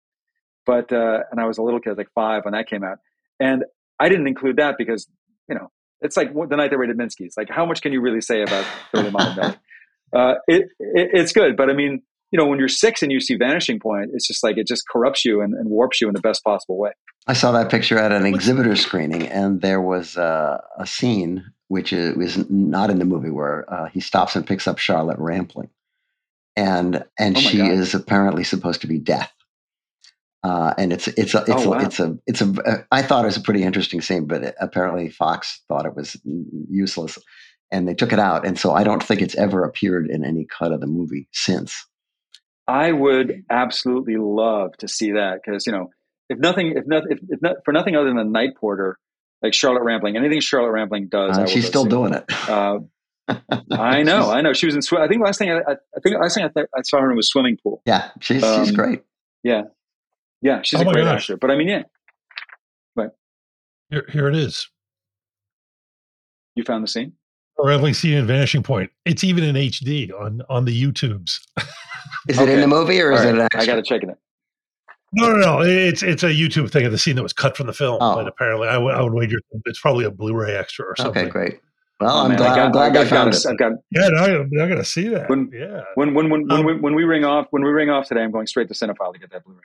but 0.64 0.92
uh, 0.92 1.20
and 1.30 1.40
I 1.40 1.46
was 1.46 1.58
a 1.58 1.62
little 1.62 1.80
kid, 1.80 1.98
like 1.98 2.10
five 2.14 2.44
when 2.44 2.52
that 2.52 2.68
came 2.68 2.84
out, 2.84 2.98
and 3.40 3.64
I 3.98 4.08
didn't 4.08 4.28
include 4.28 4.56
that 4.56 4.76
because 4.78 5.08
you 5.48 5.56
know 5.56 5.70
it's 6.00 6.16
like 6.16 6.32
the 6.32 6.56
night 6.56 6.70
they 6.70 6.76
raided 6.76 6.96
Minsky's. 6.96 7.34
Like, 7.36 7.48
how 7.50 7.66
much 7.66 7.82
can 7.82 7.92
you 7.92 8.00
really 8.00 8.20
say 8.20 8.42
about 8.42 8.64
Thoroughly 8.92 9.10
Modern 9.10 9.36
Millie? 9.36 9.56
Uh, 10.14 10.34
it, 10.46 10.64
it 10.78 11.08
it's 11.14 11.32
good, 11.32 11.56
but 11.56 11.70
I 11.70 11.72
mean, 11.72 12.02
you 12.32 12.38
know, 12.38 12.46
when 12.46 12.58
you're 12.58 12.68
six 12.68 13.02
and 13.02 13.12
you 13.12 13.20
see 13.20 13.36
Vanishing 13.36 13.78
Point, 13.78 14.10
it's 14.14 14.26
just 14.26 14.42
like 14.42 14.56
it 14.58 14.66
just 14.66 14.88
corrupts 14.88 15.24
you 15.24 15.40
and, 15.42 15.54
and 15.54 15.68
warps 15.70 16.00
you 16.00 16.08
in 16.08 16.14
the 16.14 16.20
best 16.20 16.42
possible 16.42 16.78
way. 16.78 16.90
I 17.28 17.34
saw 17.34 17.52
that 17.52 17.70
picture 17.70 17.98
at 17.98 18.10
an 18.10 18.26
exhibitor 18.26 18.74
screening, 18.74 19.28
and 19.28 19.60
there 19.60 19.80
was 19.80 20.16
uh, 20.16 20.58
a 20.78 20.86
scene 20.86 21.44
which 21.68 21.92
is, 21.92 22.16
was 22.16 22.50
not 22.50 22.90
in 22.90 22.98
the 22.98 23.04
movie 23.04 23.30
where 23.30 23.72
uh, 23.72 23.86
he 23.88 24.00
stops 24.00 24.34
and 24.34 24.44
picks 24.46 24.66
up 24.66 24.78
Charlotte 24.78 25.18
Rampling, 25.18 25.70
and 26.56 27.04
and 27.18 27.36
Oh 27.36 27.40
she 27.40 27.58
God. 27.58 27.70
is 27.70 27.94
apparently 27.94 28.42
supposed 28.44 28.80
to 28.80 28.86
be 28.88 28.98
death. 28.98 29.32
Uh, 30.42 30.74
and 30.76 30.92
it's 30.92 31.06
it's 31.08 31.34
a 31.34 31.42
it's 31.42 31.50
Oh, 31.50 31.64
a, 31.64 31.68
wow. 31.70 31.78
it's 31.80 32.00
a 32.00 32.18
it's 32.26 32.40
a 32.42 32.52
uh, 32.66 32.82
I 32.90 33.02
thought 33.02 33.22
it 33.24 33.26
was 33.28 33.36
a 33.36 33.40
pretty 33.42 33.62
interesting 33.62 34.00
scene, 34.00 34.26
but 34.26 34.42
it, 34.42 34.54
apparently 34.60 35.08
Fox 35.08 35.62
thought 35.68 35.86
it 35.86 35.94
was 35.94 36.16
useless, 36.68 37.16
and 37.70 37.86
they 37.86 37.94
took 37.94 38.12
it 38.12 38.18
out. 38.18 38.44
And 38.44 38.58
so 38.58 38.72
I 38.72 38.82
don't 38.82 39.02
think 39.02 39.22
it's 39.22 39.36
ever 39.36 39.62
appeared 39.64 40.10
in 40.10 40.24
any 40.24 40.44
cut 40.46 40.72
of 40.72 40.80
the 40.80 40.88
movie 40.88 41.28
since. 41.32 41.86
I 42.66 42.92
would 42.92 43.44
absolutely 43.50 44.16
love 44.16 44.76
to 44.78 44.88
see 44.88 45.12
that 45.12 45.40
because 45.44 45.66
you 45.66 45.72
know, 45.72 45.90
if 46.28 46.38
nothing, 46.38 46.74
if 46.76 46.86
not, 46.86 47.04
if, 47.10 47.18
if 47.28 47.42
not 47.42 47.56
for 47.64 47.72
nothing 47.72 47.96
other 47.96 48.12
than 48.14 48.32
Night 48.32 48.50
Porter, 48.56 48.98
like 49.42 49.52
Charlotte 49.54 49.82
Rampling, 49.82 50.16
anything 50.16 50.40
Charlotte 50.40 50.70
Rampling 50.72 51.08
does, 51.08 51.36
I 51.36 51.40
Uh, 51.40 51.44
will 51.44 51.50
she's 51.50 51.66
still 51.66 51.84
see. 51.84 51.90
doing 51.90 52.12
it. 52.14 52.24
Uh, 52.48 52.78
I 53.70 54.02
know, 54.02 54.30
I 54.30 54.40
know. 54.40 54.52
She 54.52 54.66
was 54.66 54.74
in. 54.74 54.82
Sw- 54.82 54.94
I 54.94 55.08
think 55.08 55.22
last 55.24 55.38
thing 55.38 55.50
I, 55.50 55.58
I 55.58 55.72
I 55.96 56.00
think 56.02 56.16
last 56.20 56.34
thing 56.34 56.44
I, 56.44 56.48
th- 56.48 56.66
I 56.76 56.82
saw 56.82 57.00
her 57.00 57.10
in 57.10 57.16
was 57.16 57.28
swimming 57.28 57.56
pool. 57.62 57.80
yeah, 57.86 58.10
she's 58.20 58.40
she's 58.40 58.68
Um, 58.68 58.74
great. 58.74 59.02
Yeah, 59.42 59.62
yeah, 60.40 60.60
she's 60.62 60.80
Oh 60.80 60.88
a 60.88 60.92
great 60.92 61.04
gosh. 61.04 61.22
actor. 61.22 61.36
But 61.36 61.50
I 61.50 61.56
mean, 61.56 61.68
yeah, 61.68 61.82
But 62.96 63.16
Here, 63.90 64.04
here 64.12 64.28
it 64.28 64.36
is. 64.36 64.68
you 66.54 66.64
found 66.64 66.84
the 66.84 66.88
scene. 66.88 67.12
Or 67.58 67.70
at 67.70 67.82
least 67.82 68.00
seen 68.00 68.14
in 68.14 68.26
Vanishing 68.26 68.62
Point. 68.62 68.90
It's 69.04 69.22
even 69.24 69.44
in 69.44 69.54
HD 69.54 70.10
on 70.18 70.42
on 70.48 70.64
the 70.64 70.82
YouTubes. 70.82 71.38
Is 72.28 72.38
it 72.38 72.48
in 72.48 72.60
the 72.60 72.66
movie 72.66 73.00
or 73.00 73.12
is 73.12 73.20
All 73.20 73.28
it 73.28 73.32
right, 73.38 73.48
an 73.54 73.60
I 73.60 73.66
got 73.66 73.76
to 73.76 73.82
check 73.82 74.02
it. 74.02 74.08
No, 75.14 75.28
no, 75.32 75.36
no. 75.36 75.60
It's 75.60 76.02
it's 76.02 76.22
a 76.22 76.28
YouTube 76.28 76.70
thing 76.70 76.86
of 76.86 76.92
the 76.92 76.98
scene 76.98 77.16
that 77.16 77.22
was 77.22 77.32
cut 77.34 77.56
from 77.56 77.66
the 77.66 77.72
film. 77.72 77.98
Oh. 78.00 78.14
But 78.16 78.26
apparently, 78.28 78.68
I 78.68 78.78
would 78.78 79.12
wager 79.12 79.38
it's 79.66 79.80
probably 79.80 80.04
a 80.06 80.10
Blu-ray 80.10 80.56
extra 80.56 80.86
or 80.86 80.96
something. 80.96 81.22
Okay, 81.24 81.30
great. 81.30 81.60
Well, 82.00 82.10
Oh, 82.16 82.22
I'm 82.22 82.28
man, 82.30 82.38
glad, 82.38 82.52
I 82.52 82.56
got, 82.56 82.64
I'm 82.66 82.72
glad 82.72 82.90
I 82.90 82.94
got, 82.94 83.04
they 83.04 83.10
found 83.10 83.30
got, 83.32 83.44
it. 83.44 83.46
I've 83.48 83.58
got 83.58 83.72
Yeah, 83.92 84.08
no, 84.08 84.58
I, 84.60 84.64
I 84.64 84.68
got 84.68 84.74
to 84.76 84.84
see 84.84 85.08
that. 85.08 85.28
When- 85.28 85.50
yeah, 85.52 85.82
when 85.94 86.14
when 86.14 86.30
when 86.30 86.48
when, 86.48 86.58
Um, 86.60 86.64
we, 86.66 86.74
when 86.80 86.94
we 86.94 87.04
ring 87.04 87.24
off 87.24 87.46
when 87.50 87.62
we 87.62 87.70
ring 87.70 87.90
off 87.90 88.08
today, 88.08 88.22
I'm 88.22 88.30
going 88.32 88.46
straight 88.46 88.68
to 88.68 88.74
Cinephile 88.74 89.12
to 89.12 89.18
get 89.20 89.30
that 89.30 89.44
Blu-ray. 89.44 89.60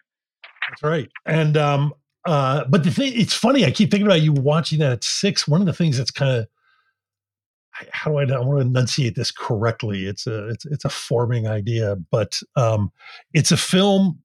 that's 0.70 0.84
right. 0.84 1.10
And 1.26 1.56
um, 1.58 1.94
uh, 2.26 2.66
but 2.66 2.84
the 2.84 2.92
thing, 2.92 3.14
it's 3.16 3.34
funny. 3.34 3.66
I 3.66 3.72
keep 3.72 3.90
thinking 3.90 4.06
about 4.06 4.22
you 4.22 4.34
watching 4.34 4.80
that 4.80 4.92
at 4.92 5.04
six. 5.06 5.48
One 5.48 5.62
of 5.62 5.66
the 5.68 5.74
things 5.74 5.98
that's 5.98 6.12
kind 6.12 6.38
of 6.40 6.48
how 7.92 8.12
do 8.12 8.18
I, 8.18 8.24
I 8.36 8.40
want 8.40 8.60
to 8.62 8.68
enunciate 8.68 9.16
this 9.16 9.32
correctly? 9.32 10.06
It's 10.06 10.28
a 10.28 10.48
it's 10.50 10.66
it's 10.66 10.86
a 10.86 10.90
forming 10.90 11.48
idea, 11.48 11.96
but 12.12 12.40
um, 12.56 12.92
it's 13.34 13.52
a 13.52 13.58
film 13.58 14.20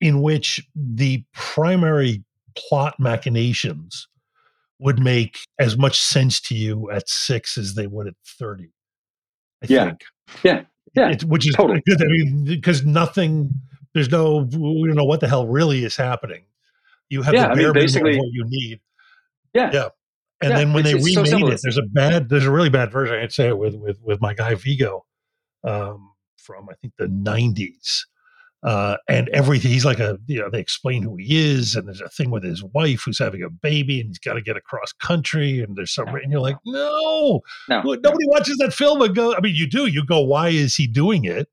in 0.00 0.22
which 0.22 0.66
the 0.74 1.24
primary 1.34 2.22
plot 2.56 2.94
machinations 2.98 4.06
would 4.78 5.00
make 5.00 5.38
as 5.58 5.76
much 5.76 6.00
sense 6.00 6.40
to 6.42 6.54
you 6.54 6.90
at 6.90 7.08
six 7.08 7.58
as 7.58 7.74
they 7.74 7.86
would 7.86 8.06
at 8.06 8.14
thirty. 8.26 8.70
I 9.62 9.66
Yeah. 9.68 9.84
think. 9.86 10.00
Yeah. 10.44 10.62
Yeah. 10.94 11.10
It, 11.10 11.24
which 11.24 11.48
is 11.48 11.54
Totally. 11.54 11.82
good. 11.86 12.00
I 12.00 12.06
mean, 12.06 12.44
because 12.44 12.84
nothing, 12.84 13.50
there's 13.92 14.10
no, 14.10 14.48
we 14.52 14.86
don't 14.88 14.96
know 14.96 15.04
what 15.04 15.20
the 15.20 15.26
hell 15.28 15.46
really 15.46 15.84
is 15.84 15.96
happening. 15.96 16.44
You 17.10 17.22
have 17.22 17.34
Yeah, 17.34 17.46
the 17.46 17.50
I 17.50 17.54
mean, 17.56 17.72
basically- 17.72 18.16
what 18.18 18.28
you 18.32 18.44
need. 18.46 18.80
Yeah. 19.54 19.70
Yeah. 19.72 19.88
And 20.40 20.50
Yeah, 20.50 20.56
then 20.56 20.72
when 20.72 20.84
they 20.84 20.92
it's 20.92 21.14
so 21.14 21.22
remade 21.22 21.52
it, 21.52 21.60
there's 21.62 21.78
a 21.78 21.82
bad, 21.82 22.28
there's 22.28 22.44
a 22.44 22.50
really 22.50 22.70
bad 22.70 22.92
version. 22.92 23.16
I'd 23.16 23.32
say 23.32 23.48
it 23.48 23.58
with 23.58 23.74
with 23.74 23.98
with 24.02 24.20
my 24.20 24.34
guy 24.34 24.54
Viggo, 24.54 25.04
um, 25.64 26.12
from 26.36 26.68
I 26.70 26.74
think 26.74 26.94
the 26.96 27.06
'90s, 27.06 28.04
uh, 28.62 28.96
and 29.08 29.28
everything. 29.30 29.72
He's 29.72 29.84
like 29.84 29.98
a, 29.98 30.18
you 30.26 30.40
know, 30.40 30.48
they 30.50 30.60
explain 30.60 31.02
who 31.02 31.16
he 31.16 31.50
is, 31.50 31.74
and 31.74 31.88
there's 31.88 32.00
a 32.00 32.08
thing 32.08 32.30
with 32.30 32.44
his 32.44 32.62
wife 32.62 33.02
who's 33.04 33.18
having 33.18 33.42
a 33.42 33.50
baby, 33.50 34.00
and 34.00 34.10
he's 34.10 34.18
got 34.18 34.34
to 34.34 34.40
get 34.40 34.56
across 34.56 34.92
country, 34.92 35.60
and 35.60 35.76
there's 35.76 35.92
some, 35.92 36.08
and 36.08 36.30
you're 36.30 36.40
like, 36.40 36.56
no, 36.64 37.40
No, 37.68 37.82
nobody 37.82 38.24
watches 38.28 38.56
that 38.58 38.72
film 38.72 39.02
and 39.02 39.14
go. 39.14 39.34
I 39.34 39.40
mean, 39.40 39.54
you 39.56 39.68
do. 39.68 39.86
You 39.86 40.04
go, 40.04 40.20
why 40.20 40.48
is 40.50 40.76
he 40.76 40.86
doing 40.86 41.24
it? 41.24 41.48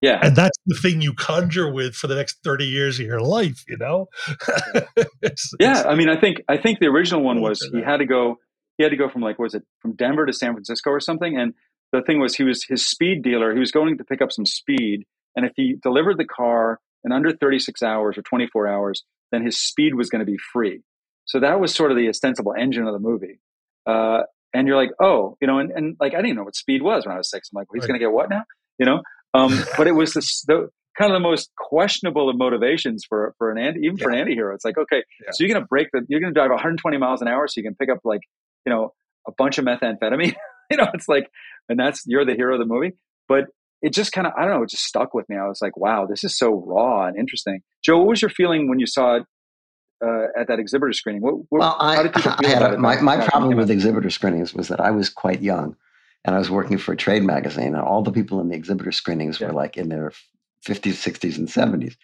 Yeah, 0.00 0.18
And 0.22 0.34
that's 0.36 0.56
the 0.66 0.76
thing 0.76 1.02
you 1.02 1.12
conjure 1.14 1.70
with 1.70 1.94
for 1.94 2.06
the 2.06 2.14
next 2.14 2.38
thirty 2.42 2.64
years 2.66 2.98
of 3.00 3.06
your 3.06 3.20
life. 3.20 3.64
You 3.68 3.76
know? 3.78 4.06
It's- 5.22 5.52
yeah. 5.60 5.70
it's- 5.80 5.86
I 5.86 5.94
mean, 5.94 6.08
I 6.08 6.18
think 6.18 6.38
I 6.48 6.56
think 6.56 6.78
the 6.80 6.86
original 6.86 7.22
one 7.22 7.40
was 7.40 7.60
he 7.72 7.82
had 7.82 7.98
to 7.98 8.06
go. 8.06 8.36
He 8.78 8.84
had 8.84 8.90
to 8.90 8.96
go 8.96 9.08
from 9.10 9.22
like 9.22 9.38
was 9.38 9.54
it 9.54 9.62
from 9.80 9.94
Denver 9.94 10.24
to 10.26 10.32
San 10.32 10.52
Francisco 10.52 10.90
or 10.90 11.00
something? 11.00 11.38
And 11.38 11.52
the 11.92 12.02
thing 12.02 12.20
was, 12.20 12.34
he 12.36 12.44
was 12.44 12.64
his 12.64 12.86
speed 12.86 13.22
dealer. 13.22 13.52
He 13.52 13.58
was 13.60 13.72
going 13.72 13.98
to 13.98 14.04
pick 14.04 14.22
up 14.22 14.32
some 14.32 14.46
speed, 14.46 15.04
and 15.36 15.44
if 15.44 15.52
he 15.56 15.76
delivered 15.82 16.18
the 16.18 16.24
car 16.24 16.78
in 17.04 17.12
under 17.12 17.32
36 17.32 17.82
hours 17.82 18.16
or 18.16 18.22
24 18.22 18.68
hours, 18.68 19.04
then 19.32 19.44
his 19.44 19.60
speed 19.60 19.94
was 19.94 20.08
going 20.08 20.20
to 20.20 20.30
be 20.30 20.38
free. 20.52 20.82
So 21.24 21.40
that 21.40 21.60
was 21.60 21.74
sort 21.74 21.90
of 21.90 21.96
the 21.96 22.08
ostensible 22.08 22.54
engine 22.58 22.86
of 22.86 22.92
the 22.92 22.98
movie. 23.00 23.40
Uh, 23.86 24.20
and 24.54 24.66
you're 24.66 24.76
like, 24.76 24.90
oh, 25.00 25.36
you 25.40 25.46
know, 25.46 25.58
and, 25.58 25.70
and 25.72 25.96
like 26.00 26.12
I 26.12 26.16
didn't 26.16 26.26
even 26.26 26.36
know 26.38 26.44
what 26.44 26.56
speed 26.56 26.82
was 26.82 27.06
when 27.06 27.14
I 27.14 27.18
was 27.18 27.30
six. 27.30 27.48
I'm 27.52 27.58
like, 27.58 27.70
well, 27.72 27.76
he's 27.80 27.82
Right. 27.82 27.88
going 27.88 28.00
to 28.00 28.04
get 28.06 28.12
what 28.12 28.30
now? 28.30 28.44
You 28.78 28.86
know, 28.86 29.02
um, 29.34 29.58
but 29.76 29.86
it 29.86 29.92
was 29.92 30.14
this, 30.14 30.42
the 30.42 30.68
kind 30.98 31.10
of 31.12 31.16
the 31.16 31.20
most 31.20 31.50
questionable 31.56 32.28
of 32.28 32.36
motivations 32.36 33.04
for 33.08 33.34
for 33.38 33.50
an 33.50 33.58
anti, 33.58 33.80
even 33.80 33.96
for 33.96 34.10
an 34.10 34.18
anti-hero. 34.18 34.54
It's 34.54 34.64
like, 34.64 34.76
okay, 34.78 35.02
Yeah. 35.24 35.30
so 35.32 35.44
you're 35.44 35.52
going 35.52 35.62
to 35.62 35.66
break 35.68 35.88
the, 35.92 36.02
you're 36.08 36.20
going 36.20 36.32
to 36.34 36.38
drive 36.38 36.50
120 36.50 36.96
miles 36.98 37.22
an 37.22 37.28
hour 37.28 37.46
so 37.48 37.54
you 37.60 37.62
can 37.64 37.74
pick 37.74 37.88
up 37.90 37.98
like, 38.04 38.20
you 38.66 38.72
know, 38.72 38.92
a 39.26 39.32
bunch 39.38 39.58
of 39.58 39.64
methamphetamine. 39.64 40.34
you 40.70 40.76
know, 40.76 40.88
it's 40.94 41.08
like, 41.08 41.30
and 41.68 41.78
that's 41.78 42.02
you're 42.06 42.24
the 42.24 42.34
hero 42.34 42.54
of 42.54 42.58
the 42.60 42.66
movie. 42.66 42.92
But 43.28 43.44
it 43.82 43.92
just 43.94 44.12
kind 44.12 44.26
of, 44.26 44.32
I 44.36 44.42
don't 44.42 44.50
know, 44.50 44.62
it 44.62 44.70
just 44.70 44.84
stuck 44.84 45.14
with 45.14 45.28
me. 45.28 45.36
I 45.36 45.46
was 45.46 45.60
like, 45.62 45.76
wow, 45.76 46.04
this 46.06 46.22
is 46.24 46.36
so 46.36 46.50
raw 46.66 47.06
and 47.06 47.16
interesting. 47.16 47.60
Joe, 47.84 47.98
what 47.98 48.08
was 48.08 48.20
your 48.22 48.28
feeling 48.30 48.68
when 48.68 48.78
you 48.78 48.86
saw 48.86 49.16
it 49.16 49.22
uh, 50.04 50.26
at 50.38 50.48
that 50.48 50.58
exhibitor 50.58 50.92
screening? 50.92 51.22
What, 51.22 51.36
what, 51.48 51.60
Well, 51.60 51.76
I, 51.78 51.96
how 51.96 52.02
did 52.02 52.12
people 52.12 52.32
I 52.44 52.48
had 52.48 52.58
about 52.58 52.70
a, 52.72 52.74
it? 52.74 52.80
my, 52.80 53.00
my 53.00 53.16
back 53.16 53.18
when 53.18 53.26
it 53.26 53.30
problem 53.30 53.56
with 53.56 53.70
exhibitor 53.70 54.10
screenings 54.10 54.52
was 54.54 54.68
that 54.68 54.80
I 54.80 54.90
was 54.90 55.08
quite 55.08 55.40
young 55.40 55.76
and 56.24 56.34
I 56.34 56.38
was 56.38 56.50
working 56.50 56.78
for 56.78 56.92
a 56.92 56.96
trade 56.96 57.22
magazine, 57.22 57.74
and 57.74 57.76
all 57.82 58.02
the 58.02 58.12
people 58.12 58.40
in 58.40 58.48
the 58.48 58.56
exhibitor 58.56 58.92
screenings 58.92 59.40
Yeah. 59.40 59.48
were 59.48 59.52
like 59.54 59.76
in 59.76 59.88
their 59.88 60.12
50s, 60.66 60.94
60s, 60.94 61.36
and 61.38 61.48
mm. 61.48 61.80
70s. 61.80 61.96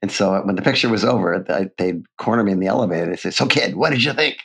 And 0.00 0.12
so 0.12 0.34
uh, 0.34 0.42
when 0.42 0.54
the 0.56 0.62
picture 0.62 0.88
was 0.88 1.04
over, 1.04 1.44
they, 1.46 1.68
they'd 1.78 2.04
corner 2.18 2.44
me 2.44 2.52
in 2.52 2.60
the 2.60 2.66
elevator. 2.68 3.10
They 3.10 3.16
say, 3.16 3.30
So, 3.30 3.46
kid, 3.46 3.74
what 3.76 3.90
did 3.90 4.04
you 4.04 4.12
think? 4.12 4.36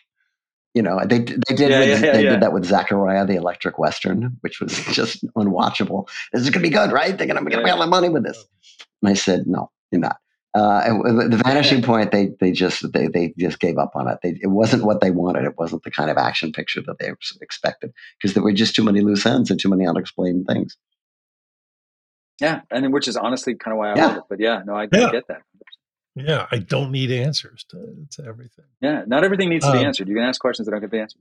You 0.73 0.81
know, 0.83 0.99
they, 1.05 1.19
they 1.19 1.55
did 1.55 1.69
Yeah, 1.71 1.79
with, 1.79 2.03
yeah, 2.03 2.11
they 2.11 2.21
did 2.23 2.39
that 2.41 2.53
with 2.53 2.65
Zachariah, 2.65 3.25
the 3.25 3.35
Electric 3.35 3.77
Western, 3.79 4.37
which 4.41 4.59
was 4.59 4.73
just 4.91 5.25
unwatchable. 5.35 6.07
This 6.31 6.43
is 6.43 6.49
going 6.49 6.63
to 6.63 6.69
be 6.69 6.73
good, 6.73 6.91
right? 6.91 7.17
They're 7.17 7.27
going 7.27 7.37
to 7.37 7.43
make 7.43 7.53
Yeah. 7.53 7.71
all 7.73 7.79
the 7.79 7.87
money 7.87 8.09
with 8.09 8.23
this. 8.23 8.37
Oh. 8.43 8.85
And 9.03 9.09
I 9.09 9.13
said, 9.13 9.47
No, 9.47 9.69
you're 9.91 10.01
not. 10.01 10.17
Uh, 10.55 10.87
the 11.29 11.41
vanishing 11.45 11.81
point, 11.83 12.11
they 12.11 12.31
they 12.39 12.51
just 12.51 12.91
they 12.91 13.07
they 13.07 13.33
just 13.37 13.59
gave 13.59 13.77
up 13.77 13.91
on 13.95 14.07
it. 14.07 14.19
They, 14.23 14.39
it 14.41 14.47
wasn't 14.47 14.83
what 14.83 15.01
they 15.01 15.11
wanted. 15.11 15.45
It 15.45 15.57
wasn't 15.57 15.83
the 15.83 15.91
kind 15.91 16.09
of 16.09 16.17
action 16.17 16.51
picture 16.51 16.81
that 16.87 16.99
they 16.99 17.11
expected 17.41 17.93
because 18.17 18.33
there 18.33 18.43
were 18.43 18.53
just 18.53 18.75
too 18.75 18.83
many 18.83 19.01
loose 19.01 19.25
ends 19.25 19.51
and 19.51 19.59
too 19.59 19.69
many 19.69 19.87
unexplained 19.87 20.47
things. 20.47 20.77
Yeah, 22.41 22.61
and 22.71 22.93
which 22.93 23.07
is 23.07 23.17
honestly 23.17 23.55
kind 23.55 23.73
of 23.73 23.79
why 23.79 23.91
I 23.91 23.95
Yeah. 23.95 24.07
love 24.07 24.17
it. 24.17 24.23
But 24.29 24.39
yeah, 24.39 24.61
no, 24.65 24.75
I, 24.75 24.83
I 24.83 24.87
get 25.05 25.27
that. 25.27 25.41
yeah, 26.15 26.47
I 26.51 26.57
don't 26.59 26.91
need 26.91 27.11
answers 27.11 27.65
to, 27.69 28.07
to 28.11 28.25
everything. 28.25 28.65
Yeah, 28.81 29.03
not 29.07 29.23
everything 29.23 29.49
needs 29.49 29.65
to 29.65 29.71
be 29.71 29.79
Um, 29.79 29.85
answered. 29.85 30.07
You 30.07 30.15
can 30.15 30.23
ask 30.23 30.39
questions 30.41 30.65
that 30.67 30.71
don't 30.71 30.81
get 30.81 30.91
the 30.91 31.01
answer. 31.01 31.19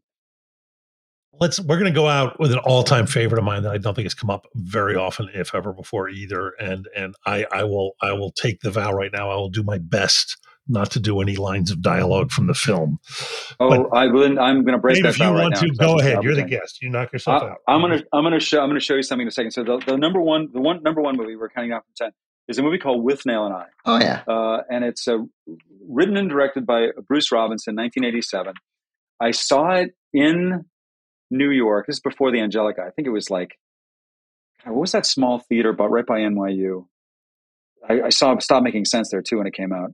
Let's. 1.41 1.61
We're 1.61 1.79
going 1.79 1.93
to 1.93 1.95
go 1.99 2.09
out 2.09 2.39
with 2.41 2.53
an 2.53 2.59
all-time 2.59 3.07
favorite 3.07 3.39
of 3.39 3.45
mine 3.45 3.63
that 3.65 3.73
I 3.73 3.79
don't 3.79 3.95
think 3.95 4.07
has 4.07 4.15
come 4.15 4.31
up 4.31 4.47
very 4.55 4.97
often, 4.97 5.29
if 5.35 5.55
ever, 5.55 5.73
before 5.73 6.09
either. 6.09 6.51
And 6.59 6.89
and 6.97 7.15
I 7.27 7.47
I 7.53 7.65
will 7.65 7.93
I 8.03 8.13
will 8.13 8.33
take 8.33 8.61
the 8.61 8.71
vow 8.71 8.93
right 8.93 9.11
now. 9.13 9.31
I 9.31 9.37
will 9.37 9.51
do 9.51 9.63
my 9.63 9.79
best 9.79 10.37
not 10.69 10.91
to 10.91 10.99
do 11.01 11.21
any 11.21 11.37
lines 11.37 11.71
of 11.71 11.81
dialogue 11.81 12.31
from 12.33 12.49
the 12.49 12.55
film. 12.55 12.99
Oh, 13.61 13.69
but- 13.69 13.97
I 13.97 14.07
will. 14.07 14.39
I'm 14.41 14.63
going 14.65 14.73
to 14.73 14.79
break 14.79 14.97
Dave, 14.97 15.05
that 15.05 15.09
if 15.11 15.19
you 15.21 15.25
vow 15.27 15.35
right 15.35 15.43
want 15.43 15.55
now, 15.55 15.61
to, 15.61 15.69
'cause 15.69 15.77
that's 15.79 15.93
go 15.93 15.99
ahead. 16.01 16.25
You're 16.25 16.35
the 16.35 16.43
guest. 16.43 16.83
You 16.83 16.91
knock 16.91 17.13
yourself 17.13 17.43
I, 17.43 17.47
out. 17.51 17.59
I'm 17.69 17.81
gonna 17.81 18.03
I'm 18.13 18.25
gonna 18.25 18.41
show 18.41 18.61
I'm 18.61 18.69
gonna 18.69 18.81
show 18.81 18.95
you 18.95 19.03
something 19.03 19.23
in 19.23 19.29
a 19.29 19.33
second. 19.33 19.53
So 19.53 19.63
the, 19.63 19.79
the 19.87 19.97
number 19.97 20.21
one 20.21 20.49
the 20.53 20.61
one 20.61 20.83
number 20.83 21.01
one 21.03 21.17
movie 21.17 21.37
we're 21.37 21.51
counting 21.51 21.71
down 21.71 21.81
from 21.83 22.07
ten 22.07 22.13
is 22.49 22.59
a 22.59 22.63
movie 22.63 22.79
called 22.79 23.05
Withnail 23.05 23.47
and 23.47 23.55
I, 23.55 23.65
Oh 23.85 23.99
yeah, 23.99 24.23
uh, 24.29 24.63
and 24.71 24.85
it's 24.85 25.07
uh, 25.09 25.19
written 25.89 26.17
and 26.17 26.29
directed 26.31 26.65
by 26.67 26.89
Bruce 27.09 27.31
Robinson, 27.33 27.75
1987. 27.75 28.55
I 29.21 29.31
saw 29.33 29.71
it 29.73 29.91
in 30.13 30.65
New 31.31 31.51
York. 31.51 31.87
This 31.87 31.97
is 31.97 32.01
before 32.01 32.31
the 32.31 32.41
Angelica. 32.41 32.83
I 32.83 32.91
think 32.91 33.07
it 33.07 33.13
was 33.13 33.31
like 33.31 33.59
what 34.65 34.81
was 34.81 34.93
that 34.93 35.07
small 35.07 35.39
theater, 35.39 35.73
but 35.73 35.89
right 35.89 36.07
by 36.07 36.21
NYU. 36.21 36.87
I, 37.89 38.03
I 38.03 38.09
saw 38.09 38.37
Stop 38.39 38.63
Making 38.63 38.85
Sense 38.85 39.11
there 39.11 39.23
too 39.23 39.39
when 39.39 39.47
it 39.47 39.55
came 39.55 39.73
out. 39.73 39.93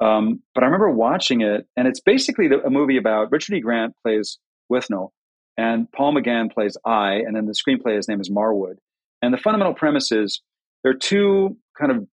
Um, 0.00 0.42
but 0.54 0.62
I 0.62 0.66
remember 0.66 0.90
watching 0.90 1.40
it, 1.40 1.66
and 1.76 1.86
it's 1.86 2.00
basically 2.00 2.48
the, 2.48 2.62
a 2.64 2.70
movie 2.70 2.96
about 2.96 3.30
Richard 3.30 3.56
E. 3.56 3.60
Grant 3.60 3.94
plays 4.02 4.38
Withnail, 4.70 5.10
and 5.56 5.90
Paul 5.92 6.14
McGann 6.14 6.52
plays 6.52 6.76
I, 6.84 7.14
and 7.14 7.36
then 7.36 7.46
the 7.46 7.54
screenplay, 7.54 7.96
his 7.96 8.08
name 8.08 8.20
is 8.20 8.30
Marwood. 8.30 8.76
And 9.20 9.32
the 9.32 9.38
fundamental 9.38 9.74
premise 9.74 10.10
is 10.10 10.40
there 10.82 10.92
are 10.92 10.96
two 10.96 11.56
kind 11.78 11.92
of 11.92 12.06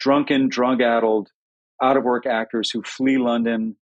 drunken, 0.00 0.48
drug 0.48 0.80
addled, 0.80 1.28
out 1.80 1.96
of 1.96 2.04
work 2.04 2.26
actors 2.26 2.70
who 2.70 2.82
flee 2.82 3.18
London 3.18 3.76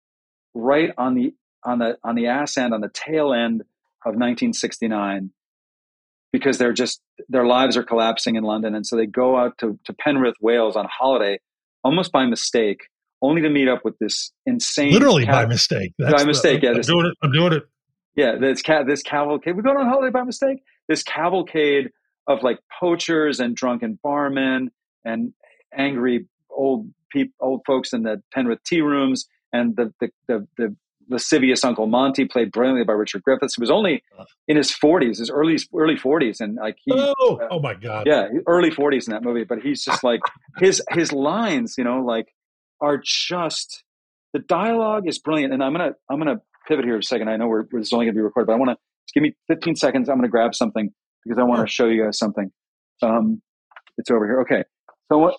right 0.54 0.92
on 0.98 1.16
the 1.16 1.34
on 1.64 1.80
the 1.80 1.98
on 2.04 2.16
the 2.16 2.28
ass 2.28 2.58
end, 2.58 2.74
on 2.74 2.82
the 2.82 2.92
tail 2.94 3.34
end 3.34 3.64
of 4.06 4.12
1969, 4.14 5.32
because 6.32 6.58
they're 6.58 6.74
just 6.74 7.02
their 7.30 7.46
lives 7.46 7.76
are 7.78 7.84
collapsing 7.84 8.36
in 8.36 8.44
London, 8.44 8.76
and 8.76 8.86
so 8.86 8.96
they 8.96 9.06
go 9.06 9.38
out 9.38 9.58
to, 9.60 9.80
to 9.86 9.94
Penrith, 9.94 10.36
Wales, 10.42 10.76
on 10.76 10.88
holiday, 10.92 11.40
almost 11.84 12.12
by 12.12 12.26
mistake, 12.26 12.82
only 13.22 13.42
to 13.42 13.50
meet 13.50 13.68
up 13.68 13.82
with 13.84 13.98
this 14.00 14.32
insane, 14.46 14.92
Literally 14.94 15.26
by 15.26 15.46
mistake. 15.46 15.94
By 16.00 16.20
the- 16.20 16.26
mistake, 16.26 16.62
yeah, 16.64 16.72
I'm 16.72 16.82
doing 16.82 17.06
it. 17.08 17.18
I'm 17.24 17.32
doing 17.32 17.54
it. 17.54 17.64
yeah, 18.16 18.36
this 18.40 18.62
cat, 18.62 18.86
this 18.88 19.02
cavalcade. 19.02 19.56
We're 19.56 19.64
going 19.64 19.78
on 19.78 19.88
holiday 19.88 20.12
by 20.12 20.24
mistake. 20.24 20.60
This 20.88 21.04
cavalcade 21.04 21.90
of 22.28 22.44
like 22.44 22.60
poachers 22.80 23.40
and 23.40 23.56
drunken 23.56 24.00
barmen 24.04 24.68
and 25.04 25.34
angry 25.76 26.26
old 26.50 26.88
people, 27.12 27.34
old 27.40 27.62
folks 27.66 27.94
in 27.94 28.04
the 28.04 28.22
Penrith 28.34 28.64
tea 28.66 28.82
rooms, 28.82 29.26
and 29.54 29.76
the 29.76 29.94
the 30.00 30.10
the, 30.28 30.48
the 30.58 30.76
lascivious 31.10 31.64
Uncle 31.64 31.88
Monty, 31.88 32.26
played 32.26 32.52
brilliantly 32.52 32.84
by 32.84 32.94
Richard 32.94 33.24
Griffiths, 33.24 33.56
He 33.56 33.62
was 33.62 33.72
only 33.72 34.04
in 34.48 34.58
his 34.58 34.72
forties, 34.72 35.20
his 35.20 35.30
early 35.30 35.58
early 35.76 35.96
forties, 35.98 36.40
and 36.40 36.56
like 36.56 36.78
he, 36.84 36.92
Oh, 36.96 37.40
oh 37.52 37.60
my 37.60 37.74
God. 37.74 38.08
yeah, 38.08 38.28
early 38.48 38.72
forties 38.72 39.08
in 39.08 39.14
that 39.14 39.24
movie. 39.24 39.44
But 39.44 39.60
he's 39.60 39.84
just 39.84 40.04
like 40.04 40.22
his 40.60 40.82
his 40.92 41.12
lines, 41.12 41.76
you 41.78 41.84
know, 41.84 42.00
like 42.02 42.28
are 42.82 43.00
just 43.04 43.84
the 44.34 44.40
dialogue 44.40 45.08
is 45.08 45.20
brilliant. 45.20 45.54
And 45.54 45.64
I'm 45.64 45.72
gonna 45.74 45.92
I'm 46.10 46.18
gonna 46.20 46.42
pivot 46.68 46.86
here 46.86 46.98
a 46.98 47.04
second. 47.04 47.30
I 47.30 47.38
know 47.38 47.48
we're 47.48 47.64
this 47.72 47.88
is 47.88 47.94
only 47.94 48.06
gonna 48.06 48.16
be 48.16 48.22
recorded, 48.22 48.48
but 48.48 48.54
I 48.54 48.58
want 48.58 48.72
to 48.72 48.78
give 49.14 49.22
me 49.24 49.36
15 49.48 49.76
seconds. 49.76 50.10
I'm 50.10 50.18
gonna 50.18 50.28
grab 50.30 50.54
something 50.56 50.90
because 51.24 51.38
I 51.40 51.44
want 51.44 51.62
to 51.68 51.72
show 51.72 51.88
you 51.88 52.04
guys 52.04 52.18
something. 52.18 52.52
Um, 53.02 53.42
it's 53.98 54.10
over 54.12 54.26
here. 54.26 54.42
Okay, 54.42 54.64
so 55.12 55.18
what? 55.20 55.36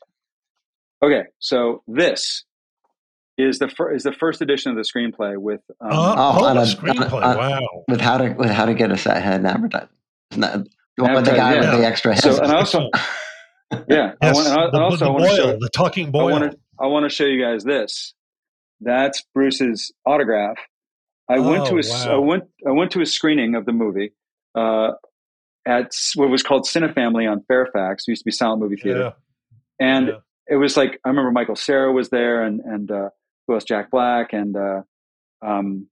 Okay, 1.05 1.25
so 1.39 1.83
this 1.87 2.45
is 3.39 3.59
the 3.59 3.69
fir- 3.69 3.95
is 3.95 4.03
the 4.03 4.13
first 4.13 4.41
edition 4.41 4.71
of 4.71 4.77
the 4.77 4.83
screenplay 4.83 5.37
with 5.37 5.61
um, 5.81 5.91
Oh, 5.93 6.15
Oh, 6.17 6.39
oh, 6.41 6.45
on 6.47 6.57
a 6.57 6.61
a- 6.61 6.65
screenplay. 6.65 7.13
on 7.13 7.23
a- 7.23 7.39
wow. 7.39 7.85
with 7.89 8.01
how 8.01 8.19
to 8.19 8.31
with 8.33 8.51
how 8.51 8.65
to 8.67 8.75
get 8.75 8.91
us 8.91 9.07
ahead 9.07 9.41
in 9.41 9.47
advertising. 9.47 9.89
Isn't 10.33 10.41
that 10.41 10.67
the 10.97 11.03
one 11.05 11.15
with 11.15 11.25
the 11.27 11.33
guy 11.33 11.55
yeah. 11.55 11.61
with 11.73 11.81
the 11.81 11.87
extra 11.87 12.15
head? 12.15 12.23
So, 12.23 12.43
and 12.43 12.53
also, 12.53 12.89
yeah, 13.89 14.13
I 14.23 14.33
want, 14.33 14.47
and 14.49 14.59
I, 14.59 14.71
the, 14.71 14.71
and 14.75 14.83
also 14.83 14.97
the 14.97 15.05
I 15.05 15.09
want 15.11 15.37
show, 15.37 15.59
the 15.61 15.69
talking 15.71 16.07
I 16.09 16.23
want 16.23 16.53
to, 16.53 16.59
I 16.81 16.87
want 16.87 17.05
to 17.09 17.15
show 17.15 17.25
you 17.25 17.43
guys 17.43 17.65
this. 17.65 18.15
That's 18.81 19.23
Bruce's 19.35 19.93
autograph. 20.05 20.57
I 21.29 21.39
went 21.41 21.67
to 21.67 21.75
Oh, 21.75 22.07
wow. 22.07 22.15
I 22.15 22.19
went, 22.19 22.45
I 22.67 22.71
went 22.71 22.91
to 22.93 23.01
a 23.01 23.07
screening 23.07 23.55
of 23.57 23.67
the 23.67 23.73
movie 23.73 24.13
uh, 24.55 24.93
at 25.67 25.93
what 26.15 26.29
was 26.31 26.43
called 26.43 26.67
Cinefamily 26.67 27.29
on 27.31 27.43
Fairfax. 27.49 28.05
It 28.07 28.13
used 28.13 28.21
to 28.21 28.25
be 28.27 28.31
Silent 28.31 28.61
Movie 28.63 28.77
Theater, 28.77 29.15
yeah. 29.81 29.87
and 29.87 30.07
yeah. 30.09 30.15
it 30.49 30.57
was 30.57 30.77
like 30.77 31.01
I 31.05 31.09
remember 31.09 31.33
Michael 31.33 31.57
Cera 31.57 31.93
was 31.93 32.11
there, 32.11 32.43
and 32.43 32.61
and 32.61 32.91
uh, 32.91 33.09
who 33.47 33.55
else? 33.55 33.65
Jack 33.65 33.91
Black 33.91 34.33
and 34.33 34.57
uh, 34.57 34.83
um, 35.43 35.89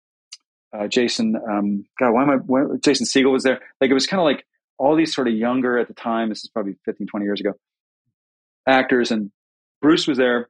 uh, 0.77 0.89
Jason. 0.89 1.35
Um, 1.37 1.85
God, 1.99 2.13
why 2.13 2.23
am 2.23 2.31
I? 2.31 2.37
Why, 2.37 2.65
Jason 2.83 3.07
Segel 3.07 3.33
was 3.33 3.43
there. 3.43 3.61
Like 3.81 3.91
it 3.91 3.95
was 3.95 4.07
kind 4.07 4.21
of 4.21 4.25
like 4.25 4.45
all 4.79 4.97
these 4.97 5.15
sort 5.15 5.29
of 5.29 5.35
younger 5.35 5.79
at 5.79 5.89
the 5.89 5.95
time. 5.95 6.29
This 6.29 6.45
is 6.45 6.51
probably 6.51 6.77
15, 6.85 7.07
20 7.07 7.25
years 7.25 7.41
ago. 7.41 7.53
Actors 8.67 9.11
and 9.11 9.31
Bruce 9.81 10.07
was 10.07 10.19
there, 10.19 10.49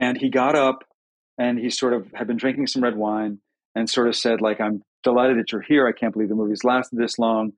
and 0.00 0.16
he 0.16 0.30
got 0.30 0.54
up 0.54 0.84
and 1.38 1.58
he 1.58 1.70
sort 1.70 1.92
of 1.92 2.10
had 2.14 2.26
been 2.26 2.36
drinking 2.36 2.66
some 2.66 2.82
red 2.82 2.96
wine 2.96 3.38
and 3.74 3.88
sort 3.88 4.08
of 4.08 4.16
said 4.16 4.40
like 4.40 4.60
i'm 4.60 4.82
delighted 5.02 5.38
that 5.38 5.52
you're 5.52 5.62
here 5.62 5.86
i 5.86 5.92
can't 5.92 6.12
believe 6.12 6.28
the 6.28 6.34
movie's 6.34 6.64
lasted 6.64 6.98
this 6.98 7.18
long 7.18 7.52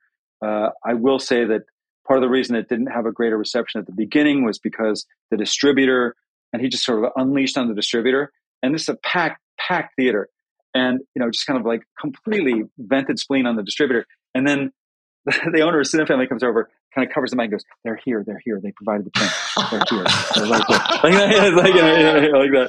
uh, 0.45 0.69
i 0.85 0.95
will 0.95 1.19
say 1.19 1.45
that 1.45 1.63
part 2.07 2.19
of 2.19 2.23
the 2.23 2.29
reason 2.29 2.57
it 2.57 2.69
didn't 2.69 2.87
have 2.87 3.07
a 3.07 3.13
greater 3.13 3.37
reception 3.37 3.81
at 3.81 3.87
the 3.87 3.93
beginning 3.93 4.45
was 4.45 4.59
because 4.59 5.07
the 5.31 5.37
distributor 5.37 6.15
and 6.53 6.63
he 6.63 6.69
just 6.69 6.85
sort 6.85 7.05
of 7.05 7.11
unleashed 7.17 7.59
on 7.59 7.69
the 7.69 7.75
distributor 7.75 8.33
and 8.63 8.75
this 8.75 8.83
is 8.83 8.89
a 8.89 8.97
packed, 8.97 9.41
packed 9.59 9.95
theater, 9.97 10.29
and 10.75 11.01
you 11.15 11.23
know, 11.23 11.31
just 11.31 11.47
kind 11.47 11.59
of 11.59 11.67
like 11.67 11.83
completely 12.01 12.65
vented 12.79 13.19
spleen 13.19 13.47
on 13.47 13.57
the 13.57 13.63
distributor, 13.63 14.07
and 14.35 14.47
then 14.47 14.73
the 15.25 15.61
owner 15.63 15.81
of 15.81 15.87
Cinema 15.87 16.07
Family 16.07 16.27
comes 16.27 16.43
over, 16.43 16.71
kind 16.95 17.07
of 17.07 17.15
covers 17.15 17.31
the 17.31 17.37
mic 17.37 17.45
and 17.45 17.53
goes, 17.53 17.65
"They're 17.85 18.01
here, 18.05 18.25
they're 18.27 18.41
here. 18.45 18.61
They 18.63 18.73
provided 18.73 19.07
the 19.07 19.11
print. 19.11 19.33
They're 19.71 19.83
here. 19.91 20.05
They're 20.35 20.51
right 20.51 20.65
there." 20.69 20.79
Like, 20.99 21.13
that, 21.13 21.55
like, 21.55 21.75
you 21.75 21.81
know, 21.81 22.39
like 22.39 22.51
that. 22.51 22.69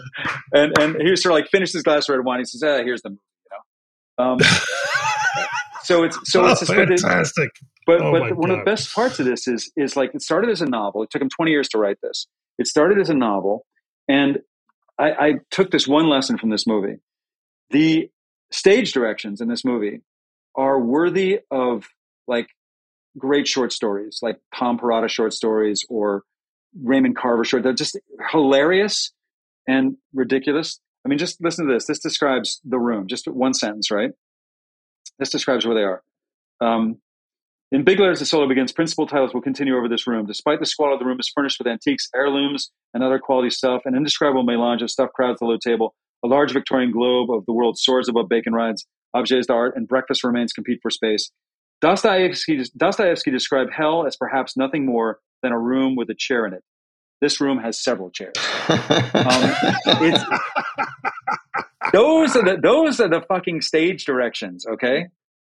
And 0.53 0.77
and 0.77 1.01
he 1.01 1.09
was 1.09 1.21
sort 1.21 1.33
of 1.33 1.39
like 1.39 1.49
finished 1.49 1.73
his 1.73 1.83
glass 1.83 2.07
of 2.07 2.15
red 2.15 2.25
wine. 2.25 2.39
He 2.39 2.45
says, 2.45 2.61
"Ah, 2.63 2.83
here's 2.83 3.01
the 3.01 3.09
movie." 3.09 3.21
You 3.45 4.25
know. 4.25 4.31
Um, 4.33 4.39
so 5.83 6.03
it's 6.03 6.17
so 6.25 6.45
oh, 6.45 6.51
it's 6.51 6.59
suspended. 6.59 6.99
fantastic. 6.99 7.49
But 7.87 8.01
Oh 8.01 8.11
but 8.11 8.37
one 8.37 8.51
of 8.51 8.59
the 8.59 8.63
best 8.63 8.93
parts 8.93 9.19
of 9.19 9.25
this 9.25 9.47
is 9.47 9.71
is 9.75 9.95
like 9.95 10.13
it 10.13 10.21
started 10.21 10.51
as 10.51 10.61
a 10.61 10.67
novel. 10.67 11.01
It 11.01 11.09
took 11.09 11.21
him 11.21 11.29
20 11.29 11.51
years 11.51 11.67
to 11.69 11.79
write 11.79 11.97
this. 12.03 12.27
It 12.59 12.67
started 12.67 12.99
as 12.99 13.09
a 13.09 13.15
novel, 13.15 13.65
and 14.09 14.39
I, 14.97 15.11
I 15.11 15.33
took 15.51 15.71
this 15.71 15.87
one 15.87 16.09
lesson 16.09 16.37
from 16.37 16.49
this 16.49 16.67
movie. 16.67 16.97
The 17.69 18.09
stage 18.51 18.91
directions 18.91 19.39
in 19.39 19.47
this 19.47 19.63
movie 19.63 20.01
are 20.55 20.79
worthy 20.79 21.39
of 21.51 21.85
like 22.27 22.49
great 23.17 23.47
short 23.47 23.71
stories, 23.71 24.19
like 24.21 24.39
Tom 24.53 24.77
Perrotta 24.79 25.07
short 25.07 25.33
stories 25.33 25.85
or 25.89 26.23
Raymond 26.83 27.15
Carver 27.15 27.45
short. 27.45 27.63
They're 27.63 27.73
just 27.73 27.97
hilarious 28.31 29.11
and 29.67 29.95
ridiculous. 30.13 30.79
I 31.05 31.09
mean, 31.09 31.19
just 31.19 31.41
listen 31.41 31.67
to 31.67 31.73
this. 31.73 31.85
This 31.85 31.99
describes 31.99 32.59
the 32.65 32.79
room. 32.79 33.07
Just 33.07 33.27
one 33.27 33.53
sentence, 33.53 33.91
right? 33.91 34.11
This 35.19 35.29
describes 35.29 35.65
where 35.65 35.75
they 35.75 35.83
are. 35.83 36.03
Um, 36.61 36.97
in 37.71 37.83
big 37.83 37.99
letters, 37.99 38.19
the 38.19 38.25
solo 38.25 38.47
begins. 38.47 38.71
Principal 38.71 39.05
titles 39.05 39.33
will 39.33 39.41
continue 39.41 39.77
over 39.77 39.87
this 39.87 40.07
room. 40.07 40.25
Despite 40.25 40.59
the 40.59 40.65
squalor, 40.65 40.97
the 40.97 41.05
room 41.05 41.19
is 41.19 41.31
furnished 41.33 41.59
with 41.59 41.67
antiques, 41.67 42.09
heirlooms, 42.15 42.71
and 42.93 43.03
other 43.03 43.19
quality 43.19 43.51
stuff. 43.51 43.83
An 43.85 43.95
indescribable 43.95 44.43
melange 44.43 44.81
of 44.81 44.89
stuff 44.89 45.11
crowds 45.13 45.39
the 45.39 45.45
low 45.45 45.57
table. 45.57 45.93
A 46.23 46.27
large 46.27 46.51
Victorian 46.51 46.91
globe 46.91 47.29
of 47.31 47.45
the 47.45 47.53
world 47.53 47.77
soars 47.77 48.09
above 48.09 48.27
bacon 48.27 48.53
rides. 48.53 48.85
Objets 49.13 49.47
d'art 49.47 49.75
and 49.75 49.87
breakfast 49.87 50.23
remains 50.23 50.51
compete 50.51 50.79
for 50.81 50.89
space. 50.89 51.31
Dostoevsky, 51.81 52.61
Dostoevsky 52.75 53.31
described 53.31 53.71
hell 53.71 54.05
as 54.05 54.17
perhaps 54.17 54.57
nothing 54.57 54.85
more 54.85 55.19
than 55.41 55.51
a 55.51 55.59
room 55.59 55.95
with 55.95 56.09
a 56.09 56.15
chair 56.15 56.45
in 56.45 56.53
it. 56.53 56.63
This 57.21 57.39
room 57.39 57.59
has 57.59 57.81
several 57.81 58.09
chairs. 58.09 58.35
Um, 58.67 59.53
it's, 60.01 60.23
those 61.93 62.35
are 62.35 62.43
the 62.43 62.59
those 62.61 62.99
are 62.99 63.09
the 63.09 63.21
fucking 63.27 63.61
stage 63.61 64.05
directions. 64.05 64.65
Okay, 64.65 65.07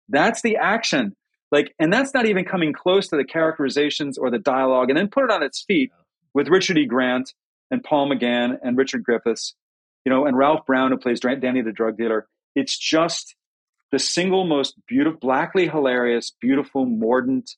that's 0.08 0.42
the 0.42 0.58
action. 0.58 1.14
Like, 1.52 1.74
and 1.80 1.92
that's 1.92 2.14
not 2.14 2.26
even 2.26 2.44
coming 2.44 2.74
close 2.74 3.08
to 3.08 3.16
the 3.16 3.24
characterizations 3.24 4.18
or 4.18 4.30
the 4.30 4.40
dialogue. 4.40 4.90
And 4.90 4.98
then 4.98 5.08
put 5.08 5.24
it 5.24 5.32
on 5.32 5.44
its 5.44 5.64
feet 5.64 5.92
with 6.34 6.50
Richard 6.50 6.78
E. 6.78 6.86
Grant 6.86 7.34
and 7.72 7.84
Paul 7.84 8.10
McGann 8.10 8.58
and 8.64 8.78
Richard 8.78 9.04
Griffiths, 9.04 9.56
you 10.06 10.12
know, 10.12 10.26
and 10.26 10.38
Ralph 10.38 10.66
Brown 10.66 10.92
who 10.92 10.98
plays 10.98 11.20
Danny 11.20 11.62
the 11.62 11.72
drug 11.72 11.98
dealer. 11.98 12.28
It's 12.56 12.78
just 12.78 13.36
the 13.92 14.00
single 14.00 14.46
most 14.46 14.76
beautiful, 14.88 15.20
blackly 15.20 15.68
hilarious, 15.68 16.34
beautiful, 16.42 16.86
mordant, 16.86 17.52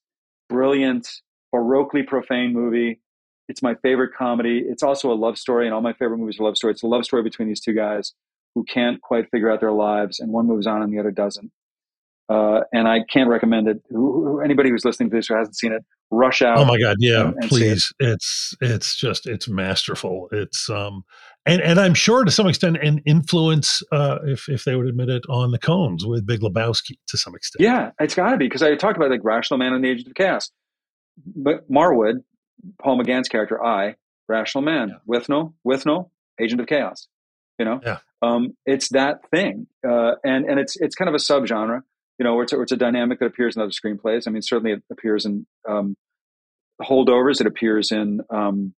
brilliant, 0.49 1.07
baroquely 1.53 2.05
profane 2.05 2.53
movie. 2.53 2.99
It's 3.47 3.63
my 3.63 3.75
favorite 3.81 4.11
comedy. 4.15 4.63
It's 4.63 4.83
also 4.83 5.11
a 5.11 5.15
love 5.15 5.37
story, 5.37 5.65
and 5.65 5.73
all 5.73 5.81
my 5.81 5.93
favorite 5.93 6.17
movies 6.17 6.39
are 6.39 6.43
love 6.43 6.57
stories. 6.57 6.75
It's 6.75 6.83
a 6.83 6.87
love 6.87 7.05
story 7.05 7.23
between 7.23 7.47
these 7.47 7.61
two 7.61 7.73
guys 7.73 8.13
who 8.53 8.63
can't 8.63 9.01
quite 9.01 9.29
figure 9.31 9.51
out 9.51 9.59
their 9.59 9.71
lives, 9.71 10.19
and 10.19 10.31
one 10.31 10.45
moves 10.45 10.67
on 10.67 10.83
and 10.83 10.93
the 10.93 10.99
other 10.99 11.11
doesn't. 11.11 11.51
Uh, 12.29 12.61
and 12.71 12.87
I 12.87 12.99
can't 13.11 13.27
recommend 13.29 13.67
it. 13.67 13.81
Who, 13.89 14.23
who, 14.23 14.41
anybody 14.41 14.69
who's 14.69 14.85
listening 14.85 15.09
to 15.09 15.15
this 15.15 15.27
who 15.27 15.35
hasn't 15.35 15.55
seen 15.57 15.71
it, 15.73 15.83
rush 16.11 16.41
out. 16.43 16.59
Oh 16.59 16.65
my 16.65 16.77
god, 16.77 16.97
yeah, 16.99 17.21
and- 17.27 17.33
and 17.35 17.43
see 17.43 17.47
it. 17.47 17.49
please. 17.49 17.93
It's 17.99 18.55
it's 18.61 18.95
just 18.95 19.25
it's 19.25 19.47
masterful. 19.47 20.29
It's 20.31 20.69
um 20.69 21.03
and 21.47 21.59
and 21.61 21.79
I'm 21.79 21.95
sure 21.95 22.23
to 22.23 22.29
some 22.31 22.47
extent 22.47 22.77
an 22.83 23.01
influence 23.05 23.81
uh 23.91 24.19
if 24.25 24.47
if 24.47 24.63
they 24.63 24.75
would 24.75 24.85
admit 24.87 25.09
it 25.09 25.23
on 25.27 25.49
the 25.51 25.57
Coens 25.59 26.05
with 26.07 26.25
Big 26.27 26.41
Lebowski 26.41 26.97
to 27.07 27.17
some 27.17 27.33
extent. 27.35 27.61
Yeah, 27.63 27.91
it's 27.99 28.13
got 28.13 28.29
to 28.31 28.37
be 28.37 28.45
because 28.45 28.61
I 28.61 28.75
talked 28.75 28.97
about 28.97 29.09
like 29.09 29.23
Rational 29.23 29.57
Man 29.57 29.73
and 29.73 29.83
the 29.83 29.89
Agent 29.89 30.07
of 30.09 30.13
Chaos, 30.13 30.51
but 31.35 31.69
Marwood, 31.71 32.23
Paul 32.81 32.99
McGann's 33.01 33.27
character, 33.27 33.63
I, 33.63 33.95
Rational 34.27 34.61
Man, 34.63 34.97
Withnail, 35.09 35.53
Withnail, 35.65 36.09
Agent 36.39 36.61
of 36.61 36.67
Chaos. 36.67 37.07
You 37.57 37.65
know, 37.65 37.81
Yeah. 37.83 37.97
um, 38.21 38.55
it's 38.65 38.89
that 38.89 39.27
thing, 39.31 39.67
uh, 39.87 40.11
and 40.23 40.45
and 40.45 40.59
it's 40.59 40.75
it's 40.79 40.95
kind 40.95 41.09
of 41.09 41.15
a 41.15 41.17
subgenre. 41.17 41.81
You 42.19 42.25
know, 42.25 42.35
where 42.35 42.43
it's, 42.43 42.53
a, 42.53 42.61
it's 42.61 42.71
a 42.73 42.77
dynamic 42.77 43.19
that 43.19 43.27
appears 43.27 43.55
in 43.55 43.61
other 43.61 43.71
screenplays. 43.71 44.27
I 44.27 44.31
mean, 44.31 44.41
certainly 44.41 44.73
it 44.73 44.83
appears 44.91 45.25
in 45.25 45.47
um, 45.67 45.95
Holdovers. 46.81 47.39
It 47.41 47.47
appears 47.47 47.91
in 47.91 48.19
um, 48.29 48.73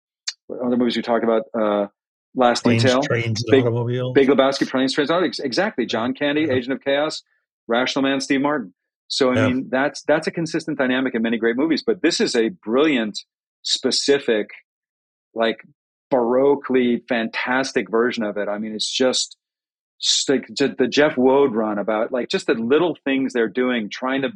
other 0.64 0.76
movies 0.78 0.96
we 0.98 1.02
talked 1.02 1.24
about. 1.24 1.44
Uh, 1.58 1.88
Last 2.36 2.64
Planes, 2.64 2.84
Detail, 2.84 3.02
trains, 3.02 3.44
Big- 3.50 3.62
automobiles. 3.62 4.14
Big 4.14 4.28
Lebowski, 4.30 4.70
Planes, 4.70 4.94
Trains, 4.94 5.10
Automobiles. 5.10 5.40
Exactly. 5.40 5.86
John 5.86 6.14
Candy, 6.14 6.42
Yeah. 6.42 6.54
Agent 6.54 6.74
of 6.74 6.84
Chaos, 6.84 7.24
Rational 7.68 8.04
Man, 8.04 8.20
Steve 8.22 8.42
Martin. 8.42 8.74
So 9.08 9.32
I 9.32 9.36
Yeah. 9.36 9.48
mean, 9.48 9.68
that's 9.72 10.04
that's 10.04 10.28
a 10.28 10.32
consistent 10.32 10.78
dynamic 10.78 11.16
in 11.16 11.22
many 11.24 11.38
great 11.38 11.56
movies. 11.56 11.82
But 11.86 12.02
this 12.04 12.20
is 12.22 12.36
a 12.36 12.50
brilliant, 12.50 13.18
specific, 13.64 14.50
like 15.34 15.62
baroquely 16.14 17.02
fantastic 17.08 17.90
version 17.90 18.24
of 18.24 18.38
it. 18.38 18.48
I 18.48 18.58
mean, 18.60 18.74
it's 18.76 18.90
just, 18.92 19.36
like 20.28 20.48
the 20.48 20.88
Jeff 20.88 21.18
Wode 21.18 21.54
run 21.54 21.78
about 21.78 22.12
like 22.12 22.30
just 22.30 22.48
the 22.48 22.54
little 22.54 22.98
things 23.04 23.34
they're 23.34 23.50
doing, 23.50 23.90
trying 23.90 24.22
to 24.22 24.30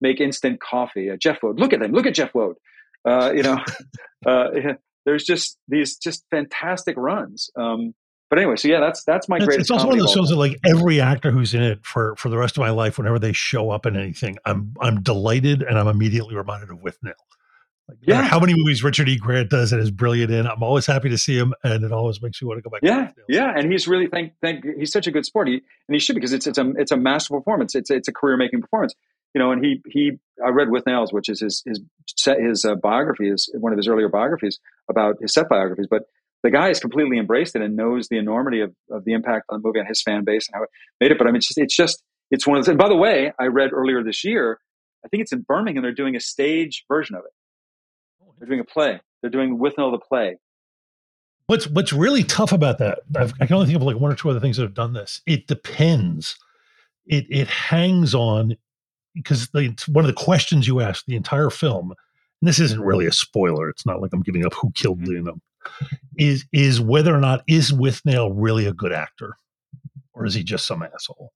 make 0.00 0.20
instant 0.20 0.60
coffee. 0.60 1.10
Uh, 1.10 1.16
Jeff 1.16 1.42
Wode, 1.42 1.58
look 1.58 1.72
at 1.72 1.80
them, 1.80 1.92
look 1.92 2.06
at 2.06 2.14
Jeff 2.14 2.34
Wode. 2.34 2.56
Uh, 3.04 3.32
you 3.34 3.42
know, 3.42 3.58
uh, 4.26 4.48
there's 5.04 5.24
just 5.24 5.58
these 5.68 5.96
just 5.96 6.24
fantastic 6.30 6.96
runs. 6.96 7.50
Um, 7.56 7.94
but 8.28 8.40
anyway, 8.40 8.56
so 8.56 8.68
yeah, 8.68 8.80
that's 8.80 9.04
that's 9.04 9.28
my 9.28 9.38
greatest. 9.38 9.60
it's 9.60 9.70
also 9.70 9.86
one 9.86 9.98
of 9.98 10.04
those 10.04 10.12
shows 10.12 10.30
that, 10.30 10.36
like 10.36 10.58
every 10.64 11.00
actor 11.00 11.30
who's 11.30 11.54
in 11.54 11.62
it 11.62 11.84
for 11.84 12.16
for 12.16 12.28
the 12.28 12.36
rest 12.36 12.56
of 12.56 12.60
my 12.60 12.70
life, 12.70 12.98
whenever 12.98 13.20
they 13.20 13.32
show 13.32 13.70
up 13.70 13.86
in 13.86 13.96
anything, 13.96 14.36
I'm 14.44 14.74
I'm 14.80 15.02
delighted 15.02 15.62
and 15.62 15.78
I'm 15.78 15.86
immediately 15.86 16.34
reminded 16.34 16.70
of 16.70 16.78
Withnail. 16.78 17.12
Like, 17.88 17.98
Yeah. 18.02 18.22
how 18.22 18.40
many 18.40 18.54
movies 18.56 18.82
Richard 18.82 19.08
E. 19.08 19.16
Grant 19.16 19.48
does 19.50 19.72
and 19.72 19.80
is 19.80 19.90
brilliant 19.90 20.32
in, 20.32 20.46
I'm 20.46 20.62
always 20.62 20.86
happy 20.86 21.08
to 21.08 21.18
see 21.18 21.36
him, 21.38 21.54
and 21.62 21.84
it 21.84 21.92
always 21.92 22.20
makes 22.20 22.42
me 22.42 22.48
want 22.48 22.58
to 22.58 22.62
go 22.62 22.70
back. 22.70 22.80
Yeah, 22.82 23.10
yeah, 23.28 23.52
and 23.56 23.70
he's 23.70 23.86
really 23.86 24.06
thank 24.08 24.32
thank 24.42 24.64
he's 24.78 24.90
such 24.90 25.06
a 25.06 25.10
good 25.12 25.24
sport. 25.24 25.48
He 25.48 25.54
and 25.54 25.94
he 25.94 25.98
should 25.98 26.14
because 26.14 26.32
it's 26.32 26.46
it's 26.46 26.58
a 26.58 26.70
it's 26.76 26.90
a 26.90 26.96
masterful 26.96 27.40
performance. 27.40 27.74
It's 27.74 27.90
it's 27.90 28.08
a 28.08 28.12
career 28.12 28.36
making 28.36 28.60
performance. 28.62 28.94
You 29.34 29.38
know, 29.40 29.52
and 29.52 29.64
he 29.64 29.82
he 29.86 30.12
I 30.44 30.48
read 30.48 30.70
with 30.70 30.84
nails, 30.86 31.12
which 31.12 31.28
is 31.28 31.40
his 31.40 31.62
his 31.66 31.80
set 32.16 32.40
his 32.40 32.64
uh, 32.64 32.74
biography 32.74 33.28
is 33.28 33.48
one 33.58 33.72
of 33.72 33.76
his 33.76 33.86
earlier 33.86 34.08
biographies 34.08 34.58
about 34.90 35.16
his 35.20 35.32
set 35.32 35.48
biographies. 35.48 35.86
But 35.88 36.02
the 36.42 36.50
guy 36.50 36.68
has 36.68 36.80
completely 36.80 37.18
embraced 37.18 37.54
it 37.54 37.62
and 37.62 37.76
knows 37.76 38.08
the 38.08 38.18
enormity 38.18 38.60
of, 38.60 38.74
of 38.90 39.04
the 39.04 39.12
impact 39.12 39.46
on 39.48 39.60
the 39.60 39.66
movie 39.66 39.80
on 39.80 39.86
his 39.86 40.02
fan 40.02 40.24
base 40.24 40.48
and 40.48 40.54
how 40.56 40.62
it 40.64 40.70
made 41.00 41.10
it. 41.12 41.18
But 41.18 41.26
I 41.26 41.30
mean, 41.30 41.36
it's 41.36 41.46
just 41.48 41.58
it's 41.58 41.76
just 41.76 42.02
it's 42.32 42.46
one 42.46 42.58
of 42.58 42.64
those. 42.64 42.70
And 42.70 42.78
by 42.78 42.88
the 42.88 42.96
way, 42.96 43.32
I 43.38 43.44
read 43.46 43.70
earlier 43.72 44.02
this 44.02 44.24
year, 44.24 44.58
I 45.04 45.08
think 45.08 45.20
it's 45.22 45.32
in 45.32 45.42
Birmingham. 45.42 45.82
They're 45.82 45.92
doing 45.92 46.16
a 46.16 46.20
stage 46.20 46.84
version 46.88 47.14
of 47.14 47.22
it. 47.24 47.32
They're 48.38 48.48
doing 48.48 48.60
a 48.60 48.64
play. 48.64 49.00
They're 49.20 49.30
doing 49.30 49.58
Withnail 49.58 49.92
the 49.92 49.98
play. 49.98 50.38
What's 51.46 51.68
what's 51.68 51.92
really 51.92 52.24
tough 52.24 52.52
about 52.52 52.78
that? 52.78 53.00
I've, 53.16 53.32
I 53.40 53.46
can 53.46 53.54
only 53.54 53.66
think 53.66 53.76
of 53.76 53.82
like 53.82 53.98
one 53.98 54.10
or 54.10 54.16
two 54.16 54.30
other 54.30 54.40
things 54.40 54.56
that 54.56 54.64
have 54.64 54.74
done 54.74 54.92
this. 54.92 55.22
It 55.26 55.46
depends. 55.46 56.36
It 57.06 57.26
it 57.30 57.46
hangs 57.46 58.14
on 58.14 58.56
because 59.14 59.48
one 59.88 60.04
of 60.04 60.08
the 60.08 60.12
questions 60.12 60.66
you 60.66 60.80
ask 60.80 61.04
the 61.06 61.16
entire 61.16 61.50
film. 61.50 61.92
And 62.42 62.48
this 62.48 62.58
isn't 62.60 62.80
really 62.80 63.06
a 63.06 63.12
spoiler. 63.12 63.68
It's 63.70 63.86
not 63.86 64.02
like 64.02 64.12
I'm 64.12 64.22
giving 64.22 64.44
up 64.44 64.54
who 64.54 64.70
killed 64.72 65.00
mm-hmm. 65.00 65.26
Lena. 65.26 65.32
Is 66.16 66.44
is 66.52 66.80
whether 66.80 67.14
or 67.14 67.20
not 67.20 67.42
is 67.48 67.72
Withnail 67.72 68.32
really 68.34 68.66
a 68.66 68.72
good 68.72 68.92
actor, 68.92 69.36
or 70.12 70.26
is 70.26 70.34
he 70.34 70.44
just 70.44 70.66
some 70.66 70.82
asshole? 70.82 71.32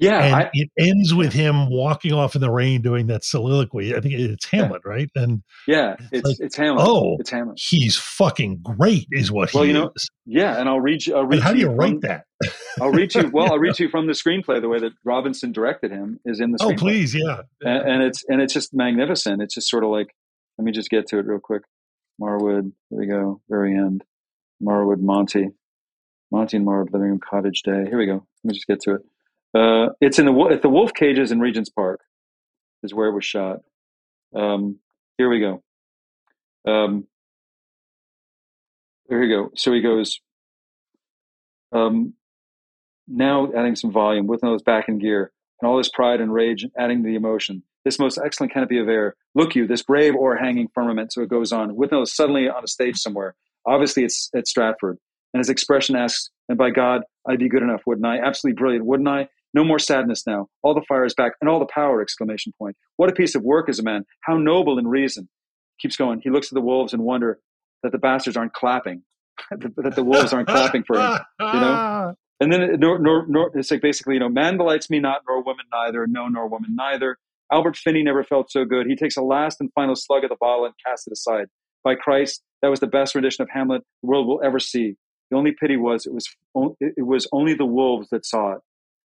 Yeah, 0.00 0.22
and 0.22 0.34
I, 0.34 0.50
it 0.52 0.70
ends 0.78 1.12
with 1.14 1.32
him 1.32 1.68
walking 1.70 2.12
off 2.12 2.34
in 2.34 2.40
the 2.40 2.50
rain 2.50 2.82
doing 2.82 3.06
that 3.08 3.24
soliloquy. 3.24 3.94
I 3.96 4.00
think 4.00 4.14
it's 4.14 4.44
Hamlet, 4.46 4.82
right? 4.84 5.10
And 5.16 5.42
yeah, 5.66 5.96
it's 6.12 6.26
like, 6.26 6.36
it's 6.40 6.56
Hamlet. 6.56 6.86
oh, 6.86 7.16
it's 7.18 7.30
Hamlet. 7.30 7.58
he's 7.60 7.96
fucking 7.96 8.60
great, 8.62 9.06
is 9.10 9.32
what 9.32 9.52
Well, 9.52 9.64
he 9.64 9.70
you 9.70 9.74
know, 9.74 9.90
is. 9.96 10.08
Yeah, 10.26 10.58
and 10.60 10.68
I'll 10.68 10.80
read 10.80 11.04
you. 11.06 11.16
I'll 11.16 11.24
read 11.26 11.40
how 11.40 11.52
do 11.52 11.58
you 11.58 11.66
from- 11.66 11.76
write 11.76 12.00
that? 12.02 12.24
I'll 12.80 12.92
read 12.92 13.14
you. 13.14 13.28
Well, 13.32 13.46
I'll 13.52 13.58
read 13.58 13.74
to 13.76 13.82
you 13.84 13.88
from 13.88 14.06
the 14.06 14.12
screenplay. 14.12 14.60
The 14.60 14.68
way 14.68 14.78
that 14.78 14.92
Robinson 15.04 15.50
directed 15.52 15.90
him 15.90 16.20
is 16.24 16.40
in 16.40 16.52
the 16.52 16.58
Oh, 16.60 16.68
screenplay. 16.70 16.78
please, 16.78 17.14
yeah. 17.14 17.40
and, 17.62 17.88
and 17.90 18.02
it's 18.02 18.24
and 18.28 18.40
it's 18.40 18.52
just 18.54 18.72
magnificent. 18.72 19.42
It's 19.42 19.54
just 19.54 19.68
sort 19.68 19.82
of 19.84 19.90
like, 19.90 20.14
let 20.58 20.64
me 20.64 20.72
just 20.72 20.90
get 20.90 21.06
to 21.08 21.18
it 21.18 21.26
real 21.26 21.40
quick. 21.40 21.62
Marwood, 22.20 22.72
there 22.90 23.00
we 23.00 23.06
go, 23.06 23.40
very 23.48 23.76
end. 23.76 24.04
Marwood, 24.62 25.00
Monty, 25.00 25.48
Monty 26.30 26.56
and 26.56 26.66
Marwood, 26.66 26.92
living 26.92 27.08
room 27.08 27.20
cottage 27.20 27.62
day. 27.62 27.84
Here 27.88 27.98
we 27.98 28.06
go. 28.06 28.24
Let 28.44 28.48
me 28.50 28.54
just 28.54 28.66
get 28.66 28.80
to 28.82 28.94
it. 28.94 29.02
Uh, 29.54 29.88
it's 30.00 30.18
in 30.18 30.26
the 30.26 30.48
at 30.52 30.62
the 30.62 30.68
Wolf 30.68 30.92
Cages 30.94 31.32
in 31.32 31.40
Regent's 31.40 31.70
Park, 31.70 32.00
is 32.82 32.94
where 32.94 33.08
it 33.08 33.14
was 33.14 33.24
shot. 33.24 33.60
Um, 34.34 34.78
here 35.16 35.28
we 35.28 35.40
go. 35.40 35.62
Um, 36.66 37.06
here 39.08 39.20
we 39.20 39.28
go. 39.28 39.50
So 39.56 39.72
he 39.72 39.80
goes. 39.80 40.20
Um, 41.72 42.14
now 43.06 43.50
adding 43.56 43.74
some 43.74 43.90
volume 43.90 44.26
Withnail's 44.26 44.62
back 44.62 44.88
in 44.88 44.98
gear 44.98 45.32
and 45.60 45.68
all 45.68 45.78
his 45.78 45.88
pride 45.88 46.20
and 46.20 46.32
rage 46.32 46.66
adding 46.78 47.02
the 47.02 47.14
emotion. 47.14 47.62
This 47.84 47.98
most 47.98 48.18
excellent 48.22 48.52
canopy 48.52 48.78
of 48.78 48.88
air. 48.88 49.16
Look 49.34 49.54
you, 49.54 49.66
this 49.66 49.82
brave 49.82 50.14
or 50.14 50.36
hanging 50.36 50.68
firmament. 50.74 51.12
So 51.12 51.22
it 51.22 51.30
goes 51.30 51.52
on. 51.52 51.74
Withnail's 51.76 52.14
suddenly 52.14 52.48
on 52.48 52.64
a 52.64 52.68
stage 52.68 52.98
somewhere. 52.98 53.34
Obviously, 53.66 54.04
it's 54.04 54.30
at 54.34 54.46
Stratford. 54.46 54.98
And 55.32 55.40
his 55.40 55.48
expression 55.48 55.96
asks, 55.96 56.30
and 56.48 56.58
by 56.58 56.70
God, 56.70 57.02
I'd 57.28 57.38
be 57.38 57.48
good 57.48 57.62
enough, 57.62 57.82
wouldn't 57.86 58.06
I? 58.06 58.18
Absolutely 58.18 58.58
brilliant, 58.58 58.86
wouldn't 58.86 59.08
I? 59.08 59.28
No 59.54 59.64
more 59.64 59.78
sadness 59.78 60.24
now. 60.26 60.48
All 60.62 60.74
the 60.74 60.84
fire 60.88 61.04
is 61.04 61.14
back 61.14 61.32
and 61.40 61.48
all 61.48 61.58
the 61.58 61.66
power, 61.66 62.02
exclamation 62.02 62.52
point. 62.58 62.76
What 62.96 63.08
a 63.08 63.12
piece 63.12 63.34
of 63.34 63.42
work 63.42 63.68
is 63.68 63.78
a 63.78 63.82
man. 63.82 64.04
How 64.22 64.36
noble 64.36 64.78
in 64.78 64.86
reason. 64.86 65.28
Keeps 65.80 65.96
going. 65.96 66.20
He 66.22 66.30
looks 66.30 66.48
at 66.48 66.54
the 66.54 66.60
wolves 66.60 66.92
and 66.92 67.02
wonder 67.02 67.38
that 67.82 67.92
the 67.92 67.98
bastards 67.98 68.36
aren't 68.36 68.52
clapping, 68.52 69.02
that 69.50 69.94
the 69.94 70.04
wolves 70.04 70.32
aren't 70.32 70.48
clapping 70.48 70.84
for 70.84 70.98
him, 70.98 71.18
you 71.40 71.46
know? 71.60 72.14
And 72.40 72.52
then 72.52 72.62
uh, 72.62 72.76
nor, 72.78 72.98
nor, 72.98 73.26
nor, 73.26 73.50
it's 73.54 73.70
like 73.70 73.82
basically, 73.82 74.14
you 74.14 74.20
know, 74.20 74.28
man 74.28 74.56
delights 74.56 74.88
me 74.90 75.00
not, 75.00 75.22
nor 75.28 75.42
woman 75.42 75.66
neither, 75.72 76.06
no, 76.06 76.28
nor 76.28 76.46
woman 76.48 76.74
neither. 76.76 77.18
Albert 77.50 77.76
Finney 77.76 78.02
never 78.02 78.22
felt 78.22 78.50
so 78.50 78.64
good. 78.64 78.86
He 78.86 78.94
takes 78.94 79.16
a 79.16 79.22
last 79.22 79.60
and 79.60 79.72
final 79.74 79.96
slug 79.96 80.22
of 80.22 80.30
the 80.30 80.36
bottle 80.38 80.64
and 80.64 80.74
casts 80.86 81.06
it 81.06 81.12
aside. 81.12 81.46
By 81.82 81.94
Christ, 81.94 82.42
that 82.62 82.68
was 82.68 82.80
the 82.80 82.86
best 82.86 83.14
rendition 83.14 83.42
of 83.42 83.48
Hamlet 83.50 83.82
the 84.02 84.08
world 84.08 84.26
will 84.26 84.40
ever 84.44 84.60
see. 84.60 84.96
The 85.30 85.36
only 85.36 85.52
pity 85.52 85.76
was 85.76 86.06
it 86.06 86.12
was 86.12 86.28
it 86.80 87.06
was 87.06 87.26
only 87.32 87.54
the 87.54 87.66
wolves 87.66 88.08
that 88.10 88.24
saw 88.24 88.52
it. 88.52 88.60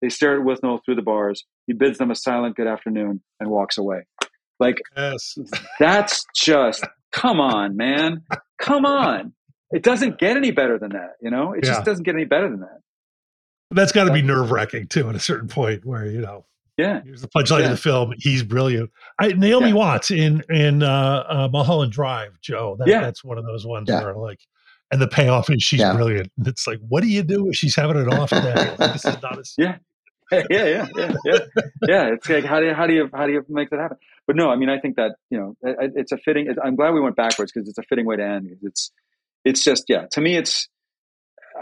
They 0.02 0.08
stare 0.08 0.38
at 0.38 0.46
Withnail 0.46 0.80
through 0.84 0.96
the 0.96 1.02
bars. 1.02 1.44
He 1.66 1.72
bids 1.72 1.98
them 1.98 2.10
a 2.10 2.14
silent 2.14 2.56
good 2.56 2.66
afternoon 2.66 3.22
and 3.40 3.50
walks 3.50 3.78
away. 3.78 4.06
Like 4.60 4.76
yes. 4.96 5.36
that's 5.78 6.24
just 6.34 6.84
come 7.12 7.40
on, 7.40 7.76
man. 7.76 8.22
Come 8.60 8.84
on. 8.86 9.32
It 9.70 9.82
doesn't 9.82 10.18
get 10.18 10.36
any 10.36 10.50
better 10.50 10.78
than 10.78 10.90
that, 10.90 11.12
you 11.20 11.30
know? 11.30 11.52
It 11.52 11.64
Yeah. 11.64 11.72
just 11.72 11.84
doesn't 11.84 12.04
get 12.04 12.14
any 12.14 12.24
better 12.24 12.48
than 12.48 12.60
that. 12.60 12.78
That's 13.70 13.92
got 13.92 14.04
to 14.04 14.12
be 14.12 14.22
nerve 14.22 14.50
wracking 14.50 14.86
too, 14.86 15.08
at 15.08 15.14
a 15.16 15.20
certain 15.20 15.48
point 15.48 15.84
where 15.84 16.06
you 16.06 16.20
know 16.20 16.44
Yeah. 16.78 17.02
here's 17.02 17.20
the 17.22 17.28
punchline 17.28 17.60
Yeah. 17.60 17.64
of 17.66 17.70
the 17.72 17.76
film. 17.76 18.12
He's 18.18 18.42
brilliant. 18.42 18.90
I, 19.18 19.28
Naomi 19.32 19.68
Yeah. 19.68 19.74
Watts 19.74 20.10
in 20.10 20.42
in 20.50 20.82
uh, 20.82 21.24
uh, 21.28 21.48
Mulholland 21.50 21.92
Drive, 21.92 22.40
Joe. 22.40 22.76
That, 22.78 22.86
Yeah. 22.88 23.00
that's 23.00 23.24
one 23.24 23.38
of 23.38 23.44
those 23.44 23.66
ones 23.66 23.88
Yeah. 23.88 24.02
where 24.04 24.14
like, 24.14 24.40
and 24.90 25.00
the 25.00 25.08
payoff 25.08 25.50
is 25.50 25.62
she's 25.62 25.80
Yeah. 25.80 25.94
brilliant. 25.94 26.30
It's 26.44 26.66
like, 26.66 26.78
what 26.88 27.02
do 27.02 27.08
you 27.08 27.22
do 27.22 27.48
if 27.48 27.56
she's 27.56 27.74
having 27.76 27.96
an 27.96 28.08
off 28.08 28.30
day? 28.30 28.74
Like, 28.78 28.92
this 28.92 29.04
is 29.04 29.20
not 29.22 29.38
a 29.38 29.44
Yeah. 29.58 29.76
yeah, 30.32 30.40
yeah, 30.50 30.86
yeah, 30.96 31.12
yeah, 31.24 31.38
yeah. 31.86 32.04
It's 32.14 32.28
like 32.28 32.44
how 32.44 32.58
do 32.60 32.66
you 32.66 32.74
how 32.74 32.86
do 32.86 32.94
you 32.94 33.08
how 33.14 33.26
do 33.26 33.32
you 33.32 33.44
make 33.48 33.70
that 33.70 33.78
happen? 33.80 33.98
But 34.26 34.34
no, 34.36 34.50
I 34.50 34.56
mean, 34.56 34.68
I 34.68 34.80
think 34.80 34.96
that 34.96 35.12
you 35.30 35.38
know, 35.38 35.56
it- 35.62 35.76
it- 35.80 35.92
it's 35.96 36.12
a 36.12 36.18
fitting. 36.18 36.48
I'm 36.64 36.74
glad 36.74 36.94
we 36.94 37.00
went 37.00 37.14
backwards 37.16 37.52
because 37.52 37.68
it's 37.68 37.78
a 37.78 37.82
fitting 37.82 38.06
way 38.06 38.16
to 38.16 38.24
end. 38.24 38.56
It's 38.62 38.90
it's 39.44 39.62
just 39.62 39.84
yeah. 39.88 40.06
To 40.12 40.20
me, 40.20 40.36
it's 40.36 40.68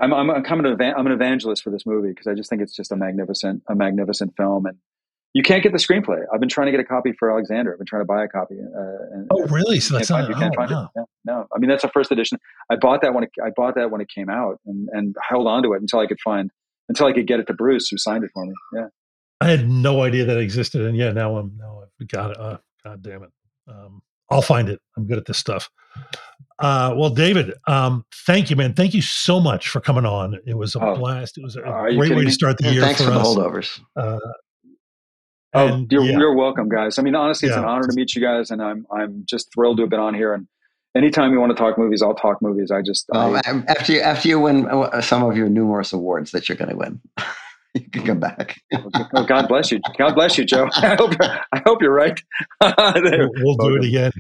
I'm 0.01 0.15
I'm, 0.15 0.31
I'm 0.31 0.43
coming 0.45 0.65
to 0.77 0.85
I'm 0.97 1.07
an 1.07 1.13
evangelist 1.13 1.63
for 1.63 1.69
this 1.71 1.85
movie 1.85 2.09
because 2.09 2.27
I 2.27 2.33
just 2.35 2.49
think 2.49 2.63
it's 2.63 2.75
just 2.75 2.91
a 2.91 2.97
magnificent 2.97 3.63
a 3.69 3.75
magnificent 3.75 4.35
film 4.37 4.67
and. 4.67 4.79
You 5.35 5.43
can't 5.43 5.63
get 5.65 5.73
the 5.73 5.79
screenplay. 5.79 6.21
I've 6.33 6.39
been 6.41 6.49
trying 6.49 6.67
to 6.67 6.71
get 6.71 6.79
a 6.81 6.85
copy 6.85 7.13
for 7.19 7.31
Alexander. 7.31 7.73
I've 7.73 7.79
been 7.79 7.87
trying 7.87 8.03
to 8.03 8.07
buy 8.07 8.25
a 8.25 8.29
copy. 8.29 8.55
Uh, 8.55 8.81
and, 9.13 9.29
Oh, 9.33 9.45
really? 9.49 9.81
So 9.81 9.95
you 9.95 9.99
that's 9.99 10.09
can't 10.09 10.27
find, 10.27 10.29
you 10.29 10.35
can't 10.41 10.55
oh, 10.57 10.61
find 10.61 10.71
wow. 10.71 10.91
it. 10.95 11.01
No, 11.25 11.33
no. 11.41 11.47
I 11.55 11.59
mean, 11.59 11.69
that's 11.69 11.83
a 11.83 11.89
first 11.89 12.13
edition. 12.13 12.39
I 12.71 12.77
bought 12.77 13.03
that 13.03 13.13
when 13.15 13.25
it, 13.25 13.31
I 13.45 13.51
bought 13.55 13.75
that 13.75 13.91
when 13.91 14.01
it 14.01 14.09
came 14.09 14.29
out, 14.31 14.61
and 14.65 14.89
and 14.93 15.17
held 15.29 15.47
on 15.49 15.63
to 15.65 15.73
it 15.73 15.81
until 15.81 15.99
I 15.99 16.07
could 16.07 16.21
find 16.21 16.51
until 16.89 17.07
I 17.07 17.13
could 17.13 17.27
get 17.27 17.41
it 17.41 17.47
to 17.49 17.55
Bruce, 17.55 17.89
who 17.89 17.99
signed 17.99 18.23
it 18.25 18.31
for 18.33 18.45
me. 18.47 18.53
Yeah. 18.75 18.87
I 19.41 19.49
had 19.51 19.69
no 19.69 20.03
idea 20.03 20.25
that 20.25 20.39
existed, 20.39 20.83
and 20.83 20.97
yeah, 20.97 21.11
now 21.11 21.37
I'm 21.37 21.57
now 21.59 21.83
I've 22.01 22.09
got 22.09 22.31
it. 22.31 22.37
Uh, 22.39 22.59
God 22.85 23.03
damn 23.03 23.25
it! 23.25 23.31
Um, 23.69 24.03
I'll 24.31 24.41
find 24.43 24.69
it. 24.69 24.81
I'm 24.97 25.07
good 25.07 25.19
at 25.19 25.27
this 25.27 25.39
stuff. 25.39 25.69
Uh, 26.61 26.95
well, 26.97 27.11
David, 27.11 27.53
um, 27.67 28.05
thank 28.27 28.49
you, 28.49 28.55
man. 28.57 28.75
Thank 28.75 28.95
you 28.95 29.03
so 29.03 29.41
much 29.41 29.69
for 29.69 29.81
coming 29.81 30.07
on. 30.07 30.39
It 30.47 30.57
was 30.57 30.77
a 30.77 30.81
Oh, 30.81 30.95
blast. 30.95 31.37
It 31.37 31.43
was 31.43 31.57
a 31.57 31.63
great 31.63 31.99
way 31.99 32.09
kidding 32.09 32.25
to 32.27 32.31
start 32.31 32.59
the 32.59 32.67
And 32.67 32.75
year 32.77 32.85
thanks 32.85 33.01
for 33.01 33.07
for 33.09 33.13
the 33.13 33.19
us. 33.21 33.27
holdovers. 33.27 33.81
Uh, 33.97 34.19
Oh, 35.55 35.69
and 35.69 35.93
you're, 35.93 36.05
yeah, 36.05 36.19
you're 36.19 36.35
welcome, 36.35 36.69
guys. 36.69 36.99
I 36.99 37.03
mean, 37.03 37.15
honestly, 37.15 37.49
it's 37.49 37.57
an 37.57 37.65
honor 37.65 37.87
to 37.87 37.95
meet 37.95 38.15
you 38.15 38.23
guys, 38.23 38.51
and 38.51 38.61
I'm 38.61 38.87
I'm 38.91 39.25
just 39.29 39.53
thrilled 39.55 39.77
to 39.79 39.85
have 39.85 39.91
been 39.91 40.01
on 40.01 40.15
here. 40.15 40.35
And 40.35 40.49
anytime 40.97 41.33
you 41.33 41.39
want 41.41 41.51
to 41.51 41.57
talk 41.57 41.79
movies, 41.79 42.03
I'll 42.03 42.15
talk 42.15 42.43
movies. 42.43 42.71
I 42.71 42.83
just 42.83 43.07
Well, 43.09 43.37
I, 43.37 43.41
um, 43.49 43.65
after 43.69 43.93
you 43.93 44.01
after 44.01 44.29
you 44.29 44.41
win 44.41 44.67
uh, 44.67 45.01
some 45.01 45.23
of 45.23 45.37
your 45.37 45.49
numerous 45.49 45.93
awards 45.93 46.33
that 46.33 46.49
you're 46.49 46.57
going 46.57 46.71
to 46.71 46.77
win, 46.77 47.01
you 47.75 47.89
can 47.89 48.05
come 48.05 48.21
back. 48.21 48.61
oh, 48.75 49.25
God 49.25 49.47
bless 49.49 49.71
you, 49.71 49.81
God 49.97 50.15
bless 50.15 50.37
you, 50.37 50.45
Joe. 50.45 50.69
I 50.75 50.97
hope 50.97 51.13
I 51.21 51.63
hope 51.65 51.81
you're 51.81 51.95
right. 51.95 52.21
We'll, 52.61 53.31
we'll 53.37 53.57
do 53.57 53.77
it 53.77 53.85
again. 53.85 54.13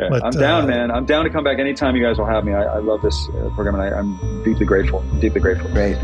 Yeah, 0.00 0.08
But, 0.08 0.24
I'm 0.24 0.32
down, 0.32 0.64
uh, 0.64 0.66
man. 0.66 0.90
I'm 0.90 1.06
down 1.06 1.24
to 1.24 1.30
come 1.30 1.44
back 1.44 1.60
anytime 1.60 1.94
you 1.94 2.02
guys 2.04 2.18
will 2.18 2.26
have 2.26 2.44
me. 2.44 2.52
I, 2.52 2.64
I 2.64 2.78
love 2.78 3.00
this 3.02 3.28
uh, 3.28 3.50
program, 3.54 3.76
and 3.76 3.82
I, 3.82 3.96
I'm 3.96 4.42
deeply 4.42 4.66
grateful. 4.66 5.02
Deeply 5.20 5.40
grateful. 5.40 5.70
Great. 5.70 5.96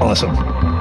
Awesome. 0.00 0.73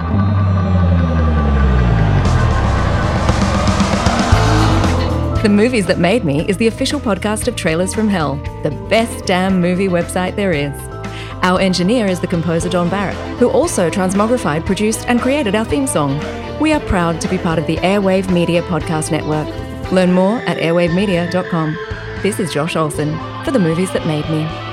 The 5.44 5.50
Movies 5.50 5.86
That 5.88 6.00
Made 6.00 6.24
Me 6.24 6.48
is 6.48 6.56
the 6.56 6.68
official 6.68 7.02
podcast 7.02 7.50
of 7.50 7.58
Trailers 7.58 7.94
from 7.94 8.08
Hell, 8.08 8.38
the 8.64 8.72
best 8.88 9.26
damn 9.26 9.60
movie 9.60 9.90
website 9.90 10.38
there 10.38 10.54
is. 10.54 10.72
Our 11.42 11.60
engineer 11.60 12.06
is 12.06 12.22
the 12.22 12.28
composer 12.28 12.70
Don 12.70 12.90
Barrett, 12.90 13.18
who 13.40 13.50
also 13.50 13.90
transmogrified, 13.90 14.66
produced, 14.66 15.06
and 15.10 15.20
created 15.20 15.54
our 15.54 15.66
theme 15.66 15.86
song. 15.86 16.18
We 16.62 16.72
are 16.72 16.80
proud 16.80 17.20
to 17.20 17.28
be 17.28 17.38
part 17.38 17.60
of 17.60 17.68
the 17.68 17.76
Airwave 17.76 18.32
Media 18.32 18.62
Podcast 18.62 19.12
Network. 19.12 19.50
Learn 19.92 20.14
more 20.14 20.38
at 20.48 20.60
airwavemedia.com. 20.60 21.78
This 22.22 22.40
is 22.40 22.54
Josh 22.54 22.78
Olson 22.78 23.12
for 23.44 23.52
The 23.52 23.60
Movies 23.60 23.92
That 23.92 24.08
Made 24.08 24.30
Me. 24.30 24.73